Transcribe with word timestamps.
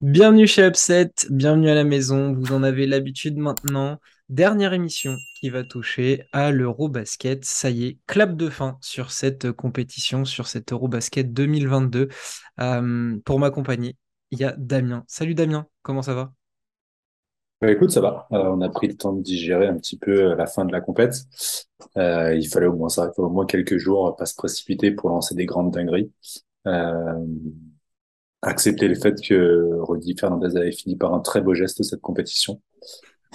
Bienvenue 0.00 0.46
chez 0.46 0.64
Upset, 0.64 1.10
bienvenue 1.28 1.70
à 1.70 1.74
la 1.74 1.82
maison, 1.82 2.32
vous 2.32 2.52
en 2.52 2.62
avez 2.62 2.86
l'habitude 2.86 3.36
maintenant. 3.36 3.98
Dernière 4.28 4.74
émission 4.74 5.16
qui 5.40 5.50
va 5.50 5.64
toucher 5.64 6.22
à 6.32 6.52
l'Eurobasket. 6.52 7.44
Ça 7.44 7.68
y 7.70 7.86
est, 7.86 7.98
clap 8.06 8.36
de 8.36 8.48
fin 8.48 8.78
sur 8.80 9.10
cette 9.10 9.50
compétition, 9.50 10.24
sur 10.24 10.46
cette 10.46 10.72
Eurobasket 10.72 11.32
2022. 11.32 12.10
Euh, 12.60 13.18
pour 13.24 13.40
m'accompagner, 13.40 13.96
il 14.34 14.40
y 14.40 14.44
a 14.44 14.54
Damien. 14.58 15.04
Salut 15.06 15.34
Damien, 15.34 15.66
comment 15.82 16.02
ça 16.02 16.14
va? 16.14 16.32
Bah, 17.60 17.70
écoute, 17.70 17.90
ça 17.90 18.00
va. 18.00 18.26
Euh, 18.32 18.50
on 18.52 18.60
a 18.60 18.68
pris 18.68 18.88
le 18.88 18.96
temps 18.96 19.12
de 19.12 19.22
digérer 19.22 19.66
un 19.66 19.76
petit 19.76 19.96
peu 19.96 20.32
euh, 20.32 20.34
la 20.36 20.46
fin 20.46 20.64
de 20.64 20.72
la 20.72 20.80
compète. 20.80 21.14
il 21.96 22.48
fallait 22.52 22.66
au 22.66 22.76
moins 22.76 22.88
ça, 22.88 23.04
il 23.10 23.14
fallait 23.14 23.28
au 23.28 23.30
moins 23.30 23.46
quelques 23.46 23.78
jours, 23.78 24.14
pas 24.16 24.26
se 24.26 24.34
précipiter 24.34 24.90
pour 24.90 25.08
lancer 25.10 25.34
des 25.34 25.46
grandes 25.46 25.72
dingueries. 25.72 26.12
accepter 28.42 28.88
le 28.88 28.94
fait 28.94 29.20
que 29.20 29.70
Rudy 29.80 30.16
Fernandez 30.18 30.56
avait 30.56 30.72
fini 30.72 30.96
par 30.96 31.14
un 31.14 31.20
très 31.20 31.40
beau 31.40 31.54
geste 31.54 31.82
cette 31.82 32.02
compétition. 32.02 32.60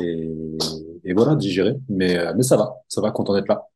Et, 0.02 1.14
voilà, 1.14 1.36
digérer. 1.36 1.76
Mais, 1.90 2.18
euh, 2.18 2.34
mais 2.36 2.44
ça 2.44 2.58
va, 2.58 2.76
ça 2.88 3.02
va, 3.02 3.12
content 3.12 3.34
d'être 3.34 3.48
là. 3.48 3.68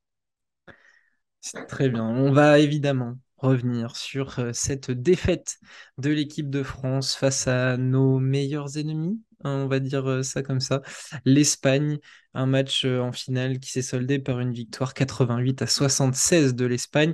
C'est 1.39 1.65
très 1.67 1.89
bien. 1.89 2.05
On 2.05 2.31
va 2.31 2.59
évidemment 2.59 3.15
revenir 3.43 3.95
sur 3.95 4.39
euh, 4.39 4.51
cette 4.53 4.91
défaite 4.91 5.57
de 5.97 6.09
l'équipe 6.09 6.49
de 6.49 6.63
France 6.63 7.15
face 7.15 7.47
à 7.47 7.77
nos 7.77 8.19
meilleurs 8.19 8.77
ennemis, 8.77 9.21
hein, 9.43 9.63
on 9.63 9.67
va 9.67 9.79
dire 9.79 10.09
euh, 10.09 10.23
ça 10.23 10.41
comme 10.43 10.59
ça. 10.59 10.81
L'Espagne, 11.25 11.99
un 12.33 12.45
match 12.45 12.85
en 12.85 13.11
finale 13.11 13.59
qui 13.59 13.69
s'est 13.71 13.81
soldé 13.81 14.19
par 14.19 14.39
une 14.39 14.53
victoire 14.53 14.93
88 14.93 15.61
à 15.61 15.67
76 15.67 16.55
de 16.55 16.65
l'Espagne, 16.65 17.13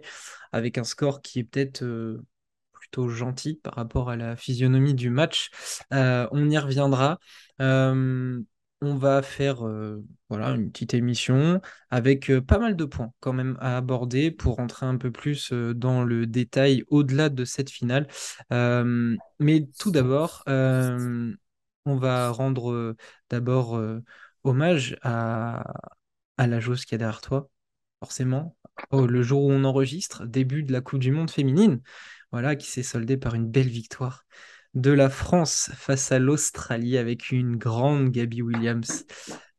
avec 0.52 0.78
un 0.78 0.84
score 0.84 1.22
qui 1.22 1.40
est 1.40 1.44
peut-être 1.44 1.84
plutôt 2.72 3.10
gentil 3.10 3.56
par 3.56 3.76
rapport 3.76 4.10
à 4.10 4.16
la 4.16 4.36
physionomie 4.36 4.94
du 4.94 5.10
match. 5.10 5.50
on 5.92 6.50
y 6.50 6.58
reviendra 6.58 7.20
on 8.82 8.96
va 8.96 9.22
faire 9.22 9.66
euh, 9.68 10.04
une 10.30 10.72
petite 10.72 10.94
émission 10.94 11.62
avec 11.90 12.30
euh, 12.30 12.42
pas 12.42 12.60
mal 12.60 12.76
de 12.76 12.86
points 12.86 13.12
quand 13.20 13.34
même 13.34 13.58
à 13.60 13.78
aborder 13.78 14.32
pour 14.32 14.56
rentrer 14.56 14.86
un 14.86 14.98
peu 14.98 15.12
plus 15.12 15.52
euh, 15.52 15.74
dans 15.74 16.04
le 16.04 16.26
détail 16.28 16.84
au-delà 16.90 17.30
de 17.30 17.46
cette 17.46 17.70
finale. 17.70 18.08
mais 19.40 19.68
tout 19.78 19.92
d'abord, 19.92 20.44
on 20.48 21.96
va 21.96 22.30
rendre 22.30 22.96
d'abord 23.30 23.82
hommage 24.44 24.98
à, 25.02 25.64
à 26.38 26.48
la 26.48 26.60
joueuse 26.60 26.86
qui 26.86 26.96
est 26.96 26.98
derrière 26.98 27.22
toi, 27.22 27.50
forcément. 28.00 28.56
Oh, 28.92 29.08
le 29.08 29.22
jour 29.24 29.44
où 29.44 29.52
on 29.52 29.64
enregistre, 29.66 30.26
début 30.26 30.64
de 30.64 30.72
la 30.72 30.82
Coupe 30.82 31.00
du 31.00 31.12
Monde 31.12 31.32
féminine, 31.32 31.82
voilà, 32.32 32.56
qui 32.56 32.68
s'est 32.70 32.84
soldée 32.84 33.18
par 33.18 33.36
une 33.36 33.50
belle 33.50 33.68
victoire 33.68 34.26
de 34.76 34.92
la 34.92 35.10
France 35.10 35.72
face 35.76 36.12
à 36.12 36.20
l'Australie 36.20 36.98
avec 36.98 37.32
une 37.32 37.56
grande 37.56 38.10
Gabi 38.10 38.42
Williams. 38.42 39.06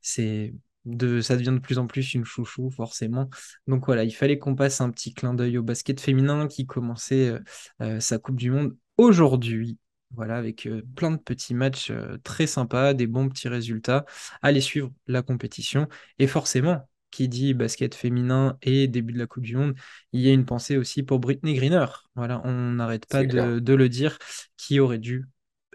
C'est 0.00 0.55
de, 0.84 1.20
ça 1.20 1.36
devient 1.36 1.53
de 1.53 1.58
plus 1.58 1.78
en 1.78 1.86
plus 1.86 2.14
une 2.14 2.25
chouchou, 2.25 2.70
forcément. 2.70 3.28
Donc 3.66 3.86
voilà, 3.86 4.05
il 4.05 4.12
fallait 4.12 4.38
qu'on 4.38 4.55
passe 4.55 4.81
un 4.81 4.91
petit 4.91 5.12
clin 5.12 5.34
d'œil 5.34 5.58
au 5.58 5.62
basket 5.62 6.00
féminin 6.00 6.47
qui 6.48 6.66
commençait 6.66 7.28
euh, 7.28 7.38
euh, 7.83 8.00
sa 8.00 8.19
Coupe 8.19 8.36
du 8.36 8.50
Monde 8.50 8.77
aujourd'hui. 8.97 9.78
Voilà, 10.12 10.36
avec 10.36 10.66
euh, 10.66 10.83
plein 10.97 11.12
de 11.12 11.19
petits 11.19 11.55
matchs 11.55 11.92
très 12.25 12.47
sympas, 12.47 12.94
des 12.94 13.06
bons 13.06 13.28
petits 13.28 13.48
résultats. 13.48 14.05
Allez 14.42 14.61
suivre 14.61 14.91
la 15.06 15.22
compétition. 15.22 15.86
Et 16.19 16.27
forcément, 16.27 16.88
qui 17.11 17.28
dit 17.28 17.55
basket 17.55 17.94
féminin 17.94 18.56
et 18.62 18.88
début 18.88 19.12
de 19.12 19.19
la 19.19 19.26
Coupe 19.26 19.44
du 19.44 19.56
Monde, 19.56 19.75
il 20.12 20.21
y 20.21 20.31
a 20.31 20.32
une 20.32 20.44
pensée 20.44 20.76
aussi 20.76 21.03
pour 21.03 21.19
Britney 21.19 21.54
Greener. 21.54 21.87
Voilà, 22.15 22.41
on 22.44 22.72
n'arrête 22.72 23.06
pas 23.06 23.25
de, 23.25 23.75
le 23.75 23.88
dire, 23.88 24.19
qui 24.56 24.81
aurait 24.81 24.98
dû 24.98 25.26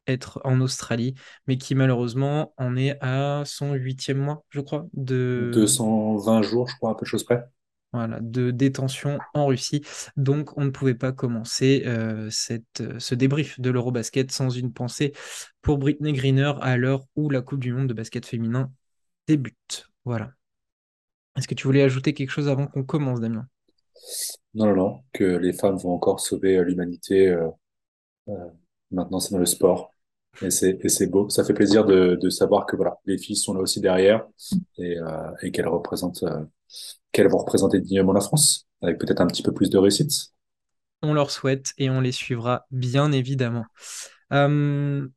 être 0.07 0.39
en 0.43 0.61
Australie, 0.61 1.15
mais 1.47 1.57
qui 1.57 1.73
malheureusement 1.73 2.53
en 2.57 2.75
est 2.75 2.97
à 3.01 3.43
son 3.45 3.73
huitième 3.73 4.19
mois, 4.19 4.43
je 4.49 4.61
crois, 4.61 4.85
de 4.93 5.49
220 5.53 6.41
jours, 6.43 6.67
je 6.67 6.75
crois, 6.75 6.91
à 6.91 6.95
peu 6.95 7.05
de 7.05 7.09
choses 7.09 7.23
près. 7.23 7.43
Voilà, 7.91 8.19
de 8.19 8.51
détention 8.51 9.19
en 9.33 9.45
Russie. 9.45 9.81
Donc, 10.17 10.57
on 10.57 10.65
ne 10.65 10.69
pouvait 10.69 10.95
pas 10.95 11.13
commencer 11.13 11.83
euh, 11.85 12.27
cette, 12.29 12.83
ce 12.99 13.15
débrief 13.15 13.57
de 13.61 13.69
l'Eurobasket 13.69 14.31
sans 14.31 14.49
une 14.49 14.73
pensée 14.73 15.13
pour 15.61 15.77
Britney 15.77 16.11
Greener 16.11 16.51
à 16.59 16.75
l'heure 16.75 17.05
où 17.15 17.29
la 17.29 17.41
Coupe 17.41 17.61
du 17.61 17.71
Monde 17.71 17.87
de 17.87 17.93
basket 17.93 18.25
féminin 18.25 18.69
débute. 19.27 19.87
Voilà. 20.03 20.31
Est-ce 21.35 21.47
que 21.47 21.55
tu 21.55 21.67
voulais 21.67 21.83
ajouter 21.83 22.13
quelque 22.13 22.29
chose 22.29 22.47
avant 22.47 22.67
qu'on 22.67 22.83
commence, 22.83 23.19
Damien? 23.19 23.47
Non, 24.53 24.67
non, 24.67 24.75
non, 24.75 25.03
que 25.13 25.23
les 25.23 25.53
femmes 25.53 25.77
vont 25.77 25.93
encore 25.93 26.19
sauver 26.19 26.57
euh, 26.57 26.63
l'humanité. 26.63 27.27
Euh, 27.27 27.47
euh, 28.29 28.49
maintenant, 28.91 29.19
c'est 29.19 29.31
dans 29.31 29.39
le 29.39 29.45
sport. 29.45 29.91
Et 30.41 30.49
c'est 30.49 31.07
beau. 31.07 31.29
Ça 31.29 31.45
fait 31.45 31.53
plaisir 31.53 31.85
de, 31.85 32.17
de, 32.21 32.29
savoir 32.29 32.65
que 32.65 32.75
voilà, 32.75 32.97
les 33.05 33.17
filles 33.17 33.37
sont 33.37 33.53
là 33.53 33.61
aussi 33.61 33.79
derrière 33.79 34.27
et, 34.77 34.97
et 35.41 35.51
qu'elles 35.51 35.69
représentent, 35.69 36.25
qu'elles 37.13 37.29
vont 37.29 37.37
représenter 37.37 37.79
dignement 37.79 38.11
la 38.11 38.19
France 38.19 38.67
avec 38.81 38.99
peut-être 38.99 39.21
un 39.21 39.27
petit 39.27 39.43
peu 39.43 39.53
plus 39.53 39.69
de 39.69 39.77
réussite. 39.77 40.33
On 41.01 41.13
leur 41.13 41.31
souhaite 41.31 41.71
et 41.77 41.89
on 41.89 42.01
les 42.01 42.11
suivra 42.11 42.65
bien 42.69 43.13
évidemment. 43.13 43.63
on 44.29 45.09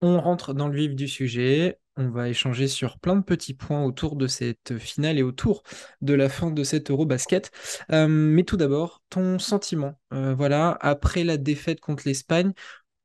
rentre 0.00 0.54
dans 0.54 0.68
le 0.68 0.76
vif 0.78 0.94
du 0.94 1.08
sujet. 1.08 1.78
On 1.96 2.08
va 2.10 2.28
échanger 2.28 2.66
sur 2.66 2.98
plein 2.98 3.14
de 3.14 3.22
petits 3.22 3.54
points 3.54 3.84
autour 3.84 4.16
de 4.16 4.26
cette 4.26 4.78
finale 4.78 5.16
et 5.16 5.22
autour 5.22 5.62
de 6.00 6.12
la 6.12 6.28
fin 6.28 6.50
de 6.50 6.64
cette 6.64 6.90
Eurobasket. 6.90 7.52
Euh, 7.92 8.08
mais 8.08 8.42
tout 8.42 8.56
d'abord, 8.56 9.02
ton 9.10 9.38
sentiment. 9.38 9.94
Euh, 10.12 10.34
voilà, 10.34 10.76
après 10.80 11.22
la 11.22 11.36
défaite 11.36 11.78
contre 11.78 12.02
l'Espagne, 12.06 12.52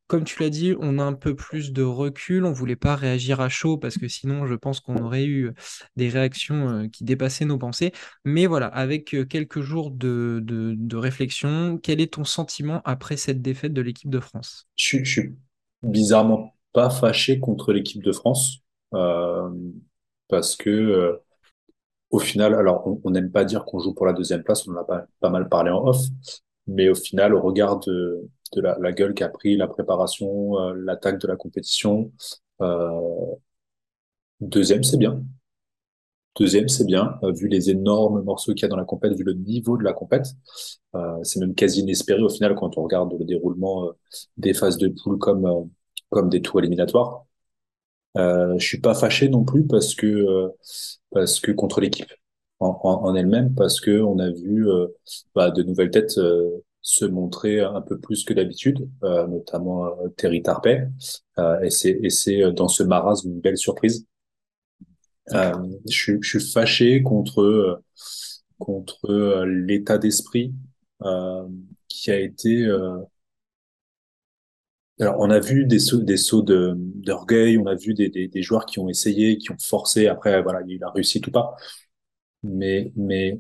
comme 0.08 0.24
tu 0.24 0.42
l'as 0.42 0.50
dit, 0.50 0.74
on 0.80 0.98
a 0.98 1.04
un 1.04 1.14
peu 1.14 1.36
plus 1.36 1.72
de 1.72 1.84
recul. 1.84 2.46
On 2.46 2.52
voulait 2.52 2.76
pas 2.76 2.96
réagir 2.96 3.42
à 3.42 3.50
chaud 3.50 3.78
parce 3.78 4.00
que 4.00 4.08
sinon, 4.08 4.48
je 4.48 4.56
pense 4.56 4.80
qu'on 4.80 4.98
aurait 4.98 5.26
eu 5.26 5.54
des 5.96 6.10
réactions 6.10 6.70
euh, 6.70 6.88
qui 6.88 7.04
dépassaient 7.04 7.46
nos 7.46 7.60
pensées. 7.60 7.92
Mais 8.26 8.48
voilà, 8.48 8.66
avec 8.66 9.16
quelques 9.30 9.62
jours 9.62 9.92
de, 9.92 10.96
réflexion, 10.96 11.78
quel 11.78 12.02
est 12.02 12.14
ton 12.14 12.24
sentiment 12.24 12.82
après 12.86 13.18
cette 13.18 13.44
défaite 13.44 13.74
de 13.74 13.82
l'équipe 13.82 14.10
de 14.10 14.20
France? 14.20 14.68
Je 14.76 15.04
suis 15.04 15.36
bizarrement 15.84 16.56
pas 16.74 16.90
fâché 16.90 17.40
contre 17.40 17.72
l'équipe 17.72 18.04
de 18.04 18.12
France. 18.12 18.64
Euh, 18.94 19.50
parce 20.28 20.56
que 20.56 20.70
euh, 20.70 21.18
au 22.12 22.20
final, 22.20 22.56
alors 22.56 22.88
on 23.04 23.12
n'aime 23.12 23.32
pas 23.32 23.46
dire 23.46 23.66
qu'on 23.66 23.80
joue 23.80 23.94
pour 23.94 24.06
la 24.06 24.14
deuxième 24.14 24.44
place, 24.44 24.68
on 24.68 24.74
en 24.74 24.78
a 24.78 24.84
pas, 24.86 25.30
mal 25.30 25.50
parlé 25.50 25.72
en 25.72 25.88
off, 25.88 26.02
mais 26.68 26.90
au 26.90 26.96
final, 26.96 27.34
au 27.36 27.42
regard 27.42 27.80
de, 27.80 28.28
de 28.54 28.62
la, 28.62 28.78
la 28.80 28.92
gueule 28.92 29.14
qu'a 29.14 29.30
pris 29.30 29.58
la 29.58 29.68
préparation, 29.68 30.60
euh, 30.60 30.74
l'attaque 30.76 31.20
de 31.20 31.28
la 31.28 31.36
compétition, 31.36 32.12
deuxième 34.42 34.84
c'est 34.84 34.98
bien. 34.98 35.24
Deuxième, 36.40 36.70
c'est 36.70 36.86
bien, 36.86 37.20
vu 37.36 37.48
les 37.50 37.70
énormes 37.70 38.22
morceaux 38.24 38.54
qu'il 38.54 38.62
y 38.62 38.66
a 38.66 38.70
dans 38.70 38.78
la 38.78 38.86
compète, 38.86 39.14
vu 39.14 39.24
le 39.24 39.34
niveau 39.34 39.78
de 39.78 39.84
la 39.84 39.92
compète. 39.94 40.28
Euh, 40.96 41.18
c'est 41.24 41.40
même 41.40 41.54
quasi 41.54 41.82
inespéré 41.82 42.22
au 42.22 42.30
final 42.30 42.56
quand 42.56 42.78
on 42.78 42.84
regarde 42.84 43.14
le 43.20 43.26
déroulement 43.26 43.92
des 44.38 44.54
phases 44.54 44.78
de 44.78 44.88
poule 44.88 45.18
comme, 45.18 45.70
comme 46.10 46.30
des 46.30 46.42
tours 46.42 46.60
éliminatoires. 46.60 47.26
Euh, 48.18 48.58
je 48.58 48.66
suis 48.66 48.80
pas 48.80 48.96
fâché 48.96 49.30
non 49.30 49.44
plus 49.44 49.66
parce 49.68 49.94
que 49.94 50.08
euh, 50.08 50.50
parce 51.12 51.40
que 51.40 51.52
contre 51.52 51.80
l'équipe 51.80 52.12
en, 52.60 52.80
en, 52.84 53.16
elle-même 53.16 53.54
parce 53.54 53.80
que 53.80 54.02
on 54.02 54.18
a 54.20 54.32
vu 54.32 54.68
euh, 54.68 54.88
bah, 55.36 55.52
de 55.52 55.62
nouvelles 55.62 55.92
têtes 55.92 56.18
euh, 56.18 56.50
se 56.82 57.06
montrer 57.06 57.60
un 57.60 57.82
peu 57.82 58.00
plus 58.00 58.24
que 58.24 58.34
d'habitude, 58.34 58.90
notamment 59.02 59.92
Terry 60.16 60.42
Tarpey 60.42 60.88
et 61.62 61.70
c'est 61.70 62.00
et 62.02 62.10
c'est 62.10 62.52
dans 62.54 62.70
ce 62.70 62.84
marasme 62.84 63.30
une 63.30 63.42
belle 63.42 63.58
surprise. 63.58 64.06
je, 65.32 65.70
suis, 65.88 66.18
je 66.22 66.40
suis 66.40 66.52
fâché 66.52 67.04
contre 67.04 67.82
contre 68.60 69.44
l'état 69.46 69.98
d'esprit 69.98 70.54
qui 71.90 72.12
a 72.12 72.20
été 72.20 72.66
alors, 75.00 75.16
on 75.20 75.30
a 75.30 75.40
vu 75.40 75.66
des 75.66 75.80
sauts, 75.80 76.02
des 76.02 76.16
d'orgueil, 76.96 77.58
on 77.58 77.68
a 77.68 77.76
vu 77.76 77.94
des, 77.94 78.42
joueurs 78.42 78.66
qui 78.66 78.80
ont 78.80 78.90
essayé, 78.90 79.38
qui 79.38 79.52
ont 79.52 79.58
forcé. 79.60 80.08
Après, 80.08 80.42
voilà, 80.42 80.62
il 80.68 80.84
a 80.84 80.90
réussi 80.92 81.22
tout 81.22 81.32
pas. 81.32 81.56
Mais, 82.44 82.92
mais 82.96 83.40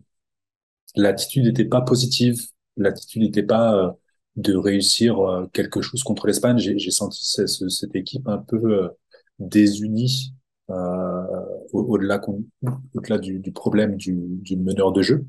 l'attitude 0.95 1.45
n'était 1.45 1.65
pas 1.65 1.81
positive. 1.81 2.41
L'attitude 2.77 3.23
n'était 3.23 3.43
pas 3.43 3.75
euh, 3.75 3.91
de 4.39 4.55
réussir 4.55 5.19
euh, 5.19 5.47
quelque 5.53 5.81
chose 5.81 6.03
contre 6.03 6.27
l'Espagne. 6.27 6.57
J'ai 6.57 6.91
senti 6.91 7.25
cette, 7.25 7.95
équipe 7.95 8.27
un 8.27 8.37
peu 8.37 8.57
euh, 8.57 8.89
désunie 9.39 10.33
euh, 10.69 11.23
au-delà 11.73 12.19
du, 13.19 13.39
du, 13.39 13.51
problème 13.51 13.95
du, 13.97 14.15
du, 14.15 14.55
meneur 14.57 14.91
de 14.91 15.01
jeu. 15.01 15.25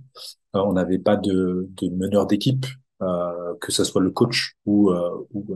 on 0.53 0.73
n'avait 0.75 0.99
pas 0.99 1.17
de, 1.17 1.69
de 1.77 1.89
meneur 1.89 2.27
d'équipe, 2.27 2.67
que 3.01 3.73
ce 3.73 3.85
soit 3.85 4.03
le 4.03 4.11
coach 4.11 4.57
ou, 4.67 4.93
ou 5.33 5.47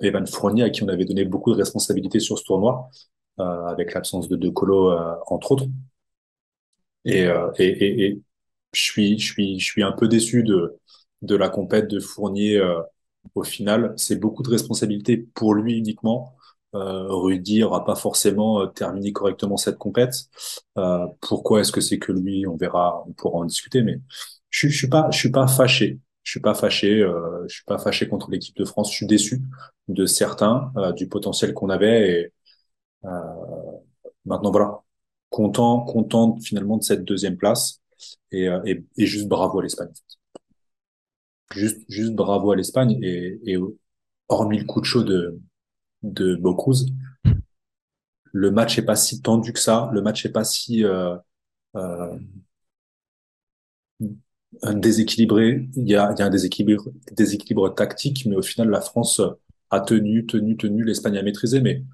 Evan 0.00 0.26
Fournier, 0.26 0.64
à 0.64 0.70
qui 0.70 0.82
on 0.82 0.88
avait 0.88 1.04
donné 1.04 1.24
beaucoup 1.24 1.52
de 1.52 1.56
responsabilités 1.56 2.20
sur 2.20 2.38
ce 2.38 2.44
tournoi, 2.44 2.90
euh, 3.40 3.66
avec 3.66 3.94
l'absence 3.94 4.28
de 4.28 4.36
De 4.36 4.48
Colo, 4.48 4.90
euh, 4.90 5.14
entre 5.26 5.52
autres. 5.52 5.66
Et, 7.04 7.26
euh, 7.26 7.50
je 8.72 8.80
suis, 9.16 9.82
un 9.82 9.92
peu 9.92 10.08
déçu 10.08 10.42
de, 10.42 10.78
la 11.22 11.48
compète 11.48 11.88
de 11.88 12.00
Fournier 12.00 12.56
euh, 12.58 12.80
au 13.34 13.42
final. 13.44 13.94
C'est 13.96 14.16
beaucoup 14.16 14.42
de 14.42 14.50
responsabilités 14.50 15.18
pour 15.34 15.54
lui 15.54 15.74
uniquement. 15.78 16.34
Rudy 16.74 17.62
aura 17.62 17.84
pas 17.84 17.94
forcément 17.94 18.66
terminé 18.68 19.12
correctement 19.12 19.56
cette 19.56 19.78
compète. 19.78 20.14
Pourquoi 21.20 21.60
est-ce 21.60 21.72
que 21.72 21.80
c'est 21.80 21.98
que 21.98 22.12
lui? 22.12 22.46
On 22.46 22.56
verra, 22.56 23.04
on 23.08 23.12
pourra 23.12 23.38
en 23.38 23.44
discuter. 23.46 23.82
Mais 23.82 24.00
je, 24.50 24.68
je 24.68 24.76
suis 24.76 24.88
suis 25.12 25.30
pas 25.30 25.46
fâché. 25.48 25.98
Je 26.28 26.32
suis 26.32 26.40
pas 26.40 26.52
fâché. 26.52 27.00
Euh, 27.00 27.42
je 27.48 27.54
suis 27.54 27.64
pas 27.64 27.78
fâché 27.78 28.06
contre 28.06 28.30
l'équipe 28.30 28.54
de 28.54 28.66
France. 28.66 28.90
Je 28.90 28.96
suis 28.96 29.06
déçu 29.06 29.40
de 29.88 30.04
certains 30.04 30.70
euh, 30.76 30.92
du 30.92 31.08
potentiel 31.08 31.54
qu'on 31.54 31.70
avait. 31.70 32.10
Et 32.10 32.32
euh, 33.06 33.08
maintenant 34.26 34.50
voilà, 34.50 34.80
content, 35.30 35.80
content 35.80 36.36
finalement 36.42 36.76
de 36.76 36.82
cette 36.82 37.02
deuxième 37.02 37.38
place. 37.38 37.80
Et, 38.30 38.46
euh, 38.46 38.60
et, 38.66 39.06
juste 39.06 39.26
bravo 39.26 39.60
à 39.60 39.62
l'Espagne. 39.62 39.88
Juste, 41.50 41.80
juste 41.88 42.12
bravo 42.12 42.50
à 42.50 42.56
l'Espagne 42.56 42.98
et, 43.02 43.40
et 43.46 43.56
hormis 44.28 44.58
le 44.58 44.66
coup 44.66 44.82
de 44.82 44.84
chaud 44.84 45.04
de, 45.04 45.40
de 46.02 46.34
Bocuse, 46.34 46.92
le 48.32 48.50
match 48.50 48.78
est 48.78 48.84
pas 48.84 48.96
si 48.96 49.22
tendu 49.22 49.54
que 49.54 49.60
ça. 49.60 49.88
Le 49.94 50.02
match 50.02 50.26
est 50.26 50.32
pas 50.32 50.44
si 50.44 50.84
euh, 50.84 51.16
euh, 51.76 52.18
déséquilibré. 54.74 55.68
Il 55.76 55.88
y 55.88 55.96
a, 55.96 56.12
il 56.12 56.18
y 56.18 56.22
a 56.22 56.26
un 56.26 56.30
déséquilibre, 56.30 56.84
déséquilibre 57.12 57.74
tactique, 57.74 58.26
mais 58.26 58.36
au 58.36 58.42
final, 58.42 58.70
la 58.70 58.80
France 58.80 59.20
a 59.70 59.80
tenu, 59.80 60.26
tenu, 60.26 60.56
tenu. 60.56 60.84
L'Espagne 60.84 61.18
a 61.18 61.22
maîtrisé, 61.22 61.60
mais 61.60 61.84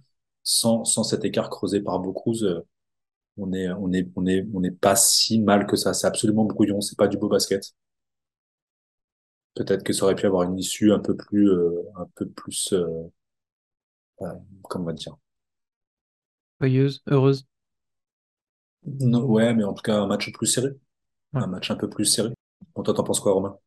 sans, 0.42 0.84
sans 0.84 1.04
cet 1.04 1.24
écart 1.24 1.50
creusé 1.50 1.80
par 1.80 2.00
Bocuse, 2.00 2.62
on 3.38 3.52
est, 3.52 3.70
on 3.70 3.92
est, 3.92 4.08
on 4.16 4.26
est, 4.26 4.46
on 4.54 4.60
n'est 4.60 4.70
pas 4.70 4.96
si 4.96 5.40
mal 5.40 5.66
que 5.66 5.76
ça. 5.76 5.94
C'est 5.94 6.06
absolument 6.06 6.44
brouillon. 6.44 6.80
C'est 6.80 6.98
pas 6.98 7.08
du 7.08 7.18
beau 7.18 7.28
basket. 7.28 7.74
Peut-être 9.54 9.82
que 9.82 9.92
ça 9.92 10.04
aurait 10.04 10.14
pu 10.14 10.26
avoir 10.26 10.44
une 10.44 10.58
issue 10.58 10.92
un 10.92 11.00
peu 11.00 11.16
plus, 11.16 11.48
euh, 11.50 11.82
un 11.96 12.06
peu 12.14 12.28
plus, 12.28 12.72
euh, 12.72 12.86
euh, 14.22 14.26
comment 14.62 14.84
on 14.84 14.86
va 14.88 14.92
dire? 14.92 15.16
Joyeuse, 16.60 17.00
heureuse. 17.06 17.46
Non, 18.86 19.24
ouais, 19.26 19.54
mais 19.54 19.64
en 19.64 19.74
tout 19.74 19.82
cas, 19.82 19.96
un 20.00 20.06
match 20.06 20.32
plus 20.32 20.46
serré. 20.46 20.70
Un 21.34 21.46
match 21.48 21.70
un 21.70 21.76
peu 21.76 21.90
plus 21.90 22.06
serré. 22.06 22.33
Toi, 22.74 22.94
t'en 22.94 23.02
penses 23.04 23.18
quoi, 23.20 23.32
Romain? 23.32 23.58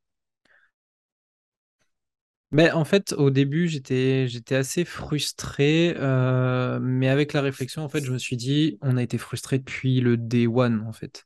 Mais 2.51 2.71
en 2.71 2.85
fait, 2.85 3.11
au 3.13 3.29
début, 3.29 3.67
j'étais 3.67 4.27
j'étais 4.29 4.55
assez 4.55 4.85
frustré, 4.85 5.93
euh, 5.97 6.79
mais 6.81 7.09
avec 7.09 7.33
la 7.33 7.41
réflexion, 7.41 7.83
en 7.83 7.89
fait, 7.89 8.03
je 8.05 8.11
me 8.13 8.17
suis 8.17 8.37
dit, 8.37 8.77
on 8.81 8.95
a 8.95 9.03
été 9.03 9.17
frustré 9.17 9.59
depuis 9.59 9.99
le 9.99 10.15
day 10.15 10.47
one, 10.47 10.81
en 10.87 10.93
fait. 10.93 11.25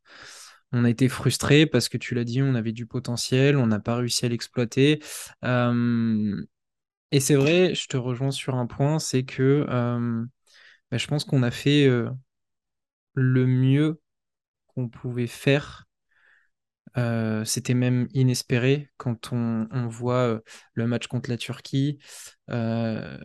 On 0.71 0.83
a 0.85 0.89
été 0.89 1.09
frustré 1.09 1.65
parce 1.67 1.89
que 1.89 1.97
tu 1.97 2.15
l'as 2.15 2.23
dit, 2.23 2.41
on 2.41 2.55
avait 2.55 2.71
du 2.71 2.87
potentiel, 2.87 3.57
on 3.57 3.67
n'a 3.67 3.79
pas 3.79 3.97
réussi 3.97 4.25
à 4.25 4.29
l'exploiter. 4.29 4.99
Euh, 5.45 6.41
et 7.11 7.19
c'est 7.21 7.35
vrai, 7.35 7.75
je 7.75 7.87
te 7.87 7.97
rejoins 7.97 8.31
sur 8.31 8.55
un 8.55 8.67
point, 8.67 8.99
c'est 8.99 9.23
que 9.25 9.65
euh, 9.69 10.25
bah, 10.91 10.97
je 10.97 11.07
pense 11.07 11.25
qu'on 11.25 11.43
a 11.43 11.51
fait 11.51 11.87
le 13.13 13.47
mieux 13.47 14.01
qu'on 14.67 14.89
pouvait 14.89 15.27
faire 15.27 15.87
Euh, 16.97 17.45
c'était 17.45 17.73
même 17.73 18.07
inespéré 18.13 18.89
quand 18.97 19.31
on, 19.31 19.67
on 19.71 19.87
voit 19.87 20.27
euh, 20.27 20.39
le 20.73 20.87
match 20.87 21.07
contre 21.07 21.29
la 21.29 21.37
Turquie, 21.37 21.99
euh, 22.49 23.17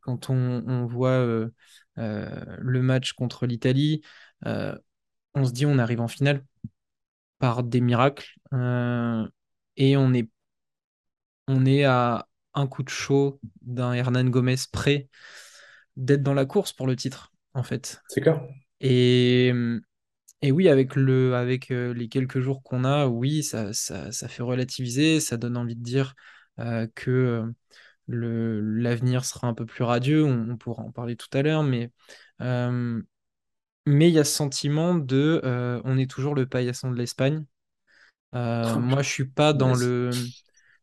quand 0.00 0.30
on, 0.30 0.64
on 0.66 0.86
voit 0.86 1.10
euh, 1.10 1.50
le 1.96 2.82
match 2.82 3.12
contre 3.12 3.46
l'Italie. 3.46 4.02
on 4.44 5.44
se 5.44 5.52
dit 5.52 5.66
on 5.66 5.78
arrive 5.78 6.00
en 6.00 6.08
finale 6.08 6.44
par 7.38 7.62
des 7.62 7.80
miracles 7.80 8.34
et 8.52 9.96
on 9.96 10.14
est, 10.14 10.28
on 11.48 11.66
est 11.66 11.84
à 11.84 12.26
un 12.54 12.66
coup 12.66 12.82
de 12.82 12.88
chaud 12.88 13.40
d'un 13.62 13.92
Hernan 13.92 14.24
Gomez 14.24 14.56
prêt 14.72 15.08
d'être 15.96 16.22
dans 16.22 16.34
la 16.34 16.46
course 16.46 16.72
pour 16.72 16.86
le 16.86 16.96
titre, 16.96 17.32
en 17.54 17.62
fait. 17.62 18.00
C'est 18.08 18.20
clair? 18.20 18.42
Et, 18.80 19.52
Et 20.42 20.52
oui, 20.52 20.68
avec 20.68 20.94
le, 20.94 21.34
avec 21.34 21.68
les 21.70 22.08
quelques 22.08 22.40
jours 22.40 22.62
qu'on 22.62 22.84
a, 22.84 23.06
oui, 23.08 23.42
ça, 23.42 23.72
ça, 23.72 24.12
ça 24.12 24.28
fait 24.28 24.42
relativiser, 24.44 25.18
ça 25.20 25.36
donne 25.36 25.56
envie 25.56 25.74
de 25.74 25.82
dire 25.82 26.14
euh, 26.60 26.86
que 26.94 27.44
le, 28.08 28.60
l'avenir 28.60 29.24
sera 29.24 29.48
un 29.48 29.54
peu 29.54 29.66
plus 29.66 29.84
radieux, 29.84 30.24
on, 30.24 30.50
on 30.50 30.56
pourra 30.58 30.84
en 30.84 30.92
parler 30.92 31.16
tout 31.16 31.28
à 31.34 31.42
l'heure, 31.42 31.62
mais 31.64 31.92
euh, 32.42 33.02
mais 33.86 34.08
il 34.10 34.14
y 34.14 34.18
a 34.20 34.24
ce 34.24 34.34
sentiment 34.34 34.94
de 34.96 35.40
euh, 35.44 35.80
on 35.84 35.98
est 35.98 36.10
toujours 36.10 36.34
le 36.34 36.46
paillasson 36.46 36.90
de 36.90 36.96
l'Espagne. 36.96 37.46
Euh, 38.34 38.76
moi, 38.76 39.02
je 39.02 39.08
suis 39.10 39.26
pas 39.28 39.52
dans 39.52 39.74
Yes. 39.74 39.74
le 39.74 40.30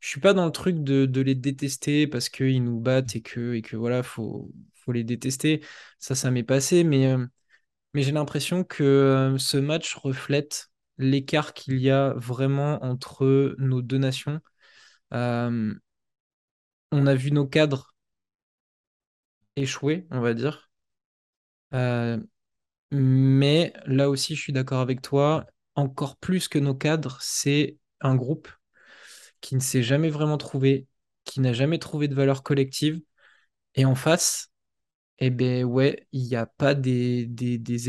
je 0.01 0.09
suis 0.09 0.21
pas 0.21 0.33
dans 0.33 0.45
le 0.45 0.51
truc 0.51 0.83
de, 0.83 1.05
de 1.07 1.21
les 1.21 1.35
détester 1.35 2.07
parce 2.07 2.29
qu'ils 2.29 2.63
nous 2.63 2.79
battent 2.79 3.15
et 3.15 3.21
que, 3.21 3.53
et 3.55 3.61
que 3.63 3.75
voilà, 3.77 4.03
faut, 4.03 4.51
faut 4.75 4.91
les 4.91 5.03
détester. 5.03 5.61
Ça, 5.99 6.15
ça 6.15 6.31
m'est 6.31 6.43
passé, 6.43 6.83
mais 6.83 7.15
mais 7.95 8.01
j'ai 8.03 8.12
l'impression 8.12 8.65
que 8.65 8.83
euh, 8.83 9.38
ce 9.38 9.56
match 9.56 9.95
reflète 9.95 10.69
l'écart 10.97 11.53
qu'il 11.53 11.80
y 11.80 11.89
a 11.89 12.13
vraiment 12.18 12.83
entre 12.83 13.56
nos 13.57 13.81
deux 13.81 13.97
nations. 13.97 14.42
Euh, 15.13 15.74
on 16.92 17.06
a 17.07 17.15
vu 17.15 17.31
nos 17.31 17.45
cadres 17.47 17.94
échouer, 19.56 20.07
on 20.12 20.19
va 20.19 20.33
dire. 20.33 20.69
Euh, 21.74 22.19
mais 22.92 23.74
là 23.86 24.09
aussi, 24.09 24.36
je 24.36 24.41
suis 24.41 24.53
d'accord 24.53 24.81
avec 24.81 25.01
toi. 25.01 25.45
Encore 25.75 26.18
plus 26.18 26.50
que 26.50 26.59
nos 26.59 26.75
cadres, 26.75 27.18
c'est 27.21 27.77
un 28.01 28.15
groupe 28.15 28.50
qui 29.41 29.56
ne 29.56 29.62
s'est 29.62 29.83
jamais 29.83 30.09
vraiment 30.09 30.38
trouvé, 30.38 30.88
qui 31.25 31.41
n'a 31.41 31.53
jamais 31.53 31.80
trouvé 31.80 32.07
de 32.09 32.15
valeur 32.15 32.44
collective. 32.44 33.01
Et 33.75 33.86
en 33.86 33.95
face, 33.95 34.51
Eh 35.19 35.29
ben 35.29 35.63
ouais, 35.63 36.06
il 36.12 36.23
n'y 36.23 36.35
a 36.35 36.45
pas 36.45 36.75
des, 36.75 37.29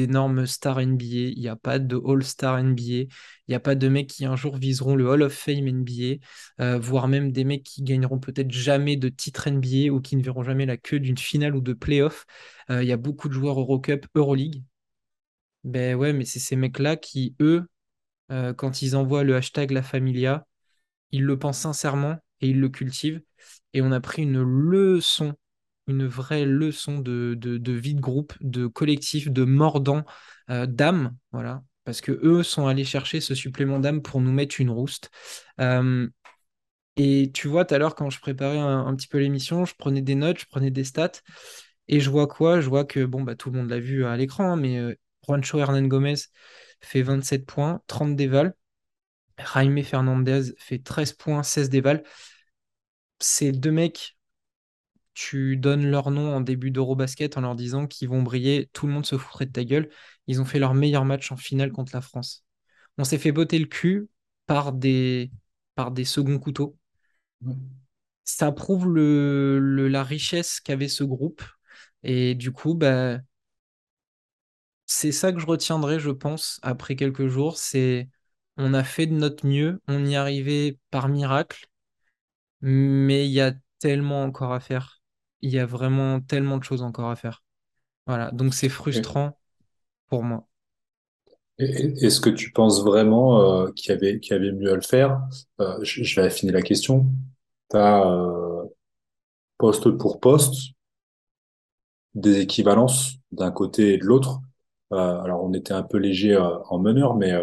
énormes 0.01 0.47
stars 0.47 0.79
NBA, 0.81 1.05
il 1.07 1.39
n'y 1.41 1.49
a 1.49 1.57
pas 1.57 1.81
de 1.81 2.01
All-Star 2.07 2.59
NBA, 2.59 2.83
il 2.83 3.09
n'y 3.49 3.55
a 3.55 3.61
pas 3.61 3.75
de 3.75 3.89
mecs 3.89 4.07
qui 4.09 4.25
un 4.27 4.37
jour 4.37 4.57
viseront 4.57 4.95
le 4.95 5.09
Hall 5.09 5.23
of 5.23 5.33
Fame 5.33 5.67
NBA, 5.67 6.25
euh, 6.61 6.79
voire 6.79 7.09
même 7.09 7.33
des 7.33 7.43
mecs 7.45 7.65
qui 7.65 7.83
gagneront 7.83 8.21
peut-être 8.21 8.53
jamais 8.53 8.97
de 8.97 9.09
titre 9.09 9.49
NBA 9.49 9.93
ou 9.93 10.01
qui 10.01 10.15
ne 10.17 10.23
verront 10.23 10.45
jamais 10.45 10.67
la 10.67 10.77
queue 10.77 11.01
d'une 11.01 11.19
finale 11.19 11.57
ou 11.57 11.61
de 11.61 11.73
playoff. 11.73 12.27
Euh, 12.71 12.83
Il 12.85 12.89
y 12.89 12.93
a 12.93 12.97
beaucoup 12.97 13.29
de 13.29 13.35
joueurs 13.35 13.59
Eurocup, 13.59 14.07
Euroleague. 14.15 14.63
Ben 15.65 15.97
ouais, 15.97 16.13
mais 16.13 16.25
c'est 16.25 16.39
ces 16.39 16.57
mecs-là 16.57 16.97
qui, 16.97 17.35
eux, 17.41 17.67
euh, 18.33 18.55
quand 18.55 18.83
ils 18.83 18.97
envoient 18.97 19.25
le 19.25 19.37
hashtag 19.37 19.73
La 19.73 19.83
Familia, 19.83 20.47
ils 21.13 21.25
le 21.25 21.39
pensent 21.39 21.61
sincèrement 21.61 22.17
et 22.41 22.51
ils 22.51 22.61
le 22.61 22.69
cultivent. 22.71 23.23
Et 23.75 23.83
on 23.83 23.93
a 23.93 24.01
pris 24.01 24.23
une 24.23 24.43
leçon, 24.43 25.35
une 25.87 26.07
vraie 26.07 26.45
leçon 26.45 26.99
de, 26.99 27.35
de, 27.37 27.73
vie 27.73 27.95
de 27.95 28.01
groupe, 28.01 28.35
de 28.41 28.67
collectif, 28.67 29.31
de 29.31 29.45
mordant, 29.45 30.05
euh, 30.51 30.67
d'âme, 30.67 31.17
voilà. 31.33 31.63
Parce 31.85 32.01
que 32.01 32.13
eux 32.23 32.43
sont 32.43 32.67
allés 32.67 32.85
chercher 32.85 33.21
ce 33.21 33.35
supplément 33.35 33.79
d'âme 33.79 34.03
pour 34.03 34.21
nous 34.21 34.33
mettre 34.33 34.61
une 34.61 34.71
rouste. 34.71 35.11
Euh, 35.61 36.09
et 36.97 37.31
tu 37.33 37.47
vois, 37.49 37.65
tout 37.65 37.75
à 37.75 37.79
l'heure, 37.79 37.95
quand 37.95 38.11
je 38.11 38.21
préparais 38.21 38.59
un, 38.59 38.95
petit 38.97 39.07
peu 39.07 39.19
l'émission, 39.19 39.65
je 39.65 39.75
prenais 39.77 40.03
des 40.03 40.15
notes, 40.15 40.41
je 40.41 40.47
prenais 40.47 40.71
des 40.71 40.85
stats, 40.85 41.13
et 41.89 42.01
je 42.01 42.11
vois 42.11 42.27
quoi? 42.27 42.61
Je 42.61 42.69
vois 42.69 42.85
que, 42.85 43.05
bon, 43.05 43.23
bah, 43.23 43.37
tout 43.37 43.51
le 43.51 43.59
monde 43.59 43.71
l'a 43.71 43.79
vu 43.79 44.05
à 44.05 44.17
l'écran, 44.17 44.53
hein, 44.53 44.57
mais 44.57 44.79
euh, 44.79 44.95
Juancho 45.27 45.59
Hernan 45.59 45.87
Gomez 45.87 46.17
fait 46.81 47.03
27 47.03 47.47
points, 47.47 47.83
30 47.87 48.17
dévals. 48.17 48.55
Jaime 49.39 49.83
Fernandez 49.83 50.55
fait 50.59 50.79
13 50.79 51.13
points, 51.13 51.43
16 51.43 51.69
dévals. 51.69 52.03
Ces 53.21 53.53
deux 53.53 53.71
mecs, 53.71 54.16
tu 55.17 55.59
donnes 55.59 55.87
leur 55.91 56.13
nom 56.13 56.37
en 56.37 56.43
début 56.43 56.71
d'Eurobasket 56.71 57.39
en 57.39 57.43
leur 57.43 57.57
disant 57.57 57.89
qu'ils 57.89 58.09
vont 58.11 58.23
briller, 58.23 58.71
tout 58.75 58.87
le 58.87 58.95
monde 58.95 59.07
se 59.07 59.19
foutrait 59.19 59.47
de 59.47 59.53
ta 59.53 59.65
gueule. 59.65 59.91
Ils 60.29 60.41
ont 60.43 60.47
fait 60.47 60.61
leur 60.61 60.75
meilleur 60.75 61.05
match 61.07 61.33
en 61.33 61.37
finale 61.39 61.73
contre 61.73 61.93
la 61.95 62.03
France. 62.03 62.45
On 62.99 63.05
s'est 63.05 63.19
fait 63.19 63.33
botter 63.33 63.59
le 63.59 63.67
cul 63.67 64.09
par 64.47 64.73
des, 64.73 65.33
par 65.77 65.93
des 65.93 66.05
seconds 66.07 66.39
couteaux. 66.41 66.77
Ça 68.25 68.53
prouve 68.53 68.89
le, 68.89 69.59
le- 69.61 69.89
la 69.89 70.03
richesse 70.05 70.61
qu'avait 70.61 70.89
ce 70.89 71.05
groupe. 71.05 71.43
Et 72.03 72.35
du 72.35 72.53
coup, 72.53 72.75
bah, 72.75 73.19
c'est 74.87 75.13
ça 75.13 75.33
que 75.33 75.41
je 75.41 75.47
retiendrai, 75.47 75.99
je 76.01 76.11
pense, 76.11 76.59
après 76.63 76.97
quelques 76.97 77.27
jours. 77.29 77.57
C'est 77.59 78.09
on 78.57 78.73
a 78.75 78.85
fait 78.85 79.07
de 79.07 79.13
notre 79.15 79.47
mieux, 79.47 79.81
on 79.89 80.05
y 80.07 80.17
arrivé 80.17 80.79
par 80.91 81.09
miracle. 81.09 81.67
Mais 82.63 83.27
il 83.29 83.33
y 83.33 83.41
a 83.41 83.55
tellement 83.81 84.25
encore 84.25 84.53
à 84.53 84.61
faire. 84.61 84.96
Il 85.41 85.51
y 85.51 85.59
a 85.59 85.67
vraiment 85.67 86.21
tellement 86.21 86.59
de 86.59 86.65
choses 86.65 86.83
encore 86.83 87.11
à 87.11 87.17
faire. 87.17 87.43
Voilà, 88.07 88.31
donc 88.31 88.55
c'est 88.55 88.69
frustrant 88.69 89.39
pour 90.09 90.23
moi. 90.23 90.47
Est-ce 91.59 92.21
que 92.21 92.29
tu 92.31 92.53
penses 92.53 92.83
vraiment 92.85 93.41
euh, 93.41 93.73
qu'il 93.73 93.91
y 93.91 93.95
avait, 93.95 94.21
qu'il 94.21 94.33
y 94.35 94.37
avait 94.37 94.53
mieux 94.53 94.73
à 94.73 94.75
le 94.75 94.83
faire? 94.83 95.21
Euh, 95.61 95.79
je, 95.83 96.03
je 96.03 96.21
vais 96.21 96.27
affiner 96.27 96.53
la 96.53 96.63
question. 96.63 97.07
T'as, 97.69 98.07
euh, 98.07 98.65
poste 99.59 99.91
pour 99.91 100.21
poste, 100.21 100.75
des 102.15 102.41
équivalences 102.41 103.15
d'un 103.33 103.51
côté 103.51 103.95
et 103.95 103.99
de 103.99 104.05
l'autre. 104.05 104.41
Alors 104.91 105.43
on 105.43 105.53
était 105.53 105.73
un 105.73 105.83
peu 105.83 105.99
léger 105.99 106.37
en 106.37 106.79
meneur, 106.79 107.17
mais 107.17 107.35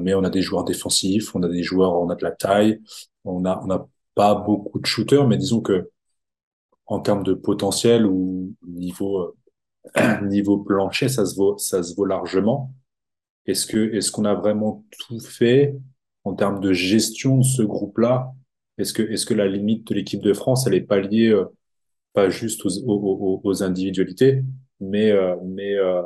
mais 0.00 0.14
on 0.14 0.24
a 0.24 0.30
des 0.30 0.42
joueurs 0.42 0.64
défensifs, 0.64 1.34
on 1.34 1.42
a 1.44 1.48
des 1.48 1.62
joueurs, 1.62 1.94
on 1.94 2.10
a 2.10 2.16
de 2.16 2.24
la 2.24 2.32
taille, 2.32 2.80
on 3.24 3.44
a 3.44 3.60
on 3.62 3.66
n'a 3.68 3.86
pas 4.16 4.34
beaucoup 4.34 4.80
de 4.80 4.86
shooters, 4.86 5.28
mais 5.28 5.36
disons 5.36 5.60
que 5.60 5.90
en 6.86 7.00
termes 7.00 7.22
de 7.22 7.34
potentiel 7.34 8.06
ou 8.06 8.54
niveau 8.66 9.34
niveau 10.22 10.58
plancher, 10.58 11.08
ça 11.08 11.26
se 11.26 11.36
vaut 11.36 11.58
ça 11.58 11.82
se 11.82 11.94
vaut 11.94 12.04
largement. 12.04 12.72
Est-ce 13.46 13.66
que 13.66 13.94
est-ce 13.94 14.10
qu'on 14.10 14.24
a 14.24 14.34
vraiment 14.34 14.84
tout 14.98 15.20
fait 15.20 15.76
en 16.24 16.34
termes 16.34 16.60
de 16.60 16.72
gestion 16.72 17.38
de 17.38 17.44
ce 17.44 17.62
groupe-là? 17.62 18.32
Est-ce 18.78 18.92
que 18.92 19.02
est-ce 19.02 19.26
que 19.26 19.34
la 19.34 19.48
limite 19.48 19.86
de 19.88 19.94
l'équipe 19.94 20.22
de 20.22 20.32
France, 20.32 20.66
elle 20.66 20.74
est 20.74 20.80
pas 20.80 21.00
liée 21.00 21.34
pas 22.16 22.30
juste 22.30 22.64
aux, 22.64 22.70
aux, 22.86 23.40
aux 23.44 23.62
individualités, 23.62 24.42
mais, 24.80 25.12
euh, 25.12 25.36
mais 25.44 25.74
euh, 25.74 26.02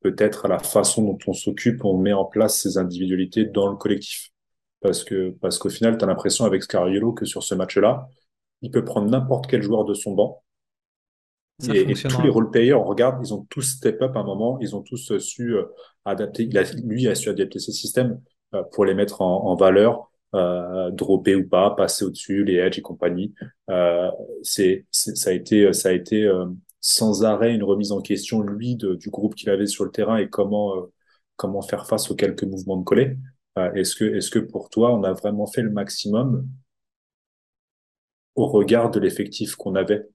peut-être 0.00 0.46
à 0.46 0.48
la 0.48 0.58
façon 0.58 1.04
dont 1.04 1.18
on 1.26 1.34
s'occupe, 1.34 1.84
on 1.84 1.98
met 1.98 2.14
en 2.14 2.24
place 2.24 2.60
ces 2.62 2.78
individualités 2.78 3.44
dans 3.44 3.68
le 3.68 3.76
collectif? 3.76 4.30
Parce 4.80 5.04
que 5.04 5.30
parce 5.42 5.58
qu'au 5.58 5.68
final, 5.68 5.98
tu 5.98 6.04
as 6.04 6.06
l'impression 6.08 6.46
avec 6.46 6.62
Scariolo 6.62 7.12
que 7.12 7.26
sur 7.26 7.42
ce 7.42 7.54
match-là, 7.54 8.08
il 8.62 8.70
peut 8.70 8.84
prendre 8.84 9.10
n'importe 9.10 9.46
quel 9.48 9.62
joueur 9.62 9.84
de 9.84 9.94
son 9.94 10.14
banc. 10.14 10.42
Ça 11.58 11.74
Et, 11.74 11.92
et 11.92 12.06
tous 12.06 12.20
les 12.22 12.28
fonctionnera. 12.28 12.28
role 12.28 12.50
players, 12.50 12.74
on 12.74 12.84
regarde, 12.84 13.24
ils 13.24 13.32
ont 13.34 13.46
tous 13.48 13.62
step 13.62 14.02
up 14.02 14.16
à 14.16 14.20
un 14.20 14.24
moment, 14.24 14.58
ils 14.60 14.74
ont 14.74 14.82
tous 14.82 15.16
su 15.18 15.54
euh, 15.54 15.64
adapter. 16.04 16.44
Il 16.44 16.58
a, 16.58 16.64
lui 16.82 17.06
a 17.08 17.14
su 17.14 17.28
adapter 17.28 17.58
ses 17.60 17.72
systèmes 17.72 18.20
euh, 18.54 18.62
pour 18.72 18.84
les 18.84 18.94
mettre 18.94 19.22
en, 19.22 19.44
en 19.46 19.54
valeur, 19.54 20.10
euh, 20.34 20.90
dropper 20.90 21.36
ou 21.36 21.48
pas, 21.48 21.70
passer 21.70 22.04
au-dessus, 22.04 22.42
les 22.44 22.56
edges 22.56 22.78
et 22.78 22.82
compagnie. 22.82 23.32
Euh, 23.70 24.10
c'est, 24.42 24.86
ça 24.90 25.30
a 25.30 25.32
été, 25.32 25.72
ça 25.72 25.90
a 25.90 25.92
été 25.92 26.24
euh, 26.24 26.46
sans 26.80 27.24
arrêt 27.24 27.54
une 27.54 27.62
remise 27.62 27.92
en 27.92 28.00
question, 28.00 28.40
lui, 28.40 28.74
de- 28.74 28.96
du 28.96 29.10
groupe 29.10 29.36
qu'il 29.36 29.50
avait 29.50 29.66
sur 29.66 29.84
le 29.84 29.92
terrain 29.92 30.16
et 30.16 30.28
comment, 30.28 30.76
euh, 30.76 30.92
comment 31.36 31.62
faire 31.62 31.86
face 31.86 32.10
aux 32.10 32.16
quelques 32.16 32.44
mouvements 32.44 32.78
de. 32.78 33.18
Euh, 33.58 33.72
est-ce 33.74 33.94
que, 33.94 34.04
est-ce 34.04 34.30
que 34.30 34.40
pour 34.40 34.68
toi, 34.68 34.92
on 34.92 35.04
a 35.04 35.12
vraiment 35.12 35.46
fait 35.46 35.62
le 35.62 35.70
maximum 35.70 36.48
au 38.34 38.46
regard 38.48 38.90
de 38.90 39.00
l'effectif 39.00 39.56
qu'on 39.56 39.74
avait? 39.74 40.08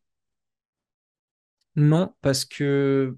Non, 1.75 2.13
parce 2.21 2.45
que 2.45 3.15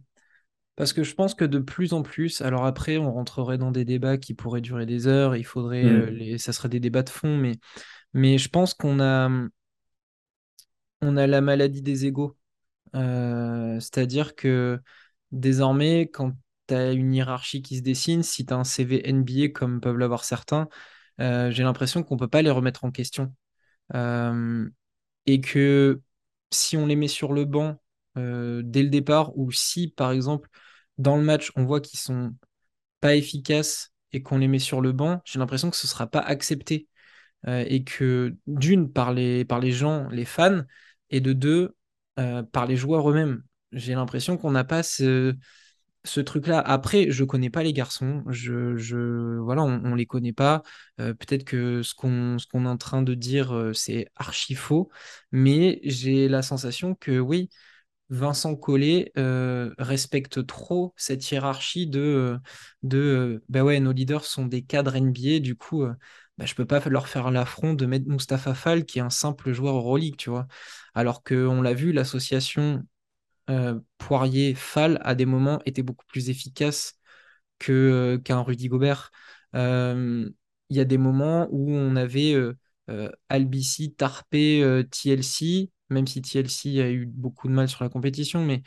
Parce 0.77 0.93
que 0.93 1.03
je 1.03 1.15
pense 1.15 1.35
que 1.35 1.45
de 1.45 1.59
plus 1.59 1.93
en 1.93 2.03
plus, 2.03 2.41
alors 2.41 2.65
après, 2.65 2.97
on 2.97 3.13
rentrerait 3.13 3.57
dans 3.59 3.71
des 3.71 3.85
débats 3.85 4.17
qui 4.17 4.33
pourraient 4.35 4.61
durer 4.61 4.85
des 4.87 5.07
heures, 5.07 5.35
il 5.37 5.45
faudrait, 5.45 5.87
euh, 5.89 6.09
Hmm. 6.09 6.11
les, 6.11 6.37
ça 6.39 6.53
serait 6.53 6.69
des 6.69 6.79
débats 6.81 7.03
de 7.03 7.09
fond, 7.11 7.37
mais, 7.37 7.53
mais 8.13 8.37
je 8.39 8.49
pense 8.49 8.73
qu'on 8.75 8.99
a, 9.01 9.29
on 11.01 11.17
a 11.17 11.27
la 11.27 11.41
maladie 11.41 11.81
des 11.81 12.05
égaux. 12.05 12.37
Euh, 12.95 13.79
c'est-à-dire 13.79 14.35
que 14.35 14.79
désormais, 15.31 16.09
quand 16.11 16.33
tu 16.67 16.75
as 16.75 16.93
une 16.93 17.13
hiérarchie 17.13 17.61
qui 17.61 17.77
se 17.77 17.83
dessine, 17.83 18.23
si 18.23 18.45
tu 18.45 18.53
as 18.53 18.57
un 18.57 18.65
CV 18.65 19.07
NBA 19.09 19.49
comme 19.49 19.81
peuvent 19.81 19.97
l'avoir 19.97 20.23
certains, 20.25 20.69
euh, 21.21 21.51
j'ai 21.51 21.63
l'impression 21.63 22.03
qu'on 22.03 22.17
peut 22.17 22.27
pas 22.29 22.41
les 22.41 22.51
remettre 22.51 22.85
en 22.85 22.91
question. 22.91 23.35
Euh, 23.95 24.69
et 25.25 25.41
que 25.41 26.01
si 26.51 26.77
on 26.77 26.85
les 26.85 26.95
met 26.95 27.07
sur 27.07 27.33
le 27.33 27.45
banc 27.45 27.81
euh, 28.17 28.61
dès 28.63 28.83
le 28.83 28.89
départ, 28.89 29.37
ou 29.37 29.51
si 29.51 29.89
par 29.89 30.11
exemple 30.11 30.49
dans 30.97 31.15
le 31.17 31.23
match 31.23 31.51
on 31.55 31.65
voit 31.65 31.81
qu'ils 31.81 31.99
sont 31.99 32.33
pas 33.01 33.15
efficaces 33.15 33.93
et 34.11 34.21
qu'on 34.21 34.37
les 34.39 34.47
met 34.47 34.59
sur 34.59 34.81
le 34.81 34.91
banc, 34.91 35.21
j'ai 35.25 35.39
l'impression 35.39 35.69
que 35.69 35.77
ce 35.77 35.87
sera 35.87 36.07
pas 36.07 36.19
accepté. 36.19 36.87
Euh, 37.47 37.63
et 37.67 37.83
que 37.83 38.35
d'une, 38.47 38.91
par 38.91 39.13
les, 39.13 39.45
par 39.45 39.59
les 39.59 39.71
gens, 39.71 40.09
les 40.09 40.25
fans, 40.25 40.61
et 41.09 41.21
de 41.21 41.33
deux, 41.33 41.75
euh, 42.19 42.43
par 42.43 42.65
les 42.65 42.75
joueurs 42.75 43.09
eux-mêmes. 43.09 43.43
J'ai 43.71 43.93
l'impression 43.95 44.37
qu'on 44.37 44.51
n'a 44.51 44.63
pas 44.65 44.83
ce, 44.83 45.35
ce 46.05 46.19
truc-là. 46.21 46.59
Après, 46.59 47.11
je 47.11 47.23
connais 47.23 47.49
pas 47.49 47.63
les 47.63 47.73
garçons, 47.73 48.23
je, 48.29 48.77
je, 48.77 49.37
voilà, 49.39 49.63
on, 49.63 49.81
on 49.85 49.95
les 49.95 50.05
connaît 50.05 50.33
pas. 50.33 50.63
Euh, 50.99 51.13
peut-être 51.13 51.43
que 51.43 51.83
ce 51.83 51.93
qu'on 51.95 52.37
est 52.37 52.67
en 52.67 52.77
train 52.77 53.01
de 53.01 53.13
dire, 53.13 53.53
euh, 53.55 53.73
c'est 53.73 54.07
archi 54.15 54.55
faux, 54.55 54.89
mais 55.31 55.79
j'ai 55.83 56.27
la 56.29 56.41
sensation 56.41 56.95
que 56.95 57.19
oui, 57.19 57.49
Vincent 58.09 58.55
Collet 58.55 59.11
euh, 59.17 59.73
respecte 59.77 60.45
trop 60.47 60.93
cette 60.97 61.29
hiérarchie 61.31 61.87
de, 61.87 62.39
de 62.83 63.43
bah 63.49 63.63
ouais, 63.63 63.79
nos 63.79 63.91
leaders 63.91 64.25
sont 64.25 64.45
des 64.47 64.63
cadres 64.63 64.95
NBA, 64.95 65.39
du 65.39 65.55
coup, 65.55 65.85
bah, 66.37 66.45
je 66.45 66.55
peux 66.55 66.65
pas 66.65 66.79
leur 66.89 67.07
faire 67.07 67.29
l'affront 67.31 67.73
de 67.73 67.85
mettre 67.85 68.07
Mustapha 68.07 68.53
Fall, 68.55 68.85
qui 68.85 68.99
est 68.99 69.01
un 69.01 69.09
simple 69.11 69.51
joueur 69.53 69.75
Euroleague, 69.75 70.15
tu 70.17 70.29
vois. 70.29 70.47
Alors 70.95 71.23
qu'on 71.23 71.61
l'a 71.61 71.73
vu, 71.73 71.91
l'association 71.91 72.83
euh, 73.49 73.79
Poirier-Fall, 73.97 74.99
à 75.03 75.15
des 75.15 75.25
moments, 75.25 75.61
était 75.65 75.83
beaucoup 75.83 76.05
plus 76.07 76.29
efficace 76.29 76.95
euh, 77.69 78.17
qu'un 78.19 78.41
Rudy 78.41 78.69
Gobert. 78.69 79.11
Euh, 79.55 80.29
Il 80.69 80.77
y 80.77 80.79
a 80.79 80.85
des 80.85 80.97
moments 80.97 81.47
où 81.51 81.71
on 81.73 81.95
avait 81.95 82.35
Albici, 83.29 83.93
Tarpé, 83.93 84.83
TLC, 84.91 85.71
même 85.89 86.07
si 86.07 86.21
TLC 86.21 86.81
a 86.81 86.89
eu 86.91 87.05
beaucoup 87.05 87.47
de 87.47 87.53
mal 87.53 87.67
sur 87.69 87.83
la 87.83 87.89
compétition, 87.89 88.43
mais 88.45 88.61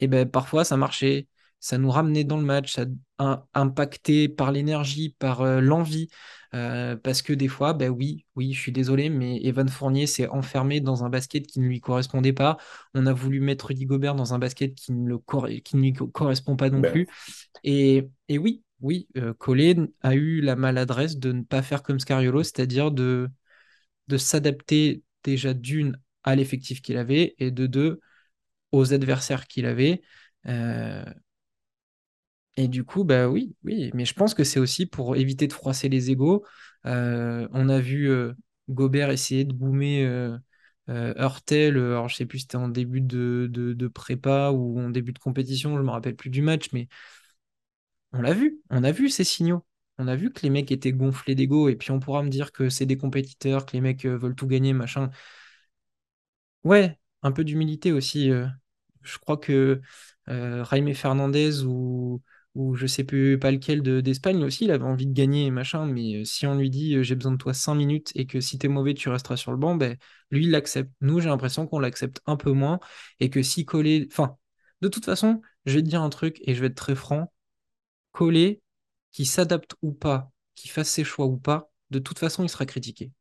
et 0.00 0.08
ben, 0.08 0.28
parfois 0.30 0.64
ça 0.64 0.76
marchait, 0.76 1.28
ça 1.62 1.78
nous 1.78 1.90
ramenait 1.90 2.24
dans 2.24 2.38
le 2.38 2.44
match, 2.44 2.74
ça 2.74 2.86
a 3.18 3.46
impacté 3.54 4.28
par 4.28 4.52
l'énergie, 4.52 5.16
par 5.18 5.42
euh, 5.42 5.62
l'envie, 5.62 6.10
euh, 6.54 6.96
parce 6.96 7.22
que 7.22 7.32
des 7.32 7.48
fois, 7.48 7.72
ben 7.74 7.90
oui, 7.90 8.26
oui, 8.36 8.52
je 8.52 8.60
suis 8.60 8.72
désolé, 8.72 9.10
mais 9.10 9.40
Evan 9.44 9.68
Fournier 9.68 10.06
s'est 10.08 10.28
enfermé 10.28 10.80
dans 10.80 11.04
un 11.04 11.10
basket 11.10 11.46
qui 11.46 11.60
ne 11.60 11.66
lui 11.68 11.80
correspondait 11.80 12.34
pas. 12.34 12.58
On 12.94 13.06
a 13.06 13.14
voulu 13.14 13.40
mettre 13.40 13.68
Rudy 13.68 13.86
Gobert 13.86 14.16
dans 14.16 14.34
un 14.34 14.40
basket 14.40 14.74
qui 14.74 14.92
ne, 14.92 15.08
le 15.08 15.18
cor- 15.18 15.48
qui 15.64 15.76
ne 15.76 15.82
lui 15.82 15.94
co- 15.94 16.08
correspond 16.08 16.56
pas 16.56 16.70
non 16.70 16.82
Ben, 16.82 16.84
plus. 16.84 17.08
Et, 17.64 18.08
et 18.28 18.38
oui, 18.38 18.64
oui, 18.80 19.08
euh, 19.18 19.34
Colin 19.34 19.88
a 20.02 20.14
eu 20.14 20.40
la 20.42 20.56
maladresse 20.56 21.18
de 21.18 21.32
ne 21.32 21.42
pas 21.42 21.62
faire 21.62 21.82
comme 21.82 22.00
Scariolo, 22.00 22.42
c'est-à-dire 22.44 22.90
de, 22.92 23.30
de 24.08 24.16
s'adapter 24.16 25.02
déjà 25.24 25.54
d'une 25.54 25.98
à 26.24 26.36
l'effectif 26.36 26.82
qu'il 26.82 26.96
avait 26.96 27.34
et 27.38 27.50
de 27.50 27.66
deux 27.66 28.00
aux 28.72 28.94
adversaires 28.94 29.46
qu'il 29.48 29.66
avait. 29.66 30.02
Euh, 30.46 31.04
et 32.56 32.68
du 32.68 32.84
coup, 32.84 33.04
bah 33.04 33.28
oui, 33.28 33.56
oui, 33.64 33.90
mais 33.94 34.04
je 34.04 34.14
pense 34.14 34.34
que 34.34 34.44
c'est 34.44 34.60
aussi 34.60 34.86
pour 34.86 35.16
éviter 35.16 35.46
de 35.46 35.52
froisser 35.52 35.88
les 35.88 36.10
égaux. 36.10 36.44
Euh, 36.86 37.48
on 37.52 37.68
a 37.68 37.80
vu 37.80 38.10
euh, 38.10 38.34
Gobert 38.68 39.10
essayer 39.10 39.44
de 39.44 39.54
boomer 39.54 40.04
euh, 40.04 40.36
euh, 40.90 41.14
Hurtel, 41.16 41.76
alors 41.76 42.08
je 42.08 42.16
sais 42.16 42.26
plus 42.26 42.38
si 42.40 42.42
c'était 42.42 42.56
en 42.56 42.68
début 42.68 43.00
de, 43.00 43.48
de, 43.50 43.88
prépa 43.88 44.50
ou 44.50 44.78
en 44.80 44.90
début 44.90 45.12
de 45.12 45.18
compétition, 45.18 45.76
je 45.78 45.82
me 45.82 45.90
rappelle 45.90 46.16
plus 46.16 46.30
du 46.30 46.42
match, 46.42 46.68
mais 46.72 46.88
on 48.12 48.22
l'a 48.22 48.32
vu, 48.34 48.60
on 48.70 48.84
a 48.84 48.92
vu 48.92 49.08
ces 49.08 49.24
signaux. 49.24 49.64
On 49.98 50.08
a 50.08 50.16
vu 50.16 50.32
que 50.32 50.40
les 50.42 50.50
mecs 50.50 50.72
étaient 50.72 50.92
gonflés 50.92 51.34
d'ego, 51.34 51.68
et 51.68 51.76
puis 51.76 51.90
on 51.90 52.00
pourra 52.00 52.22
me 52.22 52.28
dire 52.30 52.52
que 52.52 52.68
c'est 52.70 52.86
des 52.86 52.96
compétiteurs, 52.96 53.66
que 53.66 53.72
les 53.74 53.80
mecs 53.80 54.04
veulent 54.06 54.34
tout 54.34 54.46
gagner, 54.46 54.72
machin. 54.72 55.10
Ouais, 56.64 56.98
un 57.22 57.32
peu 57.32 57.44
d'humilité 57.44 57.92
aussi. 57.92 58.30
Je 59.02 59.18
crois 59.18 59.36
que 59.36 59.80
Jaime 60.28 60.94
Fernandez 60.94 61.62
ou, 61.64 62.22
ou 62.54 62.74
je 62.74 62.86
sais 62.86 63.04
plus 63.04 63.38
pas 63.38 63.50
lequel 63.50 63.82
de- 63.82 64.00
d'Espagne 64.00 64.44
aussi, 64.44 64.64
il 64.64 64.70
avait 64.70 64.84
envie 64.84 65.06
de 65.06 65.12
gagner, 65.14 65.50
machin, 65.50 65.86
mais 65.86 66.16
euh, 66.20 66.24
si 66.24 66.46
on 66.46 66.54
lui 66.56 66.70
dit 66.70 66.96
euh, 66.96 67.02
j'ai 67.02 67.14
besoin 67.14 67.32
de 67.32 67.36
toi 67.38 67.54
5 67.54 67.74
minutes 67.74 68.12
et 68.14 68.26
que 68.26 68.40
si 68.40 68.58
t'es 68.58 68.68
mauvais, 68.68 68.94
tu 68.94 69.08
resteras 69.08 69.36
sur 69.36 69.52
le 69.52 69.56
banc, 69.58 69.74
ben, 69.76 69.96
lui, 70.30 70.44
il 70.44 70.50
l'accepte. 70.50 70.90
Nous, 71.00 71.20
j'ai 71.20 71.28
l'impression 71.30 71.66
qu'on 71.66 71.78
l'accepte 71.80 72.20
un 72.26 72.36
peu 72.36 72.52
moins 72.52 72.78
et 73.20 73.30
que 73.30 73.42
si 73.42 73.64
Collet. 73.64 74.06
Enfin, 74.10 74.36
de 74.82 74.88
toute 74.88 75.04
façon, 75.04 75.40
je 75.66 75.74
vais 75.76 75.82
te 75.82 75.88
dire 75.88 76.02
un 76.02 76.10
truc 76.10 76.40
et 76.44 76.54
je 76.54 76.60
vais 76.60 76.66
être 76.68 76.74
très 76.76 76.94
franc. 76.94 77.32
Collet, 78.12 78.62
qui 79.12 79.24
s'adapte 79.26 79.74
ou 79.82 79.92
pas, 79.92 80.32
qui 80.54 80.68
fasse 80.68 80.90
ses 80.90 81.04
choix 81.04 81.26
ou 81.26 81.36
pas, 81.38 81.70
de 81.90 81.98
toute 81.98 82.18
façon, 82.18 82.42
il 82.44 82.48
sera 82.48 82.66
critiqué. 82.66 83.12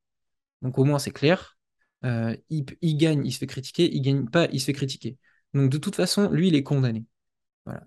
Donc 0.62 0.78
au 0.80 0.86
moins 0.86 1.00
c'est 1.00 1.12
clair. 1.12 1.58
Euh, 2.06 2.36
il, 2.50 2.66
il 2.82 2.98
gagne, 2.98 3.26
il 3.26 3.32
se 3.34 3.40
fait 3.40 3.48
critiquer, 3.48 3.90
il 3.94 4.02
gagne 4.02 4.28
pas, 4.30 4.48
il 4.54 4.60
se 4.62 4.66
fait 4.68 4.74
critiquer. 4.74 5.18
Donc 5.54 5.72
de 5.72 5.78
toute 5.78 5.96
façon, 5.96 6.30
lui, 6.32 6.50
il 6.50 6.56
est 6.56 6.64
condamné. 6.64 7.06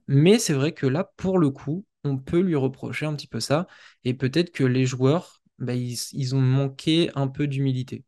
Mais 0.07 0.39
c'est 0.39 0.53
vrai 0.53 0.73
que 0.73 0.87
là, 0.87 1.13
pour 1.17 1.39
le 1.39 1.51
coup, 1.51 1.85
on 2.05 2.19
peut 2.19 2.41
lui 2.41 2.55
reprocher 2.55 3.07
un 3.07 3.15
petit 3.15 3.27
peu 3.27 3.41
ça. 3.41 3.67
Et 4.05 4.15
peut-être 4.15 4.51
que 4.51 4.65
les 4.65 4.87
joueurs, 4.87 5.43
bah, 5.59 5.75
ils, 5.75 6.35
ont 6.35 6.41
manqué 6.41 7.11
un 7.15 7.29
peu 7.29 7.47
d'humilité. 7.47 8.05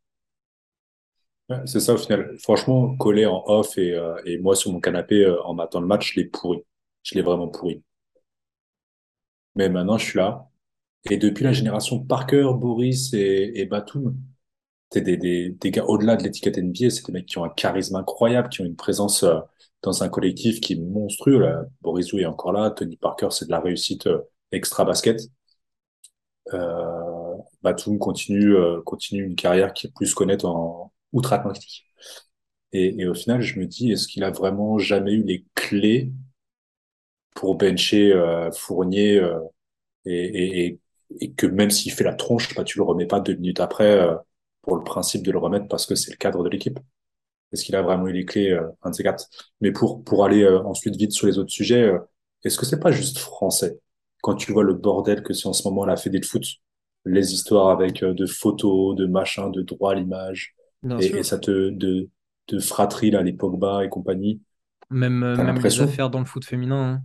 C'est 1.64 1.80
ça 1.80 1.94
au 1.94 1.98
final. 1.98 2.36
Franchement, 2.40 2.96
collé 2.96 3.24
en 3.24 3.42
off 3.46 3.78
et, 3.78 3.94
euh, 3.94 4.16
moi 4.40 4.56
sur 4.56 4.72
mon 4.72 4.80
canapé 4.80 5.24
euh, 5.24 5.40
en 5.44 5.54
matant 5.54 5.80
le 5.80 5.86
match, 5.86 6.14
je 6.14 6.20
l'ai 6.20 6.26
pourri. 6.26 6.62
Je 7.04 7.14
l'ai 7.14 7.22
vraiment 7.22 7.48
pourri. 7.48 7.82
Mais 9.54 9.68
maintenant, 9.68 9.98
je 9.98 10.04
suis 10.04 10.18
là. 10.18 10.48
Et 11.10 11.16
depuis 11.18 11.44
la 11.44 11.52
génération 11.52 12.04
Parker, 12.04 12.50
Boris 12.56 13.12
et, 13.14 13.52
et 13.54 13.64
Batum, 13.66 14.16
des, 14.92 15.16
des, 15.16 15.50
des 15.50 15.70
gars 15.70 15.84
au-delà 15.84 16.16
de 16.16 16.22
l'étiquette 16.24 16.58
NBA, 16.58 16.90
c'est 16.90 17.06
des 17.06 17.12
mecs 17.12 17.26
qui 17.26 17.38
ont 17.38 17.44
un 17.44 17.50
charisme 17.50 17.96
incroyable, 17.96 18.48
qui 18.48 18.62
ont 18.62 18.64
une 18.64 18.76
présence 18.76 19.22
euh, 19.24 19.38
dans 19.82 20.02
un 20.02 20.08
collectif 20.08 20.60
qui 20.60 20.74
est 20.74 20.80
monstrueux. 20.80 21.38
Là. 21.38 21.64
Boris 21.82 22.12
Louis 22.12 22.22
est 22.22 22.26
encore 22.26 22.52
là. 22.52 22.70
Tony 22.70 22.96
Parker, 22.96 23.28
c'est 23.30 23.46
de 23.46 23.50
la 23.50 23.60
réussite 23.60 24.06
euh, 24.06 24.20
extra 24.52 24.84
basket. 24.84 25.20
Euh, 26.52 27.34
Batum 27.62 27.98
continue, 27.98 28.54
euh, 28.54 28.80
continue 28.82 29.24
une 29.24 29.36
carrière 29.36 29.72
qui 29.72 29.86
est 29.88 29.94
plus 29.94 30.14
connaître 30.14 30.44
en 30.46 30.92
outre-Atlantique. 31.12 31.86
Et, 32.72 33.00
et 33.00 33.08
au 33.08 33.14
final, 33.14 33.42
je 33.42 33.58
me 33.60 33.66
dis, 33.66 33.92
est-ce 33.92 34.08
qu'il 34.08 34.24
a 34.24 34.30
vraiment 34.30 34.78
jamais 34.78 35.12
eu 35.14 35.22
les 35.24 35.46
clés 35.54 36.12
pour 37.34 37.56
bencher 37.56 38.14
Fournier 38.54 39.20
et, 40.06 40.66
et, 40.66 40.80
et, 41.20 41.32
que 41.34 41.46
même 41.46 41.70
s'il 41.70 41.92
fait 41.92 42.04
la 42.04 42.14
tronche, 42.14 42.54
bah, 42.54 42.64
tu 42.64 42.78
le 42.78 42.84
remets 42.84 43.06
pas 43.06 43.20
deux 43.20 43.34
minutes 43.34 43.60
après 43.60 44.08
pour 44.66 44.76
le 44.78 44.84
principe 44.84 45.24
de 45.24 45.32
le 45.32 45.38
remettre 45.38 45.68
parce 45.68 45.86
que 45.86 45.96
c'est 45.96 46.12
le 46.12 46.18
cadre 46.18 46.44
de 46.44 46.50
l'équipe. 46.50 46.80
Est-ce 47.52 47.64
qu'il 47.64 47.76
a 47.76 47.82
vraiment 47.82 48.06
eu 48.08 48.12
les 48.12 48.24
clés, 48.24 48.50
euh, 48.52 48.68
un 48.82 48.90
de 48.90 48.94
ces 48.94 49.02
quatre? 49.02 49.26
Mais 49.60 49.72
pour, 49.72 50.02
pour 50.04 50.24
aller 50.24 50.42
euh, 50.42 50.62
ensuite 50.64 50.96
vite 50.96 51.12
sur 51.12 51.26
les 51.26 51.38
autres 51.38 51.50
sujets, 51.52 51.82
euh, 51.84 51.98
est-ce 52.44 52.58
que 52.58 52.66
c'est 52.66 52.80
pas 52.80 52.92
juste 52.92 53.18
français? 53.18 53.78
Quand 54.22 54.34
tu 54.34 54.52
vois 54.52 54.64
le 54.64 54.74
bordel 54.74 55.22
que 55.22 55.32
c'est 55.34 55.46
en 55.46 55.52
ce 55.52 55.66
moment 55.68 55.84
la 55.86 55.96
Fédé 55.96 56.18
de 56.20 56.26
foot, 56.26 56.44
les 57.04 57.32
histoires 57.32 57.70
avec 57.70 58.02
euh, 58.02 58.14
de 58.14 58.26
photos, 58.26 58.96
de 58.96 59.06
machins, 59.06 59.52
de 59.52 59.62
droit 59.62 59.92
à 59.92 59.94
l'image, 59.94 60.54
et, 60.98 61.18
et 61.20 61.22
ça 61.22 61.38
te 61.38 61.70
de, 61.70 62.08
de 62.48 62.58
fratrie 62.58 63.10
là, 63.10 63.22
les 63.22 63.32
Pogba 63.32 63.84
et 63.84 63.88
compagnie, 63.88 64.40
Même, 64.90 65.22
euh, 65.22 65.36
même 65.36 65.60
les 65.60 65.80
affaires 65.80 66.10
dans 66.10 66.18
le 66.18 66.24
foot 66.24 66.44
féminin. 66.44 66.94
hein. 66.94 67.04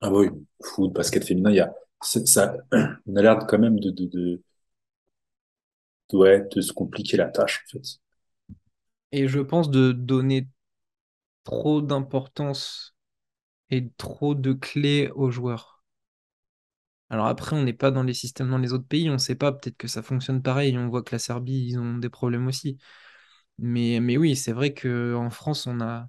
Ah 0.00 0.10
oui, 0.12 0.28
foot, 0.62 0.92
basket 0.92 1.24
féminin, 1.24 1.50
il 1.50 1.56
y 1.56 1.60
a, 1.60 1.74
ça, 2.00 2.56
on 3.06 3.16
a 3.16 3.22
l'air 3.22 3.38
quand 3.48 3.58
même 3.58 3.78
de, 3.80 3.90
de, 3.90 4.06
de- 4.06 4.42
ouais, 6.14 6.46
de 6.54 6.60
se 6.62 6.72
compliquer 6.72 7.16
la 7.18 7.28
tâche, 7.28 7.64
en 7.68 7.78
fait. 7.78 7.98
Et 9.12 9.28
je 9.28 9.40
pense 9.40 9.70
de 9.70 9.92
donner 9.92 10.46
trop 11.44 11.82
d'importance 11.82 12.96
et 13.70 13.90
trop 13.98 14.34
de 14.34 14.52
clés 14.54 15.10
aux 15.14 15.30
joueurs. 15.30 15.84
Alors 17.10 17.26
après, 17.26 17.54
on 17.56 17.62
n'est 17.62 17.72
pas 17.72 17.90
dans 17.90 18.02
les 18.02 18.14
systèmes 18.14 18.50
dans 18.50 18.58
les 18.58 18.72
autres 18.72 18.86
pays, 18.86 19.08
on 19.10 19.14
ne 19.14 19.18
sait 19.18 19.34
pas, 19.36 19.52
peut-être 19.52 19.76
que 19.76 19.88
ça 19.88 20.02
fonctionne 20.02 20.42
pareil, 20.42 20.76
on 20.78 20.88
voit 20.88 21.02
que 21.02 21.14
la 21.14 21.18
Serbie, 21.18 21.66
ils 21.68 21.78
ont 21.78 21.98
des 21.98 22.08
problèmes 22.08 22.46
aussi. 22.46 22.78
Mais, 23.58 24.00
mais 24.00 24.16
oui, 24.16 24.36
c'est 24.36 24.52
vrai 24.52 24.74
qu'en 24.74 25.30
France, 25.30 25.66
on 25.66 25.80
a, 25.80 26.08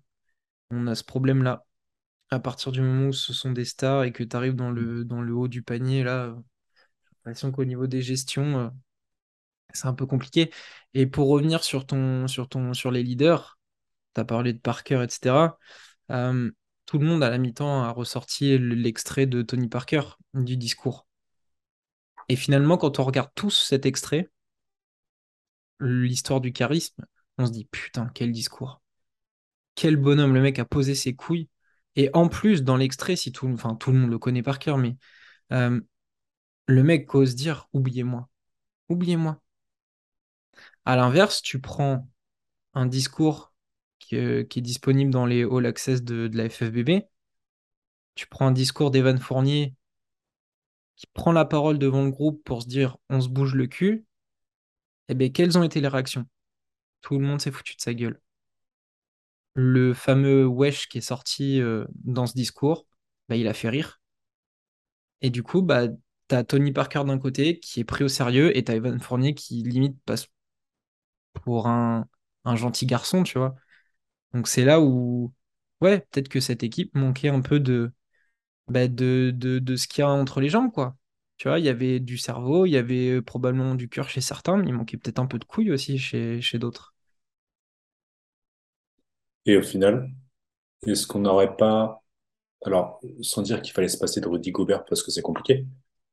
on 0.71 0.87
a 0.87 0.95
ce 0.95 1.03
problème-là. 1.03 1.65
À 2.31 2.39
partir 2.39 2.71
du 2.73 2.81
moment 2.81 3.09
où 3.09 3.13
ce 3.13 3.33
sont 3.33 3.51
des 3.51 3.65
stars 3.65 4.05
et 4.05 4.13
que 4.13 4.23
tu 4.23 4.35
arrives 4.37 4.55
dans 4.55 4.71
le, 4.71 5.05
dans 5.05 5.21
le 5.21 5.33
haut 5.35 5.47
du 5.49 5.63
panier, 5.63 6.03
là, 6.03 6.35
j'ai 7.05 7.11
l'impression 7.25 7.51
qu'au 7.51 7.65
niveau 7.65 7.87
des 7.87 8.01
gestions, 8.03 8.59
euh, 8.59 8.69
c'est 9.73 9.87
un 9.87 9.93
peu 9.93 10.05
compliqué. 10.05 10.51
Et 10.93 11.07
pour 11.07 11.29
revenir 11.29 11.63
sur 11.63 11.85
ton, 11.85 12.27
sur 12.27 12.47
ton, 12.49 12.73
sur 12.73 12.91
les 12.91 13.03
leaders, 13.03 13.59
tu 14.15 14.21
as 14.21 14.25
parlé 14.25 14.53
de 14.53 14.59
Parker, 14.59 15.03
etc. 15.03 15.57
euh, 16.11 16.51
tout 16.85 16.99
le 16.99 17.05
monde 17.05 17.23
à 17.23 17.29
la 17.29 17.37
mi-temps 17.37 17.83
a 17.83 17.91
ressorti 17.91 18.57
l'extrait 18.59 19.25
de 19.25 19.41
Tony 19.41 19.67
Parker 19.67 20.01
du 20.33 20.55
discours. 20.57 21.07
Et 22.29 22.35
finalement, 22.35 22.77
quand 22.77 22.99
on 22.99 23.03
regarde 23.03 23.31
tous 23.35 23.51
cet 23.51 23.85
extrait, 23.85 24.29
l'histoire 25.79 26.41
du 26.41 26.53
charisme, 26.53 27.05
on 27.37 27.45
se 27.45 27.51
dit 27.51 27.65
putain, 27.65 28.09
quel 28.13 28.31
discours. 28.31 28.81
Quel 29.75 29.97
bonhomme, 29.97 30.33
le 30.33 30.41
mec 30.41 30.59
a 30.59 30.65
posé 30.65 30.95
ses 30.95 31.15
couilles. 31.15 31.49
Et 31.95 32.09
en 32.13 32.29
plus, 32.29 32.63
dans 32.63 32.77
l'extrait, 32.77 33.15
si 33.15 33.31
tout, 33.31 33.47
enfin, 33.47 33.75
tout 33.75 33.91
le 33.91 33.99
monde 33.99 34.11
le 34.11 34.19
connaît 34.19 34.43
par 34.43 34.59
cœur, 34.59 34.77
mais 34.77 34.97
euh, 35.53 35.79
le 36.67 36.83
mec 36.83 37.13
ose 37.15 37.35
dire 37.35 37.67
oubliez-moi, 37.73 38.29
oubliez-moi. 38.89 39.41
À 40.85 40.95
l'inverse, 40.95 41.41
tu 41.41 41.59
prends 41.59 42.07
un 42.73 42.85
discours 42.85 43.53
qui, 43.99 44.17
euh, 44.17 44.43
qui 44.43 44.59
est 44.59 44.61
disponible 44.61 45.11
dans 45.11 45.25
les 45.25 45.43
All 45.43 45.65
Access 45.65 46.03
de, 46.03 46.29
la 46.33 46.49
FFBB, 46.49 47.07
tu 48.15 48.27
prends 48.27 48.47
un 48.47 48.51
discours 48.51 48.91
d'Evan 48.91 49.19
Fournier 49.19 49.75
qui 50.95 51.07
prend 51.07 51.31
la 51.31 51.45
parole 51.45 51.79
devant 51.79 52.03
le 52.03 52.11
groupe 52.11 52.43
pour 52.43 52.61
se 52.61 52.67
dire 52.67 52.97
on 53.09 53.19
se 53.19 53.29
bouge 53.29 53.55
le 53.55 53.67
cul, 53.67 54.05
et 55.09 55.15
bien 55.15 55.29
quelles 55.29 55.57
ont 55.57 55.63
été 55.63 55.81
les 55.81 55.87
réactions? 55.87 56.25
Tout 57.01 57.19
le 57.19 57.25
monde 57.25 57.41
s'est 57.41 57.51
foutu 57.51 57.75
de 57.75 57.81
sa 57.81 57.93
gueule. 57.93 58.21
Le 59.55 59.93
fameux 59.93 60.45
wesh 60.45 60.87
qui 60.87 60.99
est 60.99 61.01
sorti 61.01 61.61
euh, 61.61 61.85
dans 62.03 62.27
ce 62.27 62.33
discours, 62.33 62.87
bah, 63.29 63.35
il 63.35 63.47
a 63.47 63.53
fait 63.53 63.69
rire. 63.69 64.01
Et 65.21 65.29
du 65.29 65.43
coup, 65.43 65.61
bah, 65.61 65.87
t'as 66.27 66.43
Tony 66.43 66.71
Parker 66.71 67.03
d'un 67.05 67.19
côté 67.19 67.59
qui 67.59 67.79
est 67.79 67.83
pris 67.83 68.03
au 68.03 68.07
sérieux 68.07 68.55
et 68.57 68.63
t'as 68.63 68.75
Evan 68.75 68.99
Fournier 68.99 69.33
qui 69.33 69.63
limite 69.63 69.97
passe 70.05 70.27
pour 71.41 71.67
un, 71.67 72.07
un 72.45 72.55
gentil 72.55 72.85
garçon, 72.85 73.23
tu 73.23 73.37
vois. 73.37 73.55
Donc 74.33 74.47
c'est 74.47 74.65
là 74.65 74.81
où, 74.81 75.33
ouais, 75.81 76.01
peut-être 76.11 76.29
que 76.29 76.39
cette 76.39 76.63
équipe 76.63 76.95
manquait 76.95 77.29
un 77.29 77.41
peu 77.41 77.59
de, 77.59 77.93
bah, 78.67 78.87
de, 78.87 79.31
de, 79.35 79.75
ce 79.75 79.87
qu'il 79.87 80.01
y 80.01 80.05
a 80.05 80.09
entre 80.09 80.41
les 80.41 80.49
jambes, 80.49 80.71
quoi. 80.71 80.95
Tu 81.37 81.47
vois, 81.49 81.59
il 81.59 81.65
y 81.65 81.69
avait 81.69 81.99
du 81.99 82.17
cerveau, 82.17 82.65
il 82.65 82.71
y 82.71 82.77
avait 82.77 83.09
euh, 83.17 83.21
probablement 83.21 83.75
du 83.75 83.89
cœur 83.89 84.09
chez 84.09 84.21
certains, 84.21 84.57
mais 84.57 84.67
il 84.69 84.73
manquait 84.73 84.97
peut-être 84.97 85.19
un 85.19 85.27
peu 85.27 85.39
de 85.39 85.45
couilles 85.45 85.71
aussi 85.71 85.97
chez, 85.99 86.41
d'autres. 86.59 86.95
Et 89.45 89.57
au 89.57 89.61
final, 89.61 90.09
est-ce 90.87 91.07
qu'on 91.07 91.19
n'aurait 91.21 91.55
pas, 91.57 92.03
alors, 92.65 93.01
sans 93.21 93.43
dire 93.43 93.61
qu'il 93.61 93.73
fallait 93.73 93.89
se 93.89 93.97
passer 93.99 94.21
de 94.21 94.27
Rudy 94.29 94.51
Gobert 94.51 94.85
parce 94.85 95.03
que 95.03 95.11
c'est 95.11 95.23
compliqué, 95.23 95.65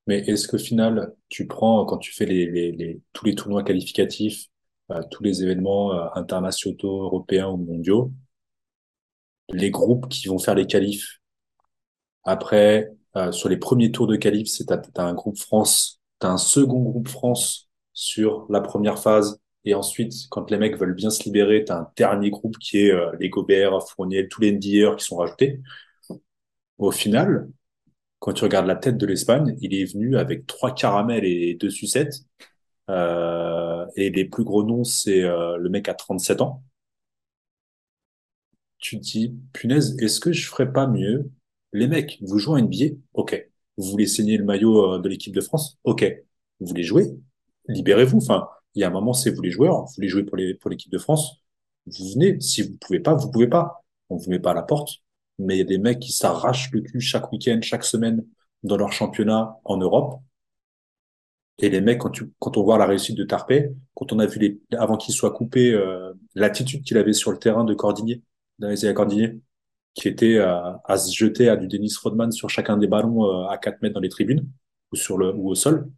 mais 0.09 0.21
est-ce 0.29 0.49
qu'au 0.49 0.59
final, 0.59 1.15
tu 1.31 1.47
prends, 1.49 1.87
quand 1.87 1.99
tu 1.99 2.13
fais 2.13 2.27
tous 3.15 3.27
les 3.27 3.37
tournois 3.37 3.65
qualificatifs, 3.65 4.47
euh, 4.91 5.03
tous 5.11 5.23
les 5.23 5.43
événements 5.43 5.95
euh, 5.95 6.09
internationaux, 6.15 7.03
européens 7.05 7.49
ou 7.49 7.57
mondiaux, 7.57 8.13
les 9.51 9.71
groupes 9.71 10.09
qui 10.09 10.27
vont 10.29 10.39
faire 10.41 10.55
les 10.57 10.67
qualifs 10.67 11.21
Après, 12.25 12.91
euh, 13.17 13.33
sur 13.33 13.49
les 13.49 13.57
premiers 13.57 13.93
tours 13.93 14.07
de 14.07 14.17
qualif, 14.17 14.49
c'est 14.49 14.67
t'as, 14.67 14.79
t'as 14.79 15.05
un 15.05 15.15
groupe 15.15 15.39
France, 15.39 16.01
t'as 16.19 16.31
un 16.31 16.39
second 16.39 16.83
groupe 16.83 17.09
France 17.09 17.69
sur 17.93 18.47
la 18.51 18.61
première 18.61 18.99
phase, 18.99 19.41
et 19.65 19.75
ensuite, 19.75 20.13
quand 20.31 20.51
les 20.51 20.59
mecs 20.59 20.77
veulent 20.79 20.95
bien 20.95 21.11
se 21.11 21.25
libérer, 21.25 21.65
t'as 21.65 21.79
un 21.81 21.89
dernier 21.97 22.31
groupe 22.31 22.59
qui 22.59 22.79
est 22.79 22.93
euh, 22.93 23.13
les 23.21 23.29
Gobert, 23.29 23.79
Fournier, 23.91 24.29
tous 24.29 24.41
les 24.41 24.53
NBAers 24.53 24.97
qui 24.97 25.05
sont 25.05 25.17
rajoutés. 25.17 25.61
Au 26.79 26.91
final, 26.91 27.49
quand 28.21 28.33
tu 28.35 28.45
regardes 28.45 28.67
la 28.67 28.77
tête 28.77 28.99
de 28.99 29.07
l'Espagne, 29.07 29.57
il 29.61 29.75
est 29.75 29.93
venu 29.93 30.17
avec 30.17 30.47
trois 30.47 30.75
caramels 30.75 31.25
et 31.25 31.55
deux 31.55 31.71
sucettes. 31.71 32.15
Euh, 32.91 33.62
et 33.97 34.11
les 34.11 34.25
plus 34.25 34.45
gros 34.45 34.65
noms, 34.65 34.85
c'est 34.85 35.23
euh, 35.23 35.57
le 35.59 35.69
mec 35.71 35.89
à 35.89 35.95
37 35.95 36.41
ans. 36.41 36.63
tu 38.79 38.99
te 38.99 39.05
dis, 39.05 39.35
punaise, 39.53 39.97
est-ce 40.01 40.21
que 40.21 40.33
je 40.33 40.47
ferais 40.49 40.73
pas 40.73 40.87
mieux? 40.87 41.31
Les 41.73 41.87
mecs, 41.87 42.19
vous 42.23 42.39
jouez 42.39 42.61
à 42.61 42.63
NBA? 42.63 42.97
Ok. 43.15 43.49
Vous 43.79 43.91
voulez 43.91 44.07
saigner 44.07 44.37
le 44.37 44.45
maillot 44.45 44.95
euh, 44.97 44.99
de 44.99 45.09
l'équipe 45.09 45.35
de 45.35 45.41
France? 45.41 45.79
Ok. 45.85 46.05
Vous 46.61 46.67
voulez 46.67 46.83
jouer? 46.83 47.07
Libérez-vous. 47.69 48.19
Enfin, 48.19 48.49
il 48.75 48.81
y 48.81 48.85
a 48.85 48.89
un 48.89 48.91
moment, 48.91 49.13
c'est 49.15 49.31
vous 49.31 49.41
les 49.41 49.51
joueurs. 49.51 49.85
Vous 49.85 49.93
voulez 49.97 50.09
jouer 50.09 50.25
pour 50.25 50.37
l'équipe 50.71 50.91
de 50.91 50.99
France? 50.99 51.43
Vous 51.87 52.13
venez. 52.13 52.41
Si 52.41 52.63
vous 52.63 52.77
pouvez 52.81 53.01
pas, 53.01 53.15
vous 53.15 53.31
pouvez 53.31 53.49
pas. 53.49 53.85
On 54.11 54.17
vous 54.17 54.31
met 54.31 54.41
pas 54.41 54.51
à 54.51 54.55
la 54.55 54.63
porte. 54.63 54.97
Mais 55.39 55.55
il 55.57 55.59
y 55.59 55.63
a 55.63 55.65
des 55.65 55.79
mecs 55.79 56.01
qui 56.01 56.13
s'arrachent 56.13 56.71
le 56.73 56.81
cul 56.83 57.01
chaque 57.01 57.33
week-end, 57.33 57.61
chaque 57.63 57.85
semaine 57.85 58.25
dans 58.65 58.77
leur 58.77 58.93
championnat 58.93 59.59
en 59.65 59.77
Europe. 59.77 60.21
Et 61.63 61.71
les 61.71 61.81
mecs, 61.81 61.99
quand 62.01 62.11
tu, 62.11 62.31
quand 62.41 62.57
on 62.57 62.65
voit 62.65 62.77
la 62.77 62.87
réussite 62.87 63.17
de 63.17 63.25
Tarpey, 63.25 63.73
quand 63.95 64.13
on 64.13 64.19
a 64.19 64.27
vu 64.27 64.41
les, 64.41 64.61
avant 64.77 64.97
qu'il 64.97 65.15
soit 65.15 65.31
coupé, 65.31 65.73
euh, 65.73 66.13
l'attitude 66.35 66.83
qu'il 66.83 66.99
avait 66.99 67.13
sur 67.13 67.31
le 67.31 67.39
terrain 67.39 67.65
de 67.65 67.73
Cordinier, 67.73 68.23
qui 69.95 70.09
était 70.09 70.39
à, 70.39 70.97
se 70.97 71.15
jeter 71.15 71.49
à 71.49 71.57
du 71.57 71.69
Dennis 71.69 71.95
Rodman 72.03 72.33
sur 72.33 72.51
chacun 72.51 72.77
des 72.77 72.89
ballons 72.89 73.25
euh, 73.27 73.47
à 73.49 73.59
4 73.59 73.81
mètres 73.83 73.95
dans 73.95 74.01
les 74.01 74.09
tribunes 74.09 74.49
ou 74.93 74.97
sur 74.97 75.19
le 75.19 75.35
ou 75.35 75.51
au 75.51 75.55
sol. 75.55 75.91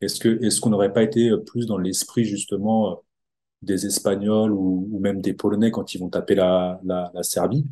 Est-ce 0.00 0.20
que 0.20 0.42
est-ce 0.44 0.60
qu'on 0.60 0.70
n'aurait 0.70 0.92
pas 0.92 1.02
été 1.02 1.30
plus 1.46 1.66
dans 1.66 1.78
l'esprit 1.78 2.24
justement 2.24 2.92
euh, 2.92 2.94
des 3.62 3.86
Espagnols 3.86 4.52
ou, 4.52 4.88
ou 4.92 5.00
même 5.00 5.20
des 5.20 5.34
Polonais 5.34 5.70
quand 5.70 5.94
ils 5.94 5.98
vont 5.98 6.10
taper 6.10 6.34
la, 6.36 6.80
la, 6.84 7.10
la 7.14 7.22
Serbie? 7.24 7.66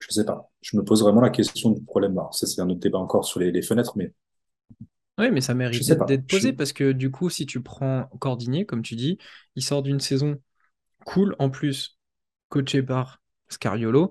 Je 0.00 0.10
sais 0.10 0.24
pas. 0.24 0.50
Je 0.60 0.76
me 0.76 0.84
pose 0.84 1.02
vraiment 1.02 1.20
la 1.20 1.30
question 1.30 1.70
du 1.70 1.82
problème. 1.82 2.18
C'est 2.32 2.60
un 2.60 2.68
autre 2.68 2.80
débat 2.80 2.98
encore 2.98 3.24
sur 3.24 3.40
les, 3.40 3.52
les 3.52 3.62
fenêtres, 3.62 3.92
mais 3.96 4.12
Oui, 5.22 5.30
mais 5.30 5.40
ça 5.40 5.54
mérite 5.54 5.88
d'être 6.06 6.24
Je... 6.28 6.36
posé 6.36 6.52
parce 6.52 6.72
que 6.72 6.90
du 6.90 7.12
coup, 7.12 7.30
si 7.30 7.46
tu 7.46 7.62
prends 7.62 8.08
Cordigné, 8.18 8.66
comme 8.66 8.82
tu 8.82 8.96
dis, 8.96 9.18
il 9.54 9.62
sort 9.62 9.82
d'une 9.82 10.00
saison 10.00 10.40
cool 11.04 11.36
en 11.38 11.48
plus, 11.48 11.98
coaché 12.48 12.82
par 12.82 13.22
Scariolo. 13.48 14.10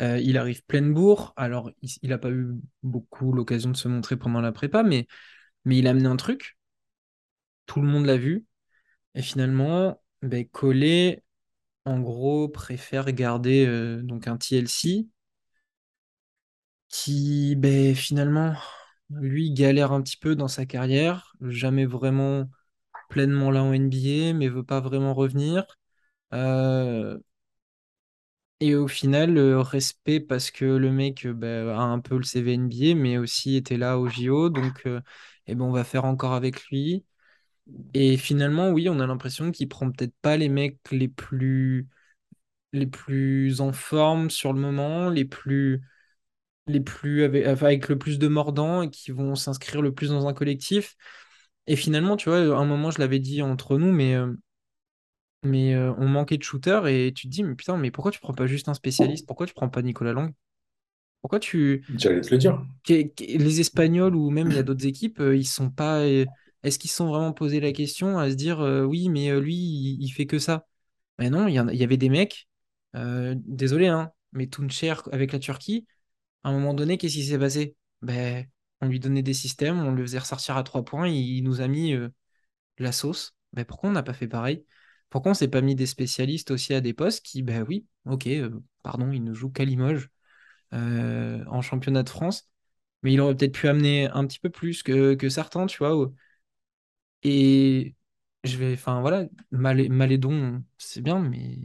Euh, 0.00 0.18
il 0.18 0.36
arrive 0.36 0.62
pleine 0.64 0.92
bourre. 0.92 1.32
Alors, 1.36 1.70
il 1.80 2.10
n'a 2.10 2.18
pas 2.18 2.30
eu 2.30 2.48
beaucoup 2.82 3.32
l'occasion 3.32 3.70
de 3.70 3.76
se 3.76 3.88
montrer 3.88 4.16
pendant 4.16 4.42
la 4.42 4.52
prépa, 4.52 4.82
mais, 4.82 5.06
mais 5.64 5.78
il 5.78 5.86
a 5.86 5.90
amené 5.90 6.06
un 6.06 6.16
truc. 6.16 6.58
Tout 7.64 7.80
le 7.80 7.86
monde 7.88 8.04
l'a 8.04 8.18
vu. 8.18 8.44
Et 9.14 9.22
finalement, 9.22 10.02
ben, 10.20 10.46
Collet, 10.46 11.22
en 11.86 12.00
gros, 12.00 12.48
préfère 12.48 13.06
garder 13.12 13.66
euh, 13.66 14.02
donc 14.02 14.28
un 14.28 14.36
TLC 14.36 15.06
qui, 16.88 17.56
ben, 17.56 17.94
finalement, 17.94 18.54
lui, 19.20 19.52
galère 19.52 19.92
un 19.92 20.02
petit 20.02 20.16
peu 20.16 20.34
dans 20.36 20.48
sa 20.48 20.66
carrière. 20.66 21.34
Jamais 21.42 21.86
vraiment 21.86 22.48
pleinement 23.10 23.50
là 23.50 23.62
en 23.64 23.72
NBA, 23.72 24.34
mais 24.34 24.48
veut 24.48 24.64
pas 24.64 24.80
vraiment 24.80 25.14
revenir. 25.14 25.64
Euh, 26.34 27.18
Et 28.60 28.74
au 28.76 28.86
final, 28.88 29.36
euh, 29.38 29.60
respect 29.60 30.20
parce 30.20 30.50
que 30.52 30.64
le 30.64 30.92
mec 30.92 31.26
euh, 31.26 31.32
bah, 31.34 31.76
a 31.76 31.82
un 31.82 31.98
peu 32.00 32.16
le 32.16 32.22
CV 32.22 32.52
NBA, 32.54 32.94
mais 32.94 33.18
aussi 33.18 33.56
était 33.56 33.76
là 33.76 33.98
au 33.98 34.08
JO. 34.08 34.50
Donc, 34.50 34.86
euh, 34.86 35.00
eh 35.46 35.54
ben, 35.56 35.64
on 35.64 35.72
va 35.72 35.82
faire 35.84 36.04
encore 36.04 36.32
avec 36.32 36.64
lui. 36.68 37.04
Et 37.94 38.16
finalement, 38.18 38.70
oui, 38.70 38.88
on 38.90 39.00
a 39.00 39.06
l'impression 39.08 39.52
qu'il 39.52 39.68
prend 39.68 39.90
peut-être 39.92 40.14
pas 40.22 40.36
les 40.38 40.48
mecs 40.50 40.78
les 40.92 41.08
plus, 41.08 41.88
les 42.72 42.86
plus 42.86 43.60
en 43.62 43.72
forme 43.72 44.30
sur 44.30 44.52
le 44.54 44.60
moment, 44.60 45.10
les 45.10 45.24
plus, 45.26 45.82
les 46.66 46.80
plus 46.80 47.24
avec, 47.24 47.88
le 47.88 47.98
plus 47.98 48.18
de 48.18 48.28
mordants 48.28 48.82
et 48.82 48.90
qui 48.90 49.10
vont 49.10 49.34
s'inscrire 49.34 49.82
le 49.82 49.92
plus 49.94 50.10
dans 50.10 50.26
un 50.26 50.32
collectif. 50.34 50.96
Et 51.66 51.76
finalement, 51.76 52.16
tu 52.16 52.28
vois, 52.28 52.38
à 52.38 52.60
un 52.60 52.64
moment, 52.64 52.90
je 52.90 52.98
l'avais 53.00 53.18
dit 53.18 53.42
entre 53.42 53.78
nous, 53.78 53.92
mais, 53.92 54.14
euh, 54.14 54.32
mais 55.42 55.74
euh, 55.74 55.92
on 55.98 56.08
manquait 56.08 56.38
de 56.38 56.42
shooter 56.42 56.80
et 56.86 57.12
tu 57.12 57.26
te 57.26 57.32
dis, 57.32 57.42
mais 57.42 57.54
putain, 57.54 57.76
mais 57.76 57.90
pourquoi 57.90 58.12
tu 58.12 58.20
prends 58.20 58.34
pas 58.34 58.46
juste 58.46 58.68
un 58.68 58.74
spécialiste? 58.74 59.26
Pourquoi 59.26 59.46
tu 59.46 59.54
prends 59.54 59.68
pas 59.68 59.82
Nicolas 59.82 60.12
Lang? 60.12 60.32
Pourquoi 61.20 61.40
tu, 61.40 61.84
J'allais 61.96 62.20
te 62.20 62.30
le 62.30 62.38
dire. 62.38 62.64
les 62.88 63.60
Espagnols 63.60 64.14
ou 64.16 64.30
même 64.30 64.50
il 64.50 64.54
y 64.56 64.58
a 64.58 64.62
d'autres 64.62 64.86
équipes, 64.86 65.20
euh, 65.20 65.36
ils 65.36 65.46
sont 65.46 65.70
pas. 65.70 66.04
est-ce 66.06 66.78
qu'ils 66.78 66.90
se 66.90 66.96
sont 66.96 67.08
vraiment 67.08 67.32
posé 67.32 67.60
la 67.60 67.72
question 67.72 68.18
à 68.18 68.30
se 68.30 68.34
dire 68.34 68.60
euh, 68.60 68.84
oui, 68.84 69.08
mais 69.08 69.38
lui, 69.40 69.54
il, 69.54 70.02
il 70.02 70.08
fait 70.10 70.26
que 70.26 70.38
ça? 70.38 70.66
Mais 71.18 71.30
non, 71.30 71.48
y, 71.48 71.54
il 71.54 71.76
y 71.76 71.84
avait 71.84 71.96
des 71.96 72.08
mecs, 72.08 72.48
euh, 72.96 73.34
désolé, 73.46 73.88
hein, 73.88 74.12
mais 74.32 74.46
Tuncher 74.48 74.94
avec 75.12 75.32
la 75.32 75.38
Turquie, 75.38 75.86
à 76.44 76.50
un 76.50 76.52
moment 76.52 76.74
donné, 76.74 76.98
qu'est-ce 76.98 77.14
qui 77.14 77.24
s'est 77.26 77.38
passé? 77.38 77.76
Ben, 78.02 78.46
on 78.80 78.88
lui 78.88 79.00
donnait 79.00 79.22
des 79.22 79.34
systèmes, 79.34 79.78
on 79.80 79.92
le 79.92 80.02
faisait 80.02 80.18
ressortir 80.18 80.56
à 80.56 80.62
trois 80.64 80.84
points, 80.84 81.08
il, 81.08 81.42
nous 81.44 81.60
a 81.60 81.68
mis 81.68 81.92
euh, 81.94 82.08
la 82.78 82.92
sauce. 82.92 83.34
Ben, 83.52 83.64
pourquoi 83.64 83.90
on 83.90 83.92
n'a 83.92 84.02
pas 84.02 84.14
fait 84.14 84.28
pareil? 84.28 84.64
Pourquoi 85.10 85.32
on 85.32 85.34
s'est 85.34 85.48
pas 85.48 85.60
mis 85.62 85.74
des 85.76 85.86
spécialistes 85.86 86.50
aussi 86.52 86.74
à 86.74 86.80
des 86.80 86.94
postes 86.94 87.24
qui, 87.24 87.42
ben 87.42 87.64
oui, 87.68 87.86
ok, 88.06 88.26
euh, 88.28 88.50
pardon, 88.82 89.12
il 89.12 89.24
ne 89.24 89.34
joue 89.34 89.50
qu'à 89.50 89.64
Limoges 89.64 90.10
euh, 90.74 91.44
en 91.48 91.62
championnat 91.62 92.02
de 92.04 92.10
France 92.10 92.48
mais 93.02 93.12
il 93.14 93.20
aurait 93.22 93.36
peut-être 93.36 93.54
pu 93.54 93.68
amener 93.68 94.08
un 94.08 94.26
petit 94.26 94.40
peu 94.40 94.50
plus 94.50 94.82
que, 94.82 95.14
que 95.14 95.28
certains, 95.30 95.66
tu 95.66 95.78
vois. 95.78 96.12
Et 97.22 97.94
je 98.44 98.56
vais, 98.58 98.74
enfin 98.74 99.00
voilà, 99.00 99.26
Malé- 99.52 99.88
Malédon, 99.88 100.64
c'est 100.78 101.00
bien, 101.02 101.18
mais 101.20 101.58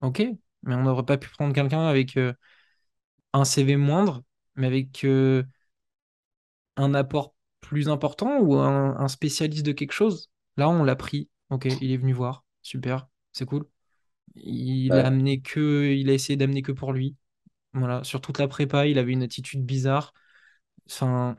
ok. 0.00 0.38
Mais 0.64 0.74
on 0.74 0.82
n'aurait 0.84 1.04
pas 1.04 1.18
pu 1.18 1.28
prendre 1.30 1.54
quelqu'un 1.54 1.86
avec 1.86 2.16
euh, 2.16 2.32
un 3.32 3.44
CV 3.44 3.76
moindre, 3.76 4.22
mais 4.56 4.66
avec 4.68 5.04
euh, 5.04 5.44
un 6.76 6.94
apport 6.94 7.34
plus 7.60 7.88
important 7.88 8.38
ou 8.40 8.56
un, 8.56 8.96
un 8.98 9.08
spécialiste 9.08 9.64
de 9.66 9.72
quelque 9.72 9.92
chose? 9.92 10.30
Là, 10.56 10.68
on 10.68 10.84
l'a 10.84 10.96
pris. 10.96 11.28
Ok, 11.50 11.66
il 11.80 11.92
est 11.92 11.96
venu 11.96 12.12
voir. 12.12 12.44
Super, 12.62 13.08
c'est 13.32 13.46
cool. 13.46 13.66
Il 14.36 14.98
a 14.98 15.06
amené 15.06 15.40
que, 15.42 15.92
il 15.94 16.10
a 16.10 16.14
essayé 16.14 16.36
d'amener 16.36 16.62
que 16.62 16.72
pour 16.72 16.92
lui. 16.92 17.16
Voilà, 17.74 18.04
sur 18.04 18.20
toute 18.20 18.38
la 18.38 18.48
prépa, 18.48 18.86
il 18.86 18.98
avait 18.98 19.12
une 19.12 19.22
attitude 19.24 19.64
bizarre. 19.64 20.14
Enfin, 20.90 21.36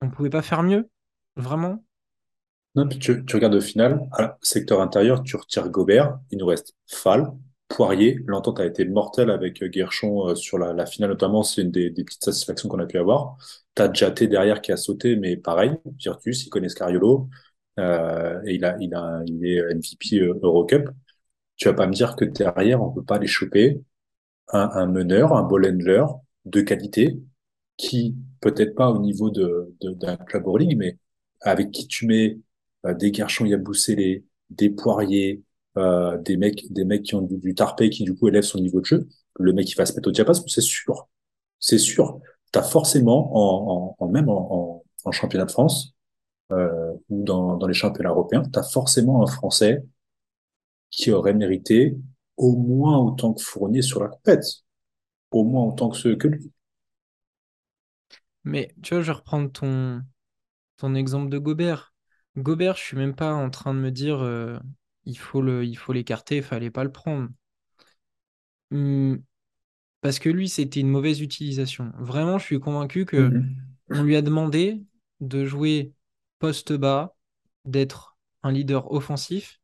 on 0.00 0.08
pouvait 0.10 0.30
pas 0.30 0.42
faire 0.42 0.62
mieux, 0.62 0.88
vraiment? 1.36 1.84
Non, 2.76 2.88
puis 2.88 2.98
tu, 2.98 3.24
tu 3.24 3.36
regardes 3.36 3.54
au 3.54 3.60
final, 3.60 4.00
à 4.12 4.38
secteur 4.42 4.80
intérieur, 4.80 5.22
tu 5.22 5.36
retires 5.36 5.68
Gobert, 5.70 6.18
il 6.30 6.38
nous 6.38 6.46
reste 6.46 6.74
Fall, 6.86 7.32
Poirier. 7.74 8.18
L'entente 8.26 8.60
a 8.60 8.66
été 8.66 8.84
mortelle 8.84 9.30
avec 9.30 9.62
euh, 9.62 9.68
Guerchon 9.68 10.28
euh, 10.28 10.34
sur 10.34 10.58
la, 10.58 10.72
la 10.72 10.86
finale, 10.86 11.10
notamment. 11.10 11.42
C'est 11.42 11.62
une 11.62 11.70
des, 11.70 11.90
des 11.90 12.04
petites 12.04 12.24
satisfactions 12.24 12.68
qu'on 12.68 12.78
a 12.78 12.86
pu 12.86 12.98
avoir. 12.98 13.36
T'as 13.74 13.92
Jaté 13.92 14.28
derrière 14.28 14.62
qui 14.62 14.72
a 14.72 14.76
sauté, 14.76 15.16
mais 15.16 15.36
pareil, 15.36 15.72
Virtus, 15.98 16.44
il 16.46 16.50
connaît 16.50 16.68
Scariolo, 16.68 17.28
euh, 17.80 18.40
et 18.46 18.54
il 18.54 18.64
a, 18.64 18.76
il 18.80 18.94
a, 18.94 19.22
il 19.26 19.44
est 19.46 19.58
MVP 19.72 20.20
euh, 20.20 20.38
Eurocup. 20.42 20.88
Tu 21.56 21.68
vas 21.68 21.74
pas 21.74 21.86
me 21.86 21.92
dire 21.94 22.16
que 22.16 22.24
derrière, 22.26 22.82
on 22.82 22.92
peut 22.92 23.04
pas 23.04 23.18
les 23.18 23.26
choper 23.28 23.82
un, 24.52 24.70
un 24.74 24.86
meneur, 24.86 25.34
un 25.34 25.42
ball 25.42 25.66
handler 25.66 26.04
de 26.44 26.60
qualité, 26.60 27.18
qui, 27.76 28.16
peut-être 28.40 28.74
pas 28.74 28.90
au 28.90 29.00
niveau 29.00 29.30
de, 29.30 29.74
de- 29.80 29.92
d'un 29.92 30.16
club 30.16 30.44
hurling, 30.46 30.76
mais 30.76 30.98
avec 31.40 31.70
qui 31.72 31.86
tu 31.88 32.06
mets 32.06 32.38
des 32.84 33.10
garçons 33.12 33.44
Yabusele, 33.46 34.22
des 34.50 34.70
poiriers, 34.70 35.42
euh, 35.76 36.18
des 36.18 36.36
mecs, 36.36 36.72
des 36.72 36.84
mecs 36.84 37.02
qui 37.02 37.14
ont 37.14 37.22
du, 37.22 37.36
du 37.38 37.54
tarpé, 37.54 37.90
qui 37.90 38.04
du 38.04 38.14
coup 38.14 38.28
élèvent 38.28 38.44
son 38.44 38.58
niveau 38.60 38.80
de 38.80 38.86
jeu, 38.86 39.08
le 39.38 39.52
mec 39.52 39.70
il 39.70 39.74
va 39.76 39.86
se 39.86 39.94
mettre 39.94 40.08
au 40.08 40.12
diapason, 40.12 40.46
c'est 40.48 40.60
sûr. 40.60 41.08
C'est 41.60 41.78
sûr. 41.78 42.20
T'as 42.52 42.62
forcément, 42.62 43.32
en, 43.36 43.96
en, 44.00 44.06
en 44.06 44.08
même 44.08 44.28
en, 44.28 44.84
en, 45.04 45.12
championnat 45.12 45.46
de 45.46 45.50
France, 45.50 45.94
euh, 46.52 46.92
ou 47.10 47.24
dans, 47.24 47.56
dans 47.56 47.66
les 47.66 47.74
championnats 47.74 48.10
européens, 48.10 48.42
t'as 48.52 48.62
forcément 48.62 49.22
un 49.22 49.26
Français 49.26 49.82
qui 50.90 51.10
aurait 51.10 51.34
mérité 51.34 51.96
au 52.36 52.56
moins 52.56 52.98
autant 52.98 53.34
que 53.34 53.42
Fournier 53.42 53.82
sur 53.82 54.02
la 54.02 54.08
compète, 54.08 54.44
au 55.32 55.44
moins 55.44 55.64
autant 55.66 55.90
que 55.90 55.96
ceux 55.96 56.16
que 56.16 56.28
lui. 56.28 56.52
Mais 58.44 58.74
tu 58.82 58.94
vois, 58.94 59.02
je 59.02 59.06
vais 59.06 59.12
reprendre 59.18 59.50
ton, 59.50 60.02
ton 60.76 60.94
exemple 60.94 61.30
de 61.30 61.38
Gobert. 61.38 61.94
Gobert, 62.36 62.76
je 62.76 62.82
suis 62.82 62.96
même 62.96 63.14
pas 63.14 63.34
en 63.34 63.50
train 63.50 63.74
de 63.74 63.80
me 63.80 63.90
dire 63.90 64.20
euh, 64.22 64.58
il 65.06 65.18
faut 65.18 65.42
le, 65.42 65.64
il 65.64 65.76
faut 65.76 65.92
l'écarter, 65.92 66.38
il 66.38 66.42
fallait 66.42 66.70
pas 66.70 66.84
le 66.84 66.92
prendre. 66.92 67.28
Hmm, 68.70 69.16
parce 70.00 70.18
que 70.18 70.28
lui, 70.28 70.48
c'était 70.48 70.80
une 70.80 70.88
mauvaise 70.90 71.20
utilisation. 71.20 71.92
Vraiment, 71.98 72.38
je 72.38 72.44
suis 72.46 72.60
convaincu 72.60 73.06
que 73.06 73.34
Mhm. 73.34 73.74
on 73.90 74.02
lui 74.04 74.16
a 74.16 74.22
demandé 74.22 74.82
de 75.20 75.44
jouer 75.46 75.94
poste 76.38 76.72
bas, 76.72 77.16
d'être 77.64 78.18
un 78.42 78.52
leader 78.52 78.92
offensif. 78.92 79.60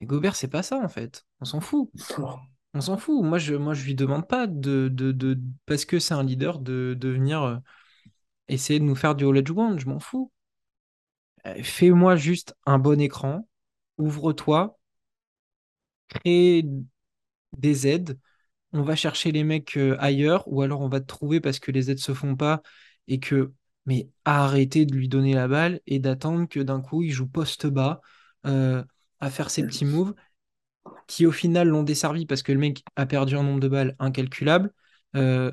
Et 0.00 0.06
Gobert, 0.06 0.36
c'est 0.36 0.48
pas 0.48 0.62
ça 0.64 0.78
en 0.78 0.88
fait. 0.88 1.26
On 1.40 1.44
s'en 1.46 1.60
fout. 1.60 1.90
On 2.74 2.80
s'en 2.80 2.96
fout. 2.98 3.24
Moi, 3.24 3.38
je, 3.38 3.54
moi, 3.54 3.74
je 3.74 3.84
lui 3.84 3.94
demande 3.94 4.28
pas 4.28 4.46
de, 4.46 4.88
de, 4.92 5.12
de- 5.12 5.40
parce 5.66 5.84
que 5.84 5.98
c'est 5.98 6.14
un 6.14 6.22
leader 6.24 6.58
de, 6.60 6.96
de 6.98 7.08
venir 7.08 7.42
euh, 7.42 7.56
essayer 8.48 8.80
de 8.80 8.84
nous 8.86 8.96
faire 8.96 9.14
du 9.16 9.26
all 9.26 9.44
one. 9.56 9.78
Je 9.80 9.86
m'en 9.88 10.00
fous. 10.00 10.32
Euh, 11.46 11.62
Fais-moi 11.62 12.16
juste 12.16 12.54
un 12.66 12.78
bon 12.78 13.00
écran, 13.00 13.46
ouvre-toi, 14.00 14.78
crée 16.08 16.64
des 17.56 17.86
aides, 17.86 18.18
on 18.72 18.82
va 18.82 18.96
chercher 18.96 19.32
les 19.32 19.44
mecs 19.44 19.76
euh, 19.78 19.96
ailleurs, 20.00 20.44
ou 20.48 20.62
alors 20.62 20.82
on 20.82 20.88
va 20.88 21.00
te 21.00 21.06
trouver 21.06 21.40
parce 21.40 21.60
que 21.60 21.72
les 21.72 21.90
aides 21.90 21.98
se 22.00 22.14
font 22.14 22.36
pas 22.36 22.62
et 23.08 23.20
que. 23.20 23.52
Mais 23.86 24.08
arrêtez 24.24 24.86
de 24.86 24.94
lui 24.94 25.08
donner 25.08 25.34
la 25.34 25.48
balle 25.48 25.80
et 25.86 25.98
d'attendre 26.00 26.48
que 26.48 26.60
d'un 26.60 26.80
coup 26.82 27.02
il 27.02 27.10
joue 27.12 27.28
poste 27.28 27.66
bas 27.66 28.00
euh, 28.46 28.84
à 29.20 29.30
faire 29.30 29.50
ses 29.50 29.64
petits 29.64 29.86
moves 29.86 30.14
qui 31.06 31.26
au 31.26 31.32
final 31.32 31.68
l'ont 31.68 31.82
desservi 31.82 32.26
parce 32.26 32.42
que 32.42 32.52
le 32.52 32.58
mec 32.58 32.84
a 32.96 33.06
perdu 33.06 33.36
un 33.36 33.42
nombre 33.42 33.60
de 33.60 33.68
balles 33.68 33.96
incalculable, 33.98 34.72
euh, 35.16 35.52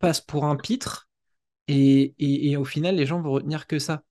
passe 0.00 0.20
pour 0.20 0.46
un 0.46 0.56
pitre 0.56 1.08
et, 1.68 2.14
et, 2.18 2.50
et 2.52 2.56
au 2.58 2.64
final 2.66 2.96
les 2.96 3.06
gens 3.06 3.20
vont 3.22 3.32
retenir 3.32 3.66
que 3.66 3.78
ça. 3.78 4.04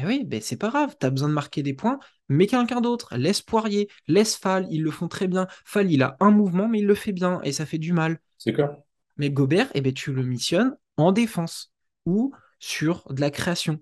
Eh 0.00 0.06
oui, 0.06 0.24
ben 0.24 0.40
c'est 0.40 0.56
pas 0.56 0.68
grave, 0.68 0.96
t'as 0.98 1.10
besoin 1.10 1.28
de 1.28 1.34
marquer 1.34 1.64
des 1.64 1.74
points, 1.74 1.98
mais 2.28 2.46
quelqu'un 2.46 2.80
d'autre, 2.80 3.16
laisse 3.16 3.42
Poirier, 3.42 3.88
laisse 4.06 4.36
Fall, 4.36 4.68
ils 4.70 4.82
le 4.82 4.92
font 4.92 5.08
très 5.08 5.26
bien. 5.26 5.48
Fall, 5.64 5.90
il 5.90 6.02
a 6.02 6.16
un 6.20 6.30
mouvement, 6.30 6.68
mais 6.68 6.78
il 6.78 6.86
le 6.86 6.94
fait 6.94 7.12
bien, 7.12 7.40
et 7.42 7.52
ça 7.52 7.66
fait 7.66 7.78
du 7.78 7.92
mal. 7.92 8.20
C'est 8.38 8.52
clair. 8.52 8.76
Mais 9.16 9.30
Gobert, 9.30 9.68
eh 9.74 9.80
ben, 9.80 9.92
tu 9.92 10.12
le 10.12 10.22
missionnes 10.22 10.76
en 10.96 11.10
défense 11.10 11.72
ou 12.06 12.32
sur 12.60 13.12
de 13.12 13.20
la 13.20 13.30
création. 13.30 13.80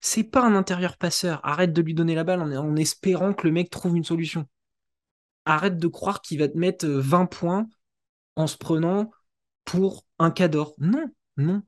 C'est 0.00 0.22
pas 0.22 0.44
un 0.44 0.54
intérieur 0.54 0.96
passeur. 0.96 1.40
Arrête 1.42 1.72
de 1.72 1.82
lui 1.82 1.94
donner 1.94 2.14
la 2.14 2.24
balle 2.24 2.40
en, 2.40 2.52
en 2.52 2.76
espérant 2.76 3.32
que 3.32 3.46
le 3.46 3.52
mec 3.52 3.70
trouve 3.70 3.96
une 3.96 4.04
solution. 4.04 4.46
Arrête 5.46 5.78
de 5.78 5.88
croire 5.88 6.22
qu'il 6.22 6.38
va 6.38 6.48
te 6.48 6.56
mettre 6.56 6.86
euh, 6.86 7.00
20 7.00 7.26
points 7.26 7.66
en 8.36 8.46
se 8.46 8.56
prenant 8.56 9.10
pour 9.64 10.04
un 10.18 10.30
cador. 10.30 10.74
Non, 10.78 11.10
non. 11.36 11.62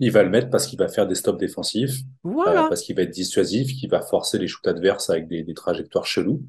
Il 0.00 0.10
va 0.10 0.22
le 0.22 0.30
mettre 0.30 0.50
parce 0.50 0.66
qu'il 0.66 0.78
va 0.78 0.88
faire 0.88 1.06
des 1.06 1.14
stops 1.14 1.38
défensifs, 1.38 2.00
euh, 2.46 2.62
parce 2.64 2.82
qu'il 2.82 2.96
va 2.96 3.02
être 3.02 3.10
dissuasif, 3.10 3.72
qu'il 3.74 3.88
va 3.90 4.02
forcer 4.02 4.38
les 4.38 4.48
shoots 4.48 4.66
adverses 4.66 5.08
avec 5.10 5.28
des, 5.28 5.42
des 5.44 5.54
trajectoires 5.54 6.06
cheloues. 6.06 6.42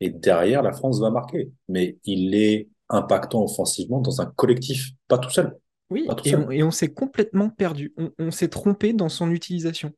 Et 0.00 0.10
derrière, 0.10 0.62
la 0.62 0.72
France 0.72 1.00
va 1.00 1.10
marquer. 1.10 1.52
Mais 1.68 1.98
il 2.04 2.34
est 2.34 2.68
impactant 2.88 3.44
offensivement 3.44 4.00
dans 4.00 4.20
un 4.20 4.26
collectif, 4.26 4.90
pas 5.08 5.18
tout 5.18 5.30
seul. 5.30 5.56
Oui, 5.90 6.08
tout 6.16 6.24
et 6.24 6.34
on, 6.36 6.50
et 6.50 6.62
on 6.62 6.70
s'est 6.70 6.92
complètement 6.92 7.50
perdu. 7.50 7.92
On, 7.96 8.10
on 8.18 8.30
s'est 8.30 8.48
trompé 8.48 8.92
dans 8.94 9.08
son 9.10 9.30
utilisation. 9.30 9.92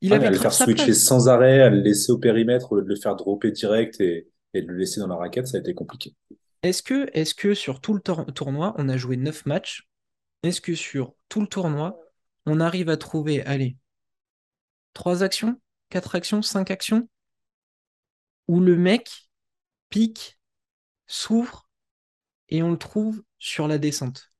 Il 0.00 0.12
Ah, 0.12 0.14
avait 0.14 0.26
à 0.26 0.30
le 0.30 0.36
faire 0.36 0.52
switcher 0.52 0.94
place. 0.94 0.94
sans 0.94 1.28
arrêt, 1.28 1.60
à 1.60 1.68
le 1.70 1.80
laisser 1.80 2.10
au 2.12 2.18
périmètre, 2.18 2.72
au 2.72 2.76
lieu 2.76 2.82
de 2.84 2.88
le 2.88 2.96
faire 2.96 3.16
dropper 3.16 3.50
direct 3.52 4.00
et, 4.00 4.28
et 4.54 4.62
de 4.62 4.66
le 4.68 4.76
laisser 4.78 5.00
dans 5.00 5.06
la 5.08 5.16
raquette, 5.16 5.46
ça 5.48 5.56
a 5.56 5.60
été 5.60 5.74
compliqué. 5.74 6.14
Est-ce 6.62 6.82
que, 6.82 7.08
que 7.36 7.54
sur 7.54 7.80
tout 7.80 7.94
le 7.94 8.00
tour- 8.00 8.26
tournoi, 8.34 8.74
on 8.78 8.88
a 8.88 8.96
joué 8.96 9.16
9 9.16 9.46
matchs? 9.46 9.88
Est-ce 10.42 10.60
que 10.60 10.74
sur 10.74 11.14
tout 11.28 11.40
le 11.42 11.46
tournoi, 11.48 11.98
on 12.46 12.60
arrive 12.60 12.88
à 12.90 12.96
trouver, 12.96 13.42
allez, 13.44 13.76
3 14.92 15.22
actions, 15.22 15.60
4 15.88 16.16
actions, 16.16 16.42
5 16.42 16.70
actions, 16.72 17.08
où 18.48 18.60
le 18.60 18.76
mec 18.78 19.28
pique, 19.90 20.38
s'ouvre 21.06 21.68
et 22.50 22.62
on 22.64 22.72
le 22.72 22.78
trouve 22.78 23.24
sur 23.38 23.68
la 23.68 23.78
descente? 23.78 24.32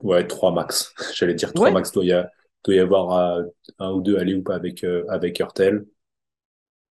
Ouais, 0.00 0.26
trois 0.26 0.52
max. 0.52 0.94
J'allais 1.14 1.34
dire 1.34 1.52
trois 1.54 1.70
Ouais, 1.70 1.72
max. 1.72 1.90
Doit 1.92 2.04
y, 2.04 2.12
a- 2.12 2.30
doit 2.64 2.74
y 2.74 2.78
avoir 2.78 3.12
euh, 3.38 3.42
un 3.78 3.90
ou 3.92 4.00
deux 4.02 4.16
allées 4.18 4.34
ou 4.34 4.42
pas 4.42 4.54
avec, 4.54 4.84
euh, 4.84 5.04
avec 5.08 5.38
Hurtel. 5.40 5.84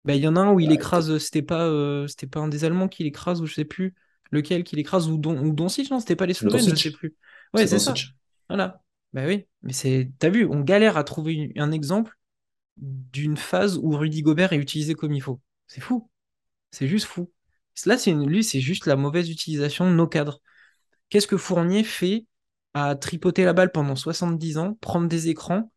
bah, 0.05 0.14
il 0.14 0.22
y 0.22 0.29
en 0.29 0.37
a 0.37 0.40
un 0.40 0.53
où 0.53 0.61
il 0.61 0.72
t'as- 0.72 0.72
écrase, 0.72 1.16
c'était 1.18 1.42
pas, 1.42 1.66
euh, 1.66 2.07
c'était 2.09 2.27
pas 2.27 2.40
un 2.40 2.48
des 2.48 2.64
Allemands 2.64 2.88
qui 2.88 3.05
l'écrase, 3.05 3.40
ou 3.40 3.46
je 3.46 3.55
sais 3.55 3.64
plus 3.64 3.94
lequel 4.31 4.64
qui 4.64 4.77
l'écrase, 4.77 5.09
ou, 5.09 5.18
Don, 5.18 5.38
ou 5.44 5.53
Doncic, 5.53 5.90
non, 5.90 6.01
c'était 6.01 6.16
pas 6.16 6.27
les 6.27 6.35
Slovènes, 6.35 6.68
je 6.68 6.75
sais 6.77 6.90
plus. 6.90 7.16
Ouais, 7.55 7.66
C'est 7.66 7.79
ça. 7.79 8.07
Voilà. 8.48 8.82
Bah 9.12 9.27
oui, 9.27 9.46
mais 9.62 9.72
c'est, 9.72 10.11
t'as 10.18 10.31
vu, 10.31 10.46
on 10.46 10.61
galère 10.61 10.96
à 10.96 11.05
trouver 11.05 11.53
un 11.57 11.70
exemple 11.70 12.16
d'une 12.79 13.37
phase 13.38 13.79
où 13.79 13.96
Rudy 13.96 14.22
Gobert 14.22 14.53
est 14.55 14.59
utilisé 14.59 14.94
comme 14.94 15.12
il 15.14 15.22
faut. 15.22 15.40
C'est 15.68 15.81
fou, 15.83 16.11
c'est 16.72 16.88
juste 16.88 17.07
fou. 17.07 17.33
Là, 17.87 17.96
lui, 18.27 18.44
c'est 18.44 18.61
juste 18.61 18.87
la 18.87 18.96
mauvaise 18.96 19.31
utilisation 19.31 19.90
de 19.90 19.94
nos 19.96 20.09
cadres. 20.09 20.40
Qu'est-ce 21.11 21.29
que 21.29 21.37
Fournier 21.38 21.85
fait 21.85 22.27
à 22.75 22.96
tripoter 22.96 23.44
la 23.44 23.55
balle 23.55 23.72
pendant 23.72 23.96
70 23.96 24.59
ans, 24.59 24.75
prendre 24.81 25.09
des 25.09 25.29
écrans, 25.31 25.72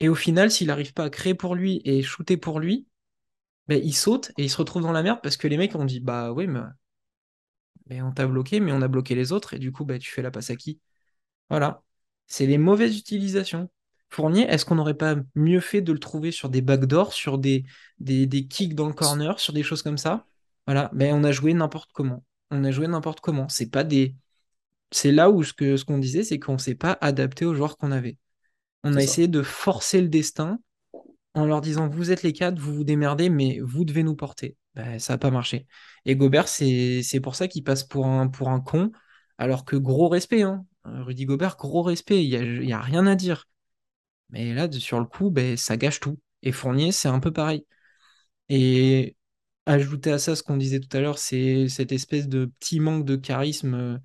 et 0.00 0.08
au 0.08 0.14
final, 0.16 0.50
s'il 0.50 0.68
n'arrive 0.68 0.94
pas 0.94 1.04
à 1.04 1.10
créer 1.10 1.34
pour 1.34 1.54
lui 1.56 1.82
et 1.84 2.02
shooter 2.02 2.36
pour 2.38 2.60
lui, 2.60 2.86
ben, 3.68 3.80
il 3.84 3.94
saute 3.94 4.32
et 4.38 4.44
il 4.44 4.50
se 4.50 4.58
retrouve 4.58 4.82
dans 4.82 4.92
la 4.92 5.02
merde 5.02 5.20
parce 5.22 5.36
que 5.38 5.48
les 5.48 5.58
mecs 5.58 5.74
ont 5.76 5.84
dit, 5.86 6.00
bah 6.00 6.32
oui, 6.32 6.46
mais, 6.48 6.60
mais 7.86 8.02
on 8.02 8.12
t'a 8.12 8.26
bloqué, 8.26 8.60
mais 8.60 8.72
on 8.72 8.82
a 8.82 8.88
bloqué 8.88 9.14
les 9.14 9.32
autres, 9.32 9.54
et 9.54 9.58
du 9.58 9.72
coup, 9.72 9.84
bah, 9.84 9.98
tu 9.98 10.10
fais 10.10 10.22
la 10.22 10.30
passe 10.30 10.50
à 10.50 10.56
qui? 10.56 10.80
Voilà. 11.50 11.82
C'est 12.28 12.46
les 12.46 12.58
mauvaises 12.58 12.96
utilisations. 12.96 13.68
Fournier, 14.10 14.42
est-ce 14.42 14.64
qu'on 14.64 14.76
n'aurait 14.76 14.94
pas 14.94 15.16
mieux 15.34 15.60
fait 15.60 15.82
de 15.82 15.92
le 15.92 15.98
trouver 15.98 16.30
sur 16.30 16.48
des 16.48 16.62
backdoors, 16.62 17.12
sur 17.12 17.38
des, 17.38 17.64
des, 17.98 18.26
des 18.26 18.46
kicks 18.46 18.74
dans 18.74 18.86
le 18.86 18.94
corner, 18.94 19.40
sur 19.40 19.52
des 19.52 19.62
choses 19.62 19.82
comme 19.82 19.98
ça? 19.98 20.26
Voilà. 20.66 20.90
Mais 20.94 21.12
on 21.12 21.24
a 21.24 21.32
joué 21.32 21.52
n'importe 21.52 21.90
comment. 21.92 22.24
On 22.50 22.64
a 22.64 22.70
joué 22.70 22.86
n'importe 22.86 23.20
comment. 23.20 23.48
C'est 23.48 23.70
pas 23.70 23.84
des. 23.84 24.14
C'est 24.90 25.12
là 25.12 25.30
où 25.30 25.42
ce 25.42 25.84
qu'on 25.84 25.98
disait, 25.98 26.24
c'est 26.24 26.38
qu'on 26.38 26.54
ne 26.54 26.58
s'est 26.58 26.74
pas 26.74 26.96
adapté 27.00 27.44
aux 27.44 27.54
joueurs 27.54 27.76
qu'on 27.76 27.92
avait. 27.92 28.16
On 28.84 28.92
a 28.92 28.94
ça, 28.94 29.02
essayé 29.02 29.28
de 29.28 29.42
forcer 29.42 30.00
le 30.00 30.08
destin 30.08 30.58
en 31.34 31.44
leur 31.44 31.60
disant 31.60 31.88
vous 31.88 32.10
êtes 32.10 32.22
les 32.22 32.32
cadres, 32.32 32.60
vous 32.60 32.74
vous 32.74 32.84
démerdez, 32.84 33.28
mais 33.28 33.60
vous 33.62 33.84
devez 33.84 34.02
nous 34.02 34.16
porter. 34.16 34.56
Ben, 34.74 34.98
ça 34.98 35.14
n'a 35.14 35.18
pas 35.18 35.30
marché. 35.30 35.66
Et 36.06 36.16
Gobert, 36.16 36.48
c'est 36.48 37.02
c'est 37.02 37.20
pour 37.20 37.34
ça 37.34 37.48
qu'il 37.48 37.64
passe 37.64 37.84
pour 37.84 38.06
un, 38.06 38.28
pour 38.28 38.48
un 38.48 38.60
con, 38.60 38.92
alors 39.36 39.64
que 39.64 39.76
gros 39.76 40.08
respect, 40.08 40.42
hein. 40.42 40.64
Rudy 40.84 41.26
Gobert, 41.26 41.56
gros 41.56 41.82
respect, 41.82 42.24
il 42.24 42.60
n'y 42.60 42.72
a, 42.72 42.80
rien 42.80 43.06
à 43.06 43.14
dire. 43.14 43.48
Mais 44.30 44.54
là, 44.54 44.70
sur 44.72 45.00
le 45.00 45.06
coup, 45.06 45.30
ben, 45.30 45.56
ça 45.56 45.76
gâche 45.76 46.00
tout. 46.00 46.18
Et 46.42 46.52
Fournier, 46.52 46.92
c'est 46.92 47.08
un 47.08 47.20
peu 47.20 47.32
pareil. 47.32 47.66
Et 48.48 49.16
ajouter 49.66 50.12
à 50.12 50.18
ça 50.18 50.36
ce 50.36 50.42
qu'on 50.42 50.56
disait 50.56 50.80
tout 50.80 50.96
à 50.96 51.00
l'heure, 51.00 51.18
c'est 51.18 51.68
cette 51.68 51.92
espèce 51.92 52.28
de 52.28 52.46
petit 52.46 52.80
manque 52.80 53.04
de 53.04 53.16
charisme 53.16 53.74
euh, 53.74 53.98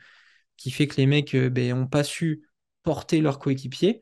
qui 0.58 0.72
fait 0.72 0.88
que 0.88 0.98
les 0.98 1.06
mecs 1.08 1.36
euh, 1.36 1.50
ben, 1.50 1.74
ont 1.74 1.88
pas 1.88 2.04
su 2.04 2.50
porter 2.84 3.22
leur 3.22 3.40
coéquipier. 3.40 4.02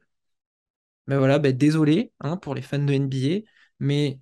Ben 1.08 1.18
voilà, 1.18 1.40
ben, 1.40 1.56
désolé 1.56 2.14
hein, 2.20 2.38
pour 2.38 2.56
les 2.56 2.62
fans 2.62 2.80
de 2.80 2.94
NBA, 2.94 3.46
mais 3.80 4.20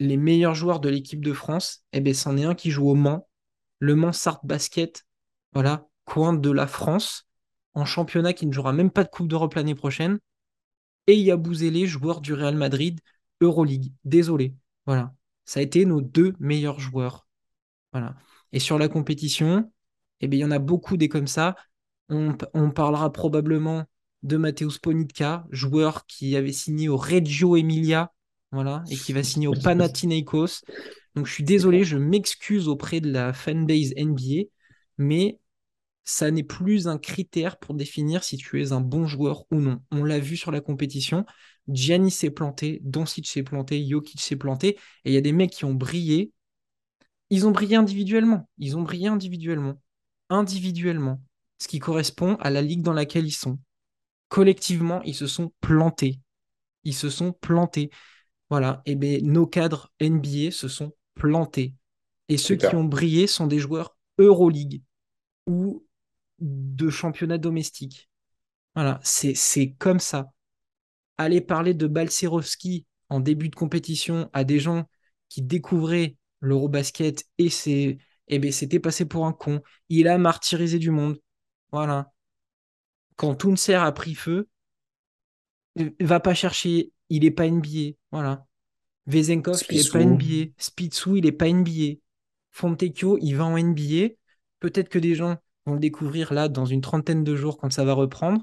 les 0.00 0.16
meilleurs 0.16 0.54
joueurs 0.54 0.80
de 0.80 0.88
l'équipe 0.88 1.24
de 1.24 1.32
France, 1.32 1.84
eh 1.92 2.00
ben, 2.00 2.14
c'en 2.14 2.36
est 2.36 2.44
un 2.44 2.54
qui 2.54 2.70
joue 2.70 2.88
au 2.88 2.94
Mans, 2.94 3.28
le 3.78 3.94
Mans 3.94 4.12
Basket, 4.44 5.06
voilà, 5.52 5.88
coin 6.04 6.32
de 6.32 6.50
la 6.50 6.66
France, 6.66 7.28
en 7.74 7.84
championnat 7.84 8.32
qui 8.32 8.46
ne 8.46 8.52
jouera 8.52 8.72
même 8.72 8.90
pas 8.90 9.04
de 9.04 9.08
Coupe 9.08 9.28
d'Europe 9.28 9.54
l'année 9.54 9.74
prochaine. 9.74 10.18
Et 11.06 11.14
il 11.14 11.22
y 11.22 11.30
a 11.30 11.36
Bouzélé, 11.36 11.86
joueur 11.86 12.20
du 12.20 12.34
Real 12.34 12.56
Madrid, 12.56 13.00
Euroleague. 13.40 13.92
Désolé. 14.04 14.54
Voilà. 14.86 15.14
Ça 15.44 15.60
a 15.60 15.62
été 15.62 15.84
nos 15.84 16.00
deux 16.00 16.34
meilleurs 16.38 16.78
joueurs. 16.78 17.26
Voilà. 17.92 18.16
Et 18.52 18.60
sur 18.60 18.78
la 18.78 18.88
compétition, 18.88 19.72
eh 20.20 20.28
bien, 20.28 20.38
il 20.38 20.42
y 20.42 20.44
en 20.44 20.50
a 20.50 20.58
beaucoup 20.58 20.96
des 20.96 21.08
comme 21.08 21.26
ça. 21.26 21.56
On, 22.08 22.36
on 22.54 22.70
parlera 22.70 23.12
probablement 23.12 23.86
de 24.22 24.36
Mateusz 24.36 24.78
Ponitka, 24.78 25.46
joueur 25.50 26.06
qui 26.06 26.36
avait 26.36 26.52
signé 26.52 26.88
au 26.88 26.96
Reggio 26.96 27.56
Emilia, 27.56 28.12
voilà, 28.52 28.84
et 28.90 28.96
qui 28.96 29.12
va 29.12 29.22
signer 29.22 29.46
au 29.46 29.54
Panathinaikos. 29.54 30.62
Donc 31.14 31.26
je 31.26 31.32
suis 31.32 31.44
désolé, 31.44 31.84
je 31.84 31.96
m'excuse 31.96 32.68
auprès 32.68 33.00
de 33.00 33.10
la 33.10 33.32
fanbase 33.32 33.92
NBA, 33.96 34.48
mais 34.98 35.39
ça 36.10 36.30
n'est 36.30 36.42
plus 36.42 36.88
un 36.88 36.98
critère 36.98 37.58
pour 37.58 37.74
définir 37.74 38.24
si 38.24 38.36
tu 38.36 38.62
es 38.62 38.72
un 38.72 38.80
bon 38.80 39.06
joueur 39.06 39.44
ou 39.50 39.60
non. 39.60 39.80
On 39.90 40.04
l'a 40.04 40.18
vu 40.18 40.36
sur 40.36 40.50
la 40.50 40.60
compétition. 40.60 41.24
Giannis 41.68 42.10
s'est 42.10 42.30
planté, 42.30 42.80
Doncic 42.82 43.26
s'est 43.26 43.42
planté, 43.42 43.86
Jokic 43.86 44.20
s'est 44.20 44.36
planté, 44.36 44.78
et 45.04 45.10
il 45.10 45.12
y 45.12 45.16
a 45.16 45.20
des 45.20 45.32
mecs 45.32 45.50
qui 45.50 45.64
ont 45.64 45.74
brillé 45.74 46.32
ils 47.30 47.46
ont 47.46 47.52
brillé 47.52 47.76
individuellement. 47.76 48.48
Ils 48.58 48.76
ont 48.76 48.82
brillé 48.82 49.06
individuellement. 49.06 49.80
Individuellement. 50.28 51.22
Ce 51.58 51.68
qui 51.68 51.78
correspond 51.78 52.34
à 52.36 52.50
la 52.50 52.60
ligue 52.60 52.82
dans 52.82 52.92
laquelle 52.92 53.26
ils 53.26 53.32
sont. 53.32 53.58
Collectivement, 54.28 55.00
ils 55.02 55.14
se 55.14 55.28
sont 55.28 55.52
plantés. 55.60 56.20
Ils 56.84 56.94
se 56.94 57.08
sont 57.08 57.32
plantés. 57.32 57.90
Voilà. 58.50 58.82
Et 58.84 58.96
bien, 58.96 59.18
nos 59.22 59.46
cadres 59.46 59.92
NBA 60.00 60.50
se 60.50 60.66
sont 60.66 60.92
plantés. 61.14 61.74
Et 62.28 62.36
ceux 62.36 62.56
qui 62.56 62.74
ont 62.74 62.84
brillé 62.84 63.26
sont 63.26 63.46
des 63.46 63.58
joueurs 63.58 63.96
Euroleague 64.18 64.82
ou 65.46 65.84
de 66.40 66.88
championnat 66.90 67.38
domestique. 67.38 68.10
Voilà. 68.74 69.00
C'est, 69.02 69.34
c'est 69.34 69.72
comme 69.78 70.00
ça. 70.00 70.32
aller 71.18 71.40
parler 71.40 71.74
de 71.74 71.86
Balcerowski 71.86 72.86
en 73.08 73.20
début 73.20 73.48
de 73.48 73.56
compétition 73.56 74.30
à 74.32 74.44
des 74.44 74.58
gens 74.58 74.88
qui 75.28 75.42
découvraient 75.42 76.16
l'Eurobasket 76.40 77.26
et 77.38 77.50
c'est 77.50 77.98
eh 78.32 78.38
ben, 78.38 78.52
c'était 78.52 78.78
passé 78.78 79.04
pour 79.04 79.26
un 79.26 79.32
con. 79.32 79.60
Il 79.88 80.06
a 80.06 80.16
martyrisé 80.16 80.78
du 80.78 80.90
monde. 80.90 81.18
Voilà. 81.72 82.12
Quand 83.16 83.34
Tounser 83.34 83.74
a 83.74 83.90
pris 83.90 84.14
feu, 84.14 84.48
va 86.00 86.20
pas 86.20 86.34
chercher. 86.34 86.92
Il 87.08 87.24
est 87.24 87.32
pas 87.32 87.46
NBA. 87.46 87.96
Voilà. 88.12 88.46
Vezenkov, 89.06 89.60
il 89.70 89.80
est 89.80 89.92
pas 89.92 90.00
NBA. 90.00 90.52
Spitsou, 90.58 91.16
il 91.16 91.26
est 91.26 91.32
pas 91.32 91.48
NBA. 91.48 91.98
Fontecchio, 92.52 93.18
il 93.20 93.34
va 93.34 93.46
en 93.46 93.58
NBA. 93.58 94.14
Peut-être 94.60 94.88
que 94.88 95.00
des 95.00 95.16
gens 95.16 95.36
vont 95.66 95.74
le 95.74 95.80
découvrir 95.80 96.32
là 96.34 96.48
dans 96.48 96.66
une 96.66 96.80
trentaine 96.82 97.24
de 97.24 97.36
jours 97.36 97.58
quand 97.58 97.72
ça 97.72 97.84
va 97.84 97.94
reprendre. 97.94 98.42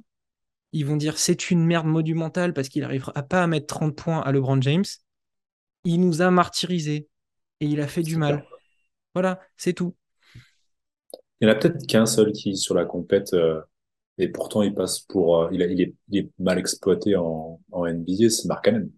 Ils 0.73 0.85
vont 0.85 0.97
dire 0.97 1.17
c'est 1.19 1.51
une 1.51 1.65
merde 1.65 1.87
monumentale 1.87 2.53
parce 2.53 2.69
qu'il 2.69 2.83
n'arrivera 2.83 3.13
pas 3.23 3.43
à 3.43 3.47
mettre 3.47 3.67
30 3.67 3.95
points 3.97 4.21
à 4.21 4.31
LeBron 4.33 4.61
James. 4.61 4.85
il 5.85 5.99
nous 6.01 6.21
a 6.21 6.29
martyrisés 6.31 7.09
et 7.61 7.65
il 7.65 7.81
a 7.81 7.87
fait 7.87 8.03
du 8.03 8.15
clair. 8.25 8.37
mal. 8.37 8.47
Voilà, 9.15 9.41
c'est 9.57 9.73
tout. 9.73 9.95
Il 11.41 11.47
y 11.47 11.51
en 11.51 11.53
a 11.53 11.55
peut-être 11.55 11.85
qu'un 11.87 12.05
seul 12.05 12.31
qui, 12.31 12.55
sur 12.57 12.75
la 12.75 12.85
compète, 12.85 13.33
euh, 13.33 13.61
et 14.17 14.27
pourtant 14.29 14.63
il 14.63 14.73
passe 14.75 14.99
pour, 15.01 15.43
euh, 15.43 15.49
il, 15.53 15.61
a- 15.63 15.67
il 15.67 15.81
est, 15.81 15.95
il 16.09 16.19
est 16.19 16.29
mal 16.39 16.59
exploité 16.59 17.15
en, 17.15 17.59
en 17.71 17.85
NBA, 17.87 18.29
c'est 18.29 18.47
Mark 18.47 18.65
Cannon. 18.65 18.89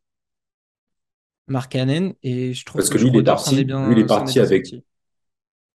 Mark 1.48 1.70
Cannon, 1.74 2.16
et 2.24 2.54
je 2.54 2.64
trouve 2.66 2.82
Parce 2.82 2.90
que 2.90 2.96
que 2.96 2.98
lui, 2.98 3.10
il 3.10 3.16
est 3.16 3.22
parti, 3.24 3.76
lui, 3.84 3.94
il 3.94 4.00
est 4.00 4.06
bien, 4.06 4.08
parti 4.08 4.40
bien 4.40 4.40
avec, 4.40 4.66
sorti. 4.66 4.84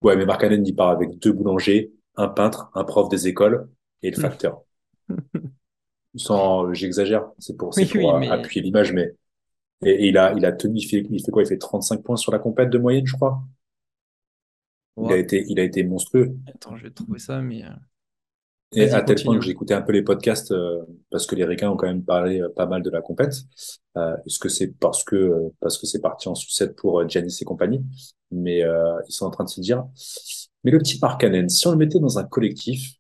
ouais, 0.02 0.16
mais 0.16 0.26
Mark 0.26 0.42
Cannon, 0.42 0.64
il 0.66 0.76
part 0.76 0.90
avec 0.90 1.18
deux 1.20 1.32
boulangers, 1.34 1.92
un 2.16 2.28
peintre, 2.30 2.72
un 2.76 2.84
prof 2.84 3.10
des 3.10 3.28
écoles 3.28 3.70
et 4.04 4.12
le 4.12 4.18
facteur. 4.18 4.62
Sans, 6.16 6.74
j'exagère, 6.74 7.32
c'est 7.40 7.56
pour, 7.58 7.74
Oui, 7.78 7.86
pour 7.86 8.16
euh, 8.16 8.20
mais 8.20 8.30
appuyer 8.30 8.62
l'image, 8.62 8.92
mais, 8.94 9.14
et, 9.86 9.92
et 10.06 10.08
il 10.10 10.18
a, 10.18 10.34
il 10.36 10.46
a 10.46 10.52
tenu, 10.54 10.80
il 10.80 10.84
fait, 10.88 11.06
il 11.10 11.24
fait 11.24 11.32
quoi? 11.32 11.44
Il 11.44 11.48
fait 11.48 11.58
35 11.60 12.04
points 12.04 12.18
sur 12.18 12.32
la 12.32 12.40
compète 12.40 12.70
de 12.72 12.78
moyenne, 12.80 13.08
je 13.08 13.16
crois. 13.16 13.44
Il 15.04 15.12
a 15.12 15.18
été, 15.18 15.44
il 15.50 15.60
a 15.60 15.64
été 15.64 15.84
monstrueux. 15.84 16.38
Attends, 16.48 16.78
je 16.78 16.84
vais 16.84 16.92
trouver 16.92 17.20
ça, 17.20 17.42
mais 17.42 17.64
euh, 17.66 17.70
Et 18.74 18.90
à 18.92 19.02
tel 19.02 19.22
point 19.22 19.38
que 19.38 19.50
écouté 19.50 19.74
un 19.74 19.82
peu 19.82 19.92
les 19.92 20.02
podcasts, 20.02 20.52
euh, 20.54 20.82
parce 21.10 21.26
que 21.28 21.36
les 21.36 21.44
Ricains 21.44 21.70
ont 21.70 21.76
quand 21.76 21.88
même 21.88 22.06
parlé 22.06 22.40
euh, 22.42 22.48
pas 22.56 22.66
mal 22.68 22.82
de 22.82 22.90
la 22.90 23.02
compète. 23.02 23.34
Euh, 23.98 24.16
est-ce 24.26 24.40
que 24.40 24.48
c'est 24.48 24.68
parce 24.68 25.04
que 25.04 25.16
euh, 25.18 25.50
parce 25.60 25.78
que 25.78 25.86
c'est 25.86 26.00
parti 26.00 26.30
en 26.30 26.36
sucette 26.36 26.78
pour 26.78 27.02
euh, 27.02 27.08
Giannis 27.08 27.38
et 27.42 27.46
compagnie, 27.46 27.84
mais 28.32 28.64
euh, 28.64 28.94
ils 29.10 29.12
sont 29.14 29.26
en 29.26 29.30
train 29.30 29.44
de 29.44 29.50
se 29.50 29.60
dire. 29.60 29.84
Mais 30.64 30.72
le 30.72 30.80
petit 30.80 31.00
Markkanen, 31.02 31.50
si 31.50 31.68
on 31.68 31.72
le 31.72 31.78
mettait 31.78 32.00
dans 32.00 32.18
un 32.20 32.24
collectif, 32.24 32.96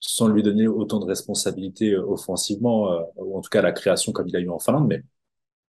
sans 0.00 0.28
lui 0.28 0.42
donner 0.42 0.66
autant 0.68 1.00
de 1.00 1.04
responsabilités 1.06 1.92
euh, 1.92 2.04
offensivement, 2.06 2.92
euh, 2.92 3.02
ou 3.16 3.36
en 3.36 3.40
tout 3.40 3.50
cas 3.50 3.60
à 3.60 3.62
la 3.62 3.72
création 3.72 4.12
comme 4.12 4.28
il 4.28 4.36
a 4.36 4.40
eu 4.40 4.48
en 4.48 4.58
Finlande, 4.58 4.86
mais 4.88 5.02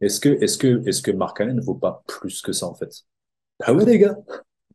est-ce 0.01 0.19
que 0.19 0.29
est-ce 0.43 0.57
que 0.57 0.83
est-ce 0.87 1.01
que 1.01 1.11
Markkanen 1.11 1.55
ne 1.57 1.61
vaut 1.61 1.75
pas 1.75 2.03
plus 2.07 2.41
que 2.41 2.53
ça 2.53 2.67
en 2.67 2.75
fait? 2.75 2.91
Bah 3.59 3.73
ouais 3.73 3.85
les 3.85 3.99
gars, 3.99 4.17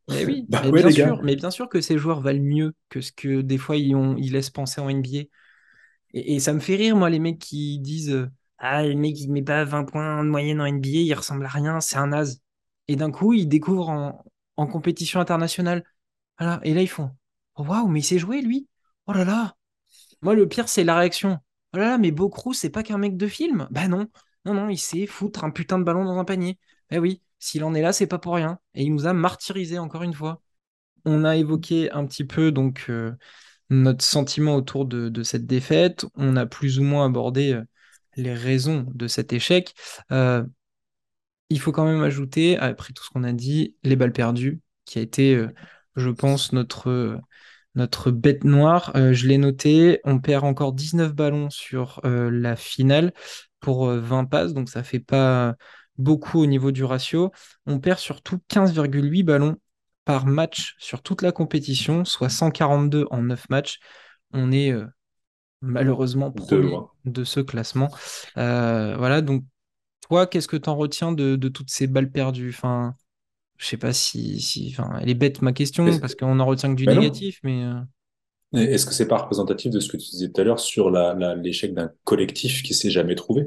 Mais 0.08 0.24
oui, 0.24 0.48
bah 0.48 0.62
mais 0.62 0.72
ouais 0.72 0.82
bien 0.82 0.90
les 0.90 0.94
gars. 0.94 1.10
sûr, 1.10 1.22
mais 1.22 1.34
bien 1.36 1.50
sûr 1.50 1.68
que 1.68 1.80
ces 1.80 1.98
joueurs 1.98 2.20
valent 2.20 2.42
mieux 2.42 2.74
que 2.90 3.00
ce 3.00 3.10
que 3.12 3.40
des 3.40 3.58
fois 3.58 3.76
ils, 3.76 3.94
ont, 3.96 4.16
ils 4.16 4.32
laissent 4.32 4.50
penser 4.50 4.80
en 4.80 4.88
NBA. 4.88 5.18
Et, 6.14 6.36
et 6.36 6.40
ça 6.40 6.52
me 6.54 6.60
fait 6.60 6.76
rire, 6.76 6.96
moi, 6.96 7.10
les 7.10 7.18
mecs 7.20 7.38
qui 7.40 7.78
disent 7.80 8.28
Ah, 8.58 8.84
le 8.86 8.94
mec, 8.96 9.18
il 9.20 9.30
met 9.32 9.42
pas 9.42 9.64
20 9.64 9.84
points 9.84 10.24
de 10.24 10.30
moyenne 10.30 10.60
en 10.60 10.66
NBA, 10.66 10.88
il 10.90 11.14
ressemble 11.14 11.44
à 11.46 11.48
rien, 11.48 11.80
c'est 11.80 11.96
un 11.98 12.08
naze. 12.08 12.40
Et 12.88 12.96
d'un 12.96 13.10
coup, 13.12 13.32
ils 13.34 13.48
découvrent 13.48 13.90
en, 13.90 14.24
en 14.56 14.66
compétition 14.68 15.20
internationale. 15.20 15.84
Et 16.40 16.75
là, 16.75 16.83
ils 16.83 16.88
font 16.88 17.11
Waouh, 17.57 17.88
mais 17.88 18.01
il 18.01 18.05
sait 18.05 18.18
jouer, 18.18 18.42
lui 18.42 18.68
Oh 19.07 19.12
là 19.12 19.25
là 19.25 19.57
Moi, 20.22 20.35
le 20.35 20.49
pire, 20.49 20.68
c'est 20.68 20.85
la 20.85 20.96
réaction. 20.99 21.38
Oh 21.72 21.79
là 21.79 21.90
là, 21.90 21.99
mais 21.99 22.11
Bocrou, 22.11 22.53
c'est 22.53 22.70
pas 22.70 22.83
qu'un 22.83 22.99
mec 22.99 23.16
de 23.16 23.27
film 23.27 23.68
Bah 23.70 23.88
non, 23.88 24.09
non, 24.44 24.55
non, 24.55 24.68
il 24.68 24.79
sait 24.79 25.07
foutre 25.07 25.44
un 25.44 25.51
putain 25.51 25.79
de 25.79 25.85
ballon 25.85 26.05
dans 26.05 26.18
un 26.18 26.25
panier. 26.25 26.59
Eh 26.90 26.99
oui, 26.99 27.22
s'il 27.38 27.64
en 27.64 27.75
est 27.75 27.83
là, 27.83 27.92
c'est 27.92 28.07
pas 28.07 28.18
pour 28.18 28.35
rien. 28.35 28.59
Et 28.75 28.85
il 28.85 28.94
nous 28.94 29.07
a 29.07 29.12
martyrisé 29.12 29.79
encore 29.79 30.03
une 30.03 30.14
fois. 30.14 30.42
On 31.05 31.25
a 31.25 31.37
évoqué 31.37 31.90
un 31.92 32.07
petit 32.07 32.25
peu 32.25 32.53
donc 32.53 32.87
euh, 32.88 33.12
notre 33.70 34.05
sentiment 34.05 34.57
autour 34.57 34.87
de, 34.87 35.22
cette 35.22 35.46
défaite. 35.46 36.07
On 36.14 36.37
a 36.37 36.46
plus 36.46 36.79
ou 36.79 36.85
moins 36.85 37.07
abordé 37.07 37.55
euh, 37.55 37.64
les 38.16 38.35
raisons 38.35 38.87
de 38.94 39.07
cet 39.09 39.33
échec. 39.33 39.75
Euh, 40.12 40.44
il 41.49 41.61
faut 41.61 41.72
quand 41.72 41.85
même 41.85 42.03
ajouter, 42.03 42.59
après 42.59 42.92
tout 42.92 43.05
ce 43.05 43.11
qu'on 43.11 43.25
a 43.25 43.33
dit, 43.33 43.77
les 43.85 43.96
balles 43.96 44.12
perdues, 44.12 44.61
qui 44.85 44.99
a 44.99 45.03
été, 45.03 45.46
je 45.96 46.11
pense, 46.11 46.52
notre, 46.52 46.90
euh, 46.90 47.18
notre 47.74 48.11
bête 48.11 48.44
noire. 48.44 48.92
Euh, 48.96 49.12
je 49.12 49.26
l'ai 49.26 49.38
noté, 49.38 50.00
on 50.04 50.20
perd 50.20 50.44
encore 50.44 50.72
19 50.72 51.14
ballons 51.14 51.50
sur 51.50 52.00
euh, 52.04 52.30
la 52.30 52.56
finale 52.56 53.12
pour 53.61 53.87
20 53.88 54.26
passes, 54.26 54.52
donc 54.52 54.68
ça 54.68 54.82
fait 54.82 55.00
pas 55.00 55.56
beaucoup 55.98 56.40
au 56.40 56.46
niveau 56.46 56.70
du 56.70 56.85
ratio. 56.85 57.32
On 57.66 57.80
perd 57.80 57.98
surtout 57.98 58.38
15,8 58.48 59.24
ballons 59.24 59.56
par 60.04 60.26
match 60.26 60.76
sur 60.78 61.02
toute 61.02 61.22
la 61.22 61.32
compétition, 61.32 62.04
soit 62.04 62.28
142 62.28 63.06
en 63.11 63.22
9 63.22 63.48
matchs. 63.48 63.80
On 64.32 64.52
est 64.52 64.72
malheureusement 65.62 66.30
premier 66.30 66.76
de 67.06 67.24
ce 67.24 67.40
classement. 67.40 67.88
voilà, 68.37 69.20
donc 69.20 69.44
toi, 70.09 70.26
qu'est-ce 70.26 70.48
que 70.48 70.56
tu 70.56 70.68
en 70.68 70.76
retiens 70.76 71.12
de, 71.12 71.48
toutes 71.48 71.70
ces 71.70 71.87
balles 71.87 72.11
perdues? 72.11 72.50
Enfin, 72.50 72.94
Je 73.58 73.66
sais 73.66 73.76
pas 73.76 73.92
si, 73.92 74.40
si 74.40 74.68
enfin, 74.70 74.98
elle 75.00 75.08
est 75.08 75.14
bête 75.14 75.42
ma 75.42 75.52
question, 75.52 75.98
parce 75.98 76.14
qu'on 76.14 76.38
en 76.38 76.46
retient 76.46 76.70
que 76.74 76.76
du 76.76 76.86
négatif, 76.86 77.40
mais... 77.42 77.64
Euh. 77.64 77.80
Est-ce 78.52 78.86
que 78.86 78.94
c'est 78.94 79.08
pas 79.08 79.18
représentatif 79.18 79.70
de 79.70 79.80
ce 79.80 79.88
que 79.88 79.96
tu 79.96 80.08
disais 80.10 80.30
tout 80.30 80.40
à 80.40 80.44
l'heure 80.44 80.60
sur 80.60 80.90
l'échec 80.90 81.74
d'un 81.74 81.90
collectif 82.04 82.62
qui 82.62 82.74
s'est 82.74 82.90
jamais 82.90 83.14
trouvé? 83.14 83.46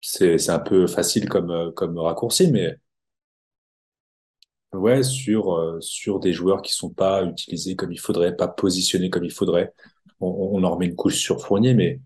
C'est 0.00 0.50
un 0.50 0.58
peu 0.58 0.86
facile 0.86 1.28
comme, 1.28 1.50
euh, 1.50 1.70
comme 1.72 1.98
raccourci, 1.98 2.50
mais 2.50 2.76
ouais, 4.72 5.02
sur, 5.02 5.54
euh, 5.54 5.80
sur 5.80 6.20
des 6.20 6.32
joueurs 6.32 6.62
qui 6.62 6.72
sont 6.72 6.90
pas 6.90 7.24
utilisés 7.24 7.76
comme 7.76 7.92
il 7.92 8.00
faudrait, 8.00 8.36
pas 8.36 8.48
positionnés 8.48 9.10
comme 9.10 9.24
il 9.24 9.32
faudrait. 9.32 9.72
On, 10.20 10.50
on 10.52 10.64
en 10.64 10.70
remet 10.74 10.86
une 10.86 10.96
couche 10.96 11.18
sur 11.18 11.40
Fournier, 11.44 11.74
mais 11.74 12.00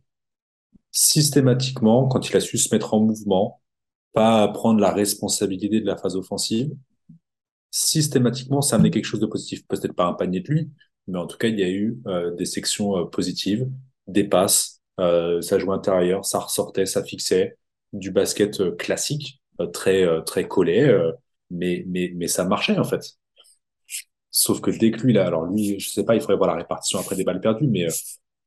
systématiquement, 0.90 2.08
quand 2.08 2.28
il 2.28 2.36
a 2.36 2.40
su 2.40 2.58
se 2.58 2.74
mettre 2.74 2.94
en 2.94 3.00
mouvement, 3.00 3.60
pas 4.16 4.48
prendre 4.48 4.80
la 4.80 4.92
responsabilité 4.92 5.80
de 5.80 5.86
la 5.86 5.96
phase 5.96 6.16
offensive, 6.16 6.70
systématiquement, 7.70 8.62
ça 8.62 8.76
a 8.76 8.78
amené 8.78 8.90
quelque 8.90 9.04
chose 9.04 9.20
de 9.20 9.26
positif. 9.26 9.66
Peut-être 9.68 9.92
pas 9.92 10.06
un 10.06 10.14
panier 10.14 10.40
de 10.40 10.48
lui, 10.48 10.70
mais 11.06 11.18
en 11.18 11.26
tout 11.26 11.36
cas, 11.36 11.48
il 11.48 11.60
y 11.60 11.62
a 11.62 11.68
eu 11.68 11.98
euh, 12.06 12.34
des 12.34 12.46
sections 12.46 12.96
euh, 12.98 13.04
positives, 13.04 13.68
des 14.06 14.24
passes, 14.24 14.80
euh, 15.00 15.42
ça 15.42 15.58
jouait 15.58 15.74
intérieur, 15.74 16.24
ça 16.24 16.38
ressortait, 16.38 16.86
ça 16.86 17.04
fixait, 17.04 17.58
du 17.92 18.10
basket 18.10 18.76
classique, 18.78 19.42
très 19.72 20.06
très 20.24 20.48
collé, 20.48 20.94
mais 21.50 21.84
mais 21.86 22.12
mais 22.14 22.28
ça 22.28 22.44
marchait 22.44 22.78
en 22.78 22.84
fait. 22.84 23.16
Sauf 24.30 24.60
que 24.60 24.70
dès 24.70 24.90
que 24.90 25.00
lui 25.00 25.12
là, 25.14 25.26
alors 25.26 25.46
lui, 25.46 25.78
je 25.80 25.88
sais 25.88 26.04
pas, 26.04 26.14
il 26.14 26.20
faudrait 26.20 26.36
voir 26.36 26.50
la 26.50 26.56
répartition 26.56 26.98
après 26.98 27.16
des 27.16 27.24
balles 27.24 27.40
perdues, 27.40 27.68
mais 27.68 27.86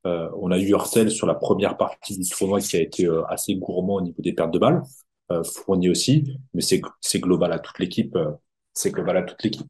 euh, 0.06 0.30
on 0.40 0.52
a 0.52 0.58
eu 0.58 0.70
Hurtel 0.70 1.12
sur 1.12 1.28
la 1.28 1.36
première 1.36 1.78
partie 1.78 2.18
du 2.18 2.30
tournoi 2.30 2.62
qui 2.62 2.78
a 2.78 2.82
été 2.82 3.06
euh, 3.06 3.24
assez 3.26 3.56
gourmand 3.56 3.96
au 3.96 4.02
niveau 4.02 4.22
des 4.22 4.34
pertes 4.34 4.52
de 4.52 4.60
balles. 4.60 4.82
Euh, 5.32 5.44
Fournier 5.44 5.89
aussi, 5.89 6.38
mais 6.54 6.62
c'est 6.62 6.82
c'est 7.02 7.20
global 7.20 7.52
à 7.54 7.60
toute 7.60 7.80
l'équipe. 7.80 8.15
Euh, 8.15 8.32
c'est 8.74 8.92
global 8.92 9.18
à 9.18 9.24
toute 9.24 9.44
l'équipe. 9.44 9.68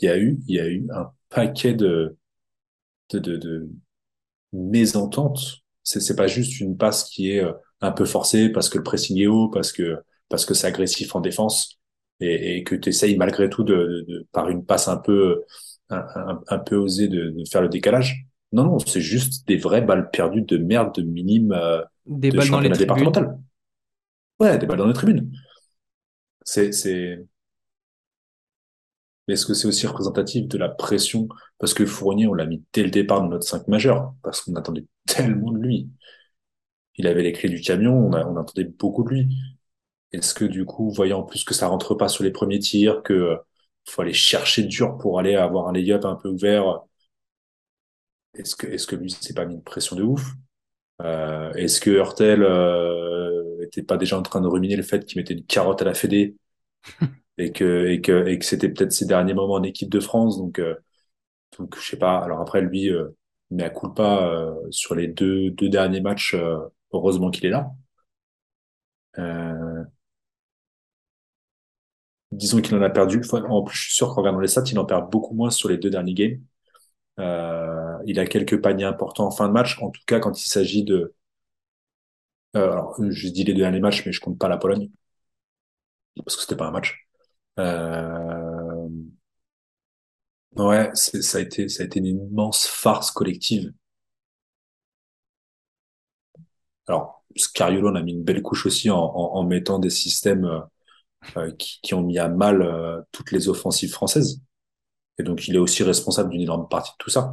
Il 0.00 0.06
y 0.06 0.08
a 0.08 0.18
eu 0.18 0.38
il 0.48 0.56
y 0.56 0.60
a 0.60 0.66
eu 0.68 0.86
un 0.94 1.10
paquet 1.30 1.74
de 1.74 2.16
de 3.10 3.18
de, 3.18 3.36
de 3.36 3.68
mésententes. 4.52 5.62
C'est 5.82 6.00
c'est 6.00 6.16
pas 6.16 6.26
juste 6.26 6.60
une 6.60 6.76
passe 6.76 7.04
qui 7.04 7.30
est 7.32 7.42
un 7.80 7.92
peu 7.92 8.04
forcée 8.04 8.50
parce 8.50 8.68
que 8.68 8.78
le 8.78 8.84
pressing 8.84 9.18
est 9.20 9.26
haut, 9.26 9.48
parce 9.48 9.72
que 9.72 9.98
parce 10.28 10.44
que 10.44 10.54
c'est 10.54 10.66
agressif 10.66 11.14
en 11.16 11.20
défense 11.20 11.78
et, 12.20 12.58
et 12.58 12.64
que 12.64 12.74
tu 12.74 12.90
essayes 12.90 13.16
malgré 13.16 13.48
tout 13.48 13.64
de, 13.64 14.04
de, 14.08 14.26
par 14.32 14.48
une 14.50 14.64
passe 14.64 14.88
un 14.88 14.98
peu 14.98 15.44
un, 15.90 16.04
un, 16.14 16.42
un 16.48 16.58
peu 16.58 16.76
osée 16.76 17.08
de, 17.08 17.30
de 17.30 17.44
faire 17.50 17.62
le 17.62 17.68
décalage 17.68 18.26
non, 18.52 18.64
non, 18.64 18.78
c'est 18.78 19.00
juste 19.02 19.46
des 19.46 19.56
vraies 19.58 19.82
balles 19.82 20.10
perdues 20.10 20.42
de 20.42 20.56
merde, 20.56 20.94
de 20.94 21.02
minimes 21.02 21.52
euh, 21.52 21.82
des 22.06 22.32
balles 22.32 22.48
dans 22.50 22.60
les. 22.60 22.70
Ouais, 24.40 24.58
des 24.58 24.66
balles 24.66 24.78
dans 24.78 24.86
les 24.86 24.92
tribunes. 24.94 25.30
C'est, 26.44 26.72
c'est. 26.72 27.26
Est-ce 29.28 29.46
que 29.46 29.54
c'est 29.54 29.68
aussi 29.68 29.86
représentatif 29.86 30.48
de 30.48 30.58
la 30.58 30.68
pression? 30.68 31.28
Parce 31.58 31.72
que 31.74 31.86
Fournier, 31.86 32.26
on 32.26 32.34
l'a 32.34 32.46
mis 32.46 32.64
dès 32.72 32.82
le 32.82 32.90
départ 32.90 33.20
dans 33.20 33.28
notre 33.28 33.46
5 33.46 33.68
majeur, 33.68 34.14
parce 34.22 34.40
qu'on 34.40 34.54
attendait 34.56 34.86
tellement 35.06 35.52
de 35.52 35.58
lui. 35.58 35.88
Il 36.96 37.06
avait 37.06 37.22
les 37.22 37.32
clés 37.32 37.48
du 37.48 37.60
camion, 37.62 37.94
on, 37.94 38.12
a, 38.12 38.24
on 38.26 38.36
attendait 38.36 38.64
beaucoup 38.64 39.02
de 39.04 39.08
lui. 39.10 39.28
Est-ce 40.12 40.34
que 40.34 40.44
du 40.46 40.64
coup, 40.66 40.90
voyant 40.90 41.20
en 41.20 41.24
plus 41.24 41.44
que 41.44 41.54
ça 41.54 41.68
rentre 41.68 41.94
pas 41.96 42.08
sur 42.08 42.24
les 42.24 42.32
premiers 42.32 42.60
tirs, 42.60 43.02
que 43.04 43.38
faut 43.86 44.02
aller 44.02 44.14
chercher 44.14 44.64
dur 44.64 44.98
pour 44.98 45.18
aller 45.20 45.36
avoir 45.36 45.68
un 45.68 45.72
lay-up 45.74 46.04
un 46.06 46.16
peu 46.16 46.28
ouvert, 46.30 46.82
est-ce 48.34 48.56
que, 48.56 48.66
est-ce 48.66 48.86
que 48.86 48.96
lui 48.96 49.10
s'est 49.10 49.34
pas 49.34 49.44
mis 49.44 49.54
une 49.54 49.62
pression 49.62 49.96
de 49.96 50.02
ouf? 50.02 50.32
Euh, 51.02 51.52
Est-ce 51.54 51.80
que 51.80 51.90
Hurtel 51.90 52.42
euh, 52.42 53.47
était 53.68 53.82
pas 53.82 53.96
déjà 53.96 54.18
en 54.18 54.22
train 54.22 54.40
de 54.40 54.48
ruminer 54.48 54.76
le 54.76 54.82
fait 54.82 55.04
qu'il 55.06 55.20
mettait 55.20 55.34
une 55.34 55.44
carotte 55.44 55.82
à 55.82 55.84
la 55.84 55.94
Fédé 55.94 56.36
et 57.38 57.52
que 57.52 57.86
et 57.88 58.00
que 58.00 58.26
et 58.26 58.38
que 58.38 58.44
c'était 58.44 58.68
peut-être 58.68 58.92
ses 58.92 59.06
derniers 59.06 59.34
moments 59.34 59.54
en 59.54 59.62
équipe 59.62 59.90
de 59.90 60.00
France 60.00 60.38
donc 60.38 60.58
euh, 60.58 60.74
donc 61.58 61.76
je 61.78 61.84
sais 61.90 61.98
pas. 61.98 62.18
Alors 62.18 62.40
après 62.40 62.60
lui 62.60 62.90
euh, 62.90 63.08
mais 63.50 63.64
à 63.64 63.70
coup 63.70 63.88
pas 63.90 64.26
euh, 64.28 64.54
sur 64.70 64.94
les 64.94 65.08
deux 65.08 65.50
deux 65.50 65.68
derniers 65.68 66.00
matchs 66.00 66.34
euh, 66.34 66.58
heureusement 66.92 67.30
qu'il 67.30 67.46
est 67.46 67.50
là. 67.50 67.70
Disons 72.32 72.60
qu'il 72.62 72.74
en 72.76 72.82
a 72.82 72.90
perdu 72.90 73.20
en 73.32 73.62
plus 73.62 73.76
je 73.76 73.82
suis 73.84 73.94
sûr 73.94 74.08
qu'en 74.08 74.16
regardant 74.16 74.40
les 74.40 74.48
stats 74.48 74.64
il 74.70 74.78
en 74.78 74.84
perd 74.84 75.10
beaucoup 75.10 75.34
moins 75.34 75.50
sur 75.50 75.68
les 75.68 75.76
deux 75.78 75.90
derniers 75.90 76.14
games. 76.14 76.40
Il 78.06 78.18
a 78.18 78.26
quelques 78.26 78.60
paniers 78.60 78.84
importants 78.84 79.26
en 79.26 79.30
fin 79.30 79.48
de 79.48 79.52
match. 79.52 79.80
En 79.82 79.90
tout 79.90 80.00
cas, 80.06 80.20
quand 80.20 80.40
il 80.40 80.48
s'agit 80.48 80.84
de... 80.84 81.14
Euh, 82.56 82.72
alors, 82.72 82.96
je 83.10 83.28
dis 83.28 83.44
les 83.44 83.54
deux 83.54 83.60
derniers 83.60 83.80
matchs, 83.80 84.04
mais 84.06 84.12
je 84.12 84.20
compte 84.20 84.38
pas 84.38 84.48
la 84.48 84.58
Pologne. 84.58 84.90
Parce 86.24 86.36
que 86.36 86.42
c'était 86.42 86.56
pas 86.56 86.66
un 86.66 86.70
match. 86.72 87.08
Euh... 87.58 88.88
Ouais, 90.56 90.90
ça 90.94 91.38
a 91.38 91.40
été, 91.40 91.68
ça 91.70 91.82
a 91.82 91.86
été 91.86 92.00
une 92.00 92.06
immense 92.06 92.66
farce 92.66 93.10
collective. 93.10 93.72
Alors, 96.88 97.22
Scariolo, 97.36 97.90
on 97.90 97.94
a 97.94 98.02
mis 98.02 98.12
une 98.12 98.24
belle 98.24 98.42
couche 98.42 98.66
aussi 98.66 98.90
en, 98.90 98.98
en, 98.98 99.44
mettant 99.44 99.78
des 99.78 99.90
systèmes 99.90 100.44
euh, 101.36 101.50
qui, 101.58 101.80
qui, 101.82 101.94
ont 101.94 102.02
mis 102.02 102.18
à 102.18 102.28
mal 102.28 102.62
euh, 102.62 103.00
toutes 103.12 103.32
les 103.32 103.48
offensives 103.48 103.92
françaises. 103.92 104.42
Et 105.18 105.24
donc, 105.24 105.48
il 105.48 105.56
est 105.56 105.58
aussi 105.58 105.82
responsable 105.84 106.30
d'une 106.30 106.42
énorme 106.42 106.68
partie 106.68 106.92
de 106.92 106.96
tout 106.98 107.10
ça. 107.10 107.32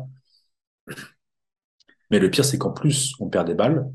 Mais 2.10 2.20
le 2.20 2.30
pire, 2.32 2.46
c'est 2.46 2.58
qu'en 2.58 2.72
plus, 2.72 3.14
on 3.20 3.30
perd 3.30 3.48
des 3.48 3.54
balles, 3.54 3.88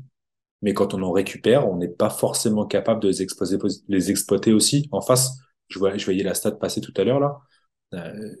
mais 0.61 0.73
quand 0.73 0.93
on 0.93 1.01
en 1.03 1.11
récupère, 1.11 1.69
on 1.69 1.77
n'est 1.77 1.87
pas 1.87 2.09
forcément 2.09 2.65
capable 2.65 3.01
de 3.01 3.09
les, 3.09 4.11
exploiter 4.11 4.53
aussi. 4.53 4.87
En 4.91 5.01
face, 5.01 5.37
je 5.69 5.79
voyais 5.79 6.23
la 6.23 6.33
stat 6.33 6.51
passer 6.51 6.81
tout 6.81 6.93
à 6.97 7.03
l'heure, 7.03 7.19
là. 7.19 7.39
Euh, 7.93 8.35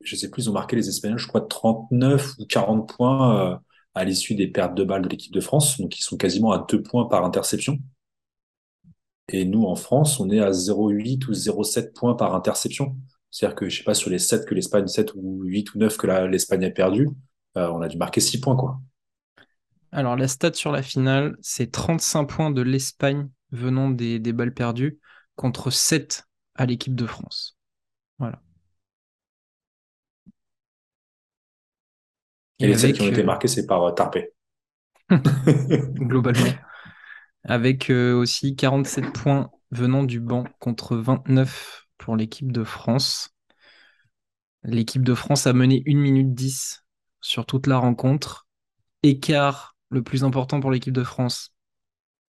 je 0.00 0.16
sais 0.16 0.30
plus, 0.30 0.44
ils 0.44 0.50
ont 0.50 0.52
marqué 0.54 0.76
les 0.76 0.88
Espagnols, 0.88 1.18
je 1.18 1.28
crois, 1.28 1.42
39 1.42 2.34
ou 2.38 2.46
40 2.46 2.88
points 2.88 3.52
euh, 3.52 3.56
à 3.94 4.04
l'issue 4.04 4.34
des 4.34 4.48
pertes 4.48 4.74
de 4.74 4.84
balles 4.84 5.02
de 5.02 5.08
l'équipe 5.08 5.32
de 5.32 5.40
France. 5.40 5.78
Donc, 5.80 5.98
ils 5.98 6.02
sont 6.02 6.16
quasiment 6.16 6.52
à 6.52 6.66
2 6.68 6.82
points 6.82 7.06
par 7.06 7.24
interception. 7.24 7.78
Et 9.28 9.44
nous, 9.44 9.64
en 9.64 9.76
France, 9.76 10.18
on 10.20 10.28
est 10.30 10.40
à 10.40 10.50
0,8 10.50 11.28
ou 11.28 11.32
0,7 11.32 11.92
points 11.92 12.14
par 12.14 12.34
interception. 12.34 12.96
C'est-à-dire 13.30 13.56
que, 13.56 13.68
je 13.68 13.78
sais 13.78 13.84
pas, 13.84 13.94
sur 13.94 14.10
les 14.10 14.18
7 14.18 14.44
que 14.46 14.54
l'Espagne, 14.54 14.86
7 14.88 15.14
ou 15.14 15.42
8 15.44 15.74
ou 15.74 15.78
9 15.78 15.96
que 15.96 16.06
l'Espagne 16.26 16.64
a 16.64 16.70
perdu, 16.70 17.08
euh, 17.56 17.68
on 17.70 17.80
a 17.80 17.88
dû 17.88 17.96
marquer 17.96 18.20
6 18.20 18.40
points, 18.40 18.56
quoi. 18.56 18.80
Alors, 19.92 20.16
la 20.16 20.28
stat 20.28 20.52
sur 20.54 20.70
la 20.70 20.82
finale, 20.82 21.36
c'est 21.40 21.72
35 21.72 22.24
points 22.24 22.50
de 22.50 22.62
l'Espagne 22.62 23.28
venant 23.50 23.90
des, 23.90 24.18
des, 24.20 24.32
balles 24.32 24.54
perdues 24.54 25.00
contre 25.34 25.70
7 25.70 26.24
à 26.54 26.66
l'équipe 26.66 26.94
de 26.94 27.06
France. 27.06 27.58
Voilà. 28.18 28.40
Et, 32.60 32.66
les 32.66 32.78
7 32.78 32.94
qui 32.94 33.02
ont 33.02 33.08
été 33.08 33.22
euh, 33.22 33.24
marqués, 33.24 33.48
c'est 33.48 33.66
par 33.66 33.82
euh, 33.82 33.92
Tarpé. 33.92 34.32
Globalement. 35.10 36.52
Avec 37.44 37.90
euh, 37.90 38.14
aussi 38.14 38.54
47 38.54 39.12
points 39.12 39.50
venant 39.70 40.04
du 40.04 40.20
banc 40.20 40.44
contre 40.58 40.96
29 40.96 41.86
pour 41.96 42.16
l'équipe 42.16 42.52
de 42.52 42.64
France. 42.64 43.34
L'équipe 44.62 45.02
de 45.02 45.14
France 45.14 45.46
a 45.46 45.54
mené 45.54 45.82
1 45.86 45.96
minute 45.96 46.34
10 46.34 46.84
sur 47.22 47.46
toute 47.46 47.66
la 47.66 47.78
rencontre. 47.78 48.46
Écart 49.02 49.74
le 49.90 50.02
plus 50.02 50.24
important 50.24 50.60
pour 50.60 50.70
l'équipe 50.70 50.94
de 50.94 51.04
France, 51.04 51.52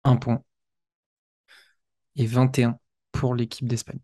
1 0.04 0.16
point. 0.16 0.42
Et 2.16 2.26
21 2.26 2.78
pour 3.12 3.34
l'équipe 3.34 3.66
d'Espagne. 3.66 4.00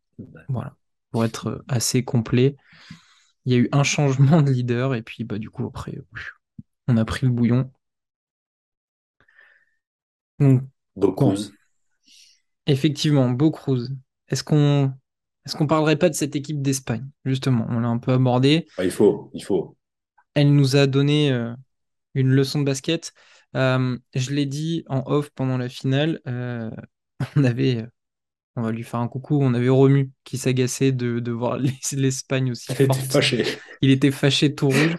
Voilà. 0.49 0.77
Pour 1.11 1.25
être 1.25 1.65
assez 1.69 2.05
complet. 2.05 2.57
Il 3.45 3.53
y 3.53 3.57
a 3.57 3.59
eu 3.59 3.69
un 3.73 3.83
changement 3.83 4.43
de 4.43 4.51
leader 4.51 4.95
et 4.95 5.03
puis 5.03 5.25
bah, 5.25 5.39
du 5.39 5.51
coup 5.51 5.67
après 5.67 5.99
on 6.87 6.97
a 6.97 7.05
pris 7.05 7.27
le 7.27 7.33
bouillon. 7.33 7.71
Donc, 10.39 10.63
Effectivement, 12.67 13.31
Beau 13.31 13.51
Cruz. 13.51 13.89
Est-ce 14.29 14.45
qu'on 14.45 14.93
est-ce 15.45 15.57
qu'on 15.57 15.67
parlerait 15.67 15.97
pas 15.97 16.11
de 16.11 16.15
cette 16.15 16.37
équipe 16.37 16.61
d'Espagne 16.61 17.09
Justement, 17.25 17.67
on 17.71 17.81
l'a 17.81 17.89
un 17.89 17.99
peu 17.99 18.13
abordé. 18.13 18.67
Ah, 18.77 18.85
il 18.85 18.91
faut, 18.91 19.31
il 19.33 19.43
faut. 19.43 19.77
Elle 20.35 20.55
nous 20.55 20.77
a 20.77 20.87
donné 20.87 21.33
euh, 21.33 21.55
une 22.15 22.29
leçon 22.29 22.59
de 22.59 22.65
basket. 22.65 23.15
Euh, 23.59 23.99
je 24.15 24.31
l'ai 24.31 24.47
dit 24.47 24.85
en 24.89 25.03
off 25.07 25.31
pendant 25.31 25.59
la 25.59 25.69
finale. 25.69 26.21
Euh, 26.27 26.71
on 27.37 27.45
avait 27.45 27.87
On 28.57 28.63
va 28.63 28.73
lui 28.73 28.85
faire 28.85 29.01
un 29.01 29.09
coucou. 29.09 29.39
On 29.43 29.55
avait 29.55 29.69
Romu 29.69 30.11
qui 30.25 30.39
s'agaçait 30.39 30.93
de, 30.93 31.21
de 31.21 31.33
voir 31.33 31.59
l'Espagne 31.93 32.53
aussi 32.53 32.73
Elle 32.79 32.87
était 32.87 33.01
fâchée. 33.01 33.45
Il 33.83 33.91
était 33.91 34.11
fâché 34.11 34.55
tout 34.55 34.69
rouge. 34.69 34.97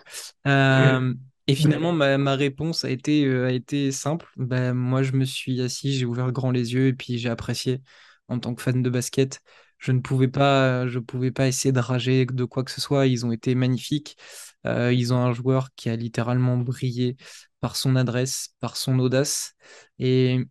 Euh, 0.47 1.13
et 1.47 1.55
finalement, 1.55 1.93
ma, 1.93 2.17
ma 2.17 2.35
réponse 2.35 2.85
a 2.85 2.89
été, 2.89 3.27
a 3.27 3.51
été 3.51 3.91
simple. 3.91 4.27
Ben, 4.37 4.73
moi, 4.73 5.01
je 5.01 5.13
me 5.13 5.25
suis 5.25 5.61
assis, 5.61 5.93
j'ai 5.93 6.05
ouvert 6.05 6.31
grand 6.31 6.51
les 6.51 6.73
yeux 6.73 6.87
et 6.87 6.93
puis 6.93 7.17
j'ai 7.17 7.29
apprécié 7.29 7.81
en 8.27 8.39
tant 8.39 8.53
que 8.53 8.61
fan 8.61 8.83
de 8.83 8.89
basket. 8.89 9.41
Je 9.79 9.93
ne 9.93 9.99
pouvais 10.01 10.27
pas, 10.27 10.87
je 10.87 10.99
pouvais 10.99 11.31
pas 11.31 11.47
essayer 11.47 11.71
de 11.71 11.79
rager 11.79 12.25
de 12.25 12.43
quoi 12.45 12.63
que 12.63 12.71
ce 12.71 12.81
soit. 12.81 13.07
Ils 13.07 13.25
ont 13.25 13.31
été 13.31 13.55
magnifiques. 13.55 14.17
Euh, 14.65 14.93
ils 14.93 15.13
ont 15.13 15.17
un 15.17 15.33
joueur 15.33 15.69
qui 15.75 15.89
a 15.89 15.95
littéralement 15.95 16.57
brillé 16.57 17.17
par 17.59 17.75
son 17.75 17.95
adresse, 17.95 18.55
par 18.59 18.77
son 18.77 18.99
audace. 18.99 19.55
Et 19.99 20.45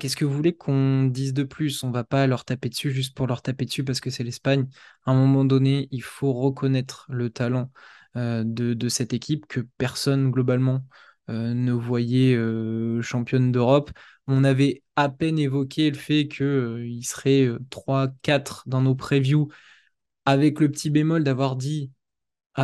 qu'est-ce 0.00 0.16
que 0.16 0.24
vous 0.24 0.34
voulez 0.34 0.54
qu'on 0.54 1.04
dise 1.04 1.32
de 1.32 1.44
plus? 1.44 1.82
On 1.84 1.90
va 1.90 2.04
pas 2.04 2.26
leur 2.26 2.44
taper 2.44 2.68
dessus 2.68 2.90
juste 2.90 3.16
pour 3.16 3.26
leur 3.26 3.42
taper 3.42 3.64
dessus 3.64 3.84
parce 3.84 4.00
que 4.00 4.10
c'est 4.10 4.24
l'Espagne. 4.24 4.68
À 5.04 5.12
un 5.12 5.14
moment 5.14 5.44
donné, 5.44 5.88
il 5.90 6.02
faut 6.02 6.32
reconnaître 6.32 7.06
le 7.08 7.30
talent 7.30 7.70
euh, 8.16 8.42
de, 8.44 8.88
cette 8.88 9.12
équipe 9.12 9.46
que 9.46 9.60
personne 9.78 10.30
globalement 10.30 10.84
euh, 11.30 11.54
ne 11.54 11.72
voyait 11.72 12.36
championne 13.02 13.52
d'Europe. 13.52 13.90
On 14.26 14.44
avait 14.44 14.82
à 14.96 15.08
peine 15.08 15.38
évoqué 15.38 15.90
le 15.90 15.96
fait 15.96 16.26
qu'ils 16.28 17.06
seraient 17.06 17.48
3-4 17.70 18.64
dans 18.66 18.82
nos 18.82 18.94
previews, 18.96 19.48
avec 20.24 20.60
le 20.60 20.70
petit 20.70 20.90
bémol 20.90 21.22
d'avoir 21.22 21.56
dit 21.56 21.92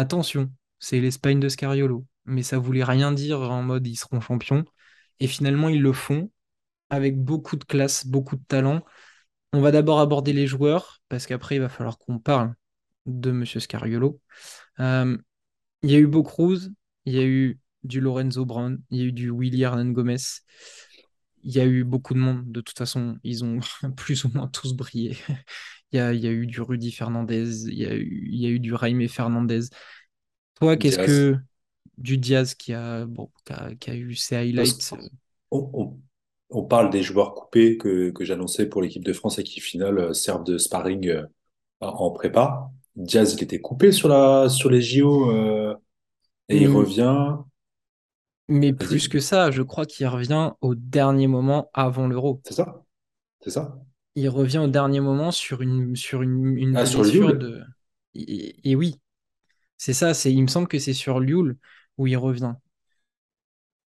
attention, 0.01 0.51
c'est 0.78 1.01
l'Espagne 1.01 1.40
de 1.40 1.49
Scariolo. 1.49 2.07
Mais 2.24 2.43
ça 2.43 2.59
voulait 2.59 2.84
rien 2.84 3.12
dire 3.12 3.40
en 3.40 3.62
mode 3.62 3.86
ils 3.86 3.97
seront 3.97 4.20
champions. 4.20 4.64
Et 5.20 5.26
finalement, 5.26 5.68
ils 5.68 5.82
le 5.82 5.93
font 5.93 6.30
avec 6.90 7.18
beaucoup 7.18 7.57
de 7.57 7.64
classe, 7.64 8.07
beaucoup 8.07 8.36
de 8.36 8.45
talent. 8.47 8.84
On 9.53 9.61
va 9.61 9.70
d'abord 9.70 10.01
aborder 10.01 10.32
les 10.32 10.47
joueurs, 10.47 11.03
parce 11.09 11.26
qu'après, 11.26 11.57
il 11.57 11.61
va 11.61 11.68
falloir 11.68 11.99
qu'on 11.99 12.18
parle 12.18 12.55
de 13.07 13.30
Monsieur 13.32 13.61
Scariolo. 13.61 14.20
Euh, 14.80 15.16
il 15.82 15.90
y 15.90 15.95
a 15.95 15.99
eu 15.99 16.07
Beau 16.07 16.22
Cruz, 16.22 16.72
il 17.05 17.14
y 17.14 17.18
a 17.18 17.24
eu 17.24 17.61
du 17.84 18.01
Lorenzo 18.01 18.45
Brown, 18.45 18.80
il 18.90 18.99
y 18.99 19.03
a 19.03 19.05
eu 19.07 19.12
du 19.12 19.30
Willy 19.30 19.62
Hernan 19.62 19.90
Gomez. 19.90 20.16
Il 21.45 21.53
y 21.53 21.61
a 21.61 21.66
eu 21.66 21.84
beaucoup 21.84 22.14
de 22.14 22.18
monde. 22.18 22.51
De 22.51 22.61
toute 22.61 22.78
façon, 22.78 23.18
ils 23.24 23.45
ont 23.45 23.61
plus 23.97 24.24
ou 24.24 24.30
moins 24.34 24.49
tous 24.49 24.74
brillé. 24.74 25.16
Il, 25.93 25.97
y 25.99 26.01
a, 26.01 26.12
il 26.12 26.20
y 26.20 26.26
a 26.28 26.30
eu 26.30 26.47
du 26.47 26.61
Rudy 26.61 26.93
Fernandez, 26.93 27.66
il 27.68 27.74
y 27.78 27.86
a 27.86 27.95
eu, 27.95 28.28
il 28.32 28.40
y 28.40 28.47
a 28.47 28.49
eu 28.51 28.61
du 28.61 28.74
Jaime 28.78 29.09
Fernandez. 29.09 29.61
Toi, 30.57 30.76
qu'est-ce 30.76 30.99
que 30.99 31.38
du 31.99 32.18
Diaz 32.18 32.55
qui 32.57 32.74
a, 32.74 33.07
bon, 33.07 33.30
qui 33.47 33.53
a, 33.55 33.74
qui 33.76 33.90
a 33.90 33.97
eu 33.97 34.14
ses 34.16 34.36
highlights? 34.36 34.95
qu'on- 35.51 35.70
on, 35.74 35.99
on 36.51 36.62
parle 36.64 36.90
des 36.90 37.03
joueurs 37.03 37.34
coupés 37.34 37.76
que, 37.78 38.11
que 38.11 38.24
j'annonçais 38.24 38.66
pour 38.68 38.82
l'équipe 38.82 39.05
de 39.05 39.12
France 39.12 39.38
et 39.38 39.45
qui, 39.45 39.61
final, 39.61 39.99
euh, 39.99 40.12
servent 40.12 40.45
de 40.45 40.59
sparring 40.59 41.09
euh, 41.09 41.26
en 41.80 42.11
prépa. 42.11 42.70
Diaz, 42.97 43.34
il 43.34 43.43
était 43.45 43.61
coupé 43.61 43.93
sur 43.93 44.09
la, 44.09 44.49
sur 44.49 44.70
les 44.70 44.80
JO 44.82 45.30
euh, 45.30 45.74
et 46.49 46.59
il 46.62 46.66
euh, 46.66 46.68
revient. 46.68 47.38
Mais 48.49 48.72
plus 48.72 49.09
que 49.09 49.18
ça, 49.18 49.51
je 49.51 49.62
crois 49.62 49.84
qu'il 49.84 50.07
revient 50.07 50.53
au 50.61 50.76
dernier 50.76 51.26
moment 51.26 51.70
avant 51.74 52.07
l'Euro. 52.07 52.40
c'est 52.45 52.55
ça? 52.55 52.84
C'est 53.43 53.51
ça? 53.51 53.78
Il 54.14 54.28
revient 54.30 54.58
au 54.58 54.68
dernier 54.68 55.00
moment 55.00 55.30
sur 55.32 55.60
une, 55.62 55.96
sur 55.96 56.22
une, 56.22 56.56
une 56.58 56.76
Ah, 56.76 56.86
sur 56.86 57.34
de... 57.34 57.62
Et, 58.14 58.70
et 58.70 58.76
oui, 58.76 59.00
c'est 59.78 59.94
ça, 59.94 60.14
c'est, 60.14 60.32
il 60.32 60.42
me 60.42 60.48
semble 60.48 60.68
que 60.68 60.78
c'est 60.80 60.94
sur 60.94 61.20
Lyoul 61.20 61.58
où 61.98 62.06
il 62.08 62.16
revient. 62.16 62.54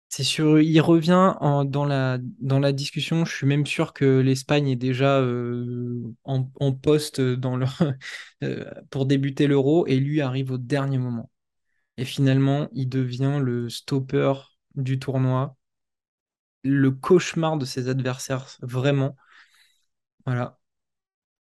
C'est 0.08 0.24
sur, 0.24 0.60
il 0.60 0.80
revient 0.80 1.34
en- 1.40 1.64
dans 1.64 1.86
la, 1.86 2.18
dans 2.40 2.58
la 2.58 2.72
discussion. 2.72 3.24
Je 3.24 3.34
suis 3.34 3.46
même 3.46 3.64
sûr 3.66 3.94
que 3.94 4.20
l'Espagne 4.20 4.68
est 4.68 4.76
déjà 4.76 5.18
euh, 5.20 6.02
en, 6.24 6.50
en 6.60 6.72
poste 6.72 7.20
dans 7.22 7.56
le, 7.56 7.64
euh, 8.44 8.64
pour 8.90 9.06
débuter 9.06 9.46
l'Euro 9.46 9.86
et 9.86 9.96
lui 9.96 10.20
arrive 10.20 10.50
au 10.52 10.58
dernier 10.58 10.98
moment. 10.98 11.30
Et 11.98 12.04
finalement, 12.06 12.68
il 12.72 12.88
devient 12.88 13.40
le 13.42 13.70
stopper 13.70 14.34
du 14.76 14.98
tournoi, 14.98 15.56
le 16.64 16.90
cauchemar 16.90 17.56
de 17.58 17.64
ses 17.64 17.88
adversaires, 17.88 18.46
vraiment. 18.62 19.16
Voilà. 20.26 20.58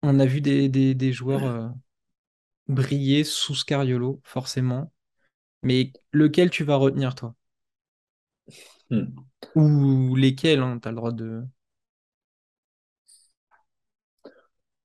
On 0.02 0.20
a 0.20 0.26
vu 0.26 0.40
des, 0.42 0.68
des- 0.68 0.94
des 0.96 1.12
joueurs 1.12 1.44
euh, 1.44 1.68
briller 2.68 3.24
sous 3.24 3.54
Scariolo, 3.54 4.20
forcément. 4.24 4.92
Mais 5.62 5.92
lequel 6.12 6.50
tu 6.50 6.64
vas 6.64 6.76
retenir, 6.76 7.14
toi? 7.16 7.34
Hmm. 8.90 9.24
Ou 9.56 10.14
lesquels, 10.16 10.60
hein, 10.60 10.78
tu 10.80 10.86
as 10.88 10.92
le 10.92 10.96
droit 10.96 11.10
de... 11.12 11.44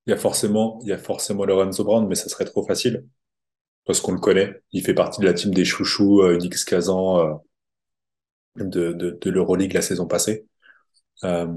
Il 0.07 0.09
y 0.11 0.13
a 0.13 0.17
forcément, 0.17 0.77
il 0.81 0.89
y 0.89 0.91
a 0.91 0.97
forcément 0.97 1.45
Lorenzo 1.45 1.85
Brown, 1.85 2.05
mais 2.05 2.15
ça 2.15 2.27
serait 2.27 2.43
trop 2.43 2.65
facile 2.65 3.05
parce 3.85 4.01
qu'on 4.01 4.13
le 4.13 4.19
connaît. 4.19 4.61
Il 4.73 4.83
fait 4.83 4.93
partie 4.95 5.21
de 5.21 5.25
la 5.27 5.33
team 5.33 5.53
des 5.53 5.65
chouchous 5.65 6.21
euh, 6.23 6.39
Kazan 6.67 7.19
euh, 7.19 7.33
de, 8.57 8.93
de, 8.93 9.17
de 9.21 9.29
l'Euroleague 9.31 9.73
la 9.73 9.81
saison 9.81 10.05
passée. 10.07 10.45
Euh, 11.25 11.47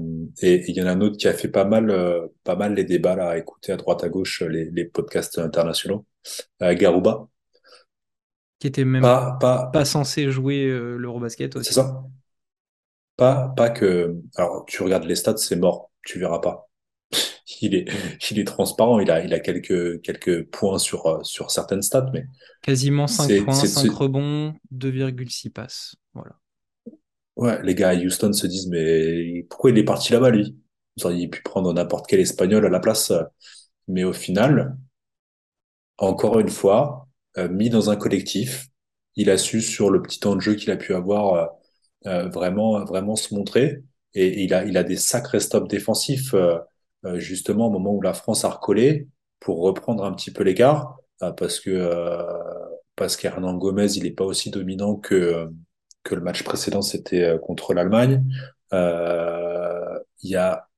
et 0.41 0.63
il 0.69 0.75
y 0.75 0.81
en 0.81 0.87
a 0.87 0.91
un 0.91 1.01
autre 1.01 1.17
qui 1.17 1.27
a 1.27 1.33
fait 1.33 1.47
pas 1.47 1.65
mal, 1.65 1.89
euh, 1.89 2.27
pas 2.43 2.55
mal 2.55 2.73
les 2.75 2.83
débats 2.83 3.15
là, 3.15 3.29
à 3.29 3.37
écouter 3.37 3.71
à 3.71 3.77
droite 3.77 4.03
à 4.03 4.09
gauche 4.09 4.41
les, 4.41 4.65
les 4.71 4.85
podcasts 4.85 5.39
internationaux. 5.39 6.05
Euh, 6.63 6.73
Garouba, 6.75 7.27
qui 8.59 8.67
était 8.67 8.85
même 8.85 9.01
pas, 9.01 9.33
pas, 9.39 9.67
pas 9.67 9.85
censé 9.85 10.31
jouer 10.31 10.65
euh, 10.65 10.95
l'Eurobasket 10.97 11.55
c'est 11.61 11.71
aussi. 11.71 11.73
ça. 11.73 12.03
Pas, 13.17 13.49
pas 13.55 13.69
que. 13.69 14.15
Alors, 14.35 14.65
tu 14.65 14.81
regardes 14.83 15.05
les 15.05 15.15
stats, 15.15 15.37
c'est 15.37 15.55
mort. 15.55 15.91
Tu 16.03 16.19
verras 16.19 16.39
pas. 16.39 16.69
Il 17.61 17.75
est, 17.75 17.85
il 18.31 18.39
est 18.39 18.45
transparent. 18.45 18.99
Il 18.99 19.11
a, 19.11 19.23
il 19.23 19.33
a 19.33 19.39
quelques, 19.39 20.01
quelques 20.01 20.45
points 20.49 20.79
sur, 20.79 21.05
euh, 21.07 21.23
sur 21.23 21.51
certaines 21.51 21.81
stats, 21.81 22.09
mais 22.13 22.25
Quasiment 22.61 23.07
5 23.07 23.27
c'est, 23.27 23.41
points, 23.41 23.53
c'est, 23.53 23.67
5 23.67 23.81
c'est- 23.83 23.89
rebonds, 23.91 24.55
2,6 24.71 25.49
passes. 25.49 25.95
Voilà. 26.13 26.39
Ouais, 27.35 27.61
les 27.63 27.75
gars 27.75 27.89
à 27.89 27.95
Houston 27.95 28.33
se 28.33 28.47
disent, 28.47 28.67
mais 28.67 29.43
pourquoi 29.49 29.71
il 29.71 29.77
est 29.77 29.83
parti 29.83 30.13
là-bas, 30.13 30.29
lui? 30.29 30.57
Vous 30.97 31.05
auriez 31.05 31.27
pu 31.27 31.41
prendre 31.41 31.73
n'importe 31.73 32.07
quel 32.07 32.19
espagnol 32.19 32.65
à 32.65 32.69
la 32.69 32.79
place. 32.79 33.11
Mais 33.87 34.03
au 34.03 34.13
final, 34.13 34.77
encore 35.97 36.39
une 36.39 36.49
fois, 36.49 37.07
euh, 37.37 37.49
mis 37.49 37.69
dans 37.69 37.89
un 37.89 37.95
collectif, 37.95 38.67
il 39.15 39.29
a 39.29 39.37
su 39.37 39.61
sur 39.61 39.89
le 39.89 40.01
petit 40.01 40.19
temps 40.19 40.35
de 40.35 40.41
jeu 40.41 40.55
qu'il 40.55 40.71
a 40.71 40.77
pu 40.77 40.93
avoir 40.93 41.33
euh, 41.33 41.45
euh, 42.07 42.29
vraiment, 42.29 42.83
vraiment 42.85 43.15
se 43.15 43.33
montrer. 43.33 43.83
Et 44.13 44.43
il 44.43 44.53
a, 44.53 44.65
il 44.65 44.77
a 44.77 44.83
des 44.83 44.97
sacrés 44.97 45.39
stops 45.39 45.67
défensifs, 45.67 46.35
justement 47.15 47.67
au 47.67 47.69
moment 47.71 47.93
où 47.93 48.01
la 48.01 48.13
France 48.13 48.45
a 48.45 48.49
recollé 48.49 49.07
pour 49.39 49.61
reprendre 49.61 50.05
un 50.05 50.13
petit 50.13 50.31
peu 50.31 50.43
l'écart, 50.43 50.97
euh, 51.21 51.31
parce 51.31 51.59
que 51.59 51.89
parce 52.95 53.17
qu'Hernan 53.17 53.57
Gomez, 53.57 53.93
il 53.97 54.03
n'est 54.03 54.11
pas 54.11 54.23
aussi 54.25 54.51
dominant 54.51 54.95
que 54.95 55.49
que 56.03 56.15
le 56.15 56.21
match 56.21 56.43
précédent, 56.43 56.81
c'était 56.81 57.23
euh, 57.23 57.37
contre 57.39 57.73
l'Allemagne. 57.73 58.23
Euh, 58.73 59.99
il 60.23 60.35
a 60.37 60.69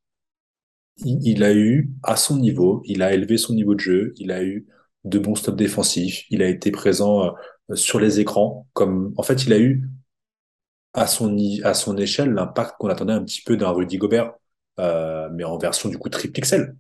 il, 0.98 1.44
a 1.44 1.54
eu 1.54 1.90
à 2.04 2.16
son 2.16 2.38
niveau, 2.38 2.82
il 2.86 3.02
a 3.02 3.14
élevé 3.14 3.38
son 3.38 3.54
niveau 3.54 3.76
de 3.76 3.80
jeu, 3.80 4.14
il 4.18 4.32
a 4.32 4.44
eu 4.44 4.66
de 5.04 5.20
bons 5.20 5.36
stops 5.36 5.58
défensifs, 5.58 6.26
il 6.30 6.42
a 6.42 6.48
été 6.48 6.72
présent 6.72 7.36
euh, 7.70 7.76
sur 7.76 8.00
les 8.00 8.20
écrans, 8.20 8.68
comme 8.74 9.14
en 9.18 9.24
fait 9.24 9.44
il 9.46 9.54
a 9.54 9.60
eu 9.60 9.84
à 10.94 11.08
son, 11.08 11.36
à 11.64 11.74
son 11.74 11.98
échelle 11.98 12.32
l'impact 12.34 12.76
qu'on 12.80 12.88
attendait 12.90 13.14
un 13.14 13.24
petit 13.24 13.42
peu 13.42 13.58
d'un 13.58 13.70
Rudy 13.72 13.98
Gobert, 13.98 14.34
euh, 14.80 15.30
mais 15.34 15.44
en 15.44 15.58
version 15.58 15.90
du 15.90 15.98
coup 15.98 16.10
triple 16.10 16.34
pixel. 16.34 16.76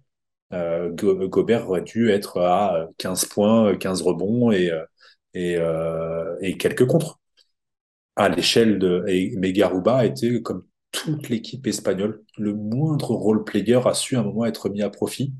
Euh, 0.54 0.91
Go- 0.91 1.28
Gobert 1.30 1.70
aurait 1.70 1.82
dû 1.84 2.12
être 2.12 2.39
à 2.41 2.88
15 3.00 3.26
points, 3.26 3.76
15 3.78 4.02
rebonds 4.04 4.52
et, 4.52 4.72
euh, 4.72 4.86
et, 5.36 5.58
euh, 5.58 6.36
et 6.41 6.58
quelques 6.58 6.88
contres. 6.88 7.20
À 8.16 8.30
l'échelle 8.30 8.80
de 8.80 9.03
Megaruba 9.38 10.05
été 10.05 10.41
comme 10.41 10.63
toute 10.91 11.28
l'équipe 11.30 11.68
espagnole, 11.68 12.24
le 12.38 12.53
moindre 12.53 13.11
role 13.13 13.43
player 13.43 13.80
a 13.86 13.93
su 13.93 14.16
à 14.16 14.22
un 14.22 14.24
moment 14.24 14.45
être 14.45 14.70
mis 14.70 14.82
à 14.82 14.89
profit 14.89 15.34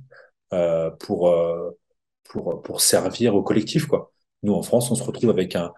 euh, 0.54 0.92
pour, 0.92 1.30
euh, 1.30 1.72
pour, 2.26 2.62
pour 2.64 2.82
servir 2.82 3.36
au 3.36 3.44
collectif. 3.44 3.86
Quoi. 3.88 4.12
Nous, 4.44 4.54
en 4.54 4.64
France, 4.64 4.92
on 4.92 4.96
se 4.96 5.04
retrouve 5.04 5.30
avec 5.30 5.56
un, 5.56 5.74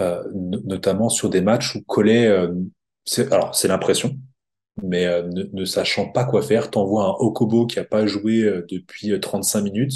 euh, 0.00 0.24
no- 0.34 0.60
notamment 0.64 1.08
sur 1.10 1.30
des 1.30 1.42
matchs 1.42 1.76
où 1.76 1.82
Collet, 1.82 2.26
euh, 2.28 2.54
alors 3.30 3.54
c'est 3.54 3.68
l'impression, 3.68 4.16
mais 4.82 5.06
euh, 5.06 5.24
ne, 5.28 5.44
ne 5.52 5.64
sachant 5.66 6.08
pas 6.10 6.24
quoi 6.24 6.42
faire, 6.42 6.70
t'envoies 6.70 7.04
un 7.04 7.14
Okobo 7.20 7.66
qui 7.66 7.78
a 7.80 7.84
pas 7.84 8.06
joué 8.06 8.42
euh, 8.44 8.66
depuis 8.70 9.12
euh, 9.12 9.20
35 9.20 9.62
minutes, 9.62 9.94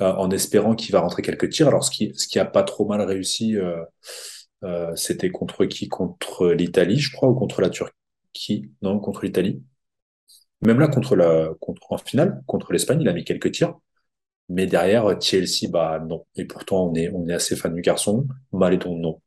en 0.00 0.30
espérant 0.30 0.74
qu'il 0.74 0.92
va 0.92 1.00
rentrer 1.00 1.22
quelques 1.22 1.50
tirs. 1.50 1.68
Alors 1.68 1.84
ce 1.84 1.90
qui, 1.90 2.12
ce 2.16 2.28
qui 2.28 2.38
a 2.40 2.44
pas 2.44 2.64
trop 2.64 2.86
mal 2.86 3.00
réussi, 3.02 3.56
euh, 4.64 4.94
c'était 4.96 5.30
contre 5.30 5.64
qui? 5.66 5.88
Contre 5.88 6.48
l'Italie, 6.50 6.98
je 6.98 7.12
crois, 7.14 7.28
ou 7.28 7.34
contre 7.34 7.60
la 7.60 7.70
Turquie? 7.70 8.70
Non, 8.82 8.98
contre 9.00 9.24
l'Italie. 9.24 9.62
Même 10.62 10.80
là, 10.80 10.88
contre 10.88 11.16
la, 11.16 11.50
contre, 11.60 11.92
en 11.92 11.98
finale, 11.98 12.42
contre 12.46 12.72
l'Espagne, 12.72 13.00
il 13.02 13.08
a 13.08 13.12
mis 13.12 13.24
quelques 13.24 13.52
tirs. 13.52 13.74
Mais 14.48 14.66
derrière, 14.66 15.20
Chelsea, 15.20 15.68
bah 15.70 16.00
non. 16.00 16.26
Et 16.36 16.44
pourtant, 16.44 16.88
on 16.90 16.94
est, 16.94 17.10
on 17.10 17.28
est 17.28 17.34
assez 17.34 17.56
fan 17.56 17.74
du 17.74 17.82
garçon. 17.82 18.26
Malédon, 18.52 18.96
non. 18.98 19.20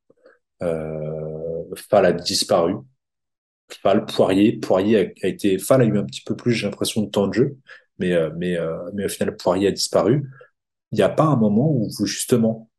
Euh, 0.63 1.63
Fall 1.89 2.05
a 2.05 2.11
disparu. 2.13 2.75
Fall, 3.81 4.05
Poirier. 4.05 4.57
Poirier 4.59 5.13
a, 5.23 5.27
été, 5.27 5.57
Fall 5.59 5.81
a 5.81 5.85
eu 5.85 5.97
un 5.97 6.05
petit 6.05 6.21
peu 6.21 6.35
plus, 6.35 6.53
j'ai 6.53 6.67
l'impression, 6.67 7.01
de 7.03 7.09
temps 7.09 7.27
de 7.27 7.33
jeu, 7.33 7.57
mais, 7.99 8.13
euh, 8.13 8.31
mais, 8.37 8.57
euh, 8.57 8.77
mais 8.93 9.05
au 9.05 9.09
final, 9.09 9.35
Poirier 9.35 9.67
a 9.67 9.71
disparu. 9.71 10.29
Il 10.91 10.95
n'y 10.97 11.03
a 11.03 11.09
pas 11.09 11.25
un 11.25 11.35
moment 11.35 11.69
où 11.71 11.89
justement, 12.05 12.69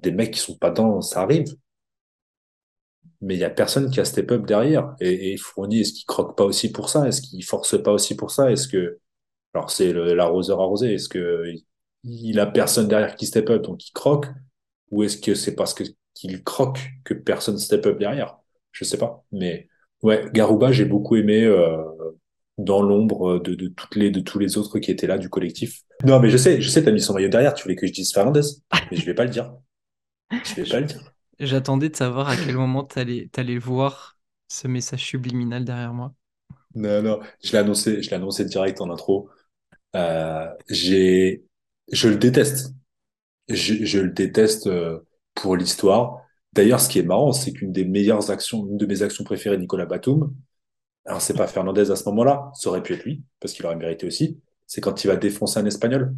des 0.00 0.12
mecs 0.12 0.32
qui 0.32 0.40
sont 0.40 0.56
pas 0.56 0.70
dans, 0.70 1.00
ça 1.02 1.22
arrive, 1.22 1.54
mais 3.22 3.34
il 3.34 3.40
y 3.40 3.44
a 3.44 3.50
personne 3.50 3.90
qui 3.90 4.00
a 4.00 4.04
step 4.04 4.30
up 4.32 4.44
derrière. 4.44 4.94
Et, 5.00 5.32
et 5.32 5.36
Fournier, 5.38 5.80
est-ce 5.80 5.94
qu'il 5.94 6.04
croque 6.04 6.36
pas 6.36 6.44
aussi 6.44 6.70
pour 6.70 6.90
ça? 6.90 7.08
Est-ce 7.08 7.22
qu'il 7.22 7.42
force 7.44 7.80
pas 7.82 7.92
aussi 7.92 8.16
pour 8.16 8.30
ça? 8.30 8.50
Est-ce 8.50 8.68
que, 8.68 8.98
alors 9.54 9.70
c'est 9.70 9.92
l'arroseur 9.92 10.60
arrosé, 10.60 10.94
est-ce 10.94 11.08
que 11.08 11.44
il 12.04 12.40
a 12.40 12.46
personne 12.46 12.88
derrière 12.88 13.14
qui 13.14 13.26
step 13.26 13.48
up, 13.48 13.62
donc 13.62 13.88
il 13.88 13.92
croque? 13.92 14.26
Ou 14.90 15.04
est-ce 15.04 15.16
que 15.16 15.34
c'est 15.34 15.54
parce 15.54 15.74
qu'il 16.14 16.42
croque 16.44 16.80
que 17.04 17.14
personne 17.14 17.56
step 17.58 17.86
up 17.86 17.98
derrière? 17.98 18.36
Je 18.72 18.84
sais 18.84 18.98
pas. 18.98 19.24
Mais 19.30 19.68
ouais, 20.02 20.26
Garouba, 20.34 20.72
j'ai 20.72 20.84
beaucoup 20.84 21.16
aimé 21.16 21.44
euh, 21.44 21.76
dans 22.58 22.82
l'ombre 22.82 23.38
de, 23.38 23.54
de 23.54 23.68
toutes 23.68 23.94
les 23.96 24.10
de 24.10 24.20
tous 24.20 24.38
les 24.38 24.58
autres 24.58 24.78
qui 24.80 24.90
étaient 24.90 25.06
là 25.06 25.16
du 25.16 25.28
collectif. 25.28 25.82
Non, 26.04 26.18
mais 26.18 26.28
je 26.28 26.36
sais, 26.36 26.60
je 26.60 26.68
sais, 26.68 26.82
t'as 26.82 26.90
mis 26.90 27.00
son 27.00 27.14
maillot 27.14 27.28
derrière. 27.28 27.54
Tu 27.54 27.62
voulais 27.62 27.76
que 27.76 27.86
je 27.86 27.92
dise 27.92 28.12
Fernandez, 28.12 28.42
mais 28.90 28.96
je 28.96 29.06
vais 29.06 29.14
pas 29.14 29.24
le 29.24 29.30
dire. 29.30 29.54
Je 30.30 30.54
vais 30.54 30.68
pas 30.68 30.80
le 30.80 30.86
dire. 30.86 31.11
J'attendais 31.38 31.90
de 31.90 31.96
savoir 31.96 32.28
à 32.28 32.36
quel 32.36 32.56
moment 32.56 32.84
t'allais, 32.84 33.28
t'allais 33.32 33.58
voir 33.58 34.18
ce 34.48 34.66
message 34.68 35.04
subliminal 35.04 35.64
derrière 35.64 35.92
moi. 35.92 36.14
Non, 36.74 37.02
non, 37.02 37.20
je 37.42 37.52
l'ai 37.52 37.58
annoncé, 37.58 38.02
je 38.02 38.10
l'ai 38.10 38.16
annoncé 38.16 38.44
direct 38.44 38.80
en 38.80 38.90
intro. 38.90 39.28
Euh, 39.96 40.48
j'ai, 40.68 41.44
je 41.92 42.08
le 42.08 42.16
déteste. 42.16 42.74
Je, 43.48 43.84
je 43.84 44.00
le 44.00 44.10
déteste 44.10 44.68
euh, 44.68 45.00
pour 45.34 45.56
l'histoire. 45.56 46.22
D'ailleurs, 46.52 46.80
ce 46.80 46.88
qui 46.88 46.98
est 47.00 47.04
marrant, 47.04 47.32
c'est 47.32 47.52
qu'une 47.52 47.72
des 47.72 47.84
meilleures 47.84 48.30
actions, 48.30 48.66
une 48.66 48.78
de 48.78 48.86
mes 48.86 49.02
actions 49.02 49.24
préférées, 49.24 49.58
Nicolas 49.58 49.86
Batum, 49.86 50.34
alors 51.06 51.22
c'est 51.22 51.36
pas 51.36 51.46
Fernandez 51.48 51.90
à 51.90 51.96
ce 51.96 52.04
moment-là, 52.10 52.50
ça 52.54 52.70
aurait 52.70 52.82
pu 52.82 52.94
être 52.94 53.04
lui, 53.04 53.24
parce 53.40 53.54
qu'il 53.54 53.66
aurait 53.66 53.76
mérité 53.76 54.06
aussi, 54.06 54.40
c'est 54.66 54.80
quand 54.80 55.04
il 55.04 55.08
va 55.08 55.16
défoncer 55.16 55.60
un 55.60 55.66
Espagnol. 55.66 56.14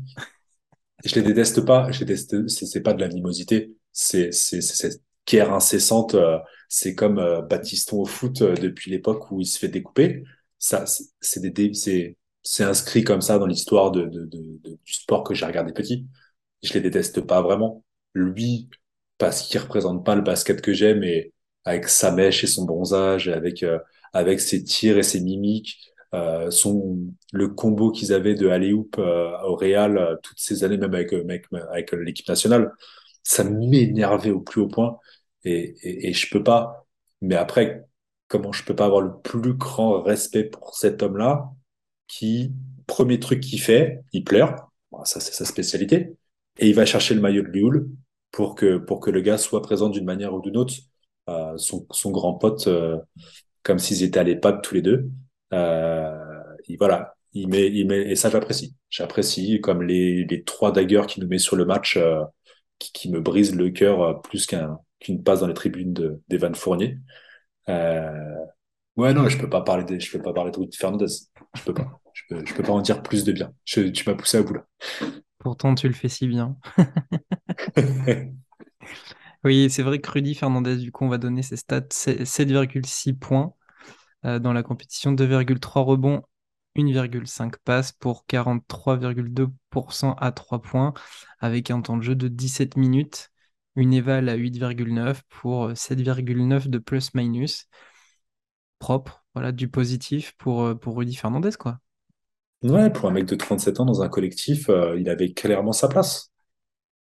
Je 1.04 1.14
les 1.16 1.22
déteste 1.22 1.64
pas, 1.64 1.90
je 1.92 2.00
les 2.00 2.06
déteste, 2.06 2.48
c'est 2.48 2.82
pas 2.82 2.94
de 2.94 3.00
l'animosité, 3.00 3.74
c'est 3.94 4.32
cette 4.32 5.00
guerre 5.26 5.52
incessante, 5.54 6.14
euh, 6.14 6.38
c'est 6.68 6.94
comme 6.94 7.18
euh, 7.18 7.40
Baptiston 7.42 8.02
au 8.02 8.04
foot 8.06 8.42
euh, 8.42 8.54
depuis 8.54 8.90
l'époque 8.90 9.30
où 9.30 9.40
il 9.40 9.46
se 9.46 9.58
fait 9.58 9.68
découper. 9.68 10.24
Ça, 10.58 10.84
c'est 10.86 12.16
c'est 12.46 12.64
inscrit 12.64 13.04
comme 13.04 13.22
ça 13.22 13.38
dans 13.38 13.46
l'histoire 13.46 13.90
de, 13.90 14.02
de, 14.04 14.26
de, 14.26 14.60
du 14.84 14.92
sport 14.92 15.24
que 15.24 15.34
j'ai 15.34 15.46
regardé 15.46 15.72
petit. 15.72 16.06
Je 16.62 16.72
les 16.74 16.80
déteste 16.80 17.22
pas 17.22 17.42
vraiment. 17.42 17.84
Lui, 18.14 18.68
parce 19.18 19.42
qu'il 19.42 19.60
représente 19.60 20.04
pas 20.04 20.14
le 20.14 20.22
basket 20.22 20.60
que 20.60 20.72
j'aime, 20.74 21.02
et 21.04 21.32
avec 21.64 21.88
sa 21.88 22.10
mèche 22.12 22.44
et 22.44 22.46
son 22.46 22.64
bronzage, 22.64 23.28
avec 23.28 23.62
euh, 23.62 23.78
avec 24.12 24.40
ses 24.40 24.62
tirs 24.64 24.98
et 24.98 25.02
ses 25.02 25.20
mimiques, 25.20 25.92
euh, 26.14 26.50
son 26.50 26.98
le 27.32 27.48
combo 27.48 27.90
qu'ils 27.90 28.12
avaient 28.12 28.34
de 28.34 28.48
alley-oop 28.48 28.96
euh, 28.98 29.30
au 29.46 29.56
Real 29.56 30.18
toutes 30.22 30.38
ces 30.38 30.64
années, 30.64 30.76
même 30.78 30.94
avec, 30.94 31.12
avec, 31.12 31.46
avec 31.70 31.92
l'équipe 31.92 32.28
nationale, 32.28 32.72
ça 33.24 33.42
m'énervait 33.42 34.30
au 34.30 34.40
plus 34.40 34.60
haut 34.60 34.68
point. 34.68 34.98
Et, 35.42 35.74
et, 35.82 36.08
et 36.08 36.12
je 36.12 36.30
peux 36.30 36.44
pas. 36.44 36.86
Mais 37.20 37.34
après, 37.34 37.84
comment 38.28 38.52
je 38.52 38.64
peux 38.64 38.76
pas 38.76 38.86
avoir 38.86 39.00
le 39.00 39.20
plus 39.22 39.54
grand 39.54 40.00
respect 40.02 40.44
pour 40.44 40.76
cet 40.76 41.02
homme-là 41.02 41.50
qui, 42.06 42.52
premier 42.86 43.18
truc 43.18 43.40
qu'il 43.40 43.60
fait, 43.60 44.02
il 44.12 44.22
pleure. 44.22 44.70
Ça, 45.04 45.18
c'est 45.18 45.32
sa 45.32 45.44
spécialité. 45.44 46.14
Et 46.58 46.68
il 46.68 46.74
va 46.76 46.86
chercher 46.86 47.14
le 47.14 47.20
maillot 47.20 47.42
de 47.42 47.48
Lioul 47.48 47.88
pour 48.30 48.54
que, 48.54 48.78
pour 48.78 49.00
que 49.00 49.10
le 49.10 49.20
gars 49.20 49.38
soit 49.38 49.62
présent 49.62 49.88
d'une 49.88 50.04
manière 50.04 50.32
ou 50.32 50.40
d'une 50.40 50.56
autre. 50.56 50.74
Euh, 51.28 51.56
son, 51.56 51.86
son 51.90 52.10
grand 52.10 52.34
pote, 52.34 52.68
euh, 52.68 52.98
comme 53.62 53.78
s'ils 53.78 54.02
étaient 54.02 54.20
à 54.20 54.24
l'EHPAD 54.24 54.62
tous 54.62 54.74
les 54.74 54.82
deux. 54.82 55.08
Euh, 55.54 56.12
voilà, 56.78 57.14
il 57.32 57.48
met, 57.48 57.66
il 57.70 57.86
met, 57.86 58.10
et 58.10 58.16
ça 58.16 58.28
j'apprécie. 58.28 58.74
J'apprécie 58.90 59.60
comme 59.60 59.82
les, 59.82 60.24
les 60.24 60.44
trois 60.44 60.70
daggers 60.70 61.04
qu'il 61.08 61.22
nous 61.22 61.28
met 61.28 61.38
sur 61.38 61.56
le 61.56 61.64
match, 61.64 61.96
euh, 61.96 62.22
qui, 62.84 62.92
qui 62.92 63.10
me 63.10 63.20
brisent 63.20 63.54
le 63.54 63.70
cœur 63.70 64.02
euh, 64.02 64.14
plus 64.14 64.46
qu'un 64.46 64.78
qu'une 65.00 65.22
passe 65.22 65.40
dans 65.40 65.46
les 65.46 65.54
tribunes 65.54 65.92
de, 65.92 66.22
d'Evan 66.28 66.54
Fournier. 66.54 66.98
Euh, 67.68 68.34
ouais, 68.96 69.12
non, 69.12 69.28
je 69.28 69.38
peux 69.38 69.50
pas 69.50 69.62
parler 69.62 69.84
de, 69.84 69.98
je 69.98 70.10
peux 70.10 70.22
pas 70.22 70.32
parler 70.32 70.50
de 70.50 70.58
Rudy 70.58 70.76
Fernandez. 70.76 71.06
Je 71.54 71.62
peux 71.62 71.74
pas. 71.74 72.00
Je 72.14 72.22
peux, 72.28 72.46
je 72.46 72.54
peux 72.54 72.62
pas 72.62 72.72
en 72.72 72.80
dire 72.80 73.02
plus 73.02 73.24
de 73.24 73.32
bien. 73.32 73.52
Je, 73.64 73.82
tu 73.82 74.08
m'as 74.08 74.14
poussé 74.16 74.38
à 74.38 74.42
bout 74.42 74.54
là. 74.54 74.66
Pourtant, 75.38 75.74
tu 75.74 75.88
le 75.88 75.94
fais 75.94 76.08
si 76.08 76.26
bien. 76.26 76.56
Oui, 79.44 79.68
c'est 79.70 79.82
vrai 79.82 80.00
que 80.00 80.10
Rudy 80.10 80.34
Fernandez, 80.34 80.76
du 80.76 80.90
coup, 80.90 81.04
on 81.04 81.08
va 81.08 81.18
donner 81.18 81.42
ses 81.42 81.56
stats, 81.56 81.82
c'est 81.90 82.24
7,6 82.24 83.12
points 83.12 83.52
euh, 84.24 84.38
dans 84.38 84.54
la 84.54 84.62
compétition, 84.62 85.12
2,3 85.12 85.84
rebonds, 85.84 86.22
1,5 86.76 87.54
passes 87.64 87.92
pour 87.92 88.24
43,2% 88.26 90.14
à 90.18 90.32
3 90.32 90.62
points, 90.62 90.94
avec 91.40 91.70
un 91.70 91.80
temps 91.80 91.96
de 91.96 92.02
jeu 92.02 92.14
de 92.14 92.28
17 92.28 92.76
minutes, 92.76 93.30
une 93.76 93.92
éval 93.92 94.28
à 94.28 94.36
8,9 94.36 95.22
pour 95.28 95.70
7,9 95.70 96.68
de 96.68 96.78
plus-minus. 96.78 97.68
Propre, 98.78 99.24
voilà, 99.34 99.52
du 99.52 99.68
positif 99.68 100.34
pour, 100.38 100.64
euh, 100.64 100.74
pour 100.74 100.96
Rudy 100.96 101.14
Fernandez, 101.14 101.52
quoi. 101.58 101.78
Ouais, 102.62 102.90
pour 102.90 103.08
un 103.08 103.12
mec 103.12 103.26
de 103.26 103.34
37 103.34 103.80
ans 103.80 103.84
dans 103.84 104.02
un 104.02 104.08
collectif, 104.08 104.68
euh, 104.70 104.98
il 104.98 105.08
avait 105.10 105.32
clairement 105.32 105.72
sa 105.72 105.88
place. 105.88 106.30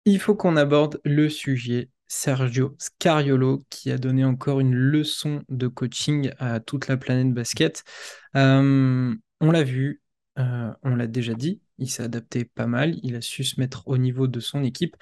Il 0.04 0.18
faut 0.18 0.34
qu'on 0.34 0.56
aborde 0.56 1.00
le 1.04 1.28
sujet 1.28 1.88
Sergio 2.08 2.74
Scariolo 2.78 3.62
qui 3.70 3.90
a 3.90 3.96
donné 3.96 4.24
encore 4.24 4.60
une 4.60 4.74
leçon 4.74 5.42
de 5.48 5.68
coaching 5.68 6.30
à 6.38 6.60
toute 6.60 6.88
la 6.88 6.96
planète 6.96 7.32
basket. 7.32 7.84
Euh, 8.36 9.14
on 9.42 9.50
l'a 9.50 9.62
vu, 9.64 10.00
euh, 10.38 10.72
on 10.82 10.94
l'a 10.94 11.06
déjà 11.06 11.34
dit, 11.34 11.60
il 11.78 11.90
s'est 11.90 12.04
adapté 12.04 12.44
pas 12.46 12.66
mal, 12.66 12.98
il 13.02 13.16
a 13.16 13.20
su 13.20 13.44
se 13.44 13.60
mettre 13.60 13.86
au 13.86 13.98
niveau 13.98 14.26
de 14.26 14.40
son 14.40 14.62
équipe, 14.62 14.96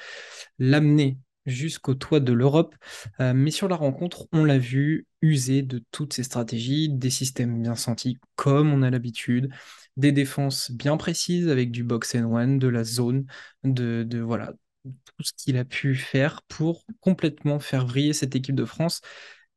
l'amener 0.58 1.18
jusqu'au 1.46 1.94
toit 1.94 2.20
de 2.20 2.32
l'Europe. 2.32 2.74
Euh, 3.20 3.32
mais 3.34 3.50
sur 3.50 3.68
la 3.68 3.76
rencontre, 3.76 4.26
on 4.32 4.44
l'a 4.44 4.58
vu 4.58 5.06
user 5.22 5.62
de 5.62 5.82
toutes 5.90 6.14
ses 6.14 6.22
stratégies, 6.22 6.88
des 6.88 7.10
systèmes 7.10 7.62
bien 7.62 7.76
sentis 7.76 8.18
comme 8.34 8.72
on 8.72 8.82
a 8.82 8.90
l'habitude, 8.90 9.52
des 9.96 10.12
défenses 10.12 10.70
bien 10.70 10.96
précises 10.96 11.48
avec 11.48 11.70
du 11.70 11.84
box 11.84 12.14
and 12.14 12.32
one, 12.32 12.58
de 12.58 12.68
la 12.68 12.84
zone, 12.84 13.26
de, 13.64 14.06
voilà 14.20 14.52
tout 14.84 15.22
ce 15.22 15.32
qu'il 15.36 15.58
a 15.58 15.64
pu 15.64 15.94
faire 15.94 16.42
pour 16.48 16.86
complètement 17.00 17.60
faire 17.60 17.86
vriller 17.86 18.14
cette 18.14 18.34
équipe 18.34 18.54
de 18.54 18.64
France. 18.64 19.02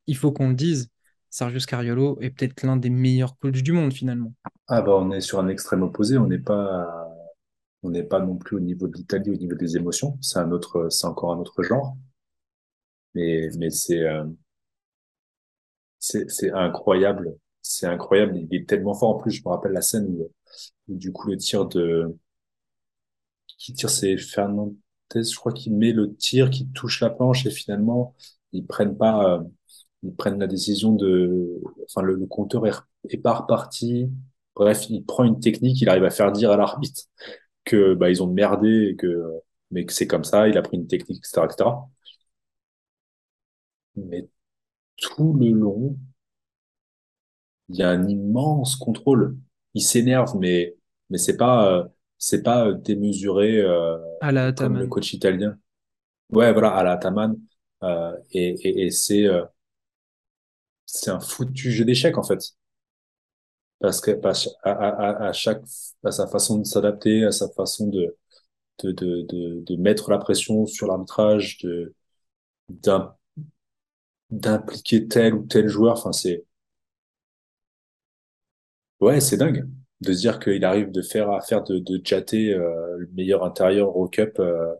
Il 0.06 0.16
faut 0.16 0.32
qu'on 0.32 0.50
le 0.50 0.54
dise, 0.54 0.90
Sergio 1.34 1.58
Scariolo 1.58 2.16
est 2.20 2.30
peut-être 2.30 2.62
l'un 2.62 2.76
des 2.76 2.90
meilleurs 2.90 3.36
coachs 3.38 3.60
du 3.60 3.72
monde 3.72 3.92
finalement. 3.92 4.32
Ah 4.68 4.82
bah 4.82 4.92
on 4.94 5.10
est 5.10 5.20
sur 5.20 5.40
un 5.40 5.48
extrême 5.48 5.82
opposé, 5.82 6.16
on 6.16 6.28
n'est 6.28 6.38
pas 6.38 6.86
on 7.82 7.90
n'est 7.90 8.04
pas 8.04 8.20
non 8.20 8.36
plus 8.36 8.56
au 8.56 8.60
niveau 8.60 8.86
de 8.86 8.96
l'Italie, 8.96 9.30
au 9.30 9.36
niveau 9.36 9.56
des 9.56 9.76
émotions, 9.76 10.16
c'est 10.20 10.38
un 10.38 10.52
autre 10.52 10.86
c'est 10.90 11.08
encore 11.08 11.32
un 11.32 11.38
autre 11.38 11.64
genre, 11.64 11.96
mais 13.14 13.48
mais 13.58 13.70
c'est 13.70 14.00
euh, 14.02 14.24
c'est 15.98 16.52
incroyable, 16.52 17.36
c'est 17.62 17.86
incroyable, 17.86 18.36
il 18.36 18.54
est 18.54 18.68
tellement 18.68 18.94
fort. 18.94 19.16
En 19.16 19.18
plus, 19.18 19.32
je 19.32 19.42
me 19.44 19.48
rappelle 19.48 19.72
la 19.72 19.82
scène 19.82 20.06
où, 20.08 20.30
où 20.86 20.96
du 20.96 21.10
coup 21.10 21.28
le 21.28 21.36
tir 21.36 21.66
de 21.66 22.16
qui 23.58 23.72
tire 23.72 23.90
c'est 23.90 24.16
Fernandez, 24.18 24.76
je 25.14 25.34
crois 25.34 25.52
qu'il 25.52 25.74
met 25.74 25.92
le 25.92 26.14
tir 26.14 26.50
qui 26.50 26.68
touche 26.70 27.00
la 27.00 27.10
planche 27.10 27.44
et 27.46 27.50
finalement 27.50 28.14
ils 28.52 28.64
prennent 28.64 28.96
pas 28.96 29.38
euh, 29.38 29.42
ils 30.04 30.14
prennent 30.14 30.38
la 30.38 30.46
décision 30.46 30.92
de 30.94 31.60
enfin 31.84 32.02
le, 32.02 32.14
le 32.16 32.26
compteur 32.26 32.66
est, 32.66 32.72
est 33.10 33.18
pas 33.18 33.34
reparti. 33.34 34.10
Bref, 34.56 34.88
il 34.90 35.04
prend 35.04 35.24
une 35.24 35.40
technique, 35.40 35.80
il 35.80 35.88
arrive 35.88 36.04
à 36.04 36.10
faire 36.10 36.32
dire 36.32 36.50
à 36.52 36.56
l'arbitre 36.56 37.02
que 37.64 37.94
bah, 37.94 38.10
ils 38.10 38.22
ont 38.22 38.28
merdé 38.32 38.90
et 38.92 38.96
que 38.96 39.24
mais 39.70 39.86
que 39.86 39.92
c'est 39.92 40.06
comme 40.06 40.24
ça, 40.24 40.48
il 40.48 40.58
a 40.58 40.62
pris 40.62 40.76
une 40.78 40.86
technique, 40.86 41.18
etc., 41.18 41.46
etc. 41.46 41.88
Mais 43.96 44.28
tout 44.96 45.34
le 45.34 45.50
long, 45.50 45.98
il 47.68 47.76
y 47.76 47.82
a 47.82 47.90
un 47.90 48.08
immense 48.08 48.76
contrôle. 48.76 49.36
Il 49.74 49.82
s'énerve, 49.82 50.36
mais 50.38 50.76
mais 51.10 51.18
c'est 51.18 51.36
pas 51.36 51.68
euh, 51.72 51.84
c'est 52.18 52.42
pas 52.42 52.72
démesuré 52.72 53.60
euh, 53.60 53.98
À 54.20 54.32
la 54.32 54.52
comme 54.52 54.78
le 54.78 54.86
coach 54.86 55.12
italien. 55.14 55.58
Ouais, 56.30 56.52
voilà, 56.52 56.74
à 56.74 56.82
la 56.84 56.92
Ataman. 56.92 57.36
Euh, 57.82 58.16
et 58.32 58.48
et, 58.68 58.86
et 58.86 58.90
c'est 58.90 59.26
euh, 59.26 59.44
c'est 60.86 61.10
un 61.10 61.20
foutu 61.20 61.72
jeu 61.72 61.84
d'échecs 61.84 62.18
en 62.18 62.22
fait. 62.22 62.54
Parce 63.80 64.00
que 64.00 64.12
à, 64.62 64.70
à, 64.72 65.28
à 65.28 65.32
chaque 65.32 65.62
à 66.04 66.10
sa 66.12 66.26
façon 66.26 66.58
de 66.58 66.64
s'adapter, 66.64 67.24
à 67.24 67.32
sa 67.32 67.48
façon 67.50 67.88
de 67.88 68.16
de, 68.84 68.92
de, 68.92 69.22
de, 69.22 69.60
de 69.66 69.76
mettre 69.76 70.10
la 70.10 70.18
pression 70.18 70.66
sur 70.66 70.88
l'arbitrage, 70.88 71.58
de 71.60 71.94
d'im- 72.70 73.14
d'impliquer 74.30 75.08
tel 75.08 75.32
ou 75.32 75.46
tel 75.46 75.66
joueur. 75.66 75.94
Enfin, 75.96 76.12
c'est 76.12 76.44
ouais, 79.00 79.20
c'est 79.20 79.36
dingue 79.36 79.68
de 80.00 80.12
se 80.12 80.18
dire 80.20 80.38
qu'il 80.40 80.64
arrive 80.64 80.90
de 80.90 81.00
faire 81.02 81.30
à 81.30 81.40
faire 81.40 81.62
de, 81.64 81.78
de 81.78 82.00
Jaté 82.04 82.52
euh, 82.52 82.96
le 82.98 83.08
meilleur 83.14 83.44
intérieur 83.44 83.96
au 83.96 84.08
Cup. 84.08 84.36
Euh, 84.40 84.74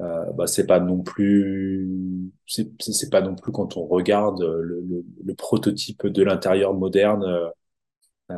euh, 0.00 0.32
bah, 0.32 0.46
c'est 0.46 0.66
pas 0.66 0.80
non 0.80 1.02
plus 1.02 1.88
c'est 2.46 3.10
pas 3.10 3.20
non 3.20 3.34
plus 3.36 3.52
quand 3.52 3.76
on 3.76 3.86
regarde 3.86 4.42
le, 4.42 4.80
le, 4.80 5.04
le 5.24 5.34
prototype 5.34 6.06
de 6.06 6.22
l'intérieur 6.22 6.74
moderne, 6.74 7.24
euh, 8.30 8.36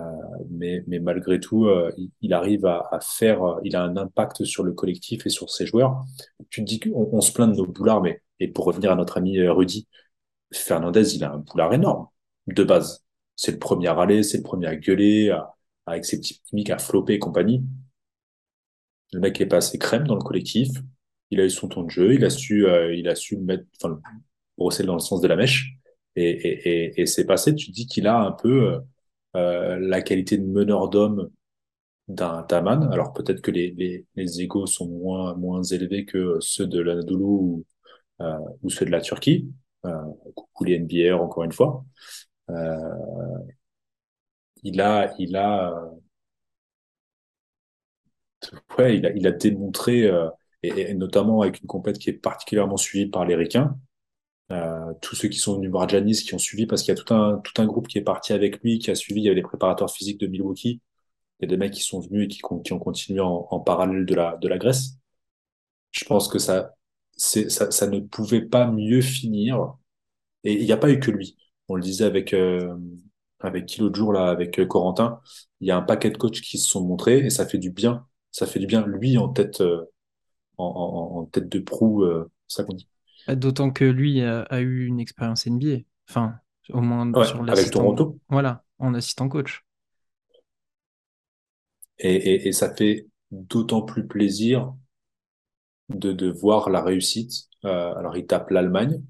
mais, 0.51 0.83
mais 0.87 0.99
malgré 0.99 1.41
tout, 1.41 1.67
euh, 1.67 1.93
il, 2.21 2.33
arrive 2.33 2.67
à, 2.67 2.89
à, 2.91 3.01
faire, 3.01 3.59
il 3.65 3.77
a 3.77 3.83
un 3.85 3.97
impact 3.97 4.45
sur 4.45 4.65
le 4.65 4.73
collectif 4.73 5.27
et 5.27 5.31
sur 5.31 5.51
ses 5.51 5.67
joueurs. 5.67 6.05
Tu 6.51 6.63
te 6.65 6.69
dis 6.69 6.81
qu'on 6.81 7.09
on 7.13 7.21
se 7.21 7.33
plaint 7.33 7.51
de 7.51 7.57
nos 7.57 7.67
boulards, 7.67 8.03
mais 8.03 8.23
et 8.41 8.49
pour 8.49 8.65
revenir 8.65 8.91
à 8.93 8.97
notre 8.97 9.19
ami 9.19 9.41
Rudy, 9.49 9.87
Fernandez, 10.53 11.15
il 11.17 11.25
a 11.25 11.33
un 11.35 11.39
boulard 11.39 11.75
énorme 11.75 12.09
de 12.49 12.65
base. 12.65 13.05
C'est 13.37 13.53
le 13.53 13.59
premier 13.59 13.89
à 13.89 13.95
râler, 13.95 14.23
c'est 14.23 14.39
le 14.39 14.43
premier 14.45 14.67
à 14.69 14.77
gueuler, 14.77 15.31
à, 15.31 15.55
avec 15.87 16.05
ses 16.05 16.21
mimiques 16.53 16.71
à 16.71 16.79
flopper 16.79 17.15
et 17.15 17.19
compagnie. 17.19 17.65
Le 19.15 19.21
mec 19.21 19.41
est 19.41 19.47
passé 19.47 19.79
crème 19.79 20.07
dans 20.07 20.15
le 20.15 20.21
collectif. 20.23 20.69
Il 21.31 21.41
a 21.41 21.45
eu 21.47 21.51
son 21.51 21.69
ton 21.69 21.83
de 21.85 21.91
jeu. 21.91 22.15
Il 22.15 22.25
a 22.25 22.31
su, 22.31 22.67
euh, 22.67 22.95
il 22.95 23.09
a 23.09 23.15
su 23.15 23.37
le 23.37 23.43
mettre, 23.43 23.65
enfin, 23.83 24.01
brosser 24.59 24.85
dans 24.85 24.95
le 24.95 25.01
sens 25.01 25.21
de 25.21 25.29
la 25.29 25.37
mèche. 25.37 25.75
Et, 26.17 26.31
et, 26.31 26.89
et, 26.97 27.03
et 27.03 27.07
c'est 27.07 27.27
passé. 27.27 27.55
Tu 27.55 27.71
dis 27.73 27.87
qu'il 27.87 28.07
a 28.07 28.19
un 28.21 28.33
peu 28.33 28.75
euh, 28.75 28.81
euh, 29.37 29.79
la 29.81 30.03
qualité 30.03 30.39
de 30.39 30.47
meneur 30.47 30.89
d'homme 30.89 31.31
d'un 32.09 32.43
Taman. 32.45 32.91
Alors 32.93 33.13
peut-être 33.13 33.41
que 33.43 33.51
les, 33.51 33.71
les, 33.73 34.07
les 34.17 34.43
égaux 34.43 34.67
sont 34.67 34.89
moins, 34.89 35.35
moins 35.37 35.63
élevés 35.63 36.05
que 36.05 36.39
ceux 36.41 36.67
de 36.67 36.81
l'Anadolu 36.81 37.25
ou, 37.25 37.65
euh, 38.23 38.39
ou 38.63 38.71
ceux 38.71 38.87
de 38.87 38.91
la 38.93 39.01
Turquie. 39.01 39.51
Euh, 39.87 39.93
coucou 40.37 40.65
les 40.65 40.77
NBA 40.77 41.17
encore 41.17 41.45
une 41.45 41.53
fois. 41.53 41.85
Euh, 42.51 42.77
il 44.65 44.81
a, 44.81 45.15
il 45.21 45.37
a, 45.37 45.91
ouais, 48.79 48.97
il 48.99 49.07
a, 49.07 49.11
il 49.13 49.27
a 49.27 49.33
démontré, 49.33 50.05
euh, 50.05 50.29
et, 50.67 50.91
et, 50.91 50.95
notamment 50.95 51.43
avec 51.43 51.61
une 51.61 51.67
compète 51.67 51.99
qui 51.99 52.11
est 52.11 52.15
particulièrement 52.15 52.77
suivie 52.77 53.07
par 53.07 53.25
les 53.25 53.35
Ricains, 53.37 53.77
euh, 54.53 54.93
tous 55.01 55.17
ceux 55.17 55.29
qui 55.29 55.39
sont 55.39 55.57
venus 55.57 55.71
voir 55.71 55.89
Janis, 55.89 56.23
qui 56.25 56.35
ont 56.35 56.39
suivi, 56.39 56.67
parce 56.67 56.83
qu'il 56.83 56.95
y 56.95 56.99
a 56.99 57.03
tout 57.03 57.15
un, 57.15 57.39
tout 57.39 57.61
un 57.63 57.67
groupe 57.67 57.89
qui 57.89 57.99
est 57.99 58.03
parti 58.03 58.33
avec 58.33 58.63
lui, 58.63 58.79
qui 58.79 58.91
a 58.91 58.95
suivi, 58.95 59.21
il 59.21 59.25
y 59.25 59.29
avait 59.29 59.37
les 59.37 59.43
préparateurs 59.43 59.91
physiques 59.91 60.21
de 60.21 60.27
Milwaukee, 60.27 60.81
il 61.41 61.45
y 61.45 61.47
a 61.47 61.49
des 61.49 61.57
mecs 61.57 61.73
qui 61.73 61.83
sont 61.83 62.01
venus 62.01 62.25
et 62.25 62.29
qui, 62.29 62.41
qui 62.65 62.73
ont 62.73 62.79
continué 62.79 63.21
en, 63.21 63.47
en, 63.51 63.61
parallèle 63.61 64.07
de 64.07 64.15
la, 64.15 64.37
de 64.37 64.49
la 64.49 64.59
Grèce. 64.59 64.99
Je 65.93 66.05
pense 66.05 66.29
que 66.29 66.39
ça, 66.39 66.75
ça, 67.17 67.71
ça 67.71 67.87
ne 67.89 68.01
pouvait 68.01 68.43
pas 68.43 68.67
mieux 68.71 69.01
finir. 69.01 69.75
Et 70.45 70.55
il 70.55 70.65
n'y 70.67 70.73
a 70.73 70.77
pas 70.77 70.91
eu 70.91 71.01
que 71.01 71.11
lui. 71.11 71.37
On 71.69 71.77
le 71.77 71.83
disait 71.83 72.05
avec, 72.05 72.35
euh, 72.35 72.77
avec 73.41 73.67
qui 73.67 73.81
l'autre 73.81 73.97
jour, 73.97 74.13
là, 74.13 74.29
avec 74.29 74.59
euh, 74.59 74.67
Corentin. 74.67 75.21
Il 75.61 75.69
y 75.69 75.71
a 75.71 75.77
un 75.77 75.83
paquet 75.83 76.11
de 76.11 76.19
coachs 76.19 76.41
qui 76.41 76.59
se 76.59 76.69
sont 76.69 76.85
montrés 76.85 77.19
et 77.19 77.31
ça 77.31 77.47
fait 77.47 77.59
du 77.59 77.71
bien. 77.71 78.07
Ça 78.31 78.47
fait 78.47 78.59
du 78.59 78.67
bien, 78.67 78.87
lui, 78.87 79.17
en 79.19 79.29
tête, 79.29 79.61
euh, 79.61 79.85
en, 80.59 80.65
en, 80.65 81.19
en, 81.19 81.25
tête 81.27 81.49
de 81.49 81.59
proue, 81.59 82.05
euh, 82.05 82.31
ça 82.49 82.65
qu'on 82.65 82.75
dit. 82.75 82.89
D'autant 83.29 83.71
que 83.71 83.85
lui 83.85 84.23
a, 84.23 84.43
a, 84.43 84.61
eu 84.61 84.87
une 84.87 85.01
expérience 85.01 85.47
NBA. 85.47 85.85
Enfin, 86.09 86.35
au 86.71 86.81
moins 86.81 87.11
ouais, 87.13 87.25
sur 87.25 87.49
Avec 87.49 87.71
Toronto. 87.71 88.19
Voilà, 88.29 88.65
en 88.79 88.95
assistant 88.95 89.29
coach. 89.29 89.65
Et, 91.99 92.15
et, 92.15 92.49
et 92.49 92.53
ça 92.53 92.75
fait 92.75 93.07
d'autant 93.31 93.83
plus 93.83 94.07
plaisir 94.07 94.75
de, 95.89 96.13
de 96.13 96.31
voir 96.31 96.71
la 96.71 96.83
réussite. 96.83 97.49
Euh, 97.65 97.95
alors, 97.95 98.17
il 98.17 98.27
tape 98.27 98.51
l'Allemagne. 98.51 99.03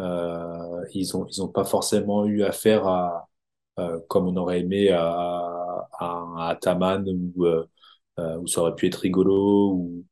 Euh, 0.00 0.84
ils 0.94 1.16
ont 1.16 1.26
ils 1.26 1.42
ont 1.42 1.48
pas 1.48 1.64
forcément 1.64 2.24
eu 2.24 2.42
affaire 2.42 2.86
à 2.86 3.28
euh, 3.78 4.00
comme 4.08 4.26
on 4.26 4.36
aurait 4.36 4.60
aimé 4.60 4.88
à, 4.90 5.02
à, 5.06 6.34
à 6.38 6.48
Ataman 6.50 7.06
ou 7.08 7.46
où 8.18 8.46
ça 8.46 8.60
aurait 8.60 8.74
pu 8.74 8.86
être 8.86 8.96
rigolo 8.96 9.72
ou 9.74 10.04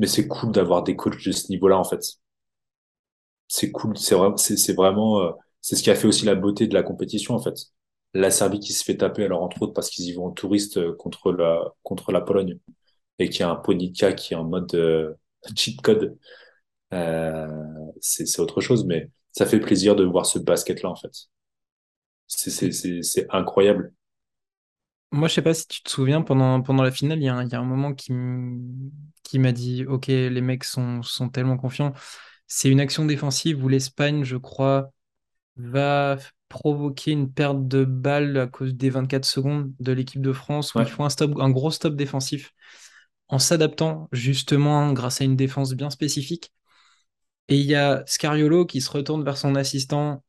mais 0.00 0.08
c'est 0.08 0.28
cool 0.28 0.52
d'avoir 0.52 0.82
des 0.84 0.96
coachs 0.96 1.24
de 1.24 1.32
ce 1.32 1.50
niveau-là 1.50 1.78
en 1.78 1.84
fait 1.84 2.02
c'est 3.48 3.70
cool 3.70 3.96
c'est 3.98 4.16
c'est 4.38 4.72
vraiment 4.74 5.20
euh, 5.22 5.30
c'est 5.60 5.76
ce 5.76 5.82
qui 5.82 5.90
a 5.90 5.94
fait 5.94 6.06
aussi 6.08 6.24
la 6.26 6.34
beauté 6.34 6.66
de 6.66 6.74
la 6.74 6.82
compétition 6.82 7.34
en 7.34 7.40
fait 7.42 7.54
la 8.14 8.30
Serbie 8.30 8.60
qui 8.60 8.72
se 8.72 8.84
fait 8.84 8.96
taper 8.96 9.24
alors 9.24 9.42
entre 9.42 9.62
autres 9.62 9.72
parce 9.74 9.90
qu'ils 9.90 10.06
y 10.06 10.12
vont 10.14 10.26
en 10.26 10.30
touriste 10.30 10.92
contre 10.96 11.32
la 11.32 11.62
contre 11.82 12.12
la 12.12 12.20
Pologne 12.20 12.58
et 13.18 13.28
qui 13.28 13.42
a 13.42 13.50
un 13.50 13.56
Ponica 13.56 14.12
qui 14.12 14.34
est 14.34 14.36
en 14.36 14.44
mode 14.44 14.74
euh, 14.74 15.14
cheat 15.56 15.80
code 15.82 16.18
euh, 16.92 17.46
c'est 18.00 18.40
autre 18.40 18.60
chose, 18.60 18.84
mais 18.84 19.10
ça 19.32 19.46
fait 19.46 19.60
plaisir 19.60 19.96
de 19.96 20.04
voir 20.04 20.26
ce 20.26 20.38
basket-là, 20.38 20.90
en 20.90 20.96
fait. 20.96 21.12
C'est 22.26 23.26
incroyable. 23.30 23.92
Moi, 25.12 25.28
je 25.28 25.34
sais 25.34 25.42
pas 25.42 25.54
si 25.54 25.66
tu 25.66 25.82
te 25.82 25.90
souviens, 25.90 26.22
pendant, 26.22 26.62
pendant 26.62 26.82
la 26.82 26.92
finale, 26.92 27.18
il 27.18 27.24
y, 27.24 27.28
a 27.28 27.34
un, 27.34 27.44
il 27.44 27.50
y 27.50 27.54
a 27.54 27.60
un 27.60 27.64
moment 27.64 27.94
qui 27.94 28.12
m'a 28.12 29.52
dit 29.52 29.84
Ok, 29.86 30.06
les 30.06 30.40
mecs 30.40 30.64
sont, 30.64 31.02
sont 31.02 31.28
tellement 31.28 31.56
confiants. 31.56 31.92
C'est 32.46 32.70
une 32.70 32.80
action 32.80 33.04
défensive 33.06 33.64
où 33.64 33.68
l'Espagne, 33.68 34.24
je 34.24 34.36
crois, 34.36 34.92
va 35.56 36.18
provoquer 36.48 37.12
une 37.12 37.32
perte 37.32 37.68
de 37.68 37.84
balle 37.84 38.36
à 38.36 38.46
cause 38.46 38.74
des 38.74 38.90
24 38.90 39.24
secondes 39.24 39.72
de 39.78 39.92
l'équipe 39.92 40.20
de 40.20 40.32
France, 40.32 40.74
où 40.74 40.78
ouais. 40.78 40.84
il 40.84 40.90
faut 40.90 41.04
un, 41.04 41.10
stop, 41.10 41.38
un 41.38 41.50
gros 41.50 41.70
stop 41.70 41.94
défensif 41.96 42.52
en 43.28 43.38
s'adaptant 43.38 44.08
justement 44.12 44.92
grâce 44.92 45.20
à 45.20 45.24
une 45.24 45.36
défense 45.36 45.72
bien 45.74 45.90
spécifique. 45.90 46.52
Et 47.48 47.56
il 47.56 47.66
y 47.66 47.74
a 47.74 48.02
Scariolo 48.06 48.66
qui 48.66 48.80
se 48.80 48.90
retourne 48.90 49.24
vers 49.24 49.38
son 49.38 49.54
assistant, 49.54 50.24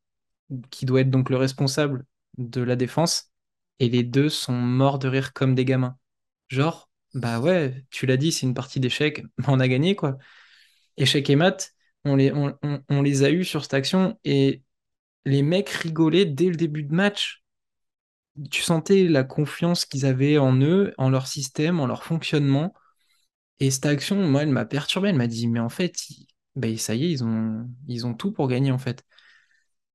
qui 0.70 0.86
doit 0.86 1.02
être 1.02 1.10
donc 1.10 1.30
le 1.30 1.38
responsable 1.38 2.06
de 2.38 2.62
la 2.62 2.76
défense, 2.76 3.31
et 3.82 3.90
les 3.90 4.04
deux 4.04 4.30
sont 4.30 4.54
morts 4.54 5.00
de 5.00 5.10
rire 5.10 5.34
comme 5.34 5.56
des 5.56 5.66
gamins. 5.66 5.98
Genre, 6.50 6.90
bah 7.16 7.40
ouais, 7.42 7.86
tu 7.92 8.06
l'as 8.06 8.18
dit, 8.18 8.32
c'est 8.32 8.46
une 8.48 8.54
partie 8.56 8.80
d'échecs, 8.80 9.24
on 9.48 9.60
a 9.60 9.68
gagné 9.68 9.96
quoi. 9.98 10.18
Échec 10.98 11.30
et 11.30 11.36
mat, 11.38 11.74
on 12.06 12.16
les, 12.18 12.32
on, 12.34 12.58
on, 12.64 12.82
on 12.90 13.02
les 13.04 13.24
a 13.24 13.32
eus 13.32 13.46
sur 13.46 13.64
cette 13.64 13.74
action, 13.76 14.20
et 14.26 14.64
les 15.26 15.44
mecs 15.44 15.70
rigolaient 15.70 16.26
dès 16.26 16.50
le 16.50 16.56
début 16.58 16.84
de 16.84 16.94
match. 16.94 17.44
Tu 18.50 18.62
sentais 18.62 19.08
la 19.08 19.24
confiance 19.24 19.86
qu'ils 19.86 20.06
avaient 20.06 20.38
en 20.38 20.56
eux, 20.62 20.94
en 20.98 21.10
leur 21.10 21.28
système, 21.28 21.80
en 21.80 21.86
leur 21.88 22.04
fonctionnement. 22.04 22.74
Et 23.60 23.72
cette 23.72 23.86
action, 23.88 24.18
moi, 24.28 24.44
elle 24.44 24.50
m'a 24.50 24.66
perturbé. 24.66 25.10
Elle 25.10 25.18
m'a 25.18 25.28
dit, 25.28 25.48
mais 25.48 25.60
en 25.62 25.70
fait, 25.70 25.96
ben, 26.56 26.78
ça 26.78 26.96
y 26.96 27.06
est, 27.06 27.12
ils 27.12 27.24
ont, 27.24 27.70
ils 27.88 28.08
ont 28.08 28.14
tout 28.16 28.32
pour 28.34 28.48
gagner 28.48 28.72
en 28.72 28.80
fait. 28.80 29.06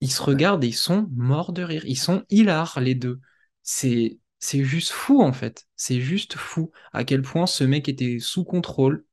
Ils 0.01 0.13
se 0.13 0.23
regardent 0.23 0.65
et 0.65 0.69
ils 0.69 0.75
sont 0.75 1.09
morts 1.17 1.53
de 1.53 1.63
rire. 1.63 1.85
Ils 1.87 1.99
sont 1.99 2.25
hilars 2.31 2.81
les 2.81 2.95
deux. 2.95 3.21
C'est, 3.67 4.19
c'est 4.39 4.65
juste 4.65 4.93
fou 4.93 5.21
en 5.23 5.35
fait. 5.35 5.69
C'est 5.77 6.01
juste 6.01 6.37
fou 6.37 6.73
à 6.95 7.05
quel 7.05 7.21
point 7.21 7.47
ce 7.47 7.65
mec 7.65 7.87
était 7.87 8.19
sous 8.19 8.45
contrôle, 8.45 9.05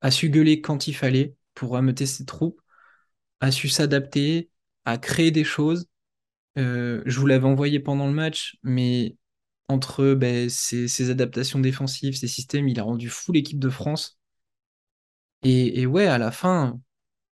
a 0.00 0.10
su 0.10 0.30
gueuler 0.30 0.60
quand 0.60 0.86
il 0.88 0.94
fallait 0.94 1.34
pour 1.54 1.76
ameuter 1.76 2.06
ses 2.06 2.24
troupes, 2.24 2.60
a 3.40 3.50
su 3.52 3.68
s'adapter, 3.68 4.50
a 4.84 4.98
créé 4.98 5.30
des 5.30 5.44
choses. 5.44 5.86
Euh, 6.58 7.02
je 7.06 7.20
vous 7.20 7.26
l'avais 7.26 7.46
envoyé 7.46 7.80
pendant 7.80 8.06
le 8.06 8.14
match, 8.14 8.58
mais 8.62 9.16
entre 9.68 10.14
ben, 10.14 10.48
ses, 10.50 10.88
ses 10.88 11.10
adaptations 11.10 11.60
défensives, 11.60 12.16
ses 12.16 12.28
systèmes, 12.28 12.68
il 12.68 12.80
a 12.80 12.84
rendu 12.84 13.10
fou 13.10 13.32
l'équipe 13.32 13.60
de 13.60 13.70
France. 13.70 14.18
Et, 15.42 15.80
et, 15.80 15.86
ouais, 15.86 16.06
à 16.06 16.18
la 16.18 16.30
fin, 16.30 16.80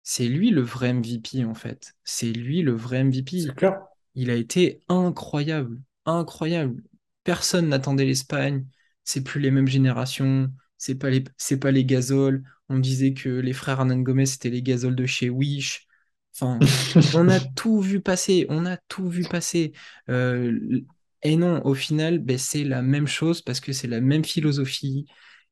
c'est 0.03 0.29
lui 0.29 0.51
le 0.51 0.63
vrai 0.63 0.93
MVP 0.93 1.45
en 1.45 1.55
fait. 1.55 1.95
C'est 2.05 2.33
lui 2.33 2.63
le 2.63 2.75
vrai 2.75 3.05
MVP. 3.05 3.41
C'est 3.41 3.55
clair. 3.55 3.81
Il 4.15 4.31
a 4.31 4.37
été 4.37 4.83
incroyable, 4.89 5.81
incroyable. 6.07 6.83
Personne 7.25 7.69
n'attendait 7.69 8.05
l'Espagne. 8.05 8.67
C'est 9.05 9.23
plus 9.23 9.41
les 9.41 9.51
mêmes 9.51 9.69
générations. 9.69 10.51
C'est 10.79 10.97
pas 10.97 11.11
les, 11.11 11.25
c'est 11.37 11.59
pas 11.59 11.71
les 11.71 11.85
Gasol. 11.85 12.43
On 12.69 12.79
disait 12.79 13.15
que 13.15 13.29
les 13.29 13.53
frères 13.53 13.79
Hernan 13.81 14.01
Gomez 14.01 14.27
c'était 14.27 14.51
les 14.51 14.63
Gasol 14.63 14.97
de 14.97 15.07
chez 15.07 15.31
Wish. 15.31 15.87
Enfin, 16.35 16.59
on 17.15 17.29
a 17.29 17.41
tout 17.41 17.81
vu 17.81 18.01
passer. 18.01 18.47
On 18.49 18.67
a 18.67 18.77
tout 18.89 19.09
vu 19.09 19.25
passer. 19.25 19.73
Euh, 20.09 20.83
et 21.23 21.37
non, 21.37 21.65
au 21.65 21.75
final, 21.75 22.19
ben, 22.19 22.39
c'est 22.39 22.65
la 22.65 22.83
même 22.83 23.07
chose 23.07 23.43
parce 23.43 23.61
que 23.61 23.73
c'est 23.73 23.89
la 23.89 24.01
même 24.01 24.25
philosophie. 24.25 25.07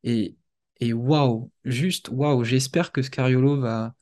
Et, 0.04 0.36
et 0.80 0.92
waouh, 0.92 1.50
juste 1.64 2.08
waouh, 2.10 2.44
j'espère 2.44 2.92
que 2.92 3.02
Scariolo 3.02 3.60
va, 3.60 3.94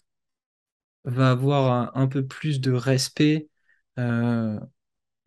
va 1.05 1.31
avoir 1.31 1.73
un, 1.97 2.03
un, 2.03 2.07
peu 2.07 2.27
plus 2.27 2.61
de 2.61 2.73
respect. 2.73 3.49
Euh, 3.99 4.59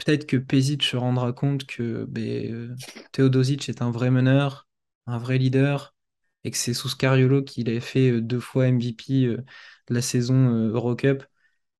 Peut-être 0.03 0.25
que 0.25 0.37
Pezic 0.37 0.83
se 0.83 0.97
rendra 0.97 1.33
compte 1.33 1.65
que 1.65 2.05
ben, 2.05 2.75
Teodosic 3.11 3.69
est 3.69 3.81
un 3.81 3.91
vrai 3.91 4.11
meneur, 4.11 4.67
un 5.07 5.17
vrai 5.17 5.37
leader, 5.37 5.95
et 6.43 6.51
que 6.51 6.57
c'est 6.57 6.73
sous 6.73 6.89
Scariolo 6.89 7.43
qu'il 7.43 7.69
a 7.69 7.79
fait 7.81 8.21
deux 8.21 8.39
fois 8.39 8.67
MVP 8.67 9.27
de 9.27 9.45
la 9.93 10.01
saison 10.01 10.49
Eurocup. 10.49 11.23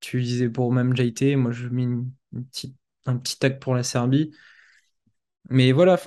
Tu 0.02 0.22
disais 0.22 0.50
pour 0.50 0.72
même 0.74 0.96
JT, 0.96 1.36
moi 1.36 1.52
je 1.52 1.68
mets 1.68 1.84
une, 1.84 2.12
un 3.06 3.18
petit 3.18 3.38
tag 3.40 3.60
pour 3.60 3.76
la 3.76 3.84
Serbie. 3.84 4.32
Mais 5.50 5.72
voilà, 5.72 5.98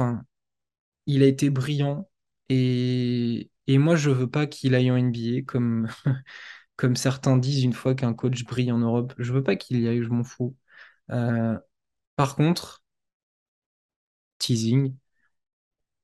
il 1.07 1.23
a 1.23 1.27
été 1.27 1.51
brillant. 1.51 2.09
Et, 2.49 3.51
moi, 3.69 3.97
je 3.97 4.11
veux 4.11 4.31
pas 4.31 4.47
qu'il 4.47 4.75
aille 4.75 4.91
en 4.91 4.97
NBA 4.97 5.43
comme, 6.77 6.97
certains 6.97 7.37
disent 7.37 7.65
une 7.65 7.73
fois 7.73 7.95
qu'un 7.95 8.15
coach 8.15 8.45
brille 8.45 8.73
en 8.73 8.79
Europe. 8.79 9.15
Je 9.19 9.33
veux 9.33 9.43
pas 9.43 9.57
qu'il 9.57 9.81
y 9.81 9.89
aille, 9.89 10.03
je 10.03 10.09
m'en 10.09 10.25
fous. 10.25 10.57
Euh, 11.11 11.59
par 12.17 12.37
contre, 12.37 12.83
teasing, 14.39 14.95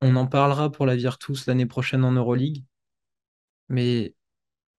on 0.01 0.15
en 0.15 0.27
parlera 0.27 0.71
pour 0.71 0.85
la 0.85 0.95
Virtus 0.95 1.47
l'année 1.47 1.65
prochaine 1.65 2.03
en 2.05 2.11
Euroleague. 2.11 2.63
Mais 3.69 4.15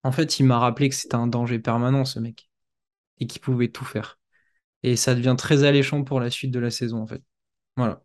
En 0.03 0.11
fait, 0.13 0.39
il 0.39 0.45
m'a 0.45 0.59
rappelé 0.59 0.89
que 0.89 0.95
c'était 0.95 1.15
un 1.15 1.27
danger 1.27 1.59
permanent, 1.59 2.05
ce 2.05 2.19
mec, 2.19 2.49
et 3.19 3.27
qu'il 3.27 3.41
pouvait 3.41 3.69
tout 3.69 3.85
faire. 3.85 4.19
Et 4.83 4.95
ça 4.97 5.15
devient 5.15 5.35
très 5.37 5.63
alléchant 5.65 6.03
pour 6.03 6.19
la 6.21 6.31
suite 6.31 6.51
de 6.51 6.59
la 6.59 6.71
saison, 6.71 7.01
en 7.03 7.07
fait. 7.07 7.23
Voilà. 7.77 8.03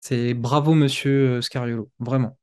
C'est 0.00 0.34
bravo, 0.34 0.74
monsieur 0.74 1.38
euh, 1.38 1.42
Scariolo, 1.42 1.90
vraiment. 2.00 2.38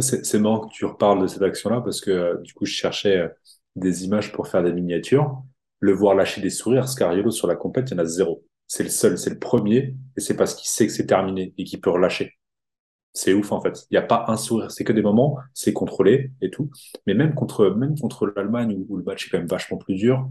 C'est 0.00 0.38
marrant 0.38 0.66
que 0.66 0.72
tu 0.72 0.84
reparles 0.84 1.22
de 1.22 1.26
cette 1.26 1.42
action-là 1.42 1.80
parce 1.80 2.00
que 2.00 2.10
euh, 2.10 2.36
du 2.42 2.52
coup, 2.54 2.66
je 2.66 2.72
cherchais 2.72 3.16
euh, 3.18 3.28
des 3.76 4.04
images 4.04 4.32
pour 4.32 4.48
faire 4.48 4.62
des 4.62 4.72
miniatures. 4.72 5.42
Le 5.80 5.92
voir 5.92 6.14
lâcher 6.14 6.40
des 6.40 6.50
sourires, 6.50 6.88
Scariolo 6.88 7.30
sur 7.30 7.46
la 7.48 7.56
compète, 7.56 7.90
il 7.90 7.94
y 7.94 7.96
en 7.96 8.02
a 8.02 8.04
zéro. 8.06 8.44
C'est 8.66 8.82
le 8.82 8.88
seul, 8.90 9.18
c'est 9.18 9.30
le 9.30 9.38
premier, 9.38 9.94
et 10.16 10.20
c'est 10.20 10.36
parce 10.36 10.54
qu'il 10.54 10.68
sait 10.68 10.86
que 10.86 10.92
c'est 10.92 11.06
terminé 11.06 11.54
et 11.58 11.64
qu'il 11.64 11.80
peut 11.80 11.90
relâcher. 11.90 12.32
C'est 13.12 13.32
ouf 13.34 13.52
en 13.52 13.60
fait. 13.60 13.86
Il 13.90 13.94
n'y 13.94 13.98
a 13.98 14.02
pas 14.02 14.26
un 14.28 14.36
sourire, 14.36 14.70
c'est 14.70 14.84
que 14.84 14.92
des 14.92 15.02
moments, 15.02 15.38
c'est 15.54 15.72
contrôlé 15.72 16.32
et 16.42 16.50
tout. 16.50 16.70
Mais 17.06 17.14
même 17.14 17.34
contre, 17.34 17.70
même 17.70 17.98
contre 17.98 18.26
l'Allemagne 18.36 18.74
où, 18.76 18.86
où 18.94 18.96
le 18.98 19.04
match 19.04 19.26
est 19.26 19.30
quand 19.30 19.38
même 19.38 19.46
vachement 19.48 19.78
plus 19.78 19.94
dur, 19.96 20.30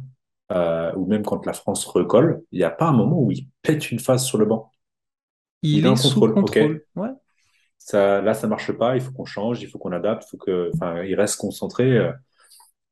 euh, 0.51 0.93
ou 0.95 1.07
même 1.07 1.23
quand 1.23 1.45
la 1.45 1.53
France 1.53 1.85
recolle, 1.85 2.43
il 2.51 2.59
n'y 2.59 2.63
a 2.65 2.69
pas 2.69 2.87
un 2.87 2.93
moment 2.93 3.19
où 3.21 3.31
il 3.31 3.47
pète 3.63 3.91
une 3.91 3.99
phase 3.99 4.23
sur 4.25 4.37
le 4.37 4.45
banc. 4.45 4.71
Il 5.73 5.85
Il 5.85 5.85
est 5.85 5.95
sous 5.95 6.23
contrôle, 6.23 6.37
ok. 6.39 6.57
contrôle. 6.57 6.85
Ouais. 6.95 7.09
Ça, 7.77 8.21
là, 8.21 8.33
ça 8.33 8.47
marche 8.47 8.71
pas. 8.73 8.95
Il 8.95 9.01
faut 9.01 9.11
qu'on 9.11 9.25
change, 9.25 9.61
il 9.61 9.69
faut 9.69 9.79
qu'on 9.79 9.91
adapte, 9.91 10.25
il 10.27 10.29
faut 10.31 10.37
que, 10.37 10.71
enfin, 10.75 11.03
il 11.03 11.15
reste 11.15 11.37
concentré. 11.37 11.97
euh, 11.97 12.11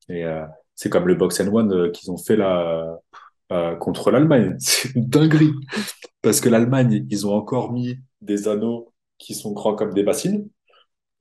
et 0.09 0.25
euh, 0.25 0.45
c'est 0.75 0.89
comme 0.89 1.07
le 1.07 1.15
box 1.15 1.39
and 1.41 1.53
one 1.53 1.73
euh, 1.73 1.91
qu'ils 1.91 2.11
ont 2.11 2.17
fait 2.17 2.35
là 2.35 2.99
euh, 3.51 3.75
contre 3.75 4.11
l'Allemagne. 4.11 4.55
C'est 4.59 4.93
une 4.95 5.07
dinguerie 5.07 5.53
parce 6.21 6.41
que 6.41 6.49
l'Allemagne, 6.49 7.05
ils 7.09 7.27
ont 7.27 7.33
encore 7.33 7.71
mis 7.71 7.99
des 8.21 8.47
anneaux 8.47 8.93
qui 9.17 9.35
sont 9.35 9.51
grands 9.51 9.75
comme 9.75 9.93
des 9.93 10.03
bassines. 10.03 10.49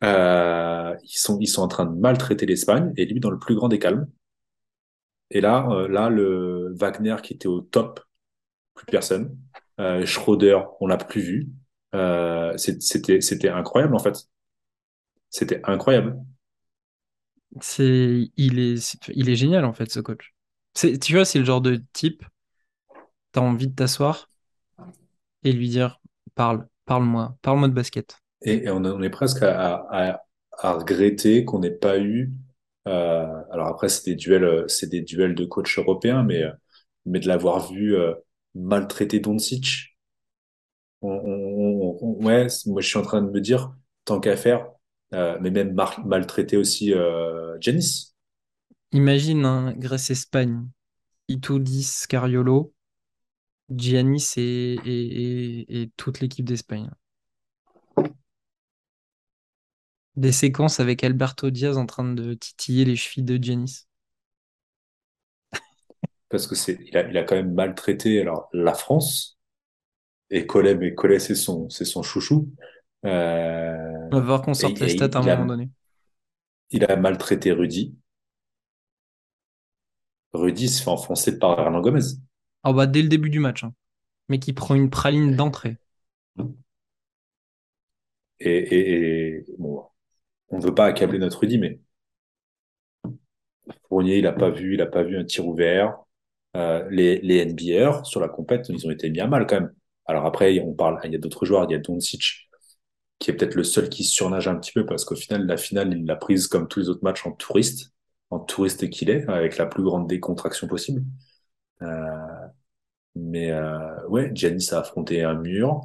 Euh, 0.04 0.96
ils 1.04 1.18
sont, 1.18 1.38
ils 1.40 1.46
sont 1.46 1.62
en 1.62 1.68
train 1.68 1.86
de 1.86 1.98
maltraiter 1.98 2.46
l'Espagne 2.46 2.92
et 2.96 3.06
lui 3.06 3.20
dans 3.20 3.30
le 3.30 3.38
plus 3.38 3.54
grand 3.54 3.68
des 3.68 3.78
calmes. 3.78 4.08
Et 5.30 5.40
là, 5.40 5.66
euh, 5.70 5.88
là, 5.88 6.10
le 6.10 6.74
Wagner 6.74 7.16
qui 7.22 7.34
était 7.34 7.48
au 7.48 7.60
top, 7.60 8.00
plus 8.74 8.86
personne. 8.86 9.36
Euh, 9.80 10.04
Schroeder, 10.06 10.60
on 10.80 10.86
l'a 10.86 10.98
plus 10.98 11.22
vu. 11.22 11.48
Euh, 11.94 12.56
c'était 12.56 13.48
incroyable 13.48 13.94
en 13.94 13.98
fait. 13.98 14.28
C'était 15.30 15.60
incroyable. 15.64 16.18
C'est, 17.60 18.30
il 18.36 18.58
est, 18.58 18.96
il 19.08 19.28
est 19.28 19.36
génial, 19.36 19.64
en 19.64 19.72
fait, 19.72 19.90
ce 19.90 20.00
coach. 20.00 20.34
Tu 20.74 21.12
vois, 21.14 21.24
c'est 21.24 21.38
le 21.38 21.44
genre 21.44 21.60
de 21.60 21.82
type, 21.92 22.24
t'as 23.32 23.40
envie 23.40 23.68
de 23.68 23.74
t'asseoir 23.74 24.28
et 25.44 25.52
lui 25.52 25.68
dire, 25.68 26.00
parle, 26.34 26.66
parle-moi, 26.86 27.36
parle-moi 27.42 27.68
de 27.68 27.74
basket. 27.74 28.16
Et, 28.44 28.68
on, 28.70 29.02
est 29.02 29.10
presque 29.10 29.42
à, 29.42 30.22
regretter 30.62 31.44
qu'on 31.44 31.60
n'ait 31.60 31.70
pas 31.70 31.98
eu. 31.98 32.32
euh, 32.88 33.26
alors 33.50 33.68
après, 33.68 33.88
c'est 33.88 34.04
des 34.10 34.16
duels, 34.16 34.44
euh, 34.44 34.68
c'est 34.68 34.88
des 34.88 35.02
duels 35.02 35.34
de 35.34 35.44
coachs 35.44 35.78
européens, 35.78 36.22
mais 36.24 36.42
euh, 36.42 36.52
mais 37.06 37.20
de 37.20 37.28
l'avoir 37.28 37.70
vu 37.70 37.96
maltraiter 38.54 39.18
Doncic. 39.20 39.96
On, 41.00 41.10
on- 41.10 41.98
on- 42.02 42.18
on- 42.20 42.24
ouais, 42.24 42.46
moi 42.66 42.80
je 42.80 42.88
suis 42.88 42.98
en 42.98 43.02
train 43.02 43.22
de 43.22 43.30
me 43.30 43.40
dire, 43.40 43.72
tant 44.04 44.20
qu'à 44.20 44.36
faire, 44.36 44.68
euh, 45.14 45.38
mais 45.40 45.50
même 45.50 45.74
maltraiter 46.04 46.56
aussi 46.56 46.92
euh, 46.94 47.58
Giannis. 47.60 48.14
Imagine, 48.92 49.44
hein, 49.44 49.74
Grèce-Espagne, 49.76 50.66
Itoudis, 51.28 51.84
Scariolo, 51.84 52.74
Giannis 53.70 54.34
et, 54.36 54.74
et, 54.84 55.62
et, 55.62 55.82
et 55.82 55.90
toute 55.96 56.20
l'équipe 56.20 56.44
d'Espagne. 56.46 56.90
Des 60.16 60.32
séquences 60.32 60.80
avec 60.80 61.04
Alberto 61.04 61.50
Diaz 61.50 61.76
en 61.76 61.84
train 61.84 62.14
de 62.14 62.32
titiller 62.32 62.86
les 62.86 62.96
chevilles 62.96 63.24
de 63.24 63.36
Giannis. 63.36 63.86
parce 66.28 66.46
que 66.46 66.54
c'est, 66.54 66.78
il 66.86 66.96
a, 66.96 67.08
il 67.08 67.16
a 67.18 67.24
quand 67.24 67.36
même 67.36 67.52
maltraité 67.54 68.20
alors 68.20 68.48
la 68.52 68.74
France 68.74 69.38
et 70.30 70.46
Collet, 70.46 70.74
mais 70.76 70.94
Collet 70.94 71.18
c'est 71.20 71.34
son, 71.34 71.70
c'est 71.70 71.84
son 71.84 72.02
chouchou. 72.02 72.50
Euh, 73.04 74.08
On 74.12 74.20
va 74.20 74.24
voir 74.24 74.42
qu'on 74.42 74.54
sorte 74.54 74.78
les 74.78 74.88
stats 74.88 75.10
à 75.14 75.18
un 75.18 75.22
moment 75.24 75.44
a, 75.44 75.44
donné. 75.44 75.68
il 76.70 76.84
a 76.90 76.96
maltraité 76.96 77.52
Rudy. 77.52 77.94
Rudy 80.34 80.68
se 80.68 80.82
fait 80.82 80.90
enfoncer 80.90 81.38
par 81.38 81.58
Hernan 81.58 81.80
Gomez. 81.80 82.02
Ah 82.64 82.72
bah, 82.72 82.88
dès 82.88 83.02
le 83.02 83.08
début 83.08 83.30
du 83.30 83.38
match, 83.38 83.62
hein. 83.62 83.72
Mais 84.28 84.38
qui 84.40 84.52
prend 84.54 84.74
une 84.76 84.90
praline 84.90 85.36
d'entrée. 85.36 85.78
Et, 88.40 88.50
et, 88.58 89.36
et 89.38 89.44
bon, 89.58 89.84
on 90.50 90.58
ne 90.58 90.62
veut 90.64 90.74
pas 90.74 90.86
accabler 90.86 91.18
notre 91.20 91.40
Rudy, 91.40 91.58
mais 91.58 91.80
Fournier, 93.88 94.18
il 94.18 94.26
a 94.26 94.32
pas 94.32 94.50
vu, 94.50 94.74
il 94.74 94.80
a 94.82 94.86
pas 94.86 95.02
vu 95.02 95.16
un 95.16 95.24
tir 95.24 95.46
ouvert. 95.46 95.96
Euh, 96.56 96.86
les, 96.90 97.18
les 97.20 97.38
NBR 97.46 98.04
sur 98.06 98.20
la 98.20 98.28
compète, 98.28 98.68
ils 98.68 98.86
ont 98.86 98.90
été 98.90 99.10
mis 99.10 99.20
à 99.20 99.26
mal 99.26 99.46
quand 99.46 99.60
même. 99.60 99.72
Alors 100.06 100.26
après, 100.26 100.58
on 100.60 100.74
parle, 100.74 101.00
il 101.04 101.12
y 101.12 101.16
a 101.16 101.18
d'autres 101.18 101.46
joueurs, 101.46 101.64
il 101.68 101.72
y 101.72 101.74
a 101.76 101.78
Doncic 101.78 102.50
qui 103.22 103.30
est 103.32 103.34
peut-être 103.34 103.56
le 103.56 103.64
seul 103.64 103.90
qui 103.90 104.04
surnage 104.04 104.48
un 104.48 104.56
petit 104.56 104.72
peu 104.72 104.86
parce 104.86 105.06
qu'au 105.06 105.16
final, 105.16 105.46
la 105.46 105.56
finale, 105.58 105.94
il 105.96 106.06
l'a 106.06 106.16
prise 106.16 106.48
comme 106.48 106.68
tous 106.68 106.80
les 106.80 106.90
autres 106.90 107.04
matchs 107.04 107.26
en 107.26 107.32
touriste, 107.32 107.92
en 108.30 108.40
touriste 108.40 108.90
qu'il 108.90 109.10
est, 109.10 109.28
avec 109.30 109.58
la 109.58 109.66
plus 109.66 109.84
grande 109.84 110.08
décontraction 110.08 110.68
possible. 110.68 111.04
Euh, 111.82 111.88
mais 113.14 113.50
euh, 113.50 114.06
ouais, 114.08 114.30
Giannis 114.34 114.68
a 114.72 114.80
affronté 114.80 115.22
un 115.24 115.34
mur. 115.34 115.82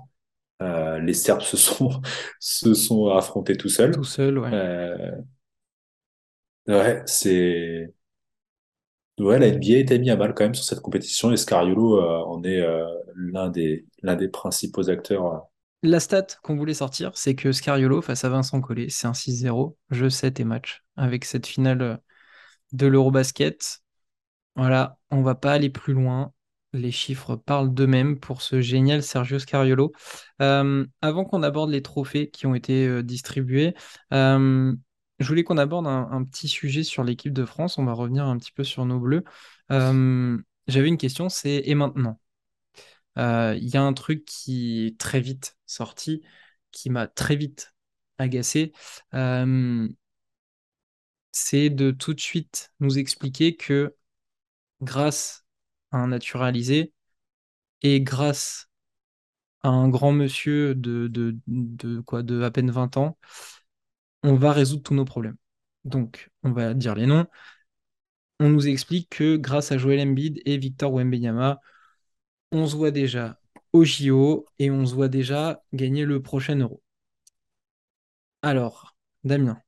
Euh, 0.61 0.99
les 0.99 1.13
Serbes 1.15 1.41
se 1.41 1.57
sont 1.57 2.01
se 2.39 2.73
sont 2.75 3.09
affrontés 3.09 3.57
tout 3.57 3.69
Tout 3.91 4.03
seuls. 4.03 4.05
seul, 4.05 4.37
ouais. 4.39 4.53
Euh, 4.53 5.11
ouais, 6.67 7.03
c'est 7.05 7.93
ouais, 9.19 9.39
la 9.39 9.47
NBA 9.47 9.77
était 9.79 9.99
mis 9.99 10.09
à 10.09 10.15
mal 10.15 10.33
quand 10.33 10.43
même 10.45 10.55
sur 10.55 10.63
cette 10.65 10.81
compétition 10.81 11.31
et 11.31 11.37
Scariolo 11.37 11.97
euh, 11.97 12.23
en 12.25 12.43
est 12.43 12.61
euh, 12.61 12.85
l'un 13.15 13.49
des 13.49 13.85
l'un 14.03 14.15
des 14.15 14.27
principaux 14.29 14.89
acteurs. 14.89 15.47
La 15.83 15.99
stat 15.99 16.27
qu'on 16.41 16.55
voulait 16.55 16.73
sortir, 16.73 17.11
c'est 17.15 17.35
que 17.35 17.51
Scariolo 17.51 18.01
face 18.01 18.23
à 18.23 18.29
Vincent 18.29 18.59
Collet, 18.61 18.87
c'est 18.89 19.05
un 19.07 19.13
6-0, 19.13 19.77
jeu 19.91 20.09
7 20.09 20.39
et 20.39 20.43
match. 20.43 20.83
Avec 20.95 21.23
cette 21.23 21.45
finale 21.45 21.81
euh, 21.81 21.97
de 22.71 22.87
l'Eurobasket, 22.87 23.79
voilà, 24.55 24.97
on 25.11 25.21
va 25.21 25.35
pas 25.35 25.53
aller 25.53 25.69
plus 25.69 25.93
loin. 25.93 26.33
Les 26.73 26.91
chiffres 26.91 27.35
parlent 27.35 27.73
d'eux-mêmes 27.73 28.19
pour 28.19 28.41
ce 28.41 28.59
génial 28.59 29.03
Sergio 29.03 29.37
Scariolo. 29.37 29.91
Euh, 30.41 30.85
avant 31.01 31.25
qu'on 31.25 31.43
aborde 31.43 31.69
les 31.69 31.83
trophées 31.83 32.29
qui 32.31 32.47
ont 32.47 32.55
été 32.55 32.87
euh, 32.87 33.03
distribués, 33.03 33.75
je 34.11 35.27
voulais 35.27 35.43
qu'on 35.43 35.57
aborde 35.57 35.87
un, 35.87 36.23
petit 36.23 36.47
sujet 36.47 36.83
sur 36.83 37.03
l'équipe 37.03 37.33
de 37.33 37.45
France. 37.45 37.77
On 37.77 37.85
va 37.85 37.93
revenir 37.93 38.25
un 38.25 38.37
petit 38.37 38.51
peu 38.51 38.63
sur 38.63 38.85
nos 38.85 38.99
bleus. 38.99 39.23
J'avais 39.69 40.87
une 40.87 40.97
question, 40.97 41.29
c'est 41.29 41.61
et 41.65 41.75
maintenant? 41.75 42.19
Euh, 43.17 43.55
Il 43.59 43.67
y 43.69 43.77
a 43.77 43.81
un 43.83 43.93
truc 43.93 44.25
qui 44.25 44.85
est 44.87 44.99
très 44.99 45.19
vite 45.21 45.57
sorti, 45.65 46.21
qui 46.71 46.89
m'a 46.89 47.07
très 47.07 47.35
vite 47.35 47.73
agacé. 48.19 48.73
Euh, 49.13 49.87
c'est 51.31 51.69
de 51.69 51.91
tout 51.91 52.13
de 52.13 52.19
suite 52.19 52.71
nous 52.79 52.97
expliquer 52.97 53.55
que 53.55 53.95
grâce 54.81 55.45
à 55.91 55.97
un 55.99 56.09
naturalisé 56.09 56.93
et 57.83 58.01
grâce 58.01 58.69
à 59.63 59.69
un 59.69 59.89
grand 59.89 60.11
monsieur 60.13 60.75
de, 60.75 61.37
quoi, 62.05 62.21
à 62.21 62.51
peine 62.51 62.71
20 62.71 62.97
ans, 62.97 63.17
on 64.23 64.35
va 64.35 64.51
résoudre 64.53 64.83
tous 64.83 64.93
nos 64.93 65.05
problèmes. 65.05 65.37
Donc, 65.85 66.29
on 66.43 66.51
va 66.51 66.73
dire 66.73 66.95
les 66.95 67.05
noms. 67.05 67.25
On 68.39 68.49
nous 68.49 68.67
explique 68.67 69.09
que 69.09 69.35
grâce 69.37 69.71
à 69.71 69.77
Joel 69.77 69.99
Embiid 70.07 70.41
et 70.45 70.57
Victor 70.57 70.91
Wembanyama, 70.93 71.59
on 72.51 72.67
se 72.67 72.75
voit 72.75 72.91
déjà 72.91 73.39
au 73.73 73.83
JO 73.83 74.45
et 74.59 74.71
on 74.71 74.85
se 74.85 74.95
voit 74.95 75.09
déjà 75.09 75.63
gagner 75.73 76.05
le 76.05 76.21
prochain 76.21 76.57
Euro. 76.57 76.81
Alors, 78.41 78.95
Damien, 79.23 79.61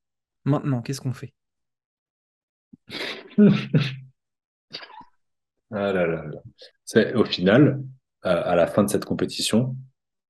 maintenant, 0.45 0.81
qu'est-ce 0.81 1.01
qu'on 1.01 1.13
fait? 1.13 1.33
Ah. 5.71 5.93
C'est 6.83 7.13
au 7.13 7.23
final, 7.25 7.83
à 8.23 8.55
la 8.55 8.65
fin 8.65 8.83
de 8.83 8.89
cette 8.89 9.05
compétition, 9.05 9.77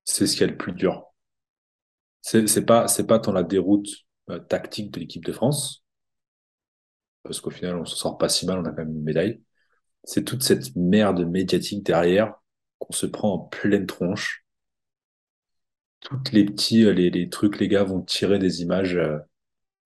c'est 0.04 0.28
ce 0.28 0.36
qui 0.36 0.43
est 0.43 0.47
le 0.47 0.58
plus 0.58 0.74
dur. 0.74 1.06
C'est 2.22 2.47
c'est 2.47 2.66
pas 2.66 2.89
c'est 2.89 3.08
tant 3.08 3.32
la 3.32 3.43
déroute 3.43 3.88
euh, 4.30 4.39
tactique 4.39 4.91
de 4.91 5.00
l'équipe 5.00 5.24
de 5.24 5.32
France 5.32 5.86
parce 7.24 7.39
qu'au 7.41 7.50
final 7.52 7.78
on 7.78 7.86
s'en 7.86 7.95
sort 7.95 8.18
pas 8.18 8.30
si 8.30 8.45
mal, 8.45 8.60
on 8.60 8.66
a 8.66 8.70
quand 8.72 8.78
même 8.78 8.91
une 8.91 9.04
médaille. 9.04 9.41
C'est 10.04 10.24
toute 10.24 10.43
cette 10.43 10.76
merde 10.76 11.26
médiatique 11.26 11.86
derrière 11.86 12.39
qu'on 12.80 12.94
se 12.94 13.06
prend 13.06 13.34
en 13.34 13.40
pleine 13.40 13.86
tronche. 13.86 14.46
Toutes 16.02 16.32
les 16.32 16.46
petits 16.46 16.86
euh, 16.86 16.92
les, 16.94 17.30
trucs 17.30 17.60
les 17.60 17.68
gars 17.68 17.84
vont 17.84 18.02
tirer 18.02 18.40
des 18.40 18.62
images. 18.62 18.96
euh, 18.96 19.18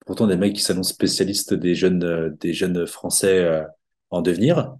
pourtant 0.06 0.26
des 0.26 0.36
mecs 0.36 0.54
qui 0.54 0.62
s'annoncent 0.62 0.92
spécialistes 0.94 1.54
des 1.54 1.74
jeunes 1.74 2.04
euh, 2.04 2.30
des 2.40 2.52
jeunes 2.52 2.86
Français 2.86 3.64
en 4.10 4.22
devenir. 4.22 4.76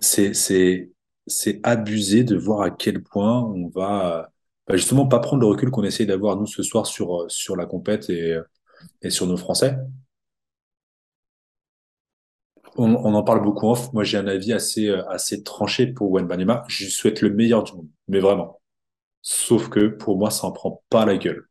C'est 0.00 0.34
c'est 0.34 0.90
c'est 1.26 1.60
abusé 1.62 2.24
de 2.24 2.36
voir 2.36 2.62
à 2.62 2.70
quel 2.70 3.02
point 3.02 3.42
on 3.42 3.68
va 3.68 4.30
bah, 4.66 4.76
justement 4.76 5.06
pas 5.08 5.18
prendre 5.20 5.42
le 5.42 5.48
recul 5.48 5.70
qu'on 5.70 5.84
essaye 5.84 6.06
d'avoir 6.06 6.36
nous 6.36 6.46
ce 6.46 6.62
soir 6.62 6.86
sur 6.86 7.30
sur 7.30 7.56
la 7.56 7.66
compète 7.66 8.08
et 8.10 8.38
et 9.02 9.10
sur 9.10 9.26
nos 9.26 9.36
Français. 9.36 9.76
On, 12.76 12.94
on 12.94 13.14
en 13.14 13.22
parle 13.22 13.42
beaucoup 13.42 13.66
en 13.66 13.72
off. 13.72 13.92
Moi, 13.92 14.04
j'ai 14.04 14.18
un 14.18 14.26
avis 14.26 14.52
assez, 14.52 14.88
euh, 14.88 15.06
assez 15.08 15.42
tranché 15.42 15.86
pour 15.86 16.10
Wenbanyama. 16.12 16.64
Je 16.68 16.84
lui 16.84 16.90
souhaite 16.90 17.20
le 17.22 17.30
meilleur 17.30 17.64
du 17.64 17.72
monde, 17.72 17.88
mais 18.08 18.20
vraiment. 18.20 18.60
Sauf 19.22 19.68
que 19.70 19.88
pour 19.88 20.18
moi, 20.18 20.30
ça 20.30 20.46
en 20.46 20.52
prend 20.52 20.82
pas 20.90 21.06
la 21.06 21.16
gueule. 21.16 21.48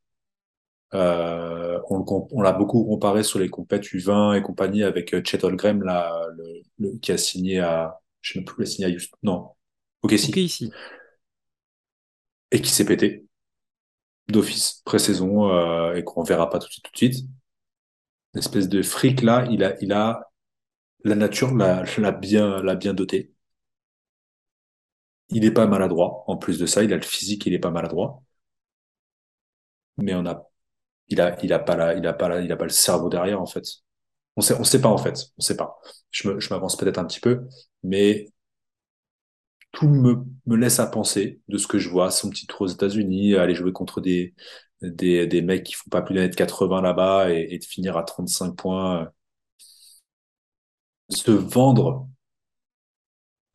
Euh, 0.94 1.80
on, 1.90 2.06
on 2.32 2.42
l'a 2.42 2.54
beaucoup 2.54 2.84
comparé 2.86 3.24
sur 3.24 3.40
les 3.40 3.50
compètes 3.50 3.84
U20 3.94 4.38
et 4.38 4.42
compagnie 4.42 4.84
avec 4.84 5.14
euh, 5.14 5.22
Chet 5.24 5.44
Holmgren, 5.44 5.84
là, 5.84 6.14
le, 6.38 6.62
le, 6.80 6.98
qui 7.00 7.12
a 7.12 7.18
signé 7.18 7.60
à, 7.60 8.00
je 8.22 8.34
sais 8.34 8.40
même 8.40 8.46
plus, 8.46 8.64
il 8.64 8.64
a 8.64 8.68
signé 8.68 8.88
à 8.88 8.96
Houston. 8.96 9.18
Non. 9.24 9.50
Ok, 10.04 10.14
si. 10.18 10.32
Ok, 10.32 10.38
ici. 10.38 10.72
Et 12.52 12.62
qui 12.62 12.70
s'est 12.70 12.86
pété 12.86 13.26
d'office 14.30 14.82
pré-saison 14.86 15.52
euh, 15.52 15.96
et 15.96 16.04
qu'on 16.04 16.24
verra 16.24 16.50
pas 16.50 16.60
tout 16.60 16.68
de 16.68 16.72
suite 16.72 16.86
tout 16.86 16.92
de 16.92 16.98
suite. 16.98 17.26
Une 18.34 18.40
espèce 18.40 18.70
de 18.70 18.82
fric 18.82 19.22
là, 19.22 19.46
il 19.52 19.64
a, 19.66 19.76
il 19.82 19.92
a 19.92 20.27
la 21.04 21.16
nature 21.16 21.56
l'a, 21.56 21.84
bien, 22.12 22.62
l'a 22.62 22.76
bien 22.76 22.94
doté. 22.94 23.34
Il 25.30 25.46
est 25.46 25.52
pas 25.52 25.68
maladroit. 25.68 26.26
En 26.28 26.36
plus 26.36 26.60
de 26.60 26.66
ça, 26.66 26.84
il 26.84 26.92
a 26.92 26.98
le 26.98 27.02
physique, 27.02 27.46
il 27.46 27.54
est 27.54 27.60
pas 27.60 27.72
maladroit. 27.72 28.24
Mais 29.98 30.14
on 30.16 30.26
a, 30.26 30.50
il 31.10 31.22
a, 31.22 31.38
il 31.44 31.54
a 31.54 31.60
pas 31.60 31.76
la, 31.78 31.96
il 31.96 32.08
a 32.08 32.14
pas 32.14 32.30
la, 32.30 32.42
il 32.42 32.52
a 32.52 32.58
pas 32.58 32.66
le 32.66 32.72
cerveau 32.72 33.10
derrière 33.10 33.42
en 33.42 33.46
fait. 33.48 33.64
On 34.38 34.42
sait, 34.42 34.56
on 34.60 34.64
sait 34.64 34.82
pas 34.82 34.90
en 34.90 34.98
fait, 35.00 35.18
on 35.38 35.42
sait 35.42 35.58
pas. 35.58 35.80
Je 36.12 36.30
m'avance 36.52 36.78
peut-être 36.78 37.00
un 37.00 37.06
petit 37.06 37.22
peu, 37.22 37.48
mais 37.84 38.28
tout 39.72 39.88
me, 39.90 40.24
me 40.46 40.56
laisse 40.56 40.80
à 40.80 40.88
penser 40.88 41.42
de 41.48 41.58
ce 41.58 41.68
que 41.68 41.78
je 41.80 41.90
vois. 41.90 42.12
Son 42.12 42.30
petit 42.30 42.48
tour 42.48 42.62
aux 42.62 42.68
États-Unis, 42.68 43.36
aller 43.36 43.56
jouer 43.56 43.72
contre 43.74 44.02
des, 44.02 44.34
des, 44.82 45.28
des 45.28 45.42
mecs 45.42 45.64
qui 45.66 45.74
font 45.74 45.90
pas 45.90 46.02
plus 46.02 46.16
d'un 46.16 46.22
mètre 46.22 46.36
80 46.38 46.82
là-bas 46.82 47.32
et, 47.32 47.48
et 47.52 47.60
de 47.60 47.66
finir 47.66 47.98
à 47.98 48.04
35 48.04 48.56
points. 48.56 49.12
Se 51.10 51.32
vendre 51.32 52.08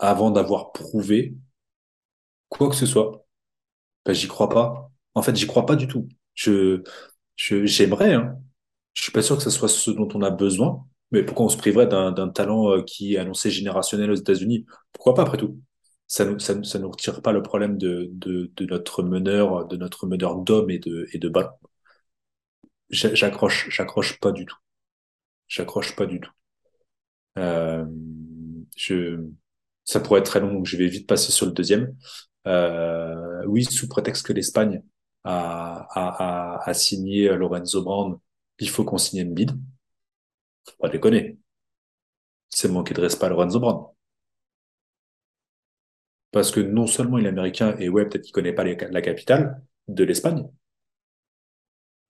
avant 0.00 0.30
d'avoir 0.30 0.72
prouvé 0.72 1.34
quoi 2.48 2.68
que 2.68 2.76
ce 2.76 2.86
soit, 2.86 3.26
ben, 4.06 4.14
j'y 4.14 4.28
crois 4.28 4.50
pas. 4.50 4.90
En 5.14 5.22
fait, 5.22 5.36
j'y 5.36 5.46
crois 5.46 5.66
pas 5.66 5.76
du 5.76 5.88
tout. 5.88 6.08
Je, 6.34 6.82
je, 7.36 7.66
j'aimerais, 7.66 8.14
hein. 8.14 8.38
Je 8.94 9.04
suis 9.04 9.12
pas 9.12 9.22
sûr 9.22 9.36
que 9.38 9.42
ce 9.44 9.50
soit 9.50 9.68
ce 9.68 9.90
dont 9.92 10.08
on 10.14 10.22
a 10.22 10.30
besoin, 10.30 10.86
mais 11.12 11.24
pourquoi 11.24 11.46
on 11.46 11.50
se 11.50 11.58
priverait 11.58 11.86
d'un, 11.88 12.12
talent 12.30 12.72
euh, 12.72 12.82
qui 12.82 13.14
est 13.14 13.18
annoncé 13.18 13.50
générationnel 13.50 14.10
aux 14.10 14.14
États-Unis? 14.16 14.66
Pourquoi 14.92 15.14
pas 15.14 15.22
après 15.22 15.38
tout? 15.38 15.60
Ça 16.08 16.24
nous, 16.26 16.38
ça, 16.40 16.62
ça 16.64 16.78
nous 16.80 16.90
retire 16.90 17.22
pas 17.22 17.32
le 17.32 17.42
problème 17.42 17.78
de, 17.78 18.10
de, 18.12 18.50
notre 18.66 19.02
meneur, 19.04 19.66
de 19.68 19.76
notre 19.76 20.06
meneur 20.08 20.36
d'hommes 20.38 20.70
et 20.70 20.78
de, 20.80 21.08
et 21.12 21.18
de 21.18 21.28
ballon. 21.30 21.50
J'a- 22.90 23.12
J'accroche, 23.12 23.68
j'accroche 23.70 24.20
pas 24.20 24.30
du 24.30 24.46
tout. 24.46 24.56
J'accroche 25.48 25.96
pas 25.96 26.06
du 26.06 26.20
tout. 26.20 26.32
Euh, 27.38 27.84
je, 28.76 29.24
ça 29.84 30.00
pourrait 30.00 30.20
être 30.20 30.26
très 30.26 30.40
long, 30.40 30.52
donc 30.52 30.66
je 30.66 30.76
vais 30.76 30.88
vite 30.88 31.06
passer 31.08 31.32
sur 31.32 31.46
le 31.46 31.52
deuxième. 31.52 31.96
Euh, 32.46 33.44
oui, 33.46 33.64
sous 33.64 33.88
prétexte 33.88 34.26
que 34.26 34.32
l'Espagne 34.32 34.82
a, 35.24 35.86
a, 35.94 36.58
a, 36.60 36.70
a 36.70 36.74
signé 36.74 37.28
Lorenzo 37.36 37.82
Brand, 37.82 38.18
il 38.58 38.68
faut 38.70 38.84
qu'on 38.84 38.98
signe 38.98 39.28
Embiid. 39.28 39.52
Faut 40.66 40.76
pas 40.80 40.88
déconner. 40.88 41.38
C'est 42.50 42.68
manquer 42.68 42.94
de 42.94 43.00
respect 43.00 43.26
à 43.26 43.30
Lorenzo 43.30 43.58
Brand. 43.58 43.88
Parce 46.30 46.50
que 46.50 46.60
non 46.60 46.86
seulement 46.86 47.16
il 47.18 47.24
est 47.26 47.28
américain, 47.30 47.74
et 47.78 47.88
ouais, 47.88 48.06
peut-être 48.06 48.22
qu'il 48.24 48.32
connaît 48.32 48.52
pas 48.52 48.64
la 48.64 49.00
capitale 49.02 49.62
de 49.88 50.04
l'Espagne, 50.04 50.46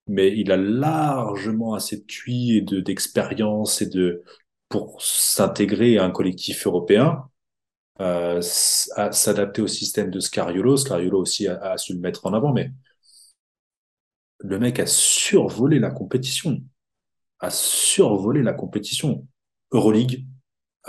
mais 0.09 0.37
il 0.37 0.51
a 0.53 0.57
largement 0.57 1.75
assez 1.75 1.99
de 1.99 2.05
QI 2.07 2.57
et 2.59 2.61
de, 2.63 2.81
d'expérience 2.81 3.83
et 3.83 3.87
de, 3.87 4.23
pour 4.73 5.03
s'intégrer 5.03 5.99
à 5.99 6.05
un 6.05 6.11
collectif 6.11 6.67
européen, 6.67 7.29
euh, 8.01 8.41
s'adapter 8.41 9.61
au 9.61 9.67
système 9.69 10.11
de 10.11 10.19
Scariolo. 10.19 10.79
Scariolo 10.79 11.21
aussi 11.21 11.47
a, 11.47 11.77
su 11.77 11.93
le 11.93 12.01
mettre 12.01 12.25
en 12.27 12.33
avant, 12.33 12.55
mais 12.55 12.73
le 14.41 14.59
mec 14.59 14.81
a 14.81 14.87
survolé 14.87 15.79
la 15.79 15.91
compétition, 15.91 16.63
a 17.41 17.51
survolé 17.51 18.43
la 18.43 18.55
compétition. 18.55 19.29
Euroleague, 19.73 20.27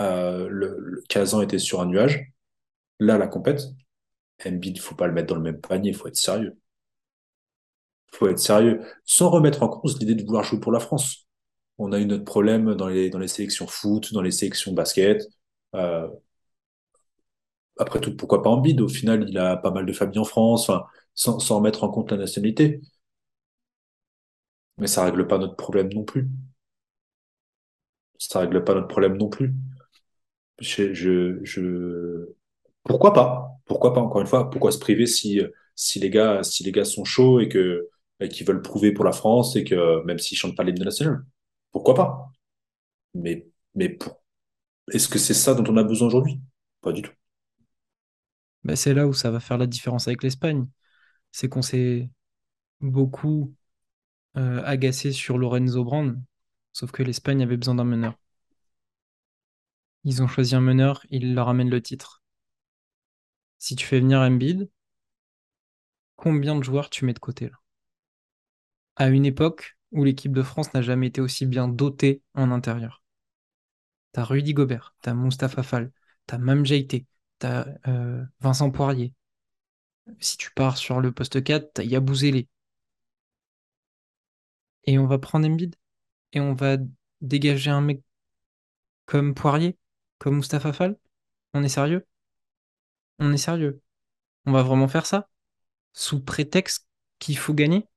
euh, 0.00 0.48
le, 0.50 1.02
Kazan 1.10 1.42
était 1.42 1.58
sur 1.58 1.82
un 1.82 1.86
nuage. 1.86 2.32
Là, 3.00 3.18
la 3.18 3.26
compète, 3.26 3.64
Embiid, 4.46 4.78
faut 4.78 4.94
pas 4.94 5.06
le 5.08 5.12
mettre 5.12 5.28
dans 5.28 5.36
le 5.36 5.42
même 5.42 5.60
panier, 5.60 5.92
faut 5.92 6.08
être 6.08 6.16
sérieux. 6.16 6.56
Faut 8.12 8.28
être 8.28 8.38
sérieux, 8.38 8.80
sans 9.04 9.28
remettre 9.28 9.62
en 9.62 9.68
cause 9.68 9.98
l'idée 9.98 10.14
de 10.14 10.24
vouloir 10.24 10.42
jouer 10.44 10.58
pour 10.60 10.72
la 10.72 10.80
France. 10.80 11.23
On 11.78 11.92
a 11.92 11.98
eu 12.00 12.06
notre 12.06 12.24
problème 12.24 12.74
dans 12.74 12.88
les, 12.88 13.10
sélections 13.28 13.66
foot, 13.66 14.12
dans 14.12 14.22
les 14.22 14.30
sélections 14.30 14.72
basket. 14.72 15.22
Euh, 15.74 16.08
après 17.78 18.00
tout, 18.00 18.16
pourquoi 18.16 18.42
pas 18.42 18.50
Embiid? 18.50 18.80
Au 18.80 18.88
final, 18.88 19.26
il 19.28 19.38
a 19.38 19.56
pas 19.56 19.70
mal 19.70 19.86
de 19.86 19.92
familles 19.92 20.18
en 20.18 20.24
France, 20.24 20.68
enfin, 20.68 20.86
sans, 21.14 21.38
remettre 21.56 21.84
en 21.84 21.88
compte 21.88 22.10
la 22.12 22.16
nationalité. 22.18 22.80
Mais 24.78 24.86
ça 24.86 25.04
règle 25.04 25.26
pas 25.26 25.38
notre 25.38 25.56
problème 25.56 25.92
non 25.92 26.04
plus. 26.04 26.28
Ça 28.18 28.40
règle 28.40 28.64
pas 28.64 28.74
notre 28.74 28.88
problème 28.88 29.16
non 29.16 29.28
plus. 29.28 29.54
Je, 30.60 30.94
je. 30.94 32.28
Pourquoi 32.84 33.12
pas? 33.12 33.50
Pourquoi 33.66 33.92
pas, 33.94 34.00
encore 34.00 34.20
une 34.20 34.26
fois? 34.26 34.50
Pourquoi 34.50 34.72
se 34.72 34.78
priver 34.78 35.06
si, 35.06 35.40
si 35.74 36.00
les 36.00 36.10
gars, 36.10 36.42
si 36.42 36.64
les 36.64 36.72
gars 36.72 36.84
sont 36.84 37.04
chauds 37.04 37.40
et 37.40 37.48
qu'ils 37.48 38.46
veulent 38.46 38.62
prouver 38.62 38.92
pour 38.92 39.04
la 39.04 39.12
France 39.12 39.56
et 39.56 39.64
que, 39.64 40.04
même 40.04 40.18
s'ils 40.18 40.38
chantent 40.38 40.56
pas 40.56 40.64
l'hymne 40.64 40.84
national? 40.84 41.24
Pourquoi 41.74 41.94
pas? 41.94 42.32
Mais, 43.14 43.46
mais 43.74 43.98
est-ce 44.92 45.08
que 45.08 45.18
c'est 45.18 45.34
ça 45.34 45.54
dont 45.54 45.64
on 45.72 45.76
a 45.78 45.84
besoin 45.84 46.08
aujourd'hui? 46.08 46.40
Pas 46.82 46.92
du 46.92 47.02
tout. 47.02 47.12
Ben, 48.64 48.76
c'est 48.76 48.94
là 48.94 49.06
où 49.06 49.12
ça 49.12 49.30
va 49.30 49.40
faire 49.40 49.58
la 49.58 49.66
différence 49.66 50.08
avec 50.08 50.22
l'Espagne. 50.22 50.66
C'est 51.32 51.48
qu'on 51.48 51.62
s'est 51.62 52.10
beaucoup 52.80 53.54
euh, 54.38 54.62
agacé 54.64 55.12
sur 55.12 55.38
Lorenzo 55.38 55.84
Brand, 55.84 56.20
sauf 56.72 56.92
que 56.92 57.02
l'Espagne 57.04 57.42
avait 57.42 57.56
besoin 57.58 57.76
d'un 57.76 57.84
meneur. 57.84 58.14
Ils 60.04 60.22
ont 60.22 60.28
choisi 60.28 60.54
un 60.54 60.60
meneur, 60.60 61.04
il 61.10 61.34
leur 61.34 61.48
amène 61.48 61.68
le 61.68 61.82
titre. 61.82 62.22
Si 63.58 63.74
tu 63.74 63.84
fais 63.84 63.98
venir 63.98 64.20
Embiid, 64.20 64.70
combien 66.16 66.56
de 66.56 66.64
joueurs 66.64 66.90
tu 66.90 67.04
mets 67.04 67.12
de 67.12 67.20
côté 67.20 67.44
là? 67.50 67.56
À 68.96 69.06
une 69.08 69.24
époque 69.24 69.76
où 69.94 70.04
l'équipe 70.04 70.32
de 70.34 70.42
France 70.42 70.74
n'a 70.74 70.82
jamais 70.82 71.06
été 71.08 71.22
aussi 71.22 71.46
bien 71.46 71.68
dotée 71.68 72.22
en 72.34 72.50
intérieur. 72.50 73.02
T'as 74.12 74.24
Rudy 74.24 74.54
Gobert, 74.54 74.94
t'as 75.02 75.12
Mustapha 75.14 75.62
Fall, 75.62 75.92
t'as 76.26 76.38
Mam 76.38 76.64
Jaité, 76.64 77.04
t'as 77.38 77.66
euh, 77.86 78.24
Vincent 78.40 78.70
Poirier. 78.70 79.12
Si 80.18 80.36
tu 80.36 80.50
pars 80.50 80.76
sur 80.76 81.00
le 81.00 81.12
poste 81.12 81.44
4, 81.44 81.72
t'as 81.74 81.84
Yabou 81.84 82.16
Zélé. 82.16 82.48
Et 84.84 84.98
on 84.98 85.06
va 85.06 85.18
prendre 85.18 85.46
Embiid 85.46 85.74
et 86.32 86.40
on 86.40 86.54
va 86.54 86.78
dégager 87.22 87.70
un 87.70 87.80
mec 87.82 88.02
comme 89.06 89.32
Poirier, 89.34 89.78
comme 90.18 90.36
Mustapha 90.36 90.72
Fall. 90.74 90.98
On 91.54 91.62
est 91.64 91.68
sérieux? 91.70 92.06
On 93.18 93.32
est 93.32 93.36
sérieux. 93.38 93.82
On 94.46 94.52
va 94.52 94.62
vraiment 94.62 94.88
faire 94.88 95.06
ça? 95.06 95.28
Sous 95.94 96.20
prétexte 96.24 96.88
qu'il 97.20 97.38
faut 97.38 97.54
gagner? 97.54 97.88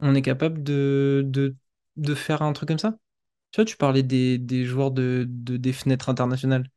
On 0.00 0.14
est 0.14 0.22
capable 0.22 0.62
de, 0.62 1.22
de, 1.26 1.56
de 1.96 2.14
faire 2.14 2.42
un 2.42 2.52
truc 2.52 2.68
comme 2.68 2.78
ça? 2.78 2.98
Tu 3.52 3.58
vois, 3.60 3.66
tu 3.66 3.76
parlais 3.76 4.02
des, 4.04 4.38
des 4.38 4.64
joueurs 4.66 4.90
de, 4.92 5.26
de- 5.28 5.56
des 5.58 5.72
fenêtres 5.72 6.08
internationales. 6.10 6.70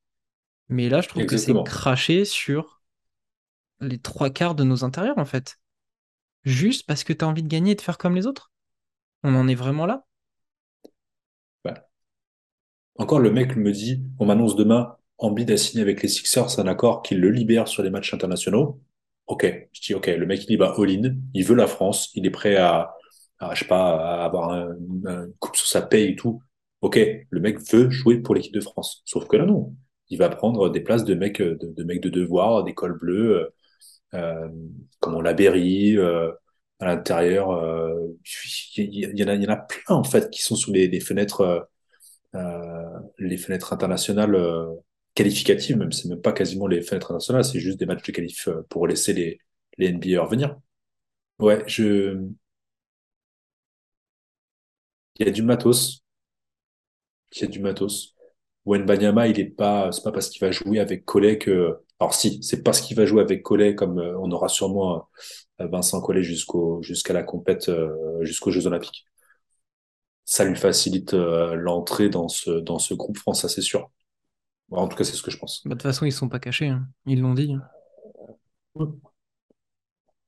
Mais 0.69 0.89
là, 0.89 1.01
je 1.01 1.09
trouve 1.09 1.25
que 1.25 1.37
c'est 1.37 1.61
craché 1.63 2.25
sur 2.25 2.83
les 3.81 3.99
trois 3.99 4.29
quarts 4.29 4.55
de 4.55 4.63
nos 4.63 4.83
intérieurs, 4.85 5.17
en 5.17 5.25
fait. 5.25 5.59
Juste 6.45 6.85
parce 6.87 7.03
que 7.05 7.13
tu 7.13 7.25
as 7.25 7.29
envie 7.29 7.43
de 7.43 7.49
gagner 7.49 7.73
et 7.73 7.75
de 7.75 7.81
faire 7.81 7.97
comme 7.99 8.15
les 8.15 8.27
autres? 8.27 8.51
On 9.23 9.35
en 9.35 9.47
est 9.49 9.55
vraiment 9.55 9.85
là? 9.87 10.05
Bah, 11.63 11.89
Encore, 12.97 13.19
le 13.19 13.31
mec 13.31 13.55
me 13.55 13.71
dit, 13.71 14.03
on 14.19 14.25
m'annonce 14.25 14.55
demain, 14.55 14.95
Embiid 15.17 15.49
a 15.51 15.57
signé 15.57 15.81
avec 15.81 16.01
les 16.01 16.07
Sixers 16.09 16.59
un 16.59 16.67
accord 16.67 17.01
qui 17.01 17.15
le 17.15 17.29
libère 17.29 17.67
sur 17.67 17.83
les 17.83 17.89
matchs 17.89 18.13
internationaux. 18.13 18.79
Ok, 19.27 19.45
je 19.73 19.81
dis 19.81 19.93
ok, 19.93 20.07
le 20.07 20.25
mec 20.25 20.45
il 20.49 20.57
va 20.57 20.73
all-in, 20.77 21.15
il 21.33 21.45
veut 21.45 21.55
la 21.55 21.67
France, 21.67 22.11
il 22.15 22.25
est 22.25 22.29
prêt 22.31 22.55
à, 22.55 22.95
je 23.53 23.59
sais 23.59 23.65
pas, 23.67 24.21
à 24.21 24.25
avoir 24.25 24.51
un, 24.51 24.75
un 25.05 25.27
coupe 25.39 25.55
sur 25.55 25.67
sa 25.67 25.81
paye 25.81 26.09
et 26.13 26.15
tout. 26.15 26.41
Ok, 26.81 26.97
le 27.29 27.39
mec 27.41 27.59
veut 27.71 27.89
jouer 27.89 28.19
pour 28.19 28.35
l'équipe 28.35 28.53
de 28.53 28.61
France. 28.61 29.01
Sauf 29.05 29.27
que 29.27 29.37
là 29.37 29.45
non, 29.45 29.75
il 30.09 30.17
va 30.17 30.29
prendre 30.29 30.69
des 30.69 30.81
places 30.81 31.03
de 31.05 31.13
mecs 31.15 31.41
de, 31.41 31.57
de 31.75 32.09
devoir, 32.09 32.63
des 32.63 32.73
cols 32.73 32.97
bleus, 32.99 33.51
euh, 34.15 34.49
comme 34.99 35.15
on 35.15 35.21
l'a 35.21 35.33
Berry, 35.33 35.97
euh, 35.97 36.31
à 36.79 36.85
l'intérieur. 36.87 37.51
euh, 37.51 37.95
il 38.77 39.19
y, 39.19 39.23
en 39.23 39.49
a, 39.49 39.57
plein 39.57 39.95
en 39.95 40.03
fait 40.03 40.29
qui 40.31 40.41
sont 40.43 40.55
sous 40.55 40.71
les, 40.73 40.99
fenêtres. 41.01 41.41
euh, 41.41 41.59
euh, 42.35 42.99
les 43.17 43.37
fenêtres 43.37 43.73
internationales 43.73 44.35
euh, 44.35 44.67
qualificatives, 45.15 45.77
même 45.77 45.91
c'est 45.91 46.07
même 46.09 46.21
pas 46.21 46.31
quasiment 46.33 46.67
les 46.67 46.81
fenêtres 46.81 47.07
internationales, 47.11 47.43
c'est 47.45 47.59
juste 47.59 47.79
des 47.79 47.85
matchs 47.85 48.03
de 48.05 48.11
qualif 48.11 48.47
euh, 48.47 48.61
pour 48.69 48.87
laisser 48.87 49.13
les, 49.13 49.39
les 49.77 49.87
NBA 49.89 50.21
revenir. 50.23 50.57
Ouais, 51.39 51.63
je, 51.67 52.19
Il 55.19 55.25
y 55.25 55.29
a 55.29 55.31
du 55.31 55.43
matos. 55.43 56.01
Il 57.33 57.41
y 57.41 57.43
a 57.45 57.47
du 57.47 57.59
matos. 57.59 58.15
Banyama, 58.65 59.27
il 59.27 59.39
est 59.39 59.45
pas, 59.45 59.91
c'est 59.91 60.03
pas 60.03 60.11
parce 60.11 60.29
qu'il 60.29 60.41
va 60.41 60.51
jouer 60.51 60.79
avec 60.79 61.05
Collet 61.05 61.37
que, 61.37 61.77
alors 61.99 62.13
si, 62.13 62.41
c'est 62.43 62.61
parce 62.63 62.81
qu'il 62.81 62.95
va 62.95 63.05
jouer 63.05 63.21
avec 63.21 63.41
Collet 63.41 63.73
comme 63.73 63.99
euh, 63.99 64.17
on 64.19 64.31
aura 64.31 64.47
sûrement 64.47 65.07
euh, 65.59 65.67
Vincent 65.67 66.01
Collet 66.01 66.23
jusqu'au, 66.23 66.81
jusqu'à 66.83 67.13
la 67.13 67.23
compète, 67.23 67.69
euh, 67.69 68.23
jusqu'aux 68.23 68.51
Jeux 68.51 68.67
Olympiques. 68.67 69.05
Ça 70.25 70.45
lui 70.45 70.55
facilite 70.55 71.13
l'entrée 71.13 72.09
dans 72.09 72.27
ce, 72.27 72.51
dans 72.51 72.77
ce 72.77 72.93
groupe 72.93 73.17
France, 73.17 73.41
ça 73.41 73.49
c'est 73.49 73.61
sûr. 73.61 73.89
En 74.69 74.87
tout 74.87 74.95
cas, 74.95 75.03
c'est 75.03 75.15
ce 75.15 75.23
que 75.23 75.31
je 75.31 75.39
pense. 75.39 75.63
Bah, 75.65 75.69
de 75.69 75.73
toute 75.73 75.81
façon, 75.81 76.05
ils 76.05 76.11
sont 76.11 76.29
pas 76.29 76.37
cachés, 76.37 76.67
hein. 76.67 76.87
ils 77.07 77.19
l'ont 77.19 77.33
dit. 77.33 77.55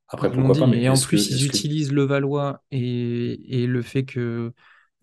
Après, 0.08 0.32
pourquoi 0.32 0.56
pas, 0.56 0.66
mais 0.66 0.82
Et 0.82 0.90
en 0.90 0.96
plus, 0.96 1.30
ils 1.30 1.46
utilisent 1.46 1.92
le 1.92 2.02
Valois 2.02 2.64
et, 2.72 3.62
et 3.62 3.68
le 3.68 3.84
fait 3.84 4.06
que 4.06 4.52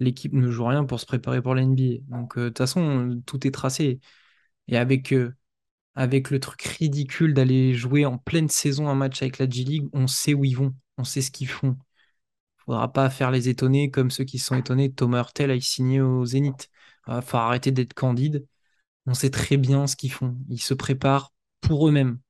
l'équipe 0.00 0.32
ne 0.32 0.50
joue 0.50 0.66
rien 0.66 0.84
pour 0.84 1.00
se 1.00 1.06
préparer 1.06 1.42
pour 1.42 1.54
la 1.54 1.62
NBA. 1.62 2.04
Donc, 2.08 2.38
euh, 2.38 2.44
de 2.44 2.48
toute 2.48 2.58
façon, 2.58 3.22
tout 3.26 3.46
est 3.46 3.50
tracé. 3.50 4.00
Et 4.68 4.76
avec, 4.78 5.12
euh, 5.12 5.34
avec 5.94 6.30
le 6.30 6.40
truc 6.40 6.62
ridicule 6.62 7.34
d'aller 7.34 7.74
jouer 7.74 8.06
en 8.06 8.18
pleine 8.18 8.48
saison 8.48 8.88
un 8.88 8.94
match 8.94 9.22
avec 9.22 9.38
la 9.38 9.48
G-League, 9.48 9.88
on 9.92 10.06
sait 10.06 10.34
où 10.34 10.44
ils 10.44 10.56
vont, 10.56 10.74
on 10.98 11.04
sait 11.04 11.22
ce 11.22 11.30
qu'ils 11.30 11.48
font. 11.48 11.76
Il 12.60 12.64
faudra 12.66 12.92
pas 12.92 13.10
faire 13.10 13.30
les 13.30 13.48
étonnés 13.48 13.90
comme 13.90 14.10
ceux 14.10 14.24
qui 14.24 14.38
sont 14.38 14.56
étonnés. 14.56 14.92
Thomas 14.92 15.18
Hurtel 15.20 15.50
a 15.50 15.60
signé 15.60 16.00
au 16.00 16.24
Zénith. 16.26 16.70
Il 17.08 17.22
faut 17.22 17.38
arrêter 17.38 17.72
d'être 17.72 17.94
candide. 17.94 18.46
On 19.06 19.14
sait 19.14 19.30
très 19.30 19.56
bien 19.56 19.86
ce 19.86 19.96
qu'ils 19.96 20.12
font. 20.12 20.36
Ils 20.50 20.60
se 20.60 20.74
préparent 20.74 21.32
pour 21.60 21.88
eux-mêmes. 21.88 22.20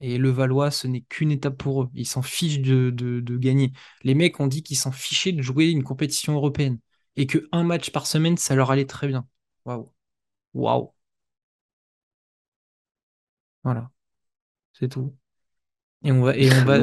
Et 0.00 0.18
le 0.18 0.30
Valois, 0.30 0.70
ce 0.70 0.86
n'est 0.86 1.02
qu'une 1.02 1.30
étape 1.30 1.56
pour 1.56 1.84
eux. 1.84 1.90
Ils 1.94 2.06
s'en 2.06 2.22
fichent 2.22 2.60
de, 2.60 2.90
de, 2.90 3.36
gagner. 3.38 3.72
Les 4.02 4.14
mecs 4.14 4.40
ont 4.40 4.46
dit 4.46 4.62
qu'ils 4.62 4.76
s'en 4.76 4.92
fichaient 4.92 5.32
de 5.32 5.42
jouer 5.42 5.66
une 5.70 5.82
compétition 5.84 6.34
européenne 6.34 6.78
et 7.16 7.26
que 7.26 7.48
un 7.52 7.64
match 7.64 7.90
par 7.90 8.06
semaine, 8.06 8.36
ça 8.36 8.54
leur 8.54 8.70
allait 8.70 8.86
très 8.86 9.08
bien. 9.08 9.26
Waouh. 9.64 9.90
Waouh. 10.54 10.92
Voilà. 13.64 13.90
C'est 14.72 14.88
tout. 14.88 15.14
Et 16.02 16.12
on 16.12 16.22
va, 16.22 16.36
et 16.36 16.50
on 16.52 16.64
va, 16.66 16.78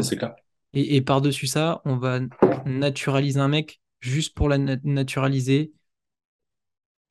et, 0.74 1.02
par-dessus 1.02 1.48
ça, 1.48 1.82
on 1.86 1.98
va 1.98 2.20
naturaliser 2.66 3.40
un 3.40 3.48
mec 3.48 3.82
juste 4.00 4.36
pour 4.36 4.50
la 4.50 4.58
naturaliser. 4.58 5.74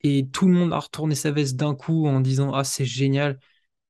Et 0.01 0.27
tout 0.29 0.47
le 0.47 0.53
monde 0.53 0.73
a 0.73 0.79
retourné 0.79 1.15
sa 1.15 1.31
veste 1.31 1.55
d'un 1.55 1.75
coup 1.75 2.07
en 2.07 2.19
disant 2.19 2.53
Ah, 2.53 2.63
c'est 2.63 2.85
génial, 2.85 3.39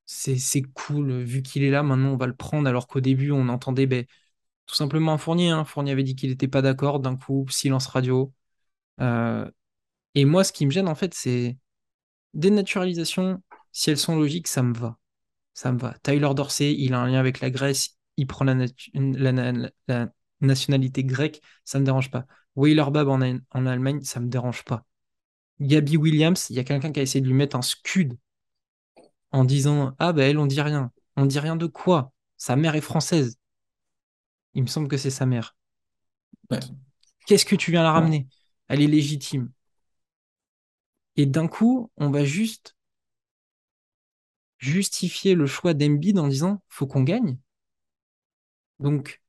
c'est 0.06 0.62
cool, 0.74 1.24
vu 1.24 1.42
qu'il 1.42 1.64
est 1.64 1.72
là, 1.72 1.84
maintenant 1.84 2.10
on 2.10 2.18
va 2.18 2.28
le 2.28 2.36
prendre. 2.36 2.68
Alors 2.70 2.88
qu'au 2.88 3.02
début, 3.02 3.32
on 3.32 3.50
entendait 3.50 3.88
ben, 3.88 4.06
tout 4.68 4.76
simplement 4.76 5.14
un 5.14 5.18
Fournier. 5.18 5.50
Hein. 5.50 5.66
Fournier 5.66 5.92
avait 5.94 6.04
dit 6.04 6.16
qu'il 6.16 6.30
n'était 6.30 6.48
pas 6.48 6.62
d'accord, 6.62 7.00
d'un 7.00 7.18
coup, 7.18 7.46
silence 7.50 7.88
radio. 7.88 8.34
Euh, 9.02 9.50
et 10.16 10.26
moi, 10.26 10.44
ce 10.44 10.54
qui 10.54 10.66
me 10.66 10.72
gêne, 10.72 10.88
en 10.88 10.96
fait, 10.96 11.14
c'est 11.14 11.58
des 12.34 12.52
naturalisations, 12.52 13.42
si 13.72 13.90
elles 13.90 13.98
sont 13.98 14.16
logiques, 14.16 14.48
ça 14.48 14.64
me 14.64 14.74
va. 14.74 14.98
Ça 15.54 15.72
me 15.72 15.80
va. 15.80 15.96
Tyler 16.04 16.30
Dorsey, 16.36 16.76
il 16.78 16.94
a 16.94 17.00
un 17.00 17.08
lien 17.08 17.20
avec 17.20 17.40
la 17.40 17.50
Grèce, 17.50 17.98
il 18.18 18.28
prend 18.28 18.46
la, 18.46 18.56
nationalité 20.42 21.04
grecque, 21.06 21.42
ça 21.64 21.80
me 21.80 21.86
dérange 21.86 22.12
pas. 22.12 22.26
Wheeler 22.56 22.86
Bab 22.92 23.08
en, 23.08 23.22
en 23.22 23.66
Allemagne, 23.66 24.02
ça 24.02 24.20
me 24.20 24.28
dérange 24.28 24.64
pas. 24.66 24.86
Gabi 25.60 25.98
Williams, 25.98 26.48
il 26.50 26.58
y 26.58 26.60
a 26.60 26.64
quelqu'un 26.64 26.92
qui 26.92 27.00
a 27.00 27.04
essayé 27.04 27.22
de 27.22 27.28
lui 27.28 27.34
mettre 27.34 27.56
un 27.56 27.62
scud 27.62 28.18
en 29.32 29.46
disant 29.46 29.96
Ah, 30.00 30.14
ben 30.14 30.30
elle, 30.30 30.38
on 30.38 30.46
dit 30.46 30.62
rien. 30.62 30.92
On 31.16 31.26
dit 31.26 31.40
rien 31.40 31.56
de 31.56 31.66
quoi? 31.66 32.12
Sa 32.38 32.56
mère 32.56 32.76
est 32.76 32.82
française. 32.82 33.38
Il 34.54 34.64
me 34.64 34.68
semble 34.68 34.88
que 34.88 34.98
c'est 34.98 35.10
sa 35.10 35.26
mère. 35.26 35.56
Qu'est-ce 37.26 37.46
que 37.46 37.56
tu 37.56 37.72
viens 37.72 37.84
la 37.84 37.92
ramener? 37.92 38.28
Elle 38.68 38.82
est 38.82 38.88
légitime. 38.88 39.52
Et 41.16 41.26
d'un 41.26 41.48
coup, 41.48 41.90
on 41.98 42.12
va 42.12 42.24
juste 42.24 42.76
justifier 44.58 45.36
le 45.36 45.46
choix 45.46 45.76
d'Embiid 45.76 46.18
en 46.18 46.28
disant 46.28 46.64
faut 46.68 46.88
qu'on 46.88 47.04
gagne. 47.04 47.38
Donc, 48.80 49.22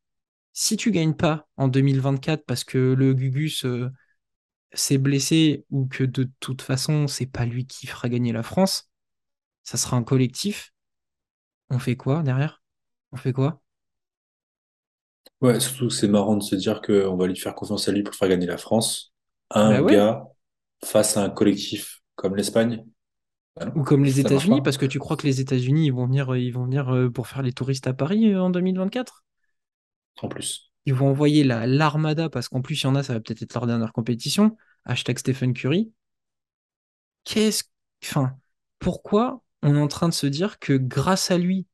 si 0.54 0.76
tu 0.78 0.92
gagnes 0.92 1.14
pas 1.14 1.48
en 1.58 1.68
2024 1.68 2.44
parce 2.46 2.64
que 2.64 2.78
le 2.94 3.14
Gugus 3.14 3.64
euh, 3.66 3.90
s'est 4.74 4.98
blessé 4.98 5.66
ou 5.70 5.86
que 5.88 6.04
de 6.04 6.30
toute 6.40 6.62
façon 6.62 7.08
c'est 7.08 7.26
pas 7.26 7.46
lui 7.46 7.66
qui 7.66 7.88
fera 7.88 8.08
gagner 8.10 8.32
la 8.32 8.44
France, 8.44 8.90
ça 9.64 9.78
sera 9.78 9.96
un 9.98 10.04
collectif. 10.04 10.72
On 11.70 11.78
fait 11.80 11.96
quoi 11.96 12.22
derrière? 12.22 12.62
On 13.12 13.16
fait 13.18 13.32
quoi? 13.34 13.62
Ouais, 15.40 15.60
surtout 15.60 15.86
que 15.88 15.94
c'est 15.94 16.08
marrant 16.08 16.36
de 16.36 16.42
se 16.42 16.56
dire 16.56 16.80
qu'on 16.82 17.16
va 17.16 17.26
lui 17.28 17.36
faire 17.38 17.54
confiance 17.54 17.88
à 17.88 17.92
lui 17.92 18.02
pour 18.02 18.14
faire 18.16 18.28
gagner 18.28 18.46
la 18.46 18.56
France 18.58 19.13
un 19.50 19.82
bah 19.82 19.92
gars 19.92 20.24
face 20.84 21.16
à 21.16 21.24
un 21.24 21.30
collectif 21.30 22.02
comme 22.14 22.36
l'Espagne. 22.36 22.84
Bah 23.56 23.70
Ou 23.74 23.82
comme 23.82 24.04
les 24.04 24.20
États-Unis, 24.20 24.62
parce 24.62 24.78
que 24.78 24.86
tu 24.86 24.98
crois 24.98 25.16
que 25.16 25.26
les 25.26 25.40
États-Unis 25.40 25.86
ils 25.86 25.92
vont 25.92 26.06
venir, 26.06 26.34
ils 26.36 26.50
vont 26.50 26.64
venir 26.64 26.92
euh, 26.92 27.10
pour 27.10 27.28
faire 27.28 27.42
les 27.42 27.52
touristes 27.52 27.86
à 27.86 27.94
Paris 27.94 28.32
euh, 28.32 28.42
en 28.42 28.50
2024 28.50 29.24
En 30.22 30.28
plus. 30.28 30.72
Ils 30.86 30.94
vont 30.94 31.08
envoyer 31.08 31.44
la 31.44 31.66
l'armada, 31.66 32.28
parce 32.28 32.48
qu'en 32.48 32.60
plus, 32.60 32.82
il 32.82 32.84
y 32.84 32.86
en 32.88 32.94
a, 32.94 33.02
ça 33.02 33.14
va 33.14 33.20
peut-être 33.20 33.42
être 33.42 33.54
leur 33.54 33.66
dernière 33.66 33.92
compétition. 33.92 34.56
Hashtag 34.84 35.18
Stephen 35.18 35.54
Curry. 35.54 35.92
Qu'est-ce. 37.24 37.64
Enfin, 38.02 38.36
pourquoi 38.78 39.42
on 39.62 39.76
est 39.76 39.80
en 39.80 39.88
train 39.88 40.08
de 40.08 40.14
se 40.14 40.26
dire 40.26 40.58
que 40.58 40.74
grâce 40.74 41.30
à 41.30 41.38
lui, 41.38 41.66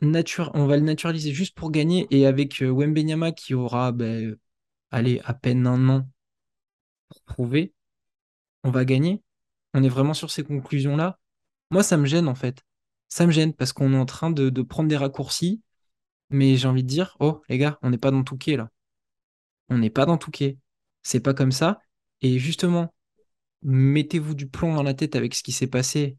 nature... 0.00 0.50
on 0.54 0.66
va 0.66 0.76
le 0.76 0.82
naturaliser 0.82 1.32
juste 1.32 1.54
pour 1.54 1.70
gagner 1.70 2.06
et 2.10 2.26
avec 2.26 2.62
euh, 2.62 2.70
Wembenyama 2.70 3.32
qui 3.32 3.54
aura 3.54 3.92
ben, 3.92 4.36
allez, 4.94 5.20
à 5.24 5.34
peine 5.34 5.66
un 5.66 5.88
an 5.88 6.08
pour 7.08 7.22
prouver, 7.22 7.74
on 8.62 8.70
va 8.70 8.84
gagner. 8.84 9.22
On 9.74 9.82
est 9.82 9.88
vraiment 9.88 10.14
sur 10.14 10.30
ces 10.30 10.44
conclusions-là. 10.44 11.18
Moi, 11.70 11.82
ça 11.82 11.96
me 11.96 12.06
gêne 12.06 12.28
en 12.28 12.34
fait. 12.34 12.62
Ça 13.08 13.26
me 13.26 13.32
gêne 13.32 13.52
parce 13.52 13.72
qu'on 13.72 13.92
est 13.92 13.98
en 13.98 14.06
train 14.06 14.30
de, 14.30 14.62
prendre 14.62 14.88
des 14.88 14.96
raccourcis, 14.96 15.62
mais 16.30 16.56
j'ai 16.56 16.68
envie 16.68 16.84
de 16.84 16.88
dire, 16.88 17.16
oh 17.20 17.42
les 17.48 17.58
gars, 17.58 17.78
on 17.82 17.90
n'est 17.90 17.98
pas 17.98 18.10
dans 18.10 18.22
Touquet 18.22 18.56
là. 18.56 18.70
On 19.68 19.78
n'est 19.78 19.90
pas 19.90 20.06
dans 20.06 20.16
Touquet. 20.16 20.58
C'est 21.02 21.20
pas 21.20 21.34
comme 21.34 21.52
ça. 21.52 21.80
Et 22.22 22.38
justement, 22.38 22.94
mettez-vous 23.62 24.34
du 24.34 24.48
plomb 24.48 24.74
dans 24.74 24.82
la 24.82 24.94
tête 24.94 25.16
avec 25.16 25.34
ce 25.34 25.42
qui 25.42 25.52
s'est 25.52 25.66
passé 25.66 26.16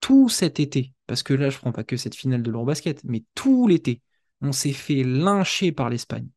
tout 0.00 0.28
cet 0.28 0.60
été, 0.60 0.92
parce 1.06 1.22
que 1.22 1.34
là, 1.34 1.50
je 1.50 1.58
prends 1.58 1.72
pas 1.72 1.84
que 1.84 1.96
cette 1.96 2.14
finale 2.14 2.42
de 2.42 2.50
l'Eurobasket, 2.50 3.02
mais 3.04 3.24
tout 3.34 3.66
l'été, 3.66 4.02
on 4.40 4.52
s'est 4.52 4.72
fait 4.72 5.02
lyncher 5.02 5.72
par 5.72 5.88
l'Espagne 5.88 6.28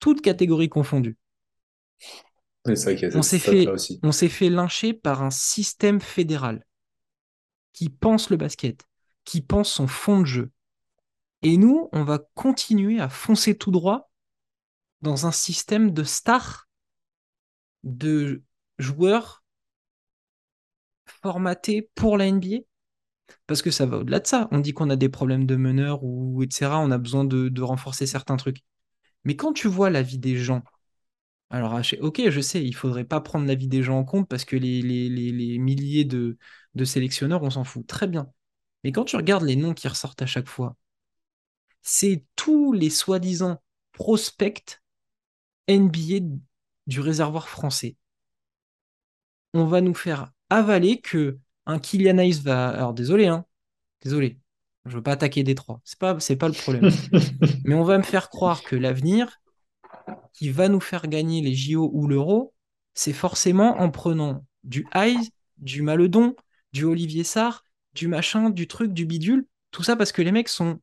toutes 0.00 0.22
catégories 0.22 0.68
confondues. 0.68 1.16
on 2.66 2.74
s'est 3.22 3.38
fait, 3.38 3.66
on 4.02 4.12
s'est 4.12 4.28
fait 4.28 4.50
lyncher 4.50 4.92
par 4.92 5.22
un 5.22 5.30
système 5.30 6.00
fédéral 6.00 6.64
qui 7.72 7.88
pense 7.88 8.30
le 8.30 8.36
basket, 8.36 8.84
qui 9.24 9.40
pense 9.40 9.70
son 9.70 9.86
fond 9.86 10.20
de 10.20 10.26
jeu. 10.26 10.50
Et 11.42 11.56
nous, 11.56 11.88
on 11.92 12.04
va 12.04 12.18
continuer 12.34 13.00
à 13.00 13.08
foncer 13.08 13.56
tout 13.56 13.70
droit 13.70 14.10
dans 15.00 15.26
un 15.26 15.32
système 15.32 15.92
de 15.92 16.04
stars, 16.04 16.68
de 17.82 18.42
joueurs 18.78 19.42
formatés 21.06 21.90
pour 21.94 22.18
la 22.18 22.30
NBA. 22.30 22.58
Parce 23.46 23.62
que 23.62 23.70
ça 23.70 23.86
va 23.86 23.98
au-delà 23.98 24.20
de 24.20 24.26
ça. 24.26 24.48
On 24.50 24.58
dit 24.58 24.72
qu'on 24.72 24.90
a 24.90 24.96
des 24.96 25.08
problèmes 25.08 25.46
de 25.46 25.56
meneurs 25.56 26.02
ou 26.02 26.42
etc. 26.42 26.72
On 26.74 26.90
a 26.90 26.98
besoin 26.98 27.24
de 27.24 27.62
renforcer 27.62 28.06
certains 28.06 28.36
trucs. 28.36 28.62
Mais 29.24 29.36
quand 29.36 29.52
tu 29.52 29.68
vois 29.68 29.90
la 29.90 30.02
vie 30.02 30.18
des 30.18 30.36
gens, 30.36 30.62
alors 31.50 31.80
ok, 32.00 32.22
je 32.30 32.40
sais, 32.40 32.64
il 32.64 32.74
faudrait 32.74 33.04
pas 33.04 33.20
prendre 33.20 33.46
la 33.46 33.54
vie 33.54 33.68
des 33.68 33.82
gens 33.82 33.98
en 33.98 34.04
compte 34.04 34.28
parce 34.28 34.44
que 34.44 34.56
les, 34.56 34.82
les, 34.82 35.58
milliers 35.58 36.04
de, 36.04 36.38
de 36.74 36.84
sélectionneurs, 36.84 37.42
on 37.42 37.50
s'en 37.50 37.64
fout. 37.64 37.86
Très 37.86 38.06
bien. 38.08 38.32
Mais 38.84 38.92
quand 38.92 39.04
tu 39.04 39.16
regardes 39.16 39.44
les 39.44 39.56
noms 39.56 39.74
qui 39.74 39.88
ressortent 39.88 40.22
à 40.22 40.26
chaque 40.26 40.48
fois, 40.48 40.76
c'est 41.82 42.24
tous 42.36 42.72
les 42.72 42.90
soi-disant 42.90 43.62
prospects 43.92 44.80
NBA 45.68 46.20
du 46.86 47.00
réservoir 47.00 47.48
français. 47.48 47.96
On 49.54 49.64
va 49.66 49.80
nous 49.80 49.94
faire 49.94 50.32
avaler 50.50 51.00
que 51.00 51.38
un 51.66 51.78
Kylian 51.78 52.18
Hayes 52.18 52.40
va. 52.42 52.68
Alors 52.70 52.94
désolé, 52.94 53.26
hein. 53.26 53.44
Désolé. 54.02 54.38
Je 54.86 54.96
veux 54.96 55.02
pas 55.02 55.12
attaquer 55.12 55.42
Détroit. 55.42 55.80
C'est 55.84 55.98
pas, 55.98 56.18
c'est 56.20 56.36
pas 56.36 56.48
le 56.48 56.54
problème. 56.54 56.90
Mais 57.64 57.74
on 57.74 57.84
va 57.84 57.98
me 57.98 58.02
faire 58.02 58.30
croire 58.30 58.62
que 58.62 58.76
l'avenir, 58.76 59.40
qui 60.32 60.48
va 60.50 60.68
nous 60.68 60.80
faire 60.80 61.06
gagner 61.06 61.42
les 61.42 61.54
JO 61.54 61.90
ou 61.92 62.08
l'Euro, 62.08 62.54
c'est 62.94 63.12
forcément 63.12 63.80
en 63.80 63.90
prenant 63.90 64.44
du 64.64 64.86
Hayes, 64.94 65.30
du 65.58 65.82
Maledon, 65.82 66.34
du 66.72 66.84
Olivier 66.84 67.24
Sarr, 67.24 67.64
du 67.94 68.08
machin, 68.08 68.50
du 68.50 68.66
truc, 68.66 68.92
du 68.92 69.04
bidule. 69.04 69.46
Tout 69.70 69.82
ça 69.82 69.96
parce 69.96 70.12
que 70.12 70.22
les 70.22 70.32
mecs 70.32 70.48
sont 70.48 70.80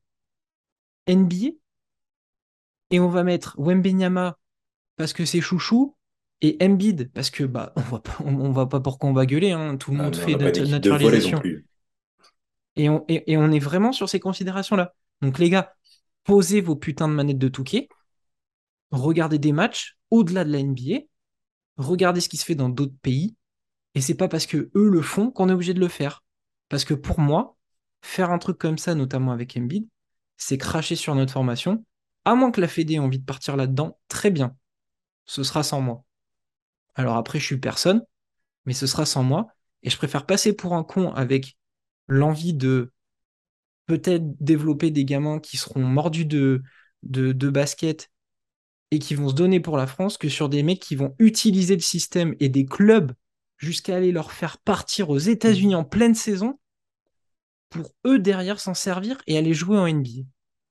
NBA. 1.08 1.56
Et 2.90 3.00
on 3.00 3.08
va 3.08 3.24
mettre 3.24 3.56
Wembenyama 3.58 4.38
parce 4.96 5.12
que 5.12 5.24
c'est 5.24 5.40
chouchou 5.40 5.96
et 6.40 6.56
Embiid 6.62 7.10
parce 7.12 7.30
que 7.30 7.44
bah 7.44 7.72
on 7.76 7.80
va 7.80 7.98
pas, 8.00 8.16
on, 8.24 8.50
va 8.50 8.66
pas 8.66 8.80
pour 8.80 8.98
qu'on 8.98 9.12
va 9.12 9.26
gueuler 9.26 9.50
hein. 9.50 9.76
tout 9.76 9.90
le 9.90 9.98
ah, 9.98 10.04
monde 10.04 10.16
fait 10.16 10.36
naturalisation 10.36 11.42
et 12.78 12.88
on, 12.88 13.04
est 13.06 13.58
vraiment 13.58 13.92
sur 13.92 14.08
ces 14.08 14.20
considérations-là. 14.20 14.94
Donc 15.20 15.38
les 15.38 15.50
gars, 15.50 15.74
posez 16.24 16.60
vos 16.60 16.76
putains 16.76 17.08
de 17.08 17.12
manettes 17.12 17.38
de 17.38 17.48
Touquet, 17.48 17.88
regardez 18.92 19.38
des 19.38 19.52
matchs 19.52 19.98
au-delà 20.10 20.44
de 20.44 20.52
la 20.52 20.60
NBA, 20.60 21.00
regardez 21.76 22.20
ce 22.20 22.28
qui 22.28 22.36
se 22.36 22.44
fait 22.44 22.54
dans 22.54 22.68
d'autres 22.68 22.96
pays. 23.02 23.36
Et 23.94 24.00
c'est 24.00 24.14
pas 24.14 24.28
parce 24.28 24.46
que 24.46 24.70
eux 24.76 24.88
le 24.88 25.02
font 25.02 25.30
qu'on 25.32 25.48
est 25.48 25.52
obligé 25.52 25.74
de 25.74 25.80
le 25.80 25.88
faire. 25.88 26.22
Parce 26.68 26.84
que 26.84 26.94
pour 26.94 27.18
moi, 27.18 27.56
faire 28.00 28.30
un 28.30 28.38
truc 28.38 28.58
comme 28.58 28.78
ça, 28.78 28.94
notamment 28.94 29.32
avec 29.32 29.56
Embiid, 29.56 29.88
c'est 30.36 30.58
cracher 30.58 30.94
sur 30.94 31.16
notre 31.16 31.32
formation. 31.32 31.84
À 32.24 32.36
moins 32.36 32.52
que 32.52 32.60
la 32.60 32.68
Fédé 32.68 32.94
ait 32.94 32.98
envie 33.00 33.18
de 33.18 33.24
partir 33.24 33.56
là-dedans, 33.56 33.98
très 34.06 34.30
bien. 34.30 34.56
Ce 35.24 35.42
sera 35.42 35.64
sans 35.64 35.80
moi. 35.80 36.04
Alors 36.94 37.16
après, 37.16 37.40
je 37.40 37.44
suis 37.44 37.58
personne, 37.58 38.02
mais 38.66 38.72
ce 38.72 38.86
sera 38.86 39.04
sans 39.04 39.24
moi. 39.24 39.48
Et 39.82 39.90
je 39.90 39.96
préfère 39.96 40.26
passer 40.26 40.52
pour 40.52 40.74
un 40.74 40.84
con 40.84 41.12
avec 41.12 41.57
l'envie 42.08 42.54
de 42.54 42.90
peut-être 43.86 44.24
développer 44.42 44.90
des 44.90 45.04
gamins 45.04 45.40
qui 45.40 45.56
seront 45.56 45.80
mordus 45.80 46.26
de, 46.26 46.62
basket 47.02 48.10
et 48.90 48.98
qui 48.98 49.14
vont 49.14 49.28
se 49.28 49.34
donner 49.34 49.60
pour 49.60 49.76
la 49.76 49.86
France 49.86 50.18
que 50.18 50.28
sur 50.28 50.48
des 50.48 50.62
mecs 50.62 50.80
qui 50.80 50.96
vont 50.96 51.14
utiliser 51.18 51.74
le 51.74 51.82
système 51.82 52.34
et 52.40 52.48
des 52.48 52.64
clubs 52.64 53.12
jusqu'à 53.56 53.96
aller 53.96 54.12
leur 54.12 54.32
faire 54.32 54.58
partir 54.58 55.10
aux 55.10 55.18
États-Unis 55.18 55.74
en 55.74 55.84
pleine 55.84 56.14
saison 56.14 56.58
pour 57.70 57.92
eux 58.06 58.18
derrière 58.18 58.60
s'en 58.60 58.74
servir 58.74 59.18
et 59.26 59.36
aller 59.36 59.52
jouer 59.52 59.78
en 59.78 59.86
NBA. 59.86 60.26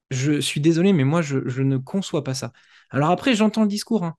Je 0.09 0.39
suis 0.39 0.61
désolé, 0.61 0.93
mais 0.93 1.03
moi, 1.03 1.21
je, 1.21 1.61
ne 1.61 1.77
conçois 1.77 2.23
pas 2.23 2.33
ça. 2.33 2.53
Alors 2.89 3.09
après, 3.09 3.35
j'entends 3.35 3.63
le 3.63 3.67
discours. 3.67 4.03
hein. 4.03 4.15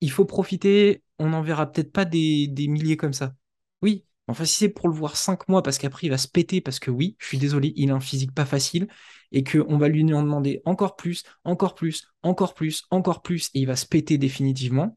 Il 0.00 0.10
faut 0.10 0.24
profiter, 0.24 1.02
on 1.18 1.30
n'en 1.30 1.42
verra 1.42 1.70
peut-être 1.70 1.92
pas 1.92 2.04
des 2.04 2.66
milliers 2.68 2.96
comme 2.96 3.12
ça. 3.14 3.34
Oui, 3.80 4.04
enfin, 4.28 4.44
si 4.44 4.54
c'est 4.54 4.68
pour 4.68 4.88
le 4.88 4.94
voir 4.94 5.16
cinq 5.16 5.48
mois 5.48 5.62
parce 5.62 5.78
qu'après 5.78 6.06
il 6.06 6.10
va 6.10 6.18
se 6.18 6.28
péter, 6.28 6.60
parce 6.60 6.78
que 6.78 6.90
oui, 6.90 7.16
je 7.18 7.26
suis 7.26 7.38
désolé, 7.38 7.72
il 7.76 7.90
a 7.90 7.94
un 7.94 8.00
physique 8.00 8.32
pas 8.34 8.46
facile 8.46 8.88
et 9.32 9.44
qu'on 9.44 9.78
va 9.78 9.88
lui 9.88 10.02
en 10.14 10.22
demander 10.22 10.62
encore 10.64 10.96
plus, 10.96 11.24
encore 11.44 11.74
plus, 11.74 12.06
encore 12.22 12.54
plus, 12.54 12.84
encore 12.90 13.22
plus, 13.22 13.50
et 13.54 13.60
il 13.60 13.66
va 13.66 13.76
se 13.76 13.86
péter 13.86 14.18
définitivement. 14.18 14.96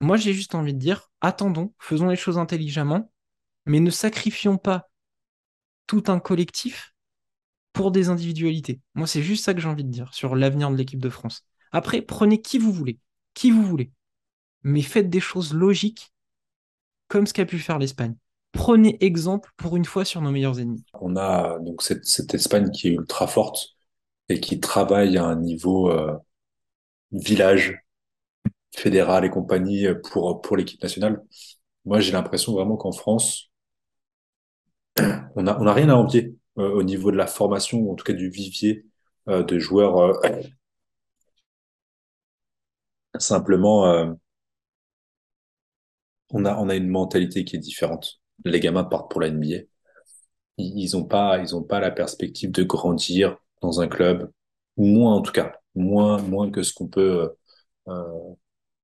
Moi, 0.00 0.16
j'ai 0.16 0.32
juste 0.32 0.54
envie 0.54 0.74
de 0.74 0.78
dire, 0.78 1.10
attendons, 1.20 1.72
faisons 1.78 2.08
les 2.08 2.16
choses 2.16 2.38
intelligemment, 2.38 3.12
mais 3.66 3.80
ne 3.80 3.90
sacrifions 3.90 4.58
pas 4.58 4.90
tout 5.86 6.04
un 6.08 6.18
collectif 6.18 6.94
pour 7.72 7.90
des 7.90 8.08
individualités. 8.08 8.80
Moi, 8.94 9.06
c'est 9.06 9.22
juste 9.22 9.44
ça 9.44 9.54
que 9.54 9.60
j'ai 9.60 9.68
envie 9.68 9.84
de 9.84 9.90
dire 9.90 10.12
sur 10.12 10.34
l'avenir 10.34 10.70
de 10.70 10.76
l'équipe 10.76 11.00
de 11.00 11.08
France. 11.08 11.44
Après, 11.70 12.02
prenez 12.02 12.40
qui 12.40 12.58
vous 12.58 12.72
voulez, 12.72 12.98
qui 13.34 13.50
vous 13.50 13.62
voulez, 13.62 13.92
mais 14.62 14.82
faites 14.82 15.08
des 15.08 15.20
choses 15.20 15.54
logiques 15.54 16.11
comme 17.12 17.26
ce 17.26 17.34
qu'a 17.34 17.44
pu 17.44 17.58
faire 17.58 17.78
l'Espagne. 17.78 18.14
Prenez 18.52 18.96
exemple 19.04 19.50
pour 19.58 19.76
une 19.76 19.84
fois 19.84 20.06
sur 20.06 20.22
nos 20.22 20.30
meilleurs 20.30 20.58
ennemis. 20.58 20.82
On 20.94 21.14
a 21.16 21.58
donc 21.58 21.82
cette, 21.82 22.32
Espagne 22.32 22.70
qui 22.70 22.88
est 22.88 22.92
ultra 22.92 23.26
forte 23.26 23.76
et 24.30 24.40
qui 24.40 24.60
travaille 24.60 25.18
à 25.18 25.24
un 25.26 25.36
niveau 25.36 25.90
euh, 25.90 26.16
village, 27.12 27.84
fédéral 28.74 29.26
et 29.26 29.30
compagnie 29.30 29.86
pour, 30.10 30.40
pour 30.40 30.56
l'équipe 30.56 30.82
nationale. 30.82 31.22
Moi, 31.84 32.00
j'ai 32.00 32.12
l'impression 32.12 32.54
vraiment 32.54 32.78
qu'en 32.78 32.92
France, 32.92 33.50
on 35.36 35.46
a, 35.46 35.58
on 35.60 35.66
a 35.66 35.74
rien 35.74 35.90
à 35.90 35.94
envier 35.94 36.34
euh, 36.56 36.70
au 36.70 36.82
niveau 36.82 37.10
de 37.10 37.18
la 37.18 37.26
formation, 37.26 37.90
en 37.90 37.94
tout 37.94 38.04
cas 38.04 38.14
du 38.14 38.30
vivier 38.30 38.86
euh, 39.28 39.42
de 39.42 39.58
joueurs. 39.58 39.98
euh, 39.98 40.42
simplement, 43.18 43.86
euh, 43.86 44.12
on 46.32 46.44
a, 46.46 46.76
une 46.76 46.88
mentalité 46.88 47.44
qui 47.44 47.56
est 47.56 47.58
différente. 47.58 48.20
Les 48.44 48.60
gamins 48.60 48.84
partent 48.84 49.10
pour 49.10 49.20
la 49.20 49.28
NBA. 49.28 49.64
Ils, 50.58 50.78
ils 50.78 50.96
ont 50.96 51.04
pas, 51.04 51.38
ils 51.38 51.54
ont 51.56 51.62
pas 51.62 51.80
la 51.80 51.90
perspective 51.90 52.50
de 52.50 52.62
grandir 52.62 53.36
dans 53.62 53.80
un 53.80 53.88
club, 53.88 54.30
moins 54.76 55.14
en 55.14 55.22
tout 55.22 55.32
cas, 55.32 55.52
moins, 55.74 56.50
que 56.50 56.62
ce 56.62 56.74
qu'on 56.74 56.88
peut 56.88 57.32
euh, 57.88 58.34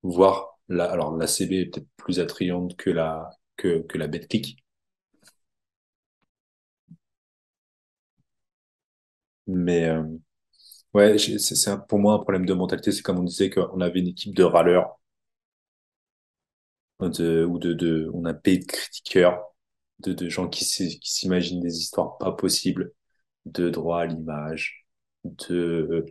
voir. 0.03 0.59
Là, 0.69 0.91
alors 0.91 1.17
la 1.17 1.27
CB 1.27 1.61
est 1.63 1.67
peut-être 1.67 1.89
plus 1.97 2.21
attrayante 2.21 2.77
que 2.77 2.91
la 2.91 3.31
que, 3.57 3.85
la 3.99 4.07
Betclic, 4.09 4.65
mais 9.47 9.87
euh, 9.89 10.05
ouais, 10.95 11.19
c'est 11.19 11.87
pour 11.89 11.99
moi 11.99 12.15
un 12.15 12.19
problème 12.19 12.47
de 12.47 12.55
mentalité. 12.55 12.93
C'est 12.93 13.03
comme 13.03 13.19
on 13.19 13.25
disait 13.25 13.51
qu'on 13.51 13.81
avait 13.81 14.01
une 14.01 14.09
équipe 14.09 14.35
de 14.35 14.45
râleurs, 14.45 15.01
de, 17.01 17.45
ou 17.45 17.59
de, 17.59 17.73
de, 17.75 18.11
on 18.15 18.25
a 18.25 18.31
un 18.31 18.35
pays 18.35 18.61
de 18.61 18.67
critiqueurs, 18.67 19.43
de, 20.01 20.13
de 20.13 20.29
gens 20.29 20.49
qui 20.49 20.65
s'imaginent 21.03 21.61
des 21.61 21.79
histoires 21.79 22.19
pas 22.19 22.33
possibles, 22.33 22.93
de 23.47 23.71
droit 23.71 24.01
à 24.03 24.07
l'image, 24.07 24.87
de 25.25 26.07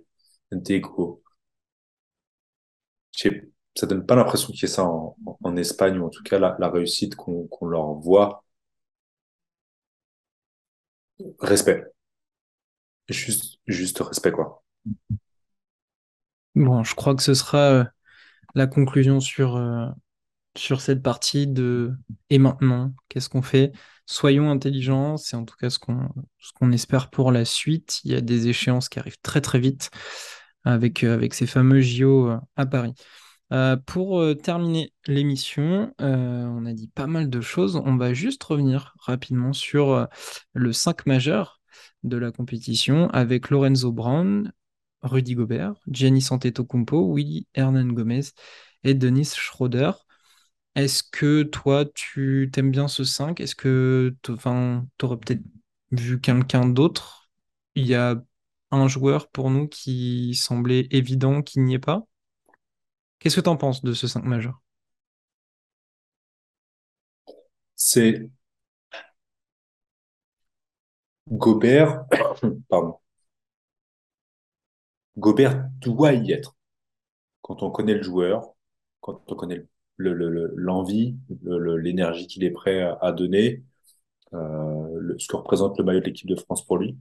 sais- 3.29 3.49
Ça 3.75 3.85
donne 3.85 4.05
pas 4.05 4.15
l'impression 4.15 4.47
qu'il 4.53 4.61
y 4.63 4.65
ait 4.65 4.67
ça 4.69 4.83
en, 4.85 5.15
en- 5.25 5.37
Espagne, 5.57 5.99
ou 5.99 6.05
en 6.05 6.09
tout 6.09 6.23
cas 6.23 6.39
la, 6.39 6.55
réussite 6.69 7.15
qu'on 7.15 7.45
qu'on 7.47 7.67
leur 7.67 7.93
voit. 7.93 8.43
Respect. 11.41 11.83
Juste, 13.09 13.59
juste 13.67 13.99
respect, 13.99 14.31
quoi. 14.31 14.63
Bon, 16.55 16.83
je 16.83 16.95
crois 16.95 17.15
que 17.15 17.21
ce 17.23 17.33
sera 17.33 17.57
euh, 17.71 17.83
la 18.55 18.67
conclusion 18.67 19.19
sur, 19.21 19.55
euh, 19.57 19.87
sur 20.57 20.81
cette 20.81 21.01
partie 21.01 21.47
de 21.47 21.93
et 22.29 22.39
maintenant, 22.39 22.93
qu'est-ce 23.09 23.29
qu'on 23.29 23.41
fait? 23.41 23.71
Soyons 24.05 24.49
intelligents, 24.51 25.17
c'est 25.17 25.35
en 25.35 25.45
tout 25.45 25.55
cas 25.57 25.69
ce 25.69 25.79
qu'on 25.79 26.09
ce 26.39 26.51
qu'on 26.53 26.71
espère 26.71 27.09
pour 27.09 27.31
la 27.31 27.45
suite. 27.45 28.01
Il 28.03 28.11
y 28.11 28.15
a 28.15 28.21
des 28.21 28.47
échéances 28.47 28.89
qui 28.89 28.99
arrivent 28.99 29.19
très 29.21 29.41
très 29.41 29.59
vite 29.59 29.91
avec, 30.67 31.03
euh, 31.03 31.13
avec 31.13 31.33
ces 31.33 31.47
fameux 31.47 31.81
JO 31.81 32.29
euh, 32.29 32.37
à 32.55 32.65
Paris. 32.65 32.93
Euh, 33.53 33.77
pour 33.77 34.21
terminer 34.43 34.93
l'émission, 35.07 35.93
on 35.99 36.65
a 36.65 36.73
dit 36.73 36.89
pas 36.89 37.07
mal 37.07 37.29
de 37.29 37.39
choses. 37.39 37.77
On 37.77 37.95
va 37.95 38.13
juste 38.13 38.43
revenir 38.43 38.93
rapidement 38.99 39.53
sur 39.53 40.07
le 40.53 40.73
5 40.73 41.05
majeur 41.05 41.61
de 42.03 42.17
la 42.17 42.33
compétition 42.33 43.09
avec 43.11 43.49
Lorenzo 43.49 43.93
Brown, 43.93 44.51
Rudy 45.01 45.35
Gobert, 45.35 45.75
Giannis 45.87 46.27
Antetokounmpo, 46.29 47.13
Willy 47.15 47.47
Hernan 47.53 47.93
Gomez 47.93 48.33
et 48.83 48.93
Dennis 48.93 49.33
Schroeder. 49.35 49.91
Est-ce 50.77 51.01
que 51.03 51.41
toi, 51.43 51.85
tu 51.85 52.49
t'aimes 52.53 52.69
bien 52.71 52.87
ce 52.87 53.03
5? 53.03 53.39
Est-ce 53.41 53.55
que 53.55 54.15
tu 54.21 54.31
aurais 54.31 55.17
peut-être 55.17 55.41
vu 55.91 56.21
quelqu'un 56.21 56.67
d'autre? 56.69 57.31
Il 57.75 57.87
y 57.87 57.95
a 57.95 58.23
un 58.71 58.87
joueur 58.87 59.27
pour 59.29 59.49
nous 59.49 59.67
qui 59.67 60.35
semblait 60.35 60.87
évident 60.91 61.41
qu'il 61.41 61.63
n'y 61.63 61.73
est 61.75 61.79
pas. 61.79 62.05
Qu'est-ce 63.19 63.35
que 63.35 63.41
tu 63.41 63.49
en 63.49 63.57
penses 63.57 63.83
de 63.83 63.93
ce 63.93 64.07
5 64.07 64.23
majeur? 64.23 64.61
C'est 67.75 68.29
Gobert, 71.31 72.05
pardon. 72.69 72.99
Gobert 75.17 75.67
doit 75.81 76.13
y 76.13 76.31
être. 76.31 76.55
Quand 77.41 77.63
on 77.63 77.71
connaît 77.71 77.95
le 77.95 78.03
joueur, 78.03 78.53
quand 79.01 79.21
on 79.31 79.35
connaît 79.35 79.55
le, 79.57 79.67
l'envie, 79.97 81.15
le- 81.43 81.59
le- 81.59 81.77
l'énergie 81.77 82.27
qu'il 82.27 82.43
est 82.43 82.51
prêt 82.51 82.81
à, 82.81 82.97
à 83.01 83.11
donner, 83.11 83.63
euh, 84.33 85.15
ce 85.19 85.27
que 85.27 85.37
représente 85.37 85.77
le 85.79 85.83
maillot 85.85 86.01
de 86.01 86.05
l'équipe 86.05 86.29
de 86.29 86.35
France 86.35 86.65
pour 86.65 86.77
lui, 86.77 86.97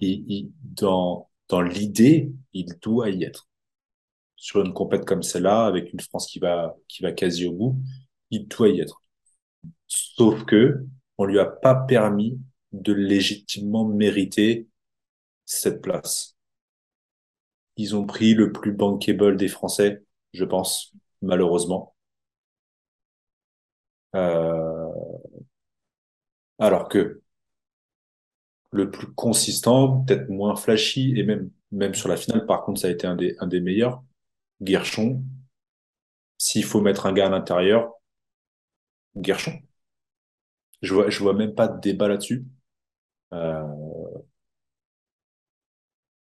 il, 0.00 0.24
il- 0.30 0.52
dans, 0.64 1.28
dans 1.48 1.62
l'idée, 1.62 2.32
il 2.54 2.66
doit 2.82 3.10
y 3.10 3.24
être. 3.24 3.48
Sur 4.36 4.62
une 4.62 4.74
compète 4.74 5.04
comme 5.06 5.22
celle-là, 5.22 5.66
avec 5.66 5.92
une 5.92 6.00
France 6.00 6.26
qui 6.28 6.38
va, 6.40 6.76
qui 6.88 7.02
va 7.02 7.12
quasi 7.12 7.46
au 7.46 7.52
bout, 7.52 7.76
il 8.30 8.48
doit 8.48 8.68
y 8.70 8.80
être. 8.80 9.02
Sauf 9.88 10.44
que 10.46 10.86
on 11.18 11.26
lui 11.26 11.38
a 11.40 11.46
pas 11.46 11.74
permis 11.74 12.40
de 12.72 12.92
légitimement 12.92 13.86
mériter 13.86 14.68
cette 15.46 15.82
place. 15.82 16.36
Ils 17.76 17.94
ont 17.94 18.06
pris 18.06 18.32
le 18.32 18.50
plus 18.50 18.72
bankable 18.72 19.36
des 19.36 19.46
Français, 19.48 20.02
je 20.32 20.46
pense, 20.46 20.94
malheureusement. 21.20 21.94
Euh, 24.14 24.88
alors 26.58 26.88
que 26.88 27.20
le 28.70 28.90
plus 28.90 29.06
consistant, 29.14 30.02
peut-être 30.02 30.28
moins 30.28 30.56
flashy, 30.56 31.14
et 31.18 31.22
même, 31.24 31.50
même 31.70 31.94
sur 31.94 32.08
la 32.08 32.16
finale, 32.16 32.44
par 32.46 32.64
contre, 32.64 32.80
ça 32.80 32.88
a 32.88 32.90
été 32.90 33.06
un 33.06 33.16
des, 33.16 33.34
un 33.40 33.46
des 33.46 33.60
meilleurs. 33.60 34.02
Guerchon, 34.62 35.22
s'il 36.36 36.64
faut 36.66 36.82
mettre 36.82 37.06
un 37.06 37.14
gars 37.14 37.24
à 37.28 37.30
l'intérieur, 37.30 37.94
Guerchon. 39.16 39.62
Je 40.82 40.92
vois, 40.94 41.08
je 41.10 41.18
vois 41.20 41.32
même 41.34 41.54
pas 41.54 41.66
de 41.68 41.80
débat 41.80 42.08
là-dessus. 42.08 42.44
Euh, 43.34 43.62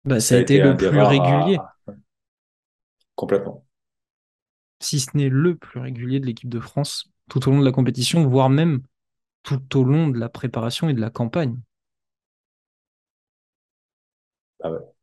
Bah, 0.04 0.20
ça 0.20 0.36
ça 0.36 0.36
a 0.36 0.38
été 0.38 0.58
le 0.58 0.76
plus 0.76 1.02
régulier, 1.02 1.58
à, 1.58 1.74
complètement. 3.14 3.64
si 4.80 5.00
ce 5.00 5.14
n'est 5.14 5.28
le 5.28 5.54
plus 5.54 5.80
régulier 5.80 6.18
de 6.18 6.24
l'équipe 6.24 6.48
de 6.48 6.60
France 6.60 7.10
tout 7.30 7.48
au 7.48 7.52
long 7.52 7.60
de 7.60 7.64
la 7.64 7.72
compétition, 7.72 8.26
voire 8.28 8.50
même 8.50 8.82
tout 9.42 9.78
au 9.78 9.84
long 9.84 10.08
de 10.08 10.18
la 10.18 10.28
préparation 10.28 10.88
et 10.88 10.94
de 10.94 11.00
la 11.00 11.10
campagne. 11.10 11.56
Ah 14.62 14.70
ouais. 14.70 14.96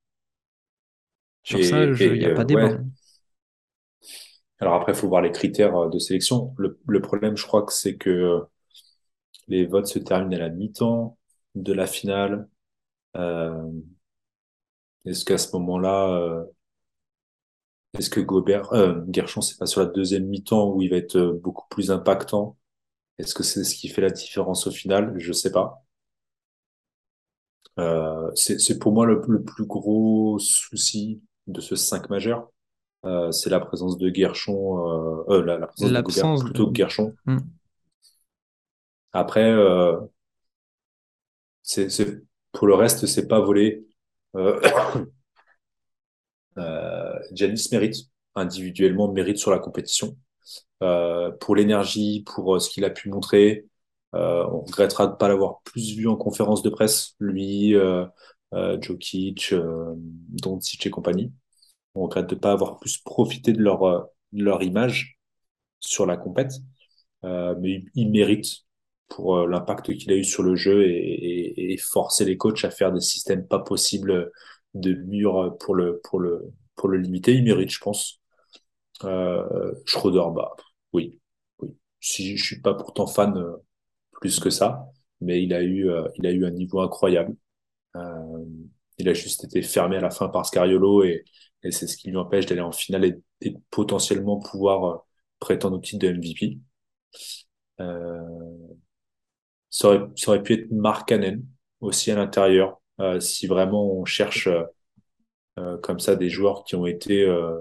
Sur 1.44 1.64
ça, 1.64 1.84
il 1.84 2.20
n'y 2.20 2.26
a 2.26 2.30
euh, 2.30 2.36
pas 2.36 2.44
débat. 2.46 2.68
ouais, 2.68 2.74
hein. 2.74 2.86
Alors 4.60 4.74
après, 4.76 4.94
il 4.94 4.96
faut 4.96 5.08
voir 5.08 5.22
les 5.22 5.32
critères 5.32 5.76
euh, 5.78 5.90
de 5.90 6.00
sélection. 6.00 6.54
Le, 6.58 6.80
le 6.88 7.02
problème, 7.02 7.38
je 7.38 7.46
crois 7.46 7.64
que 7.64 7.74
c'est 7.74 7.98
que 7.98 8.10
euh, 8.10 8.40
les 9.48 9.66
votes 9.66 9.88
se 9.88 10.00
terminent 10.00 10.36
à 10.36 10.40
la 10.40 10.50
mi-temps 10.50 11.18
de 11.56 11.72
la 11.74 11.88
finale. 11.88 12.50
Euh, 13.18 13.72
est-ce 15.06 15.26
qu'à 15.26 15.38
ce 15.38 15.56
moment-là, 15.56 16.10
euh, 16.10 16.44
est-ce 17.98 18.10
que 18.10 18.20
Gobert, 18.20 18.74
euh, 18.74 19.02
Guerchon, 19.08 19.42
c'est 19.42 19.58
pas 19.58 19.66
sur 19.66 19.82
la 19.82 19.88
deuxième 19.88 20.26
mi-temps 20.26 20.72
où 20.72 20.82
il 20.82 20.90
va 20.90 20.98
être 20.98 21.16
euh, 21.18 21.34
beaucoup 21.34 21.68
plus 21.70 21.92
impactant? 21.92 22.58
Est-ce 23.20 23.36
que 23.36 23.44
c'est 23.44 23.64
ce 23.64 23.76
qui 23.76 23.90
fait 23.90 24.02
la 24.02 24.10
différence 24.10 24.68
au 24.68 24.72
final? 24.72 25.14
Je 25.18 25.34
sais 25.34 25.52
pas. 25.52 25.84
Euh, 27.80 28.30
c'est, 28.36 28.78
pour 28.80 28.92
moi 28.92 29.06
le, 29.06 29.22
le 29.28 29.44
plus 29.44 29.66
gros 29.66 30.38
souci 30.40 31.22
de 31.48 31.60
ce 31.60 31.76
5 31.76 32.10
majeur. 32.10 32.50
Euh, 33.06 33.32
c'est 33.32 33.50
la 33.50 33.60
présence 33.60 33.98
de 33.98 34.10
Guerchon, 34.10 34.78
euh, 34.80 35.24
euh, 35.30 35.46
la, 35.46 35.58
la 35.58 35.68
présence 35.68 35.92
de 35.92 36.02
Gobert 36.02 36.36
plutôt 36.46 36.66
que 36.66 36.72
de... 36.72 36.76
Guerchon. 36.76 37.14
Hmm. 37.26 37.40
Après, 39.12 39.52
euh, 39.52 40.00
c'est, 41.62 41.90
c'est, 41.90 42.24
pour 42.52 42.68
le 42.68 42.76
reste, 42.76 43.06
c'est 43.06 43.28
pas 43.28 43.40
volé. 43.40 43.86
Euh, 46.58 47.20
Giannis 47.32 47.68
mérite, 47.72 47.96
individuellement 48.36 49.12
mérite 49.12 49.38
sur 49.38 49.52
la 49.52 49.60
compétition. 49.60 50.16
Euh, 50.84 51.32
pour 51.40 51.56
l'énergie, 51.56 52.24
pour 52.26 52.56
euh, 52.56 52.60
ce 52.60 52.70
qu'il 52.70 52.84
a 52.86 52.90
pu 52.90 53.10
montrer. 53.10 53.68
Euh, 54.16 54.46
on 54.52 54.62
regrettera 54.62 55.08
de 55.08 55.16
pas 55.16 55.28
l'avoir 55.28 55.62
plus 55.64 55.96
vu 55.96 56.08
en 56.08 56.16
conférence 56.16 56.62
de 56.62 56.70
presse, 56.70 57.16
lui, 57.20 57.76
euh, 57.76 58.06
euh, 58.54 58.80
Jokic, 58.82 59.54
euh, 59.54 59.94
Doncic 59.96 60.86
et 60.86 60.90
compagnie. 60.90 61.32
On 61.96 62.04
regrette 62.04 62.30
de 62.30 62.36
pas 62.36 62.52
avoir 62.52 62.80
plus 62.80 62.98
profité 62.98 63.54
de 63.54 63.62
leur, 63.62 63.84
euh, 63.84 64.02
de 64.34 64.44
leur 64.44 64.62
image 64.64 65.20
sur 65.80 66.06
la 66.06 66.18
compète. 66.18 66.54
Mais 67.24 67.86
il, 67.96 68.12
mérite 68.12 68.66
pour 69.08 69.48
l'impact 69.48 69.96
qu'il 69.96 70.12
a 70.12 70.16
eu 70.16 70.26
sur 70.26 70.44
le 70.44 70.56
jeu 70.58 70.84
et, 70.84 70.90
et, 70.90 71.74
et 71.74 71.78
forcer 71.78 72.26
les 72.26 72.36
coachs 72.36 72.66
à 72.66 72.70
faire 72.70 72.92
des 72.92 73.00
systèmes 73.00 73.48
pas 73.48 73.60
possibles 73.60 74.30
de 74.74 74.94
murs 74.94 75.58
pour 75.60 75.76
le, 75.76 76.00
pour 76.04 76.20
le, 76.20 76.52
pour 76.76 76.90
le 76.90 76.98
limiter. 76.98 77.34
Il 77.36 77.44
mérite, 77.44 77.72
je 77.72 77.80
pense. 77.80 78.22
Euh, 79.04 79.74
Schroeder, 79.86 80.24
bah, 80.36 80.56
oui, 80.94 81.20
oui. 81.60 81.70
Si 82.02 82.38
je 82.38 82.44
suis 82.44 82.62
pas 82.62 82.74
pourtant 82.74 83.08
fan 83.08 83.38
euh, 83.38 83.58
plus 84.14 84.40
que 84.40 84.50
ça, 84.50 84.88
mais 85.22 85.44
il 85.44 85.54
a 85.54 85.62
eu, 85.64 85.90
euh, 85.90 86.08
il 86.18 86.28
a 86.28 86.32
eu 86.32 86.46
un 86.46 86.52
niveau 86.52 86.82
incroyable. 86.82 87.36
Euh, 87.98 88.46
il 88.98 89.10
a 89.10 89.14
juste 89.14 89.44
été 89.46 89.62
fermé 89.62 89.98
à 89.98 90.02
la 90.02 90.10
fin 90.12 90.30
par 90.30 90.46
Scariolo 90.46 91.04
et, 91.04 91.26
et 91.64 91.72
c'est 91.72 91.88
ce 91.88 91.98
qui 91.98 92.10
lui 92.10 92.18
empêche 92.18 92.46
d'aller 92.46 92.62
en 92.62 92.72
finale 92.72 93.06
et, 93.06 93.16
et 93.42 93.56
potentiellement 93.72 94.40
pouvoir 94.40 94.86
euh, 94.86 94.98
prétendre 95.40 95.78
au 95.78 95.82
titre 95.82 96.00
de 96.08 96.14
MVP. 96.14 96.60
Euh, 97.80 98.74
ça 99.70 99.88
aurait, 99.90 100.08
ça 100.16 100.32
aurait 100.32 100.44
pu 100.44 100.54
être 100.54 100.72
Mark 100.72 101.08
Cannon 101.10 101.42
aussi 101.82 102.12
à 102.12 102.16
l'intérieur, 102.16 102.82
si 103.20 103.48
vraiment 103.48 103.92
on 103.94 104.06
cherche 104.06 104.48
euh, 104.48 104.64
euh, 105.60 105.78
comme 105.80 106.00
ça 106.00 106.16
des 106.16 106.30
joueurs 106.30 106.64
qui 106.64 106.76
ont 106.76 106.86
été 106.86 107.24
euh, 107.24 107.60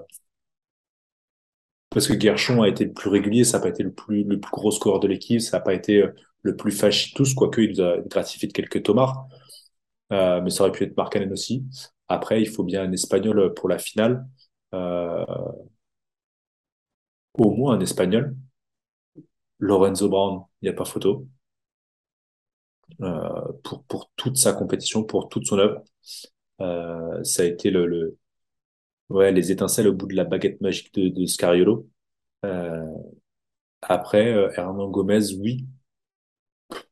parce 1.89 2.07
que 2.07 2.13
Guerchon 2.13 2.61
a 2.63 2.67
été 2.69 2.85
le 2.85 2.93
plus 2.93 3.09
régulier, 3.09 3.43
ça 3.43 3.57
n'a 3.57 3.63
pas 3.63 3.69
été 3.69 3.83
le 3.83 3.93
plus, 3.93 4.23
le 4.23 4.39
plus 4.39 4.51
gros 4.51 4.71
scoreur 4.71 4.99
de 4.99 5.07
l'équipe, 5.07 5.39
ça 5.41 5.57
n'a 5.57 5.63
pas 5.63 5.73
été 5.73 6.01
euh, 6.01 6.11
le 6.41 6.55
plus 6.55 6.71
fâché 6.71 7.11
tous, 7.15 7.33
quoique 7.35 7.61
il 7.61 7.71
nous 7.71 7.81
a 7.81 7.99
gratifié 7.99 8.47
de 8.47 8.53
quelques 8.53 8.83
tomards, 8.83 9.27
euh, 10.13 10.41
mais 10.41 10.49
ça 10.49 10.63
aurait 10.63 10.73
pu 10.73 10.85
être 10.85 10.97
Markkanen 10.97 11.31
aussi. 11.33 11.65
Après, 12.07 12.41
il 12.41 12.49
faut 12.49 12.63
bien 12.63 12.83
un 12.83 12.91
Espagnol 12.93 13.53
pour 13.55 13.69
la 13.69 13.79
finale, 13.79 14.25
euh, 14.75 15.25
au 17.35 17.51
moins 17.51 17.75
un 17.75 17.79
Espagnol. 17.81 18.35
Lorenzo 19.59 20.09
Brown, 20.09 20.43
il 20.61 20.65
n'y 20.65 20.69
a 20.69 20.73
pas 20.73 20.85
photo, 20.85 21.21
euh, 21.21 21.25
pour, 23.63 23.83
pour 23.85 24.11
toute 24.15 24.37
sa 24.37 24.53
compétition, 24.53 25.03
pour 25.03 25.29
toute 25.29 25.45
son 25.45 25.59
œuvre. 25.59 25.81
Euh, 26.61 27.23
ça 27.23 27.43
a 27.43 27.45
été 27.47 27.71
le, 27.71 27.87
le, 27.87 28.17
ouais, 29.09 29.31
les 29.31 29.51
étincelles 29.51 29.87
au 29.89 29.93
bout 29.93 30.07
de 30.07 30.15
la 30.15 30.25
baguette 30.25 30.61
magique 30.61 30.93
de, 30.95 31.09
de 31.09 31.25
Scariolo. 31.25 31.89
Euh, 32.45 32.85
après, 33.83 34.33
euh, 34.33 34.51
Hernan 34.57 34.89
Gomez, 34.89 35.33
oui, 35.39 35.67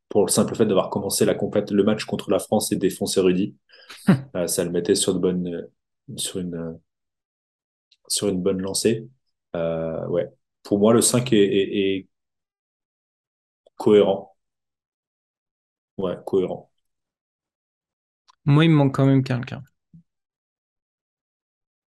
pour 0.10 0.26
le 0.26 0.32
simple 0.32 0.56
fait 0.56 0.66
d'avoir 0.66 0.90
commencé 0.90 1.26
la 1.26 1.36
compète, 1.36 1.72
le 1.72 1.84
match 1.84 2.06
contre 2.06 2.30
la 2.32 2.40
France 2.40 2.72
et 2.72 2.76
défoncé 2.76 3.20
Rudy. 3.22 3.56
Euh, 4.38 4.48
ça 4.48 4.64
le 4.64 4.72
mettait 4.72 4.96
sur 4.96 5.14
de 5.14 5.20
bonnes, 5.20 5.48
euh, 5.48 5.72
sur 6.18 6.40
une, 6.40 6.56
euh, 6.56 6.74
sur 8.08 8.28
une 8.30 8.42
bonne 8.42 8.62
lancée. 8.62 9.08
Euh, 9.56 10.06
ouais. 10.08 10.30
Pour 10.64 10.80
moi, 10.80 10.94
le 10.94 11.02
5 11.02 11.34
est, 11.34 11.38
est, 11.38 11.98
est 11.98 12.08
cohérent. 13.78 14.31
Ouais, 16.02 16.18
cohérent. 16.26 16.70
Moi, 18.46 18.66
il 18.66 18.70
me 18.70 18.76
manque 18.76 18.94
quand 18.94 19.08
même 19.08 19.24
quelqu'un. 19.24 19.64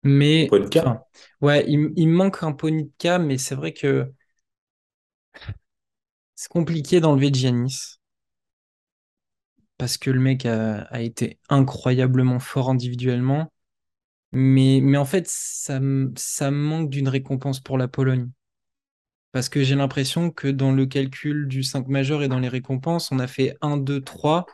Mais, 0.03 0.57
enfin, 0.71 1.03
ouais, 1.41 1.65
il, 1.69 1.79
me 2.09 2.13
manque 2.15 2.43
un 2.43 2.53
Ponitka, 2.53 3.19
mais 3.19 3.39
c'est 3.39 3.55
vrai 3.57 3.73
que 3.73 4.13
c'est 6.37 6.49
compliqué 6.49 7.01
d'enlever 7.01 7.33
Giannis. 7.35 7.99
Parce 9.79 9.99
que 9.99 10.11
le 10.11 10.21
mec 10.21 10.47
a, 10.47 10.83
a 10.85 11.01
été 11.01 11.39
incroyablement 11.49 12.39
fort 12.39 12.71
individuellement. 12.71 13.53
Mais, 14.33 14.81
mais 14.83 14.99
en 14.99 15.07
fait, 15.07 15.27
ça, 15.29 15.81
ça 16.17 16.53
me 16.53 16.59
manque 16.59 16.91
d'une 16.91 17.09
récompense 17.09 17.61
pour 17.61 17.79
la 17.79 17.89
Pologne. 17.89 18.31
Parce 19.33 19.49
que 19.49 19.63
j'ai 19.63 19.75
l'impression 19.77 20.31
que 20.31 20.49
dans 20.49 20.73
le 20.73 20.87
calcul 20.87 21.47
du 21.49 21.63
5 21.63 21.89
majeur 21.89 22.23
et 22.23 22.29
dans 22.29 22.39
les 22.41 22.49
récompenses, 22.49 23.13
on 23.13 23.19
a 23.19 23.27
fait 23.27 23.57
un 23.61 23.77
2 23.77 24.01
3 24.03 24.47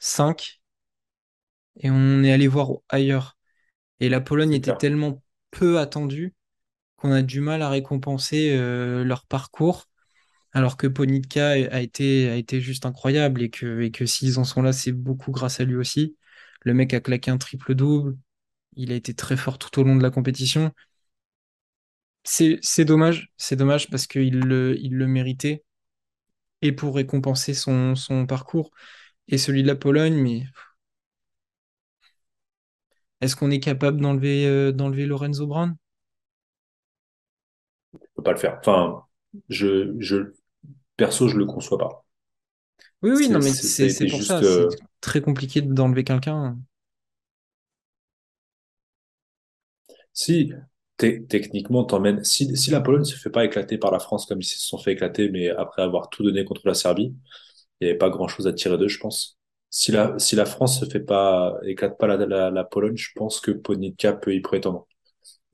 5 0.00 0.60
et 1.76 1.90
on 1.90 2.22
est 2.22 2.32
allé 2.32 2.48
voir 2.48 2.70
ailleurs. 2.88 3.36
Et 4.00 4.08
la 4.08 4.20
Pologne 4.20 4.52
était 4.54 4.64
clair. 4.66 4.78
tellement 4.78 5.22
peu 5.50 5.78
attendue 5.78 6.34
qu'on 6.96 7.12
a 7.12 7.22
du 7.22 7.40
mal 7.40 7.62
à 7.62 7.70
récompenser 7.70 8.56
euh, 8.56 9.04
leur 9.04 9.26
parcours, 9.26 9.86
alors 10.52 10.76
que 10.76 10.86
Ponitka 10.86 11.50
a 11.52 11.80
été, 11.80 12.30
a 12.30 12.36
été 12.36 12.60
juste 12.60 12.86
incroyable 12.86 13.42
et 13.42 13.50
que, 13.50 13.80
et 13.82 13.90
que 13.90 14.06
s'ils 14.06 14.38
en 14.38 14.44
sont 14.44 14.62
là, 14.62 14.72
c'est 14.72 14.92
beaucoup 14.92 15.32
grâce 15.32 15.60
à 15.60 15.64
lui 15.64 15.76
aussi. 15.76 16.16
Le 16.62 16.74
mec 16.74 16.94
a 16.94 17.00
claqué 17.00 17.30
un 17.30 17.38
triple-double, 17.38 18.16
il 18.76 18.92
a 18.92 18.96
été 18.96 19.14
très 19.14 19.36
fort 19.36 19.58
tout 19.58 19.80
au 19.80 19.84
long 19.84 19.96
de 19.96 20.02
la 20.02 20.10
compétition. 20.10 20.72
C'est, 22.24 22.58
c'est 22.62 22.84
dommage, 22.84 23.28
c'est 23.36 23.56
dommage 23.56 23.90
parce 23.90 24.06
qu'il 24.06 24.38
le, 24.40 24.76
il 24.80 24.94
le 24.96 25.06
méritait 25.06 25.64
et 26.62 26.72
pour 26.72 26.96
récompenser 26.96 27.54
son, 27.54 27.94
son 27.96 28.26
parcours 28.26 28.70
et 29.28 29.38
celui 29.38 29.62
de 29.62 29.68
la 29.68 29.76
Pologne, 29.76 30.14
mais 30.16 30.44
est-ce 33.22 33.36
qu'on 33.36 33.50
est 33.50 33.60
capable 33.60 34.00
d'enlever 34.00 34.46
euh, 34.46 34.70
d'enlever 34.72 35.06
Lorenzo 35.06 35.46
Brown? 35.46 35.76
Je 37.92 37.98
peux 38.16 38.22
pas 38.22 38.32
le 38.32 38.38
faire. 38.38 38.58
Enfin, 38.60 39.04
je, 39.48 39.94
je, 39.98 40.32
perso, 40.96 41.28
je 41.28 41.38
le 41.38 41.46
conçois 41.46 41.78
pas. 41.78 42.04
Oui, 43.02 43.10
oui, 43.14 43.28
non, 43.28 43.40
mais 43.40 43.52
c'est, 43.52 43.88
ça 43.90 44.06
pour 44.06 44.22
ça, 44.22 44.40
juste, 44.40 44.42
c'est 44.42 44.66
euh, 44.66 44.76
très 45.00 45.20
compliqué 45.20 45.60
d'enlever 45.62 46.04
quelqu'un. 46.04 46.56
si, 50.12 50.52
techniquement, 51.28 51.84
t'emmènes, 51.84 52.24
si, 52.24 52.56
si 52.56 52.70
la 52.70 52.80
Pologne 52.80 53.04
se 53.04 53.16
fait 53.16 53.30
pas 53.30 53.44
éclater 53.44 53.78
par 53.78 53.90
la 53.92 53.98
France 53.98 54.26
comme 54.26 54.40
ils 54.40 54.44
se 54.44 54.58
sont 54.60 54.78
fait 54.78 54.92
éclater, 54.92 55.28
mais 55.30 55.48
après 55.50 55.82
avoir 55.82 56.10
tout 56.10 56.22
donné 56.24 56.44
contre 56.44 56.62
la 56.66 56.74
Serbie, 56.74 57.14
il 57.80 57.84
n'y 57.86 57.90
avait 57.90 57.98
pas 57.98 58.10
grand-chose 58.10 58.46
à 58.48 58.52
tirer 58.54 58.78
d'eux, 58.78 58.88
je 58.88 58.98
pense. 59.00 59.38
Si 59.70 59.92
la, 59.92 60.18
si 60.18 60.36
la 60.36 60.46
France 60.46 60.80
se 60.80 60.86
fait 60.86 61.00
pas, 61.00 61.58
éclate 61.64 61.98
pas 61.98 62.06
la, 62.08 62.16
la, 62.26 62.50
la 62.50 62.64
Pologne, 62.64 62.96
je 62.96 63.10
pense 63.16 63.40
que 63.40 63.50
Ponitka 63.52 64.12
peut 64.14 64.34
y 64.34 64.40
prétendre. 64.40 64.86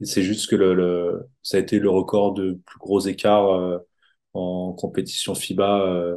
C'est 0.02 0.22
juste 0.22 0.48
que 0.50 0.56
le, 0.56 0.74
le, 0.74 1.26
ça 1.42 1.56
a 1.58 1.60
été 1.60 1.78
le 1.80 1.90
record 1.90 2.34
de 2.34 2.60
plus 2.66 2.78
gros 2.78 3.00
écart 3.00 3.48
euh, 3.54 3.78
en 4.34 4.72
compétition 4.74 5.34
FIBA. 5.34 5.82
euh, 5.86 6.16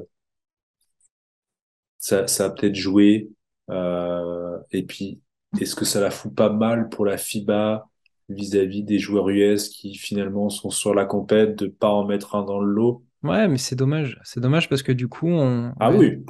ça, 1.98 2.28
ça 2.28 2.46
a 2.46 2.50
peut-être 2.50 2.76
joué. 2.76 3.30
Euh, 3.70 4.58
et 4.72 4.84
puis, 4.86 5.22
est-ce 5.60 5.76
que 5.76 5.86
ça 5.86 6.02
la 6.02 6.12
fout 6.12 6.34
pas 6.34 6.50
mal 6.50 6.90
pour 6.90 7.06
la 7.06 7.18
FIBA? 7.18 7.88
Vis-à-vis 8.34 8.84
des 8.84 9.00
joueurs 9.00 9.30
US 9.30 9.70
qui 9.70 9.96
finalement 9.96 10.50
sont 10.50 10.70
sur 10.70 10.94
la 10.94 11.06
compète 11.06 11.58
de 11.58 11.68
pas 11.68 11.90
en 11.90 12.06
mettre 12.06 12.36
un 12.36 12.44
dans 12.44 12.60
le 12.60 12.72
lot? 12.72 13.04
Ouais, 13.24 13.48
mais 13.48 13.58
c'est 13.58 13.76
dommage. 13.76 14.20
C'est 14.24 14.40
dommage 14.40 14.68
parce 14.70 14.84
que 14.84 14.92
du 14.92 15.08
coup, 15.08 15.28
on... 15.28 15.74
Ah 15.80 15.92
ouais, 15.92 15.98
oui, 15.98 16.26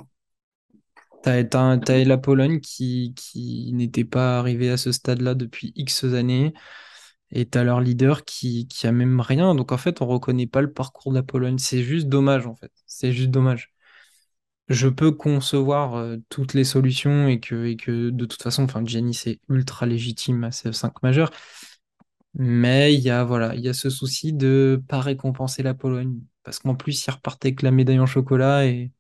t'as, 1.22 1.44
t'as, 1.44 1.78
t'as 1.78 2.04
la 2.04 2.18
Pologne 2.18 2.60
qui, 2.60 3.14
qui 3.16 3.72
n'était 3.74 4.04
pas 4.04 4.40
arrivée 4.40 4.70
à 4.70 4.78
ce 4.78 4.92
stade-là 4.92 5.36
depuis 5.36 5.74
X 5.76 6.04
années, 6.04 6.54
et 7.32 7.46
t'as 7.46 7.64
leur 7.64 7.80
leader 7.82 8.26
qui, 8.26 8.68
qui 8.68 8.88
a 8.88 8.92
même 8.92 9.22
rien. 9.22 9.56
Donc 9.56 9.72
en 9.72 9.78
fait, 9.78 10.02
on 10.02 10.08
reconnaît 10.08 10.48
pas 10.48 10.62
le 10.62 10.72
parcours 10.72 11.12
de 11.12 11.18
la 11.18 11.24
Pologne. 11.24 11.58
C'est 11.60 11.84
juste 11.84 12.08
dommage, 12.08 12.46
en 12.48 12.56
fait. 12.56 12.72
C'est 12.86 13.14
juste 13.14 13.32
dommage. 13.32 13.74
Je 14.68 14.88
peux 14.88 15.12
concevoir 15.12 15.96
euh, 15.96 16.18
toutes 16.30 16.54
les 16.54 16.64
solutions 16.64 17.28
et 17.28 17.40
que, 17.40 17.66
et 17.66 17.76
que 17.76 18.10
de 18.10 18.26
toute 18.26 18.42
façon, 18.42 18.64
enfin, 18.64 18.84
Giannis 18.86 19.22
est 19.26 19.40
ultra 19.50 19.86
légitime 19.86 20.44
à 20.46 20.52
ce 20.52 20.72
5 20.72 21.02
majeur. 21.04 21.32
Mais 22.34 22.94
il 22.94 23.02
y 23.02 23.10
a, 23.10 23.24
voilà, 23.24 23.56
il 23.56 23.76
ce 23.76 23.90
souci 23.90 24.34
de 24.34 24.82
pas 24.88 25.02
récompenser 25.02 25.64
la 25.64 25.74
Pologne. 25.74 26.20
Parce 26.44 26.60
qu'en 26.60 26.76
plus, 26.76 27.06
ils 27.06 27.12
repartaient 27.12 27.50
avec 27.50 27.62
la 27.62 27.72
médaille 27.72 28.00
en 28.00 28.06
chocolat 28.06 28.66
et 28.66 28.92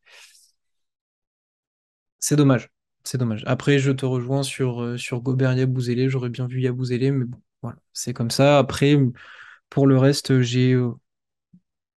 c'est 2.20 2.36
dommage. 2.36 2.70
C'est 3.04 3.18
dommage. 3.18 3.44
Après, 3.48 3.80
je 3.80 3.92
te 3.92 4.06
rejoins 4.06 4.44
sur, 4.44 4.82
euh, 4.84 4.98
sur 4.98 5.22
Gobert. 5.22 5.56
J'aurais 6.10 6.30
bien 6.30 6.48
vu 6.48 6.62
Yabouzélé, 6.62 7.12
mais 7.12 7.26
bon, 7.26 7.40
voilà, 7.62 7.78
c'est 7.94 8.14
comme 8.14 8.30
ça. 8.32 8.60
Après, 8.60 8.96
pour 9.70 9.88
le 9.88 9.98
reste, 9.98 10.42
j'ai 10.42 10.74
euh, 10.74 10.92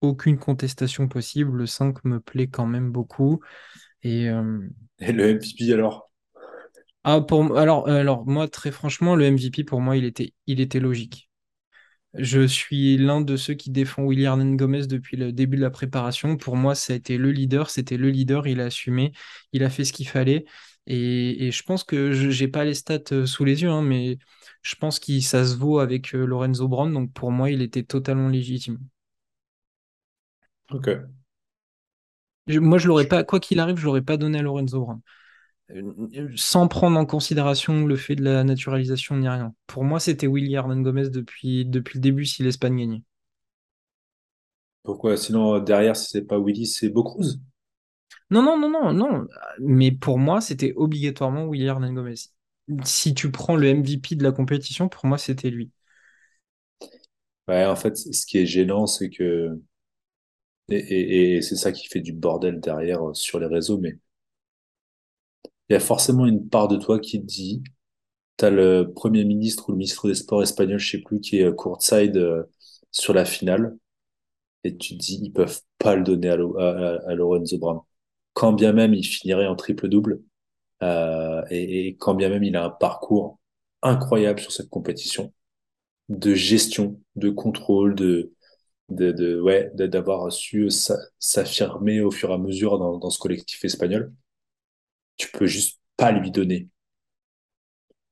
aucune 0.01 0.39
contestation 0.39 1.09
possible. 1.09 1.57
Le 1.59 1.67
5 1.67 2.05
me 2.05 2.21
plaît 2.21 2.49
quand 2.49 2.67
même 2.67 2.91
beaucoup. 2.93 3.41
Et, 4.03 4.29
euh, 4.31 4.61
Et 4.99 5.13
le 5.13 5.31
MVP 5.31 5.73
alors? 5.73 6.11
Ah, 7.05 7.21
pour, 7.21 7.59
alors, 7.59 7.89
alors, 7.89 8.27
moi, 8.27 8.49
très 8.49 8.71
franchement, 8.71 9.17
le 9.17 9.25
MVP, 9.27 9.65
pour 9.65 9.81
moi, 9.81 9.97
il 9.97 10.05
était, 10.05 10.33
il 10.47 10.61
était 10.61 10.81
logique. 10.81 11.31
Je 12.15 12.47
suis 12.47 12.99
l'un 12.99 13.21
de 13.23 13.37
ceux 13.37 13.55
qui 13.55 13.71
défend 13.71 14.05
William 14.05 14.57
Gomez 14.57 14.87
depuis 14.87 15.17
le 15.17 15.33
début 15.33 15.57
de 15.59 15.63
la 15.63 15.71
préparation. 15.71 16.37
Pour 16.37 16.57
moi, 16.57 16.75
ça 16.75 16.93
a 16.95 16.97
été 16.97 17.19
le 17.19 17.33
leader, 17.33 17.71
c'était 17.71 17.97
le 17.99 18.11
leader, 18.11 18.47
il 18.49 18.61
a 18.61 18.67
assumé, 18.67 19.13
il 19.53 19.65
a 19.65 19.71
fait 19.71 19.85
ce 19.85 19.93
qu'il 19.93 20.09
fallait. 20.09 20.45
Et, 20.87 21.47
et 21.49 21.53
je 21.53 21.63
pense 21.65 21.85
que 21.85 22.13
je 22.13 22.43
n'ai 22.45 22.49
pas 22.49 22.65
les 22.65 22.75
stats 22.75 23.01
euh, 23.13 23.27
sous 23.27 23.45
les 23.45 23.63
yeux, 23.63 23.71
hein, 23.71 23.83
mais 23.83 24.19
je 24.63 24.75
pense 24.77 25.01
que 25.01 25.21
ça 25.21 25.45
se 25.47 25.57
vaut 25.57 25.81
avec 25.81 26.15
euh, 26.15 26.27
Lorenzo 26.27 26.69
Brown. 26.69 26.93
Donc 26.93 27.13
pour 27.13 27.33
moi, 27.33 27.51
il 27.51 27.63
était 27.63 27.83
totalement 27.85 28.29
légitime. 28.29 28.79
Ok. 30.71 30.89
Je- 32.47 32.59
moi, 32.59 32.79
je 32.79 32.89
l'aurais 32.89 33.09
pas, 33.09 33.25
quoi 33.25 33.41
qu'il 33.41 33.59
arrive, 33.61 33.77
je 33.79 33.85
l'aurais 33.85 34.03
pas 34.03 34.17
donné 34.17 34.39
à 34.39 34.43
Lorenzo 34.43 34.81
Brown. 34.81 35.01
Sans 36.37 36.69
prendre 36.69 36.99
en 36.99 37.05
considération 37.07 37.85
le 37.87 37.97
fait 37.97 38.17
de 38.17 38.23
la 38.25 38.45
naturalisation 38.45 39.17
ni 39.17 39.29
rien. 39.29 39.55
Pour 39.67 39.85
moi, 39.85 40.01
c'était 40.01 40.27
William 40.27 40.83
Gomez 40.83 41.11
depuis, 41.11 41.65
depuis 41.67 41.99
le 41.99 42.03
début 42.03 42.25
si 42.27 42.43
l'Espagne 42.43 42.77
gagnait. 42.79 43.03
Pourquoi? 44.83 45.19
Sinon, 45.19 45.59
derrière, 45.61 45.95
si 45.95 46.09
c'est 46.09 46.23
pas 46.27 46.39
Willy, 46.41 46.67
c'est 46.67 46.89
Bocruz. 46.89 47.39
Non, 48.31 48.43
non, 48.43 48.59
non, 48.59 48.71
non, 48.71 48.93
non. 48.93 49.27
Mais 49.61 49.93
pour 49.93 50.19
moi, 50.19 50.41
c'était 50.41 50.73
obligatoirement 50.77 51.45
William 51.47 51.77
Hernán 51.83 51.95
Gomez. 51.95 52.15
Si 52.85 53.15
tu 53.15 53.31
prends 53.31 53.57
le 53.57 53.69
MVP 53.69 54.15
de 54.17 54.23
la 54.25 54.33
compétition, 54.33 54.89
pour 54.89 55.07
moi, 55.07 55.19
c'était 55.19 55.51
lui. 55.51 55.71
Ouais, 57.49 57.65
en 57.67 57.75
fait, 57.77 57.97
ce 57.97 58.27
qui 58.27 58.37
est 58.39 58.45
gênant, 58.47 58.87
c'est 58.87 59.09
que, 59.11 59.59
et, 60.69 60.77
et, 60.77 61.37
et 61.37 61.43
c'est 61.43 61.57
ça 61.57 61.73
qui 61.73 61.89
fait 61.89 62.01
du 62.01 62.13
bordel 62.13 62.61
derrière 62.61 63.09
euh, 63.11 63.15
sur 63.15 63.39
les 63.39 63.47
réseaux, 63.47 63.79
mais 63.79 63.99
il 65.69 65.75
y 65.75 65.77
a 65.77 65.81
forcément 65.81 66.27
une 66.27 66.49
part 66.49 66.69
de 66.69 66.77
toi 66.77 66.99
qui 66.99 67.21
te 67.21 67.27
dit, 67.27 67.63
t'as 68.37 68.51
le 68.51 68.93
Premier 68.95 69.25
ministre 69.25 69.69
ou 69.69 69.73
le 69.73 69.79
ministre 69.79 70.09
des 70.09 70.15
Sports 70.17 70.43
espagnol, 70.45 70.79
je 70.79 70.93
sais 70.93 71.03
plus, 71.03 71.21
qui 71.21 71.39
est 71.41 71.45
euh, 71.45 71.53
courtside 71.53 72.17
euh, 72.19 72.45
sur 72.93 73.15
la 73.15 73.25
finale, 73.25 73.77
et 74.65 74.77
tu 74.77 74.95
te 74.97 74.99
dis, 75.03 75.21
ils 75.23 75.33
peuvent 75.33 75.61
pas 75.79 75.97
le 75.97 76.03
donner 76.05 76.31
à, 76.31 76.37
Lo- 76.37 76.59
à, 76.59 76.71
à- 76.97 77.11
à 77.11 77.15
Lorenzo 77.15 77.59
Brown. 77.59 77.81
Quand 78.35 78.53
bien 78.53 78.73
même 78.73 78.95
il 78.95 79.05
finirait 79.05 79.47
en 79.47 79.57
triple-double, 79.57 80.23
euh, 80.83 81.43
et, 81.51 81.97
quand 82.01 82.15
bien 82.15 82.29
même 82.31 82.45
il 82.45 82.57
a 82.57 82.65
un 82.67 82.71
parcours 82.71 83.39
incroyable 83.83 84.41
sur 84.41 84.53
cette 84.53 84.71
compétition, 84.71 85.33
de 86.11 86.35
gestion, 86.35 87.01
de 87.17 87.31
contrôle, 87.31 87.95
de, 87.95 88.33
de, 88.91 89.41
ouais, 89.41 89.71
d'avoir 89.75 90.33
su 90.33 90.71
s'a- 90.71 90.99
s'affirmer 91.19 92.01
au 92.03 92.11
fur 92.11 92.31
et 92.31 92.35
à 92.35 92.39
mesure 92.39 92.79
dans 92.79 93.11
ce 93.11 93.19
collectif 93.19 93.65
espagnol, 93.65 94.13
tu 95.17 95.31
peux 95.33 95.47
juste 95.47 95.81
pas 95.97 96.13
lui 96.13 96.31
donner. 96.31 96.69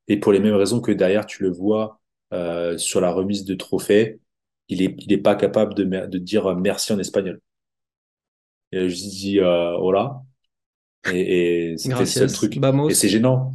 Et 0.09 0.19
pour 0.19 0.33
les 0.33 0.41
mêmes 0.41 0.55
raisons 0.55 0.81
que 0.81 0.93
derrière, 0.93 1.27
tu 1.27 1.43
le 1.43 1.51
vois 1.51 2.01
euh, 2.33 2.77
sur 2.79 3.01
la 3.01 3.13
remise 3.13 3.45
de 3.45 3.55
trophée, 3.55 4.21
il 4.69 4.83
est, 4.83 4.95
il 4.99 5.13
est 5.13 5.19
pas 5.19 5.37
capable 5.37 5.75
de, 5.75 5.85
de 5.85 6.19
dire 6.19 6.55
merci 6.57 6.93
en 6.93 6.99
espagnol. 6.99 7.41
Et 8.73 8.89
je 8.89 8.95
dis 8.95 9.39
euh, 9.41 9.77
hola, 9.77 10.23
et, 11.13 11.73
et 11.73 11.79
c'était 11.79 12.01
le 12.01 12.07
seul 12.07 12.33
truc. 12.33 12.57
Et 12.89 12.95
c'est 12.95 13.09
gênant. 13.09 13.53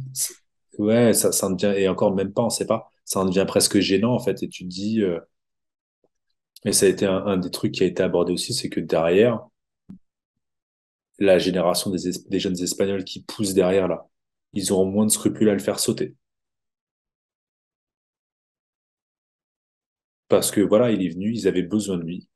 Ouais, 0.78 1.12
ça, 1.12 1.32
ça 1.32 1.48
en 1.48 1.50
devient, 1.50 1.74
et 1.76 1.88
encore 1.88 2.14
même 2.14 2.32
pas, 2.32 2.42
on 2.44 2.50
sait 2.50 2.66
pas, 2.66 2.90
ça 3.04 3.20
en 3.20 3.24
devient 3.24 3.44
presque 3.46 3.80
gênant 3.80 4.14
en 4.14 4.20
fait. 4.20 4.42
Et 4.42 4.48
tu 4.48 4.64
te 4.64 4.68
dis, 4.68 5.02
euh, 5.02 5.18
et 6.64 6.72
ça 6.72 6.86
a 6.86 6.88
été 6.88 7.06
un, 7.06 7.26
un 7.26 7.36
des 7.36 7.50
trucs 7.50 7.72
qui 7.72 7.82
a 7.82 7.86
été 7.86 8.02
abordé 8.02 8.32
aussi, 8.32 8.54
c'est 8.54 8.68
que 8.68 8.80
derrière, 8.80 9.40
la 11.18 11.38
génération 11.38 11.90
des, 11.90 12.08
Es- 12.08 12.28
des 12.28 12.40
jeunes 12.40 12.60
Espagnols 12.60 13.04
qui 13.04 13.22
poussent 13.24 13.54
derrière 13.54 13.88
là, 13.88 14.08
ils 14.54 14.72
auront 14.72 14.86
moins 14.86 15.06
de 15.06 15.10
scrupules 15.12 15.48
à 15.48 15.52
le 15.54 15.58
faire 15.60 15.78
sauter. 15.80 16.16
Parce 20.30 20.50
que 20.50 20.62
voilà, 20.62 20.90
il 20.90 21.04
est 21.04 21.10
venu, 21.10 21.30
ils 21.34 21.46
avaient 21.48 21.60
besoin 21.62 21.98
de 21.98 22.02
lui. 22.04 22.28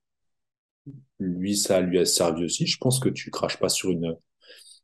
Lui, 1.20 1.56
ça 1.56 1.80
lui 1.80 1.98
a 1.98 2.04
servi 2.04 2.44
aussi. 2.44 2.66
Je 2.66 2.78
pense 2.78 3.00
que 3.00 3.08
tu 3.08 3.30
craches 3.30 3.58
pas 3.58 3.68
sur 3.68 3.90
une, 3.90 4.16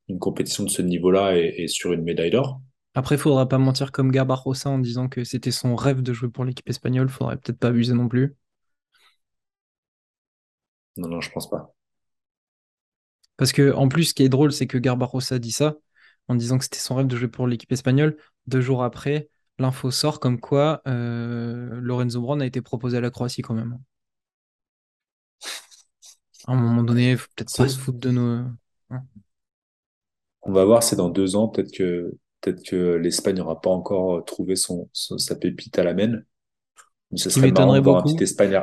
une 0.08 0.18
compétition 0.18 0.64
de 0.64 0.70
ce 0.70 0.82
niveau-là 0.82 1.36
et, 1.38 1.54
et 1.58 1.68
sur 1.68 1.92
une 1.94 2.02
médaille 2.04 2.30
d'or. 2.32 2.60
Après, 2.94 3.14
il 3.14 3.18
faudra 3.18 3.48
pas 3.48 3.56
mentir 3.56 3.92
comme 3.92 4.12
Garbajosa 4.12 4.68
en 4.68 4.78
disant 4.78 5.08
que 5.08 5.24
c'était 5.24 5.50
son 5.50 5.74
rêve 5.74 6.02
de 6.02 6.12
jouer 6.12 6.28
pour 6.28 6.44
l'équipe 6.44 6.68
espagnole. 6.68 7.08
Faudrait 7.08 7.38
peut-être 7.38 7.58
pas 7.58 7.68
abuser 7.68 7.94
non 7.94 8.08
plus. 8.08 8.36
Non, 10.98 11.08
non, 11.08 11.22
je 11.22 11.30
pense 11.30 11.48
pas. 11.48 11.74
Parce 13.38 13.52
que, 13.52 13.72
en 13.74 13.88
plus, 13.88 14.06
ce 14.06 14.14
qui 14.14 14.24
est 14.24 14.30
drôle, 14.30 14.52
c'est 14.52 14.68
que 14.68 14.78
Garbajosa 14.78 15.40
dit 15.40 15.52
ça 15.52 15.76
en 16.28 16.36
disant 16.36 16.58
que 16.58 16.64
c'était 16.64 16.78
son 16.80 16.96
rêve 16.96 17.08
de 17.08 17.16
jouer 17.16 17.28
pour 17.28 17.48
l'équipe 17.48 17.72
espagnole. 17.72 18.18
Deux 18.48 18.62
jours 18.62 18.84
après, 18.84 19.30
l'info 19.58 19.92
sort 19.92 20.20
comme 20.20 20.40
quoi 20.40 20.82
euh, 20.88 21.80
Lorenzo 21.82 22.22
Brown 22.22 22.42
a 22.42 22.46
été 22.46 22.62
proposé 22.62 22.98
à 22.98 23.02
la 23.02 23.10
Croatie 23.10 23.42
quand 23.42 23.54
même. 23.54 23.78
À 26.48 26.52
un 26.52 26.56
moment 26.56 26.82
donné, 26.82 27.16
faut 27.16 27.28
peut-être 27.36 27.54
pas 27.54 27.68
se 27.68 27.78
foutre 27.78 27.98
de 28.00 28.10
nos. 28.10 28.44
hein. 28.90 29.06
on 30.42 30.52
va 30.52 30.64
voir, 30.64 30.82
c'est 30.82 30.96
dans 30.96 31.10
deux 31.10 31.36
ans, 31.36 31.48
peut-être 31.48 31.72
que, 31.72 32.14
peut-être 32.40 32.62
que 32.64 32.94
l'Espagne 32.96 33.36
n'aura 33.36 33.60
pas 33.60 33.70
encore 33.70 34.24
trouvé 34.24 34.56
son, 34.56 34.88
son- 34.92 35.18
sa 35.18 35.36
pépite 35.36 35.78
à 35.78 35.84
la 35.84 35.94
main. 35.94 36.20
Mais 37.12 37.18
Ce 37.18 37.30
serait 37.30 37.48
marrant 37.48 37.76
de 37.76 37.82
voir 37.82 37.96
un 37.98 38.02
petit. 38.04 38.22
Espagne, 38.24 38.60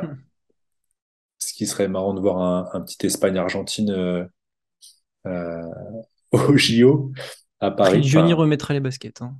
ce 1.38 1.52
qui 1.52 1.66
serait 1.66 1.88
marrant 1.88 2.14
de 2.14 2.20
voir 2.20 2.38
un, 2.38 2.68
un 2.72 2.80
petit 2.82 3.06
Espagne-Argentine 3.06 3.90
euh, 3.90 4.24
euh, 4.24 4.26
au 6.32 6.56
JO 6.56 7.12
à 7.60 7.70
Paris. 7.70 7.98
Prigioni 7.98 8.32
Enfin, 8.32 8.42
remettra 8.42 8.74
les 8.74 8.80
baskets. 8.80 9.22
hein. 9.22 9.36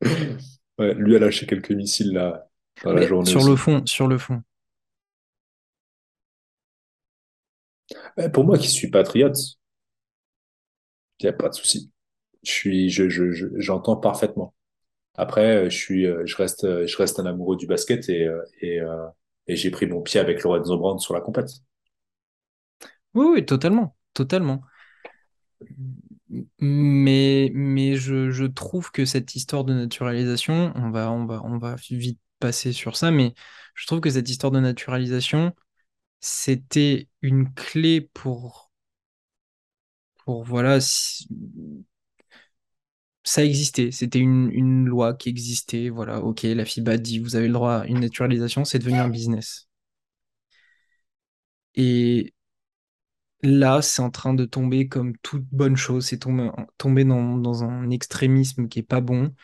ouais, 0.78 0.94
lui 0.94 1.16
a 1.16 1.18
lâché 1.18 1.46
quelques 1.46 1.70
missiles 1.70 2.12
là 2.12 2.48
dans 2.82 2.92
la 2.92 3.06
journée 3.06 3.30
sur 3.30 3.44
le 3.44 3.56
fond, 3.56 3.86
sur 3.86 4.06
le 4.08 4.18
fond. 4.18 4.42
Ouais, 8.16 8.28
pour 8.30 8.44
moi 8.44 8.58
qui 8.58 8.68
suis 8.68 8.90
patriote, 8.90 9.36
il 11.20 11.24
n'y 11.26 11.30
a 11.30 11.32
pas 11.32 11.48
de 11.48 11.54
souci. 11.54 11.90
Je 12.44 12.50
suis, 12.52 12.90
je, 12.90 13.08
je, 13.08 13.32
je- 13.32 13.46
j'entends 13.58 13.96
parfaitement. 13.96 14.54
Après, 15.16 15.66
euh, 15.66 15.70
je 15.70 15.76
suis, 15.78 16.06
euh, 16.06 16.24
je 16.26 16.36
reste, 16.36 16.64
euh, 16.64 16.86
je 16.86 16.96
reste 16.98 17.20
un 17.20 17.26
amoureux 17.26 17.56
du 17.56 17.66
basket 17.68 18.08
et, 18.10 18.24
euh, 18.26 18.42
et, 18.62 18.80
euh, 18.80 19.06
et 19.48 19.56
j'ai 19.56 19.70
pris 19.72 19.86
mon 19.86 20.02
pied 20.02 20.20
avec 20.20 20.42
Lorenzo 20.44 20.78
Brown 20.78 20.98
sur 21.00 21.14
la 21.14 21.20
compète. 21.22 21.50
Oui, 23.14 23.26
oui, 23.32 23.46
totalement. 23.46 23.96
Totalement. 24.12 24.62
Mais, 26.60 27.50
mais 27.54 27.96
je, 27.96 28.30
je 28.30 28.44
trouve 28.44 28.90
que 28.90 29.04
cette 29.04 29.34
histoire 29.36 29.64
de 29.64 29.72
naturalisation, 29.74 30.72
on 30.74 30.90
va, 30.90 31.10
on 31.10 31.26
va, 31.26 31.42
on 31.44 31.58
va 31.58 31.76
vite 31.90 32.18
passer 32.40 32.72
sur 32.72 32.96
ça, 32.96 33.10
mais 33.10 33.34
je 33.74 33.86
trouve 33.86 34.00
que 34.00 34.10
cette 34.10 34.28
histoire 34.28 34.50
de 34.50 34.60
naturalisation, 34.60 35.52
c'était 36.20 37.08
une 37.22 37.52
clé 37.54 38.02
pour, 38.14 38.72
pour 40.24 40.44
voilà, 40.44 40.80
ça 43.22 43.44
existait. 43.44 43.90
C'était 43.90 44.18
une, 44.18 44.50
une 44.52 44.86
loi 44.86 45.14
qui 45.14 45.28
existait. 45.28 45.88
Voilà, 45.90 46.20
ok, 46.22 46.42
la 46.44 46.64
FIBA 46.64 46.96
dit 46.98 47.18
vous 47.18 47.36
avez 47.36 47.46
le 47.48 47.52
droit 47.54 47.74
à 47.80 47.86
une 47.86 48.00
naturalisation, 48.00 48.64
c'est 48.64 48.78
devenu 48.78 48.98
un 48.98 49.08
business. 49.08 49.68
Et 51.74 52.34
là, 53.44 53.82
c'est 53.82 54.02
en 54.02 54.10
train 54.10 54.34
de 54.34 54.44
tomber 54.44 54.88
comme 54.88 55.16
toute 55.18 55.44
bonne 55.52 55.76
chose, 55.76 56.06
c'est 56.06 56.18
tombé, 56.18 56.50
tombé 56.78 57.04
dans, 57.04 57.38
dans 57.38 57.64
un 57.64 57.90
extrémisme 57.90 58.68
qui 58.68 58.80
est 58.80 58.82
pas 58.82 59.00
bon 59.00 59.34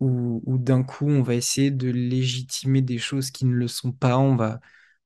où, 0.00 0.42
où 0.46 0.58
d'un 0.58 0.82
coup, 0.82 1.08
on 1.08 1.22
va 1.22 1.34
essayer 1.34 1.70
de 1.70 1.90
légitimer 1.90 2.82
des 2.82 2.98
choses 2.98 3.30
qui 3.30 3.44
ne 3.44 3.54
le 3.54 3.68
sont 3.68 3.92
pas, 3.92 4.18
on 4.18 4.36
va, 4.36 4.60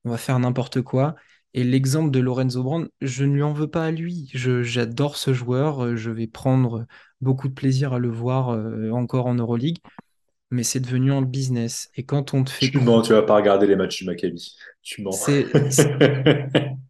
on 0.05 0.11
va 0.11 0.17
faire 0.17 0.39
n'importe 0.39 0.81
quoi. 0.81 1.15
Et 1.53 1.63
l'exemple 1.63 2.11
de 2.11 2.19
Lorenzo 2.19 2.63
Brand, 2.63 2.89
je 3.01 3.25
ne 3.25 3.35
lui 3.35 3.43
en 3.43 3.53
veux 3.53 3.67
pas 3.69 3.85
à 3.85 3.91
lui. 3.91 4.29
Je, 4.33 4.63
j'adore 4.63 5.17
ce 5.17 5.33
joueur, 5.33 5.83
euh, 5.83 5.95
je 5.95 6.09
vais 6.09 6.27
prendre 6.27 6.85
beaucoup 7.21 7.47
de 7.47 7.53
plaisir 7.53 7.93
à 7.93 7.99
le 7.99 8.09
voir 8.09 8.49
euh, 8.49 8.89
encore 8.91 9.27
en 9.27 9.35
Euroleague, 9.35 9.77
mais 10.51 10.63
c'est 10.63 10.79
devenu 10.79 11.11
un 11.11 11.21
business. 11.21 11.89
Et 11.95 12.03
quand 12.05 12.33
on 12.33 12.43
te 12.43 12.49
fait... 12.49 12.69
Tu 12.69 12.79
mens, 12.79 13.01
tu 13.01 13.13
vas 13.13 13.23
pas 13.23 13.35
regarder 13.35 13.67
les 13.67 13.75
matchs 13.75 13.99
du 13.99 14.05
Maccabi. 14.05 14.55
Tu 14.81 15.01
mens. 15.03 15.27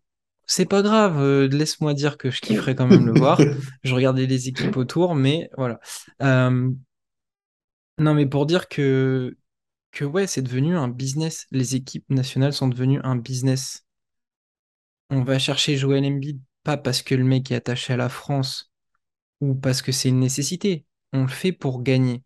C'est, 0.45 0.65
pas 0.65 0.81
grave, 0.81 1.19
euh, 1.19 1.47
laisse-moi 1.47 1.93
dire 1.93 2.17
que 2.17 2.29
je 2.29 2.41
kifferais 2.41 2.75
quand 2.75 2.87
même 2.87 3.05
le 3.05 3.13
voir. 3.17 3.39
Je 3.83 3.95
regardais 3.95 4.25
les 4.25 4.47
équipes 4.49 4.77
autour, 4.77 5.15
mais 5.15 5.49
voilà. 5.57 5.79
Euh, 6.21 6.69
non, 7.97 8.13
mais 8.13 8.25
pour 8.25 8.45
dire 8.45 8.67
que 8.67 9.35
que 9.91 10.05
ouais, 10.05 10.27
c'est 10.27 10.41
devenu 10.41 10.75
un 10.75 10.87
business. 10.87 11.47
Les 11.51 11.75
équipes 11.75 12.09
nationales 12.09 12.53
sont 12.53 12.67
devenues 12.67 12.99
un 13.03 13.15
business. 13.15 13.85
On 15.09 15.23
va 15.23 15.39
chercher 15.39 15.77
Joel 15.77 16.05
Embiid 16.05 16.41
pas 16.63 16.77
parce 16.77 17.01
que 17.03 17.15
le 17.15 17.23
mec 17.23 17.51
est 17.51 17.55
attaché 17.55 17.93
à 17.93 17.97
la 17.97 18.09
France 18.09 18.71
ou 19.41 19.55
parce 19.55 19.81
que 19.81 19.91
c'est 19.91 20.09
une 20.09 20.19
nécessité. 20.19 20.85
On 21.13 21.23
le 21.23 21.27
fait 21.29 21.51
pour 21.51 21.83
gagner. 21.83 22.23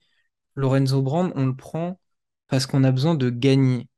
Lorenzo 0.56 1.02
Brand, 1.02 1.32
on 1.36 1.46
le 1.48 1.56
prend 1.56 2.00
parce 2.48 2.66
qu'on 2.66 2.84
a 2.84 2.92
besoin 2.92 3.16
de 3.16 3.30
gagner. 3.30 3.90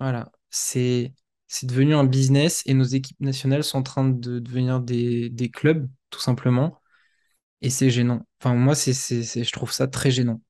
Voilà, 0.00 0.32
c'est 0.50 1.14
c'est 1.52 1.66
devenu 1.66 1.94
un 1.94 2.04
business 2.04 2.62
et 2.66 2.72
nos 2.72 2.84
équipes 2.84 3.20
nationales 3.20 3.62
sont 3.62 3.78
en 3.78 3.82
train 3.82 4.08
de 4.08 4.38
devenir 4.38 4.80
des, 4.80 5.28
des 5.28 5.50
clubs, 5.50 5.86
tout 6.08 6.20
simplement. 6.20 6.80
Et 7.62 7.70
c'est 7.70 7.90
gênant. 7.90 8.26
Enfin, 8.40 8.54
moi, 8.54 8.74
je 8.74 9.52
trouve 9.52 9.72
ça 9.72 9.86
très 9.88 10.10
gênant. 10.10 10.40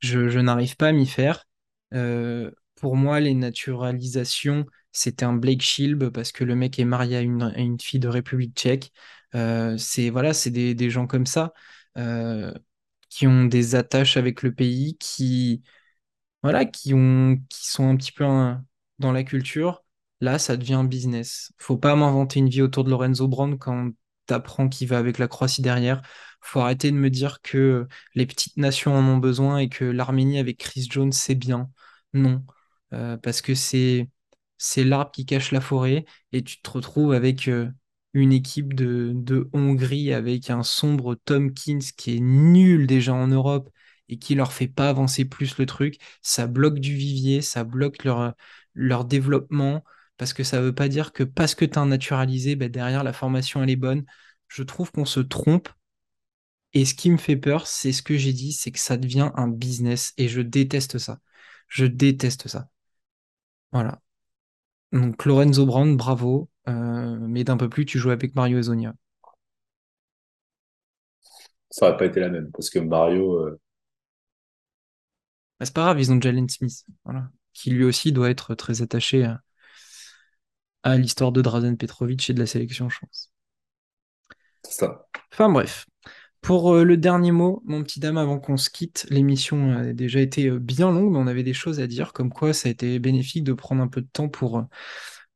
Je, 0.00 0.40
n'arrive 0.40 0.76
pas 0.76 0.88
à 0.88 0.92
m'y 0.92 1.06
faire. 1.06 1.46
Euh, 1.94 2.50
pour 2.76 2.96
moi, 2.96 3.20
les 3.20 3.34
naturalisations, 3.34 4.66
c'était 4.92 5.24
un 5.24 5.34
Blake 5.34 5.62
Shield 5.62 6.10
parce 6.10 6.32
que 6.32 6.44
le 6.44 6.56
mec 6.56 6.78
est 6.80 6.84
marié 6.84 7.18
à 7.18 7.20
une, 7.22 7.42
à 7.42 7.58
une 7.58 7.80
fille 7.80 8.00
de 8.00 8.08
République 8.08 8.56
tchèque. 8.56 8.92
Euh, 9.36 9.76
c'est 9.78 10.10
voilà, 10.10 10.32
des, 10.46 10.74
des 10.74 10.90
gens 10.90 11.06
comme 11.06 11.26
ça 11.26 11.52
euh, 11.98 12.52
qui 13.08 13.26
ont 13.28 13.44
des 13.46 13.76
attaches 13.76 14.16
avec 14.16 14.42
le 14.42 14.54
pays, 14.54 14.96
qui 14.98 15.62
voilà, 16.42 16.64
qui 16.66 16.94
ont, 16.94 17.38
qui 17.50 17.68
sont 17.70 17.88
un 17.88 17.96
petit 17.96 18.12
peu 18.12 18.24
dans 18.98 19.12
la 19.12 19.24
culture. 19.24 19.84
Là, 20.20 20.38
ça 20.38 20.56
devient 20.56 20.74
un 20.74 20.84
business. 20.84 21.52
Faut 21.58 21.78
pas 21.78 21.96
m'inventer 21.96 22.40
une 22.40 22.48
vie 22.48 22.62
autour 22.62 22.84
de 22.84 22.90
Lorenzo 22.90 23.26
Brown 23.28 23.58
quand 23.58 23.90
t'apprends 24.26 24.68
qu'il 24.68 24.88
va 24.88 24.98
avec 24.98 25.18
la 25.18 25.28
Croatie 25.28 25.62
derrière. 25.62 26.02
Faut 26.42 26.60
arrêter 26.60 26.90
de 26.90 26.96
me 26.96 27.10
dire 27.10 27.40
que 27.42 27.86
les 28.14 28.26
petites 28.26 28.56
nations 28.56 28.94
en 28.94 29.04
ont 29.04 29.18
besoin 29.18 29.58
et 29.58 29.68
que 29.68 29.84
l'Arménie 29.84 30.38
avec 30.38 30.58
Chris 30.58 30.86
Jones, 30.90 31.12
c'est 31.12 31.34
bien. 31.34 31.70
Non. 32.12 32.44
Euh, 32.92 33.16
parce 33.16 33.40
que 33.40 33.54
c'est, 33.54 34.08
c'est 34.58 34.84
l'arbre 34.84 35.10
qui 35.12 35.24
cache 35.26 35.52
la 35.52 35.60
forêt 35.60 36.04
et 36.32 36.42
tu 36.42 36.60
te 36.60 36.70
retrouves 36.70 37.12
avec 37.12 37.48
euh, 37.48 37.68
une 38.14 38.32
équipe 38.32 38.74
de, 38.74 39.12
de 39.14 39.48
Hongrie 39.52 40.12
avec 40.12 40.50
un 40.50 40.62
sombre 40.62 41.14
Tomkins 41.14 41.78
qui 41.96 42.16
est 42.16 42.20
nul 42.20 42.86
déjà 42.86 43.14
en 43.14 43.28
Europe 43.28 43.70
et 44.08 44.18
qui 44.18 44.34
leur 44.34 44.52
fait 44.52 44.66
pas 44.68 44.88
avancer 44.90 45.24
plus 45.24 45.56
le 45.58 45.66
truc 45.66 45.98
ça 46.20 46.46
bloque 46.48 46.80
du 46.80 46.94
vivier, 46.94 47.42
ça 47.42 47.62
bloque 47.64 48.04
leur 48.74 49.04
développement, 49.04 49.84
parce 50.20 50.34
que 50.34 50.44
ça 50.44 50.60
veut 50.60 50.74
pas 50.74 50.88
dire 50.88 51.14
que 51.14 51.22
parce 51.24 51.54
que 51.54 51.64
tu 51.64 51.78
as 51.78 51.82
un 51.82 51.86
naturalisé, 51.86 52.54
ben 52.54 52.68
derrière 52.68 53.04
la 53.04 53.14
formation 53.14 53.62
elle 53.62 53.70
est 53.70 53.76
bonne. 53.76 54.04
Je 54.48 54.62
trouve 54.62 54.92
qu'on 54.92 55.06
se 55.06 55.20
trompe. 55.20 55.70
Et 56.74 56.84
ce 56.84 56.92
qui 56.94 57.10
me 57.10 57.16
fait 57.16 57.38
peur, 57.38 57.66
c'est 57.66 57.92
ce 57.92 58.02
que 58.02 58.18
j'ai 58.18 58.34
dit, 58.34 58.52
c'est 58.52 58.70
que 58.70 58.78
ça 58.78 58.98
devient 58.98 59.30
un 59.34 59.48
business. 59.48 60.12
Et 60.18 60.28
je 60.28 60.42
déteste 60.42 60.98
ça. 60.98 61.20
Je 61.68 61.86
déteste 61.86 62.48
ça. 62.48 62.68
Voilà. 63.72 64.02
Donc 64.92 65.24
Lorenzo 65.24 65.64
Brown, 65.64 65.96
bravo. 65.96 66.50
Euh, 66.68 67.16
mais 67.22 67.42
d'un 67.42 67.56
peu 67.56 67.70
plus, 67.70 67.86
tu 67.86 67.98
joues 67.98 68.10
avec 68.10 68.34
Mario 68.34 68.58
Ezonia. 68.58 68.92
Ça 71.70 71.88
aurait 71.88 71.96
pas 71.96 72.04
été 72.04 72.20
la 72.20 72.28
même, 72.28 72.50
parce 72.52 72.68
que 72.68 72.78
Mario, 72.78 73.38
euh, 73.38 73.58
Bah, 75.58 75.64
c'est 75.64 75.74
pas 75.74 75.84
grave, 75.84 75.98
ils 75.98 76.12
ont 76.12 76.20
Jalen 76.20 76.48
Smith. 76.50 76.84
Voilà. 77.04 77.30
Qui 77.54 77.70
lui 77.70 77.84
aussi 77.84 78.12
doit 78.12 78.28
être 78.28 78.54
très 78.54 78.82
attaché 78.82 79.24
à, 79.24 79.40
à 80.82 80.96
l'histoire 80.98 81.32
de 81.32 81.42
Drazen 81.42 81.76
Petrovic 81.76 82.30
et 82.30 82.34
de 82.34 82.40
la 82.40 82.46
sélection, 82.46 82.88
je 82.90 82.98
pense. 83.00 83.32
c'est 84.62 84.72
ça. 84.72 85.06
Enfin 85.32 85.48
bref. 85.50 85.86
Pour 86.42 86.74
euh, 86.74 86.84
le 86.84 86.96
dernier 86.98 87.32
mot, 87.32 87.62
mon 87.66 87.82
petit 87.84 88.00
dame, 88.00 88.18
avant 88.18 88.40
qu'on 88.40 88.56
se 88.58 88.70
quitte, 88.70 89.06
l'émission 89.10 89.72
a 89.78 89.92
déjà 89.94 90.20
été 90.20 90.48
euh, 90.48 90.58
bien 90.60 90.90
longue, 90.92 91.12
mais 91.12 91.18
on 91.18 91.26
avait 91.28 91.42
des 91.44 91.54
choses 91.54 91.80
à 91.80 91.86
dire, 91.86 92.12
comme 92.12 92.30
quoi 92.32 92.52
ça 92.54 92.68
a 92.68 92.72
été 92.72 92.98
bénéfique 93.00 93.44
de 93.44 93.54
prendre 93.54 93.82
un 93.82 93.88
peu 93.88 94.02
de 94.02 94.08
temps 94.12 94.28
pour, 94.28 94.58
euh, 94.58 94.62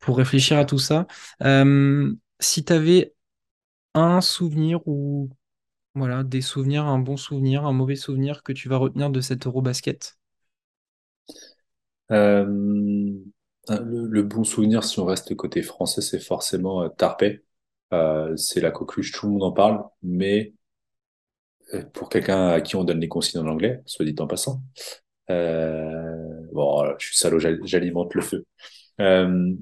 pour 0.01 0.19
réfléchir 0.19 0.59
à 0.59 0.65
tout 0.66 0.79
ça. 0.79 1.07
Euh, 1.43 2.15
si 2.41 2.65
tu 2.65 2.73
avais 2.73 3.15
un 3.95 4.21
souvenir 4.23 4.81
ou 4.87 5.31
voilà, 5.95 6.25
des 6.25 6.43
souvenirs, 6.43 6.87
un 6.87 6.99
bon 7.01 7.16
souvenir, 7.19 7.66
un 7.66 7.73
mauvais 7.73 7.97
souvenir 7.97 8.43
que 8.45 8.53
tu 8.53 8.69
vas 8.69 8.79
retenir 8.79 9.11
de 9.11 9.21
cet 9.21 9.47
Eurobasket, 9.47 10.16
Euh, 12.11 13.15
le, 13.69 14.07
le 14.09 14.23
bon 14.23 14.45
souvenir, 14.45 14.85
si 14.85 14.99
on 15.01 15.05
reste 15.07 15.35
côté 15.36 15.62
français, 15.62 16.01
c'est 16.03 16.20
forcément 16.20 16.82
euh, 16.82 16.89
Tarpey. 16.89 17.43
Euh, 17.93 18.36
c'est 18.36 18.61
la 18.61 18.70
coqueluche, 18.70 19.12
tout 19.12 19.27
le 19.27 19.32
monde 19.32 19.43
en 19.45 19.53
parle, 19.53 19.85
mais 20.03 20.55
euh, 21.74 21.82
pour 21.93 22.09
quelqu'un 22.09 22.49
à 22.49 22.61
qui 22.61 22.77
on 22.77 22.85
donne 22.85 23.01
les 23.01 23.09
consignes 23.09 23.41
en 23.43 23.47
anglais, 23.49 23.82
soit 23.86 24.05
dit 24.05 24.15
en 24.19 24.27
passant, 24.27 24.62
euh, 25.31 26.49
bon, 26.53 26.85
je 26.99 27.07
suis 27.09 27.16
salaud, 27.16 27.39
j'al- 27.41 27.61
j'alimente 27.65 28.15
le 28.15 28.23
feu. 28.23 28.47
Euh, 29.01 29.55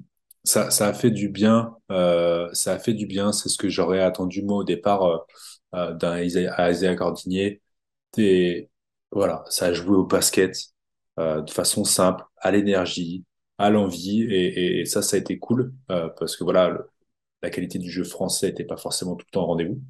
ça, 0.44 0.70
ça 0.72 0.88
a 0.88 0.94
fait 0.94 1.10
du 1.10 1.28
bien. 1.30 1.76
Euh, 1.92 2.48
ça 2.54 2.74
a 2.74 2.78
fait 2.80 2.94
du 2.94 3.06
bien. 3.06 3.32
C'est 3.32 3.48
ce 3.50 3.58
que 3.58 3.68
j'aurais 3.70 4.00
attendu 4.02 4.42
moi 4.42 4.58
au 4.58 4.64
départ 4.64 5.26
d'un 5.72 6.20
Isaiah, 6.22 6.94
Gordinier. 6.96 7.62
Et 8.18 8.70
voilà, 9.12 9.44
ça 9.50 9.66
a 9.66 9.72
joué 9.74 9.96
au 9.96 10.04
basket 10.06 10.56
de 11.18 11.50
façon 11.50 11.84
simple, 11.84 12.24
à 12.38 12.50
l'énergie, 12.52 13.24
à 13.58 13.70
l'envie, 13.70 14.22
et, 14.24 14.80
et, 14.80 14.86
ça, 14.86 15.02
ça 15.02 15.16
a 15.16 15.20
été 15.20 15.38
cool 15.38 15.72
euh, 15.90 16.08
parce 16.18 16.36
que 16.36 16.44
voilà, 16.44 16.68
le- 16.70 16.90
la 17.42 17.50
qualité 17.50 17.78
du 17.78 17.90
jeu 17.90 18.04
français 18.04 18.48
n'était 18.48 18.64
pas 18.64 18.76
forcément 18.78 19.16
tout 19.16 19.26
le 19.28 19.32
temps 19.32 19.44
au 19.44 19.46
rendez-vous. 19.48 19.80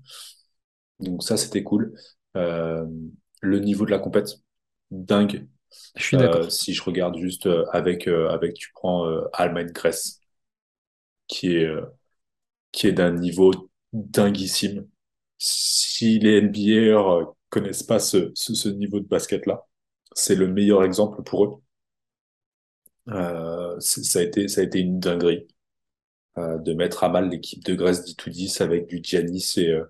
Donc 1.01 1.22
ça, 1.22 1.36
c'était 1.36 1.62
cool. 1.62 1.94
Euh, 2.36 2.86
le 3.40 3.59
niveau 3.60 3.84
de 3.86 3.90
la 3.90 3.98
compète, 3.98 4.28
dingue. 4.90 5.48
je 5.97 6.05
suis 6.05 6.16
Euh, 6.16 6.18
d'accord. 6.18 6.51
si 6.51 6.74
je 6.74 6.82
regarde 6.82 7.18
juste 7.18 7.47
euh, 7.47 7.66
avec 7.72 8.09
euh, 8.09 8.30
avec 8.30 8.55
tu 8.55 8.70
prends 8.74 9.06
euh, 9.09 9.22
Allemagne-Grèce 9.34 10.20
qui 11.28 11.56
est 11.56 11.64
euh, 11.66 11.82
qui 12.72 12.89
est 12.89 12.93
d'un 12.93 13.12
niveau 13.12 13.52
dinguissime. 13.93 14.89
Si 15.39 16.20
les 16.20 16.43
euh, 17.20 17.26
connaissent 17.51 17.84
pas 17.84 18.01
ce, 18.01 18.32
ce, 18.36 18.55
ce 18.55 18.70
niveau 18.70 19.01
de 19.01 19.06
basket-là, 19.09 19.66
c'est 20.14 20.36
le 20.36 20.48
meilleur 20.48 20.84
exemple 20.84 21.22
pour 21.24 21.47
eux. 21.47 21.61
Euh, 23.08 23.78
ça 23.80 24.20
a 24.20 24.22
été 24.22 24.46
ça 24.48 24.60
a 24.60 24.64
été 24.64 24.78
une 24.80 25.00
dinguerie 25.00 25.48
euh, 26.38 26.58
de 26.58 26.74
mettre 26.74 27.04
à 27.04 27.08
mal 27.10 27.30
l'équipe 27.30 27.64
de 27.64 27.74
Grèce 27.74 28.04
10 28.04 28.16
10 28.28 28.60
avec 28.60 28.86
du 28.88 29.00
Giannis 29.02 29.54
et 29.58 29.70
euh, 29.70 29.84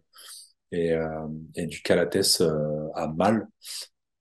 et, 0.72 0.92
euh, 0.92 1.28
et 1.56 1.66
du 1.66 1.82
Calates 1.82 2.40
euh, 2.42 2.88
à 2.96 3.08
mal. 3.08 3.48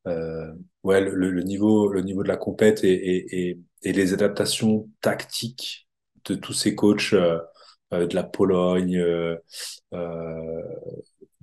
Euh, 0.08 0.54
ouais, 0.84 1.02
le, 1.02 1.32
le 1.32 1.44
niveau, 1.44 1.90
le 1.92 2.02
niveau 2.02 2.24
de 2.24 2.28
la 2.30 2.38
compète 2.38 2.84
et, 2.86 2.94
et, 3.52 3.60
et, 3.84 3.94
les 3.94 4.14
adaptations 4.14 4.90
tactiques 5.02 5.88
de 6.26 6.36
tous 6.36 6.54
ces 6.54 6.76
coachs 6.76 7.14
de 7.14 8.16
la 8.16 8.24
Pologne, 8.24 9.04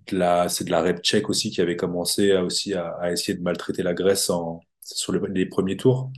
de 0.06 0.16
la, 0.16 0.48
c'est 0.48 0.64
de 0.64 0.70
la 0.70 0.82
rep 0.82 1.00
tchèque 1.02 1.28
aussi 1.28 1.50
qui 1.50 1.60
avait 1.60 1.76
commencé 1.76 2.32
à, 2.32 2.44
aussi 2.44 2.74
à, 2.74 2.88
à 3.00 3.12
essayer 3.12 3.36
de 3.36 3.42
maltraiter 3.42 3.82
la 3.82 3.94
Grèce 3.94 4.30
en, 4.30 4.60
sur 4.80 5.12
le- 5.12 5.26
les 5.26 5.46
premiers 5.46 5.76
tours. 5.76 6.10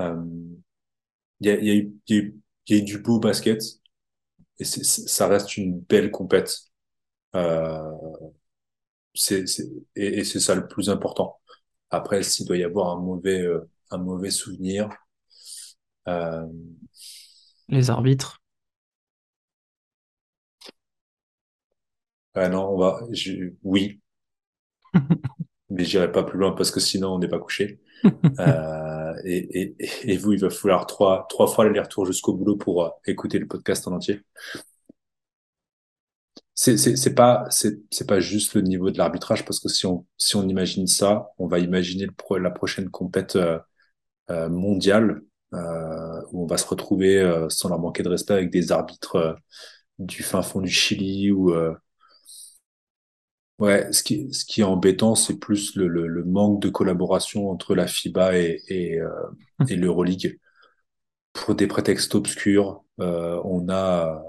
Il 0.00 1.48
y 1.48 1.50
a, 1.50 1.54
il 1.58 1.64
y 1.66 1.70
a 1.70 1.74
eu, 1.74 1.92
il 2.08 2.16
y 2.16 2.18
a 2.18 2.22
eu, 2.22 2.40
il 2.68 2.76
y 2.76 2.80
a 2.80 2.82
eu 2.82 2.84
du 2.84 2.98
beau 2.98 3.18
basket 3.20 3.62
et 4.58 4.64
ça 4.64 5.28
reste 5.28 5.56
une 5.56 5.80
belle 5.80 6.10
compète. 6.10 6.56
Euh, 7.36 7.82
c'est, 9.14 9.46
c'est, 9.46 9.64
et, 9.96 10.18
et 10.20 10.24
c'est 10.24 10.40
ça 10.40 10.54
le 10.54 10.66
plus 10.68 10.90
important. 10.90 11.38
Après, 11.90 12.22
s'il 12.22 12.46
doit 12.46 12.56
y 12.56 12.64
avoir 12.64 12.96
un 12.96 13.00
mauvais, 13.00 13.42
euh, 13.42 13.68
un 13.90 13.98
mauvais 13.98 14.30
souvenir, 14.30 14.88
euh, 16.08 16.46
Les 17.70 17.88
arbitres. 17.88 18.42
ah 22.34 22.48
non, 22.48 22.68
on 22.74 22.78
va, 22.78 23.00
je, 23.12 23.52
oui, 23.62 24.00
mais 25.70 25.84
j'irai 25.84 26.10
pas 26.12 26.22
plus 26.22 26.38
loin 26.38 26.52
parce 26.52 26.70
que 26.70 26.80
sinon 26.80 27.14
on 27.14 27.18
n'est 27.18 27.28
pas 27.28 27.38
couché. 27.38 27.80
Euh, 28.40 29.14
et, 29.24 29.60
et, 29.62 29.76
et 30.12 30.16
vous, 30.16 30.32
il 30.32 30.40
va 30.40 30.50
falloir 30.50 30.86
trois, 30.86 31.26
trois 31.28 31.48
fois 31.48 31.64
l'aller-retour 31.64 32.06
jusqu'au 32.06 32.34
boulot 32.34 32.56
pour 32.56 32.84
euh, 32.84 32.90
écouter 33.06 33.38
le 33.40 33.48
podcast 33.48 33.88
en 33.88 33.92
entier. 33.92 34.20
C'est, 36.54 37.14
pas, 37.14 37.46
c'est, 37.50 37.78
c'est 37.90 38.06
pas 38.06 38.18
juste 38.18 38.54
le 38.54 38.62
niveau 38.62 38.90
de 38.90 38.98
l'arbitrage 38.98 39.44
parce 39.44 39.60
que 39.60 39.68
si 39.68 39.86
on, 39.86 40.04
si 40.16 40.34
on 40.34 40.48
imagine 40.48 40.88
ça, 40.88 41.28
on 41.38 41.46
va 41.46 41.60
imaginer 41.60 42.04
le 42.06 42.10
pro, 42.12 42.36
la 42.38 42.50
prochaine 42.50 42.90
compète 42.90 43.36
euh, 43.36 43.58
euh, 44.30 44.48
mondiale 44.48 45.22
euh, 45.54 46.22
où 46.32 46.44
on 46.44 46.46
va 46.46 46.58
se 46.58 46.66
retrouver 46.66 47.20
euh, 47.20 47.48
sans 47.50 47.70
leur 47.70 47.80
manquer 47.80 48.02
de 48.02 48.10
respect 48.10 48.34
avec 48.34 48.50
des 48.50 48.72
arbitres 48.72 49.36
du 49.98 50.22
fin 50.22 50.42
fond 50.42 50.60
du 50.60 50.70
Chili 50.70 51.32
ou 51.32 51.52
euh, 51.52 51.74
ouais, 53.58 53.92
ce 53.92 54.02
qui, 54.02 54.32
ce 54.32 54.44
qui 54.44 54.60
est 54.60 54.64
embêtant, 54.64 55.14
c'est 55.14 55.38
plus 55.38 55.74
le, 55.76 55.88
le, 55.88 56.06
le 56.06 56.24
manque 56.24 56.60
de 56.62 56.68
collaboration 56.68 57.50
entre 57.50 57.74
la 57.74 57.86
FIBA 57.86 58.38
et, 58.38 58.62
et, 58.68 59.00
euh, 59.00 59.10
et 59.68 59.76
l'Euroleague 59.76 60.38
pour 61.32 61.54
des 61.54 61.66
prétextes 61.66 62.14
obscurs. 62.14 62.84
Euh, 63.00 63.40
on 63.44 63.68
a 63.70 64.24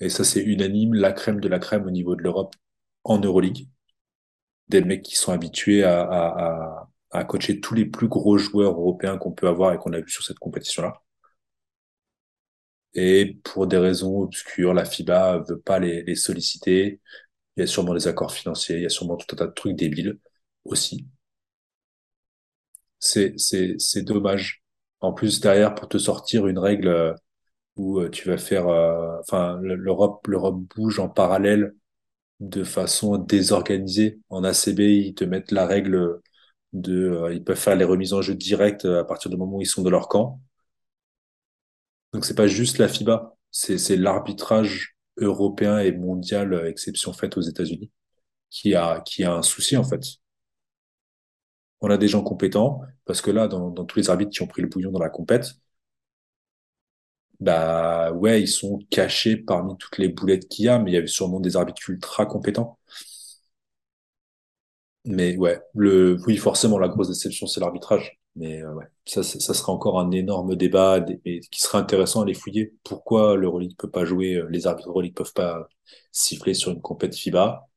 et 0.00 0.10
ça 0.10 0.24
c'est 0.24 0.42
unanime 0.42 0.94
la 0.94 1.12
crème 1.12 1.40
de 1.40 1.48
la 1.48 1.58
crème 1.60 1.86
au 1.86 1.90
niveau 1.90 2.16
de 2.16 2.22
l'Europe 2.22 2.54
en 3.04 3.18
Euroleague, 3.20 3.68
des 4.68 4.80
mecs 4.82 5.02
qui 5.02 5.16
sont 5.16 5.32
habitués 5.32 5.82
à, 5.84 6.02
à, 6.02 6.88
à, 7.12 7.18
a 7.20 7.24
coaché 7.24 7.60
tous 7.60 7.74
les 7.74 7.84
plus 7.86 8.08
gros 8.08 8.38
joueurs 8.38 8.72
européens 8.80 9.18
qu'on 9.18 9.32
peut 9.32 9.48
avoir 9.48 9.72
et 9.72 9.78
qu'on 9.78 9.92
a 9.92 10.00
vu 10.00 10.08
sur 10.10 10.24
cette 10.24 10.38
compétition-là. 10.38 11.02
Et 12.94 13.38
pour 13.44 13.66
des 13.66 13.76
raisons 13.78 14.20
obscures, 14.22 14.72
la 14.74 14.84
FIBA 14.84 15.38
veut 15.48 15.60
pas 15.60 15.78
les, 15.78 16.02
les 16.02 16.14
solliciter. 16.16 17.00
Il 17.56 17.60
y 17.60 17.64
a 17.64 17.66
sûrement 17.66 17.94
des 17.94 18.08
accords 18.08 18.32
financiers, 18.32 18.76
il 18.76 18.82
y 18.82 18.86
a 18.86 18.90
sûrement 18.90 19.16
tout 19.16 19.26
un 19.34 19.36
tas 19.36 19.46
de 19.46 19.52
trucs 19.52 19.76
débiles 19.76 20.18
aussi. 20.64 21.06
C'est, 22.98 23.34
c'est, 23.38 23.76
c'est 23.78 24.02
dommage. 24.02 24.62
En 25.00 25.12
plus, 25.12 25.40
derrière, 25.40 25.74
pour 25.74 25.88
te 25.88 25.98
sortir 25.98 26.46
une 26.46 26.58
règle 26.58 26.88
euh, 26.88 27.14
où 27.76 28.00
euh, 28.00 28.10
tu 28.10 28.28
vas 28.28 28.38
faire, 28.38 28.68
euh, 28.68 29.18
enfin, 29.20 29.58
l'Europe, 29.62 30.26
l'Europe 30.28 30.62
bouge 30.76 31.00
en 31.00 31.08
parallèle 31.08 31.74
de 32.40 32.64
façon 32.64 33.18
désorganisée. 33.18 34.20
En 34.30 34.44
ACB, 34.44 34.80
ils 34.80 35.14
te 35.14 35.24
mettent 35.24 35.52
la 35.52 35.66
règle 35.66 36.20
de, 36.74 37.30
ils 37.32 37.44
peuvent 37.44 37.58
faire 37.58 37.76
les 37.76 37.84
remises 37.86 38.14
en 38.14 38.22
jeu 38.22 38.34
directes 38.36 38.86
à 38.86 39.04
partir 39.04 39.30
du 39.30 39.38
moment 39.38 39.58
où 39.58 39.62
ils 39.62 39.66
sont 39.66 39.82
de 39.84 39.90
leur 39.90 40.08
camp. 40.08 40.40
Donc 42.12 42.24
c'est 42.24 42.34
pas 42.34 42.46
juste 42.48 42.78
la 42.78 42.88
FIBA, 42.88 43.36
c'est 43.52 43.78
c'est 43.78 43.96
l'arbitrage 43.96 44.95
européen 45.18 45.78
et 45.78 45.92
mondial, 45.92 46.52
euh, 46.54 46.68
exception 46.70 47.12
faite 47.12 47.36
aux 47.36 47.40
États-Unis, 47.42 47.90
qui 48.50 48.74
a 48.76 49.00
qui 49.02 49.24
a 49.24 49.34
un 49.34 49.42
souci 49.42 49.76
en 49.76 49.84
fait. 49.84 50.02
On 51.80 51.88
a 51.88 51.96
des 51.96 52.06
gens 52.08 52.22
compétents 52.22 52.82
parce 53.06 53.22
que 53.22 53.30
là, 53.30 53.48
dans, 53.48 53.70
dans 53.70 53.86
tous 53.86 53.98
les 53.98 54.10
arbitres 54.10 54.30
qui 54.30 54.42
ont 54.42 54.46
pris 54.46 54.60
le 54.60 54.68
bouillon 54.68 54.90
dans 54.92 54.98
la 55.00 55.08
compète, 55.08 55.54
bah 57.40 58.12
ouais, 58.12 58.42
ils 58.42 58.48
sont 58.48 58.78
cachés 58.90 59.36
parmi 59.36 59.76
toutes 59.78 59.98
les 59.98 60.08
boulettes 60.08 60.48
qu'il 60.48 60.64
y 60.66 60.68
a, 60.68 60.78
mais 60.78 60.90
il 60.92 60.94
y 60.94 60.96
avait 60.96 61.06
sûrement 61.06 61.40
des 61.40 61.56
arbitres 61.56 61.90
ultra 61.90 62.24
compétents. 62.26 62.78
Mais 65.06 65.36
ouais, 65.38 65.58
le 65.74 66.18
oui, 66.26 66.36
forcément, 66.36 66.78
la 66.78 66.88
grosse 66.88 67.08
déception, 67.08 67.46
c'est 67.46 67.60
l'arbitrage. 67.60 68.18
Mais 68.36 68.62
euh, 68.62 68.74
ouais, 68.74 68.84
ça, 69.06 69.22
ça 69.22 69.54
sera 69.54 69.72
encore 69.72 69.98
un 69.98 70.10
énorme 70.10 70.56
débat 70.56 70.98
et 71.24 71.40
qui 71.50 71.60
serait 71.62 71.78
intéressant 71.78 72.22
à 72.22 72.26
les 72.26 72.34
fouiller. 72.34 72.74
Pourquoi 72.84 73.36
l'Euroleague 73.36 73.76
peut 73.78 73.90
pas 73.90 74.04
jouer, 74.04 74.34
euh, 74.36 74.48
les 74.50 74.66
arbitres 74.66 74.88
Euroleague 74.90 75.14
peuvent 75.14 75.32
pas 75.32 75.68
siffler 76.12 76.54
sur 76.54 76.70
une 76.72 76.82
compète 76.82 77.14
FIBA? 77.16 77.68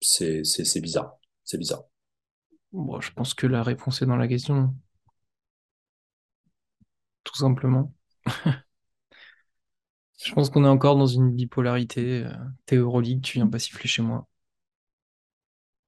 C'est 0.00 0.80
bizarre. 0.82 1.18
C'est 1.44 1.58
bizarre. 1.58 1.84
Bon, 2.72 2.98
je 3.02 3.12
pense 3.12 3.34
que 3.34 3.46
la 3.46 3.62
réponse 3.62 4.00
est 4.02 4.06
dans 4.06 4.16
la 4.16 4.26
question, 4.28 4.74
tout 7.24 7.36
simplement. 7.36 7.92
Je 10.22 10.32
pense 10.32 10.50
qu'on 10.50 10.64
est 10.64 10.68
encore 10.68 10.96
dans 10.96 11.06
une 11.06 11.32
bipolarité. 11.34 12.22
euh, 12.24 12.30
T'es 12.66 12.76
Euroleague, 12.76 13.22
tu 13.22 13.34
viens 13.38 13.48
pas 13.48 13.58
siffler 13.58 13.88
chez 13.88 14.02
moi. 14.02 14.28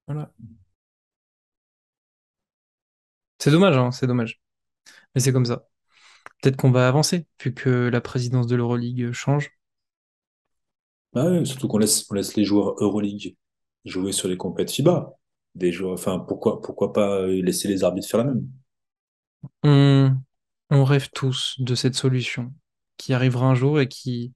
Voilà. 0.07 0.31
C'est 3.41 3.51
dommage, 3.51 3.75
hein, 3.77 3.91
c'est 3.91 4.07
dommage. 4.07 4.39
Mais 5.15 5.21
c'est 5.21 5.33
comme 5.33 5.45
ça. 5.45 5.67
Peut-être 6.41 6.57
qu'on 6.57 6.71
va 6.71 6.87
avancer, 6.87 7.27
vu 7.43 7.53
que 7.53 7.89
la 7.89 8.01
présidence 8.01 8.47
de 8.47 8.55
l'Euroleague 8.57 9.11
change. 9.13 9.51
Ah 11.15 11.25
ouais, 11.29 11.45
surtout 11.45 11.67
qu'on 11.69 11.77
laisse, 11.77 12.05
on 12.09 12.15
laisse 12.15 12.35
les 12.35 12.43
joueurs 12.45 12.75
Euroleague 12.79 13.35
jouer 13.85 14.11
sur 14.11 14.27
les 14.27 14.37
compètes 14.37 14.71
FIBA. 14.71 15.17
Des 15.55 15.71
joueurs, 15.71 15.93
enfin, 15.93 16.19
pourquoi, 16.19 16.61
pourquoi 16.61 16.93
pas 16.93 17.25
laisser 17.27 17.67
les 17.67 17.83
arbitres 17.83 18.07
faire 18.07 18.19
la 18.19 18.25
même? 18.33 18.47
On, 19.63 20.15
on 20.69 20.83
rêve 20.85 21.09
tous 21.13 21.55
de 21.59 21.75
cette 21.75 21.95
solution 21.95 22.53
qui 22.97 23.13
arrivera 23.13 23.47
un 23.47 23.55
jour 23.55 23.79
et 23.79 23.87
qui 23.87 24.33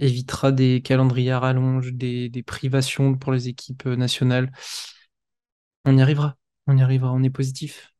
évitera 0.00 0.52
des 0.52 0.82
calendriers 0.82 1.32
à 1.32 1.40
rallonge, 1.40 1.92
des, 1.94 2.30
des 2.30 2.44
privations 2.44 3.16
pour 3.16 3.32
les 3.32 3.48
équipes 3.48 3.86
nationales. 3.86 4.52
On 5.84 5.98
y 5.98 6.00
arrivera, 6.02 6.38
on 6.66 6.78
y 6.78 6.82
arrivera, 6.82 7.12
on 7.12 7.22
est 7.22 7.28
positif. 7.30 7.92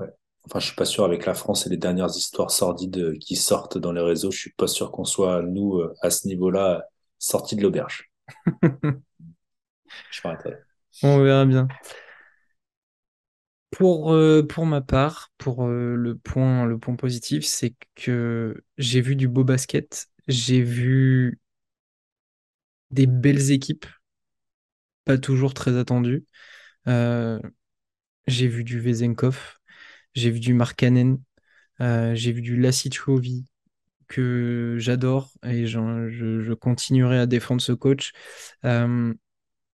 Ouais. 0.00 0.08
Enfin, 0.44 0.58
je 0.60 0.66
suis 0.66 0.76
pas 0.76 0.84
sûr 0.84 1.04
avec 1.04 1.26
la 1.26 1.34
France 1.34 1.66
et 1.66 1.70
les 1.70 1.76
dernières 1.76 2.08
histoires 2.16 2.50
sordides 2.50 2.98
euh, 2.98 3.16
qui 3.18 3.36
sortent 3.36 3.78
dans 3.78 3.92
les 3.92 4.00
réseaux, 4.00 4.30
je 4.30 4.38
suis 4.38 4.52
pas 4.52 4.66
sûr 4.66 4.90
qu'on 4.92 5.04
soit, 5.04 5.42
nous, 5.42 5.76
euh, 5.78 5.94
à 6.02 6.10
ce 6.10 6.26
niveau-là, 6.28 6.84
sortis 7.18 7.56
de 7.56 7.62
l'auberge. 7.62 8.10
Je 10.10 10.20
m'arrêterai. 10.24 10.56
On 11.02 11.22
verra 11.22 11.44
bien. 11.46 11.68
Pour, 13.70 14.12
euh, 14.12 14.42
pour 14.46 14.64
ma 14.66 14.80
part, 14.80 15.30
pour 15.38 15.64
euh, 15.66 15.94
le 15.94 16.16
point, 16.16 16.64
le 16.64 16.78
point 16.78 16.96
positif, 16.96 17.44
c'est 17.44 17.74
que 17.94 18.62
j'ai 18.78 19.00
vu 19.02 19.14
du 19.14 19.28
beau 19.28 19.44
basket, 19.44 20.08
j'ai 20.26 20.62
vu 20.62 21.38
des 22.90 23.06
belles 23.06 23.50
équipes, 23.50 23.86
pas 25.04 25.18
toujours 25.18 25.54
très 25.54 25.76
attendues. 25.78 26.24
Euh, 26.88 27.38
j'ai 28.26 28.48
vu 28.48 28.64
du 28.64 28.80
Vezenkov, 28.80 29.58
j'ai 30.14 30.30
vu 30.30 30.40
du 30.40 30.54
Markkanen, 30.54 31.18
euh, 31.80 32.14
j'ai 32.14 32.32
vu 32.32 32.42
du 32.42 32.56
Lacic 32.56 32.98
que 34.08 34.76
j'adore 34.78 35.30
et 35.44 35.66
je, 35.66 36.52
continuerai 36.54 37.18
à 37.18 37.26
défendre 37.26 37.60
ce 37.60 37.72
coach. 37.72 38.12
Euh, 38.64 39.14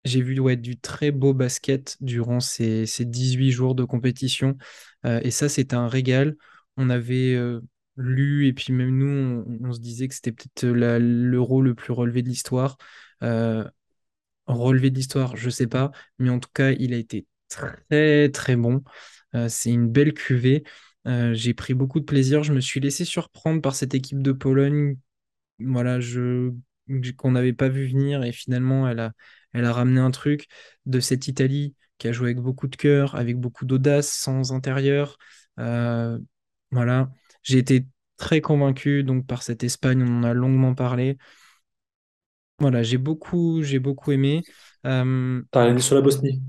j'ai 0.05 0.23
vu 0.23 0.35
du 0.57 0.79
très 0.81 1.13
beau 1.13 1.33
basket 1.35 1.97
durant 2.01 2.41
ces, 2.41 2.87
ces 2.87 3.05
18 3.05 3.53
jours 3.53 3.75
de 3.75 3.85
compétition 3.85 4.57
Euh, 5.05 5.21
et 5.25 5.31
ça, 5.33 5.49
c'était 5.49 5.75
un 5.77 5.89
régal. 5.89 6.37
On 6.77 6.91
avait 6.91 7.37
lu 7.97 8.47
et 8.47 8.53
puis 8.53 8.73
même 8.73 8.97
nous, 8.97 9.45
on, 9.65 9.73
se 9.73 9.81
disait 9.81 10.09
que 10.09 10.15
c'était 10.15 10.33
peut-être 10.33 10.65
l'euro 10.67 11.61
le 11.63 11.75
plus 11.75 11.93
relevé 11.93 12.23
de 12.23 12.29
l'histoire. 12.29 12.77
Relevé 14.47 14.91
de 14.91 14.97
l'histoire, 14.97 15.37
je 15.37 15.51
sais 15.51 15.67
pas, 15.67 15.93
mais 16.19 16.31
en 16.31 16.39
tout 16.39 16.51
cas, 16.55 16.73
il 16.73 16.95
a 16.95 16.97
été 16.97 17.27
très 17.49 18.31
très 18.31 18.57
bon. 18.57 18.83
Euh, 19.35 19.49
c'est 19.49 19.71
une 19.71 19.89
belle 19.91 20.15
cuvée. 20.15 20.65
Euh, 21.07 21.35
j'ai 21.35 21.55
pris 21.55 21.75
beaucoup 21.75 22.01
de 22.01 22.05
plaisir. 22.05 22.43
Je 22.43 22.53
me 22.53 22.61
suis 22.61 22.81
laissé 22.81 23.05
surprendre 23.05 23.61
par 23.61 23.75
cette 23.75 23.95
équipe 23.95 24.23
de 24.23 24.33
Pologne. 24.33 24.97
Voilà, 25.59 26.01
je 26.01 26.53
qu'on 27.17 27.33
n'avait 27.33 27.53
pas 27.53 27.69
vu 27.69 27.87
venir 27.87 28.23
et 28.25 28.33
finalement, 28.33 28.89
elle 28.89 29.01
a, 29.01 29.13
elle 29.53 29.65
a 29.65 29.73
ramené 29.73 30.01
un 30.01 30.11
truc 30.11 30.47
de 30.87 31.01
cette 31.01 31.29
Italie 31.29 31.75
qui 31.99 32.09
a 32.09 32.13
joué 32.13 32.31
avec 32.31 32.41
beaucoup 32.41 32.67
de 32.69 32.77
cœur, 32.77 33.15
avec 33.15 33.39
beaucoup 33.39 33.65
d'audace, 33.65 34.11
sans 34.11 34.53
intérieur. 34.53 35.17
Euh, 35.59 36.19
voilà, 36.71 37.11
j'ai 37.43 37.59
été 37.59 37.87
très 38.17 38.41
convaincu 38.41 39.05
donc 39.05 39.27
par 39.27 39.43
cette 39.43 39.65
Espagne. 39.65 40.03
On 40.03 40.19
en 40.21 40.25
a 40.25 40.35
longuement 40.35 40.75
parlé. 40.75 41.19
Voilà, 42.63 42.83
j'ai 42.83 42.99
beaucoup, 42.99 43.63
j'ai 43.63 43.79
beaucoup 43.79 44.13
aimé. 44.13 44.43
Euh, 44.87 45.43
T'as 45.51 45.65
rien 45.65 45.75
dit 45.75 45.83
sur 45.83 45.95
la 45.95 46.01
Bosnie? 46.01 46.41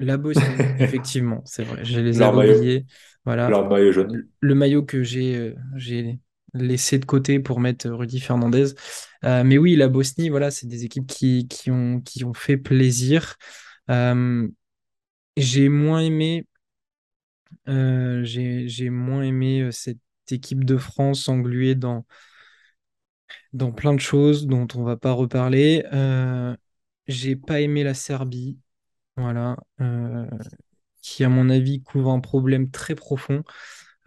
la 0.00 0.16
Bosnie, 0.16 0.44
effectivement, 0.78 1.42
c'est 1.44 1.64
vrai, 1.64 1.84
je 1.84 2.00
les 2.00 2.18
maillot, 2.18 2.56
oubliés. 2.56 2.86
Voilà, 3.24 3.48
leur 3.48 3.68
maillot 3.68 3.92
jaune. 3.92 4.28
le 4.40 4.54
maillot 4.54 4.84
que 4.84 5.02
j'ai 5.02 5.36
euh, 5.36 5.54
j'ai 5.76 6.20
laissé 6.54 6.98
de 6.98 7.04
côté 7.04 7.40
pour 7.40 7.60
mettre 7.60 7.88
Rudy 7.90 8.20
Fernandez. 8.20 8.74
Euh, 9.24 9.42
mais 9.44 9.58
oui, 9.58 9.76
la 9.76 9.88
Bosnie, 9.88 10.28
voilà, 10.28 10.50
c'est 10.50 10.66
des 10.66 10.84
équipes 10.84 11.06
qui, 11.06 11.46
qui 11.48 11.70
ont, 11.70 12.00
qui 12.00 12.24
ont 12.24 12.32
fait 12.32 12.56
plaisir. 12.56 13.34
Euh, 13.90 14.48
j'ai 15.36 15.68
moins 15.68 16.00
aimé, 16.00 16.46
euh, 17.68 18.22
j'ai, 18.24 18.90
moins 18.90 19.22
aimé 19.22 19.68
cette 19.72 19.98
équipe 20.30 20.64
de 20.64 20.76
France 20.76 21.28
engluée 21.28 21.74
dans, 21.74 22.06
dans 23.52 23.72
plein 23.72 23.94
de 23.94 24.00
choses 24.00 24.46
dont 24.46 24.66
on 24.74 24.82
va 24.84 24.96
pas 24.96 25.12
reparler. 25.12 25.84
Euh, 25.92 26.56
j'ai 27.06 27.36
pas 27.36 27.60
aimé 27.60 27.82
la 27.84 27.94
Serbie, 27.94 28.58
voilà, 29.16 29.56
euh, 29.80 30.26
qui 31.02 31.24
à 31.24 31.28
mon 31.28 31.48
avis 31.50 31.82
couvre 31.82 32.10
un 32.10 32.20
problème 32.20 32.70
très 32.70 32.94
profond, 32.94 33.42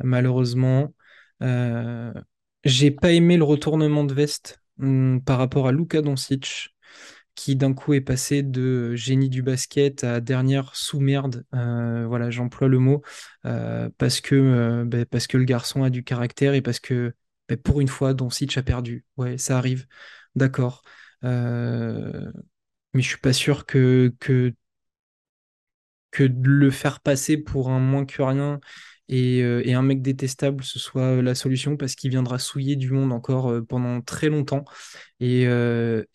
malheureusement. 0.04 0.94
Euh, 1.42 2.14
j'ai 2.64 2.92
pas 2.92 3.12
aimé 3.12 3.38
le 3.38 3.44
retournement 3.44 4.04
de 4.04 4.14
veste 4.14 4.62
hum, 4.80 5.22
par 5.24 5.40
rapport 5.40 5.68
à 5.68 5.72
Luka 5.72 6.02
Doncic, 6.02 6.76
qui 7.34 7.56
d'un 7.56 7.74
coup 7.74 7.94
est 7.94 8.02
passé 8.02 8.44
de 8.44 8.94
génie 8.94 9.30
du 9.30 9.42
basket 9.42 10.04
à 10.04 10.20
dernière 10.20 10.76
sous-merde. 10.76 11.46
Voilà, 11.52 12.30
j'emploie 12.30 12.68
le 12.68 12.78
mot 12.78 13.02
parce 13.44 14.22
que, 14.22 14.84
ben, 14.86 15.06
parce 15.06 15.26
que 15.28 15.38
le 15.38 15.46
garçon 15.46 15.84
a 15.84 15.90
du 15.90 16.04
caractère 16.04 16.54
et 16.54 16.62
parce 16.62 16.80
que 16.80 17.16
pour 17.58 17.82
une 17.82 17.88
fois, 17.88 18.14
Doncic 18.14 18.58
a 18.58 18.64
perdu. 18.64 19.06
Ouais, 19.18 19.38
ça 19.38 19.58
arrive. 19.58 19.88
D'accord. 20.36 20.84
Euh, 21.24 22.32
mais 22.94 23.02
je 23.02 23.08
suis 23.10 23.18
pas 23.20 23.34
sûr 23.34 23.66
que, 23.66 24.14
que 26.12 26.24
de 26.24 26.50
le 26.50 26.72
faire 26.72 27.00
passer 27.00 27.38
pour 27.38 27.70
un 27.70 27.80
moins 27.80 28.06
que 28.06 28.22
rien 28.22 28.60
et, 29.08 29.42
euh, 29.44 29.64
un 29.68 29.82
mec 29.82 30.02
détestable, 30.02 30.64
ce 30.64 30.80
soit 30.80 31.18
euh, 31.18 31.22
la 31.22 31.36
solution 31.36 31.76
parce 31.78 31.96
qu'il 31.96 32.12
viendra 32.12 32.40
souiller 32.40 32.76
du 32.76 32.92
monde 32.92 33.12
encore 33.14 33.54
pendant 33.68 34.02
très 34.02 34.30
longtemps. 34.30 34.66
Et, 35.20 35.46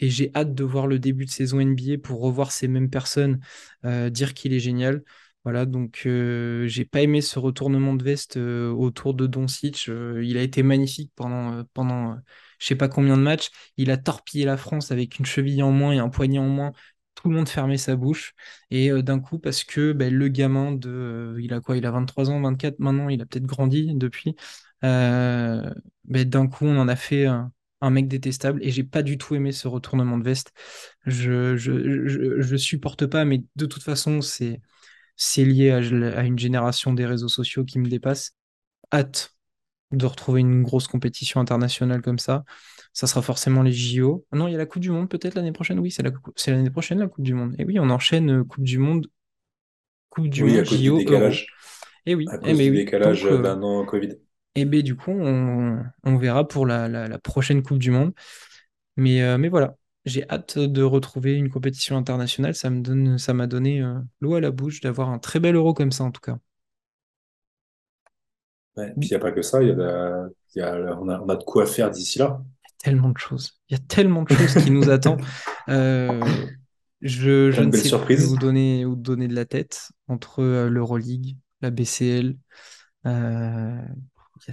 j'ai 0.00 0.30
hâte 0.34 0.54
de 0.54 0.64
voir 0.64 0.86
le 0.86 0.98
début 0.98 1.24
de 1.26 1.30
saison 1.30 1.60
NBA 1.60 1.98
pour 2.02 2.20
revoir 2.20 2.52
ces 2.52 2.68
mêmes 2.68 2.90
personnes 2.90 3.40
dire 3.84 4.34
qu'il 4.34 4.52
est 4.52 4.60
génial. 4.60 5.02
Voilà, 5.47 5.64
donc 5.64 6.01
j'ai 6.05 6.85
pas 6.85 7.02
aimé 7.02 7.20
ce 7.20 7.39
retournement 7.39 7.94
de 7.94 8.02
veste 8.02 8.36
autour 8.36 9.14
de 9.14 9.28
Doncic. 9.28 9.89
Euh, 9.89 10.20
il 10.24 10.36
a 10.39 10.43
été 10.43 10.64
magnifique 10.64 11.12
pendant, 11.14 11.62
pendant 11.73 12.16
je 12.59 12.66
sais 12.66 12.74
pas 12.74 12.89
combien 12.89 13.16
de 13.16 13.23
matchs. 13.23 13.51
Il 13.77 13.93
a 13.93 13.97
torpillé 13.97 14.44
la 14.44 14.56
France 14.56 14.90
avec 14.90 15.20
une 15.20 15.27
cheville 15.27 15.62
en 15.62 15.70
moins 15.70 15.93
et 15.93 15.98
un 15.98 16.09
poignet 16.09 16.40
en 16.40 16.48
moins. 16.48 16.73
Tout 17.14 17.28
le 17.28 17.36
monde 17.36 17.48
fermait 17.48 17.77
sa 17.78 17.94
bouche. 17.94 18.35
Et 18.73 18.90
d'un 19.05 19.20
coup, 19.20 19.39
parce 19.39 19.62
que 19.62 19.93
ben, 19.93 20.12
le 20.12 20.27
gamin 20.28 20.73
de. 20.73 21.36
il 21.40 21.55
a 21.55 21.60
quoi? 21.60 21.77
Il 21.77 21.86
a 21.86 21.93
23 21.93 22.28
ans, 22.31 22.40
24 22.40 22.81
maintenant. 22.81 23.09
Il 23.09 23.23
a 23.23 23.27
peut-être 23.27 23.47
grandi 23.47 23.94
depuis. 23.94 24.35
Ben, 24.82 26.28
d'un 26.28 26.47
coup, 26.48 26.66
on 26.66 26.78
en 26.78 26.89
a 26.89 26.97
fait 26.97 27.27
un, 27.27 27.52
un 27.81 27.90
mec 27.90 28.09
détestable. 28.09 28.62
Et 28.64 28.70
j'ai 28.70 28.85
pas 28.85 29.02
du 29.02 29.18
tout 29.18 29.35
aimé 29.35 29.52
ce 29.52 29.68
retournement 29.68 30.18
de 30.18 30.24
veste. 30.24 30.52
Je, 31.06 31.56
je, 31.56 32.06
je, 32.09 32.40
je 32.40 32.56
supporte 32.56 33.06
pas, 33.06 33.24
mais 33.24 33.44
de 33.56 33.66
toute 33.66 33.82
façon, 33.82 34.20
c'est 34.20 34.60
c'est 35.16 35.44
lié 35.44 35.70
à, 35.70 35.76
à 36.18 36.22
une 36.24 36.38
génération 36.38 36.93
des 36.94 37.06
réseaux 37.06 37.28
sociaux 37.28 37.64
qui 37.64 37.78
me 37.78 37.88
dépasse. 37.88 38.32
Hâte 38.93 39.34
de 39.93 40.06
retrouver 40.06 40.40
une 40.40 40.62
grosse 40.64 40.88
compétition 40.88 41.40
internationale 41.40 42.02
comme 42.02 42.18
ça. 42.18 42.44
Ça 42.93 43.06
sera 43.06 43.22
forcément 43.22 43.62
les 43.62 43.72
JO. 43.72 44.26
Ah 44.32 44.36
non, 44.36 44.48
il 44.48 44.52
y 44.52 44.55
a 44.55 44.59
la 44.59 44.66
Coupe 44.66 44.82
du 44.82 44.90
Monde 44.90 45.09
peut-être 45.09 45.34
l'année 45.36 45.52
prochaine. 45.52 45.78
Oui, 45.80 45.90
c'est 45.93 46.02
la, 46.02 46.10
l'année 46.48 46.70
prochaine 46.70 46.98
la 47.01 47.09
Coupe 47.09 47.24
du 47.24 47.34
Monde. 47.34 47.55
Et 47.59 47.64
oui, 47.64 47.78
on 47.80 47.90
enchaîne 47.90 48.30
euh, 48.40 48.44
Coupe 48.44 48.64
du 48.64 48.78
Monde, 48.78 49.09
Coupe 50.10 50.28
du 50.28 50.43
Oui, 50.43 50.44
Monde, 50.44 50.59
à 50.59 50.64
cause 50.64 50.82
du 50.82 50.90
JO, 50.90 50.93
décalage. 50.93 51.47
Et 52.06 52.14
oui, 52.14 52.26
À 52.26 52.38
cause 52.38 52.55
mais 52.55 52.64
du 52.64 52.72
oui. 52.72 52.84
décalage 52.84 53.26
euh, 53.26 53.38
d'un 53.38 53.62
an 53.62 53.84
Covid. 53.84 54.16
et 54.55 54.64
ben, 54.64 54.82
du 54.82 54.97
coup, 54.97 55.10
on, 55.12 55.82
on 56.05 56.16
verra 56.16 56.47
pour 56.48 56.66
la, 56.66 56.88
la, 56.88 57.09
la 57.09 57.18
prochaine 57.18 57.62
Coupe 57.62 57.78
du 57.78 57.90
Monde. 57.90 58.12
Mais, 58.97 59.22
euh, 59.22 59.38
mais 59.38 59.48
voilà, 59.48 59.76
j'ai 60.06 60.28
hâte 60.30 60.58
de 60.58 60.82
retrouver 60.82 61.34
une 61.34 61.50
compétition 61.50 61.96
internationale. 61.98 62.54
Ça 62.54 62.70
me 62.70 62.80
donne, 62.82 63.18
ça 63.18 63.34
m'a 63.34 63.46
donné 63.46 63.82
euh, 63.82 63.98
l'eau 64.20 64.34
à 64.36 64.40
la 64.40 64.50
bouche 64.52 64.80
d'avoir 64.80 65.10
un 65.10 65.18
très 65.18 65.40
bel 65.40 65.56
Euro 65.56 65.74
comme 65.74 65.92
ça, 65.92 66.04
en 66.04 66.12
tout 66.12 66.20
cas. 66.22 66.38
Ouais. 68.76 68.92
Puis 69.00 69.08
il 69.08 69.12
n'y 69.12 69.16
a 69.16 69.20
pas 69.20 69.32
que 69.32 69.42
ça, 69.42 69.62
il 69.62 69.68
y 69.68 69.72
a, 69.72 70.28
il 70.54 70.58
y 70.58 70.62
a- 70.62 70.98
on 71.00 71.08
a, 71.08 71.20
on 71.20 71.28
a 71.28 71.36
de 71.36 71.44
quoi 71.44 71.66
faire 71.66 71.90
d'ici 71.90 72.18
là. 72.18 72.42
tellement 72.78 73.10
de 73.10 73.18
choses. 73.18 73.52
Il 73.68 73.76
y 73.76 73.80
a 73.80 73.82
tellement 73.86 74.22
de 74.22 74.30
choses 74.30 74.56
qui 74.56 74.70
nous 74.70 74.90
attendent. 74.90 75.22
Euh, 75.68 76.22
je, 77.00 77.50
je 77.50 77.62
ne 77.62 77.72
sais 77.72 77.94
plus 77.98 78.26
où 78.26 78.36
surprises. 78.36 78.36
donner, 78.36 78.84
où 78.84 78.96
donner 78.96 79.28
de 79.28 79.34
la 79.34 79.44
tête 79.46 79.90
entre 80.08 80.42
euh, 80.42 80.68
l'Euroleague, 80.68 81.36
la 81.62 81.70
BCL. 81.70 82.36
euh, 83.06 83.78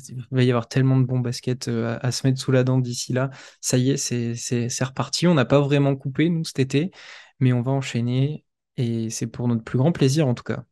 il 0.09 0.25
va 0.31 0.43
y 0.43 0.49
avoir 0.49 0.67
tellement 0.67 0.97
de 0.97 1.05
bons 1.05 1.19
baskets 1.19 1.67
euh, 1.67 1.97
à, 2.01 2.11
se 2.11 2.25
mettre 2.25 2.39
sous 2.39 2.51
la 2.51 2.63
dent 2.63 2.77
d'ici 2.77 3.13
là. 3.13 3.29
Ça 3.61 3.77
y 3.77 3.91
est, 3.91 3.97
c'est, 3.97 4.83
reparti. 4.83 5.27
On 5.27 5.33
n'a 5.33 5.45
pas 5.45 5.59
vraiment 5.59 5.95
coupé, 5.95 6.29
nous, 6.29 6.43
cet 6.43 6.59
été, 6.59 6.91
mais 7.39 7.53
on 7.53 7.61
va 7.61 7.71
enchaîner 7.71 8.45
et 8.77 9.09
c'est 9.09 9.27
pour 9.27 9.47
notre 9.47 9.63
plus 9.63 9.77
grand 9.77 9.91
plaisir, 9.91 10.27
en 10.27 10.33
tout 10.33 10.43
cas. 10.43 10.63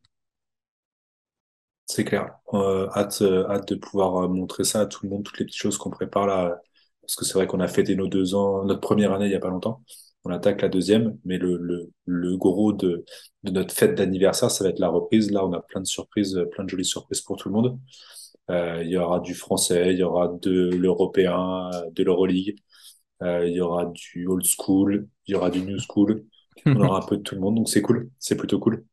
C'est 1.86 2.04
clair. 2.04 2.34
Euh, 2.54 2.88
hâte, 2.94 3.22
euh, 3.22 3.48
hâte 3.48 3.68
de 3.68 3.74
pouvoir 3.74 4.28
montrer 4.28 4.64
ça 4.64 4.80
à 4.80 4.86
tout 4.86 5.04
le 5.04 5.10
monde, 5.10 5.24
toutes 5.24 5.38
les 5.38 5.44
petites 5.44 5.60
choses 5.60 5.78
qu'on 5.78 5.90
prépare 5.90 6.26
là. 6.26 6.60
Parce 7.02 7.16
que 7.16 7.24
c'est 7.24 7.34
vrai 7.34 7.46
qu'on 7.46 7.60
a 7.60 7.68
fêté 7.68 7.96
nos 7.96 8.06
deux 8.06 8.34
ans, 8.34 8.64
notre 8.64 8.80
première 8.80 9.12
année 9.12 9.26
il 9.26 9.32
y 9.32 9.34
a 9.34 9.40
pas 9.40 9.50
longtemps. 9.50 9.82
On 10.24 10.30
attaque 10.30 10.62
la 10.62 10.68
deuxième, 10.68 11.18
mais 11.24 11.36
le, 11.38 11.90
gros 12.36 12.72
de, 12.72 13.04
notre 13.42 13.74
fête 13.74 13.96
d'anniversaire, 13.96 14.50
ça 14.50 14.62
va 14.62 14.70
être 14.70 14.78
la 14.78 14.88
reprise. 14.88 15.32
Là, 15.32 15.44
on 15.44 15.52
a 15.52 15.60
plein 15.60 15.80
de 15.80 15.86
surprises, 15.86 16.40
plein 16.52 16.64
de 16.64 16.68
jolies 16.68 16.84
surprises 16.84 17.20
pour 17.22 17.36
tout 17.36 17.48
le 17.48 17.54
monde. 17.54 17.78
Euh, 18.50 18.82
il 18.82 18.90
y 18.90 18.96
aura 18.96 19.20
du 19.20 19.34
français, 19.34 19.92
il 19.92 19.98
y 19.98 20.02
aura 20.02 20.28
de 20.28 20.70
l'européen, 20.70 21.70
euh, 21.72 21.90
de 21.92 22.02
l'Euroleague, 22.02 22.56
euh, 23.22 23.46
il 23.46 23.54
y 23.54 23.60
aura 23.60 23.86
du 23.86 24.26
old 24.26 24.44
school, 24.44 25.08
il 25.26 25.32
y 25.32 25.34
aura 25.34 25.50
du 25.50 25.60
new 25.60 25.78
school. 25.78 26.24
On 26.66 26.76
aura 26.80 26.98
un 26.98 27.06
peu 27.06 27.16
de 27.16 27.22
tout 27.22 27.34
le 27.34 27.40
monde, 27.40 27.56
donc 27.56 27.68
c'est 27.68 27.82
cool. 27.82 28.10
C'est 28.18 28.36
plutôt 28.36 28.58
cool. 28.58 28.84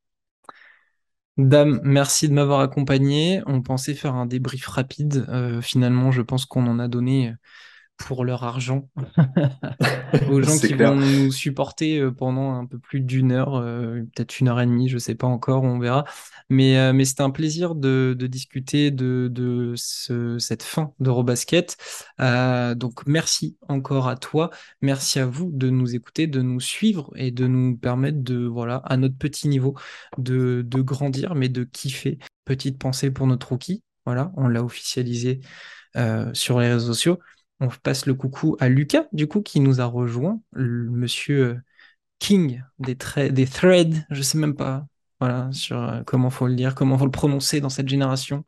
Dame, 1.38 1.80
merci 1.84 2.28
de 2.28 2.34
m'avoir 2.34 2.60
accompagné. 2.60 3.42
On 3.46 3.62
pensait 3.62 3.94
faire 3.96 4.16
un 4.16 4.26
débrief 4.26 4.68
rapide. 4.68 5.26
Euh, 5.30 5.62
finalement, 5.62 6.12
je 6.12 6.22
pense 6.22 6.46
qu'on 6.46 6.68
en 6.68 6.80
a 6.80 6.88
donné 6.88 7.34
pour 8.00 8.26
leur 8.26 8.44
argent 8.44 8.90
aux 10.30 10.42
gens 10.42 10.58
qui 10.58 10.74
vont 10.74 10.96
nous 10.96 11.32
supporter 11.32 12.00
euh, 12.00 12.12
pendant 12.12 12.54
un 12.56 12.66
peu 12.66 12.80
plus 12.80 13.02
d'une 13.02 13.32
heure, 13.32 13.56
euh, 13.56 14.02
peut-être 14.16 14.40
une 14.40 14.48
heure 14.48 14.60
et 14.62 14.66
demie, 14.66 14.90
je 14.90 14.98
sais 14.98 15.16
pas 15.16 15.28
encore, 15.28 15.64
on 15.64 15.80
verra. 15.80 16.06
Mais, 16.50 16.78
euh, 16.78 16.94
mais 16.94 17.06
c'était 17.06 17.22
un 17.24 17.30
plaisir 17.30 17.76
de, 17.76 18.16
de 18.18 18.28
discuter 18.28 18.92
de, 18.92 19.28
de 19.32 19.74
ce- 19.76 20.40
cette 20.40 20.64
fin 20.64 20.94
d'Eurobasket. 21.00 21.78
Euh, 22.22 22.76
donc 22.76 23.06
merci 23.06 23.58
encore 23.68 24.08
à 24.08 24.16
toi, 24.16 24.50
merci 24.82 25.20
à 25.20 25.26
vous 25.26 25.52
de 25.54 25.70
nous 25.70 25.96
écouter, 25.96 26.28
de 26.28 26.42
nous 26.42 26.60
suivre 26.60 27.12
et 27.16 27.32
de 27.32 27.48
nous 27.48 27.78
permettre 27.78 28.24
de, 28.24 28.46
voilà, 28.46 28.78
à 28.78 28.98
notre 28.98 29.18
petit 29.18 29.48
niveau, 29.48 29.76
de, 30.18 30.64
de 30.66 30.82
grandir, 30.82 31.36
mais 31.36 31.50
de 31.50 31.64
kiffer. 31.64 32.18
Petite 32.46 32.80
pensée 32.80 33.12
pour 33.12 33.28
notre 33.28 33.50
rookie. 33.50 33.84
Voilà, 34.06 34.32
on 34.38 34.48
l'a 34.48 34.64
officialisé 34.64 35.40
euh, 35.98 36.34
sur 36.34 36.60
les 36.60 36.70
réseaux 36.72 36.88
sociaux. 36.94 37.20
On 37.60 37.68
passe 37.84 38.06
le 38.06 38.14
coucou 38.14 38.56
à 38.60 38.70
Lucas, 38.70 39.06
du 39.12 39.28
coup, 39.28 39.42
qui 39.42 39.60
nous 39.60 39.82
a 39.82 39.86
rejoint, 39.86 40.40
le 40.54 40.90
monsieur 40.90 41.46
euh, 41.46 41.56
King 42.20 42.64
des, 42.80 42.96
threads, 42.96 44.06
je 44.10 44.22
sais 44.22 44.38
même 44.38 44.56
pas, 44.56 44.86
voilà, 45.20 45.50
sur 45.52 45.82
euh, 45.82 46.02
comment 46.06 46.30
faut 46.30 46.48
le 46.48 46.56
dire, 46.56 46.76
comment 46.76 46.98
faut 46.98 47.06
le 47.06 47.12
prononcer 47.12 47.60
dans 47.62 47.70
cette 47.70 47.90
génération. 47.90 48.46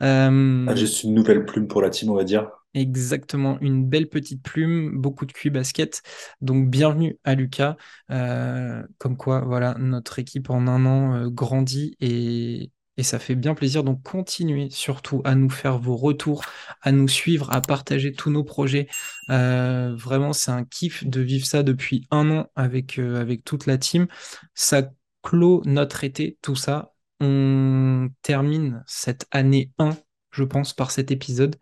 Ah, 0.00 0.28
Euh, 0.28 0.76
juste 0.76 1.02
une 1.04 1.14
nouvelle 1.14 1.44
plume 1.44 1.68
pour 1.68 1.82
la 1.82 1.90
team, 1.90 2.10
on 2.10 2.14
va 2.14 2.24
dire. 2.24 2.50
exactement, 2.74 3.58
une 3.60 3.86
belle 3.86 4.08
petite 4.08 4.42
plume, 4.42 4.98
beaucoup 5.00 5.26
de 5.26 5.32
QI 5.32 5.50
basket. 5.50 6.02
Donc, 6.40 6.70
bienvenue 6.70 7.18
à 7.24 7.34
Lucas. 7.34 7.76
Euh, 8.10 8.82
comme 8.98 9.16
quoi, 9.16 9.40
voilà, 9.42 9.74
notre 9.78 10.18
équipe 10.18 10.50
en 10.50 10.66
un 10.66 10.86
an 10.86 11.14
euh, 11.14 11.28
grandit 11.30 11.96
et, 12.00 12.70
et 12.96 13.02
ça 13.02 13.18
fait 13.18 13.34
bien 13.34 13.54
plaisir. 13.54 13.84
Donc, 13.84 14.02
continuez 14.02 14.68
surtout 14.70 15.22
à 15.24 15.34
nous 15.34 15.50
faire 15.50 15.78
vos 15.78 15.96
retours, 15.96 16.44
à 16.82 16.92
nous 16.92 17.08
suivre, 17.08 17.50
à 17.52 17.60
partager 17.60 18.12
tous 18.12 18.30
nos 18.30 18.44
projets. 18.44 18.88
Euh, 19.30 19.94
vraiment, 19.96 20.32
c'est 20.32 20.50
un 20.50 20.64
kiff 20.64 21.04
de 21.04 21.20
vivre 21.20 21.46
ça 21.46 21.62
depuis 21.62 22.06
un 22.10 22.30
an 22.30 22.50
avec, 22.54 22.98
euh, 22.98 23.20
avec 23.20 23.44
toute 23.44 23.66
la 23.66 23.78
team. 23.78 24.06
Ça 24.54 24.90
clôt 25.22 25.62
notre 25.64 26.04
été, 26.04 26.38
tout 26.42 26.56
ça. 26.56 26.92
On 27.20 28.08
termine 28.22 28.82
cette 28.86 29.26
année 29.30 29.70
1, 29.78 29.90
je 30.32 30.44
pense, 30.44 30.74
par 30.74 30.90
cet 30.90 31.10
épisode, 31.10 31.56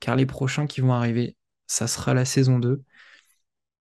car 0.00 0.16
les 0.16 0.26
prochains 0.26 0.66
qui 0.66 0.80
vont 0.80 0.92
arriver, 0.92 1.36
ça 1.66 1.86
sera 1.86 2.14
la 2.14 2.24
saison 2.24 2.58
2. 2.58 2.82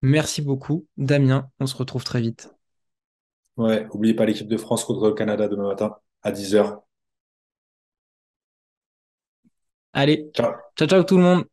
Merci 0.02 0.42
beaucoup, 0.42 0.88
Damien. 0.98 1.50
On 1.60 1.68
se 1.68 1.76
retrouve 1.76 2.04
très 2.04 2.22
vite. 2.22 2.54
Ouais, 3.58 3.88
oubliez 3.92 4.14
pas 4.14 4.26
l'équipe 4.26 4.48
de 4.48 4.58
France 4.58 4.84
contre 4.84 5.08
le 5.08 5.14
Canada 5.14 5.48
demain 5.48 5.68
matin 5.68 5.96
à 6.24 6.32
10h. 6.32 6.82
Allez, 9.94 10.32
Ciao. 10.34 10.52
ciao 10.76 10.88
ciao 10.88 11.04
tout 11.06 11.18
le 11.18 11.24
monde. 11.24 11.46